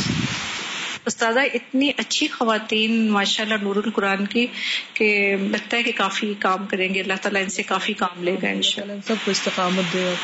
استاذہ 1.06 1.40
اتنی 1.54 1.90
اچھی 1.96 2.26
خواتین 2.26 3.10
ماشاء 3.10 3.44
اللہ 3.44 3.54
نور 3.62 3.76
القرآن 3.76 4.26
کی 4.26 4.46
کہ 4.94 5.36
لگتا 5.40 5.76
ہے 5.76 5.82
کہ 5.82 5.92
کافی 5.96 6.34
کام 6.38 6.66
کریں 6.66 6.94
گے۔ 6.94 7.00
اللہ 7.00 7.12
تعالیٰ 7.22 7.42
ان 7.42 7.50
سے 7.50 7.62
کافی 7.62 7.92
کام 7.92 8.24
لے 8.24 8.34
گا 8.42 8.48
ان 8.48 8.62
شاء 8.62 8.82
اللہ 8.82 8.92
سب 9.06 9.14
کو 9.24 9.30
استقامت 9.30 9.92
دے 9.92 10.04
اور 10.04 10.14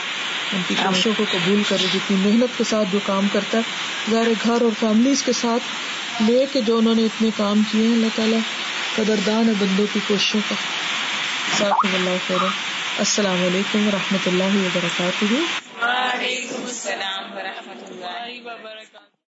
ان 0.53 0.63
کی 0.69 0.75
کوششوں 0.83 1.13
کو 1.17 1.25
قبول 1.31 1.63
کرے 1.69 1.87
جتنی 1.95 2.17
محنت 2.17 2.59
کے 2.59 2.65
ساتھ 2.65 2.89
جو 2.93 2.99
کام 3.07 3.27
کرتا 3.33 3.59
ہے۔ 3.59 3.63
ظاہر 4.11 4.29
گھر 4.45 4.63
اور 4.63 4.71
فیملیز 4.81 5.23
کے 5.23 5.33
ساتھ 5.33 5.63
لے 6.31 6.45
کے 6.53 6.61
جو 6.61 6.79
انہوں 6.79 6.95
نے 6.95 7.05
اتنے 7.05 7.31
کام 7.37 7.63
کیے 7.73 7.87
ہیں 7.87 7.93
اللہ 7.93 8.07
تعالیٰ 8.17 8.39
قدردان 8.97 9.49
ہے 9.49 9.55
بندوں 9.59 9.87
کی 9.93 10.01
کوششوں 10.07 10.41
کا۔ 10.49 10.55
اللہ 11.83 12.17
خیر 12.27 12.45
السلام 12.99 13.47
علیکم 13.47 13.89
و 13.89 13.91
رحمۃ 13.91 14.27
اللہ 14.27 14.57
وبرکاتہ۔ 14.57 15.35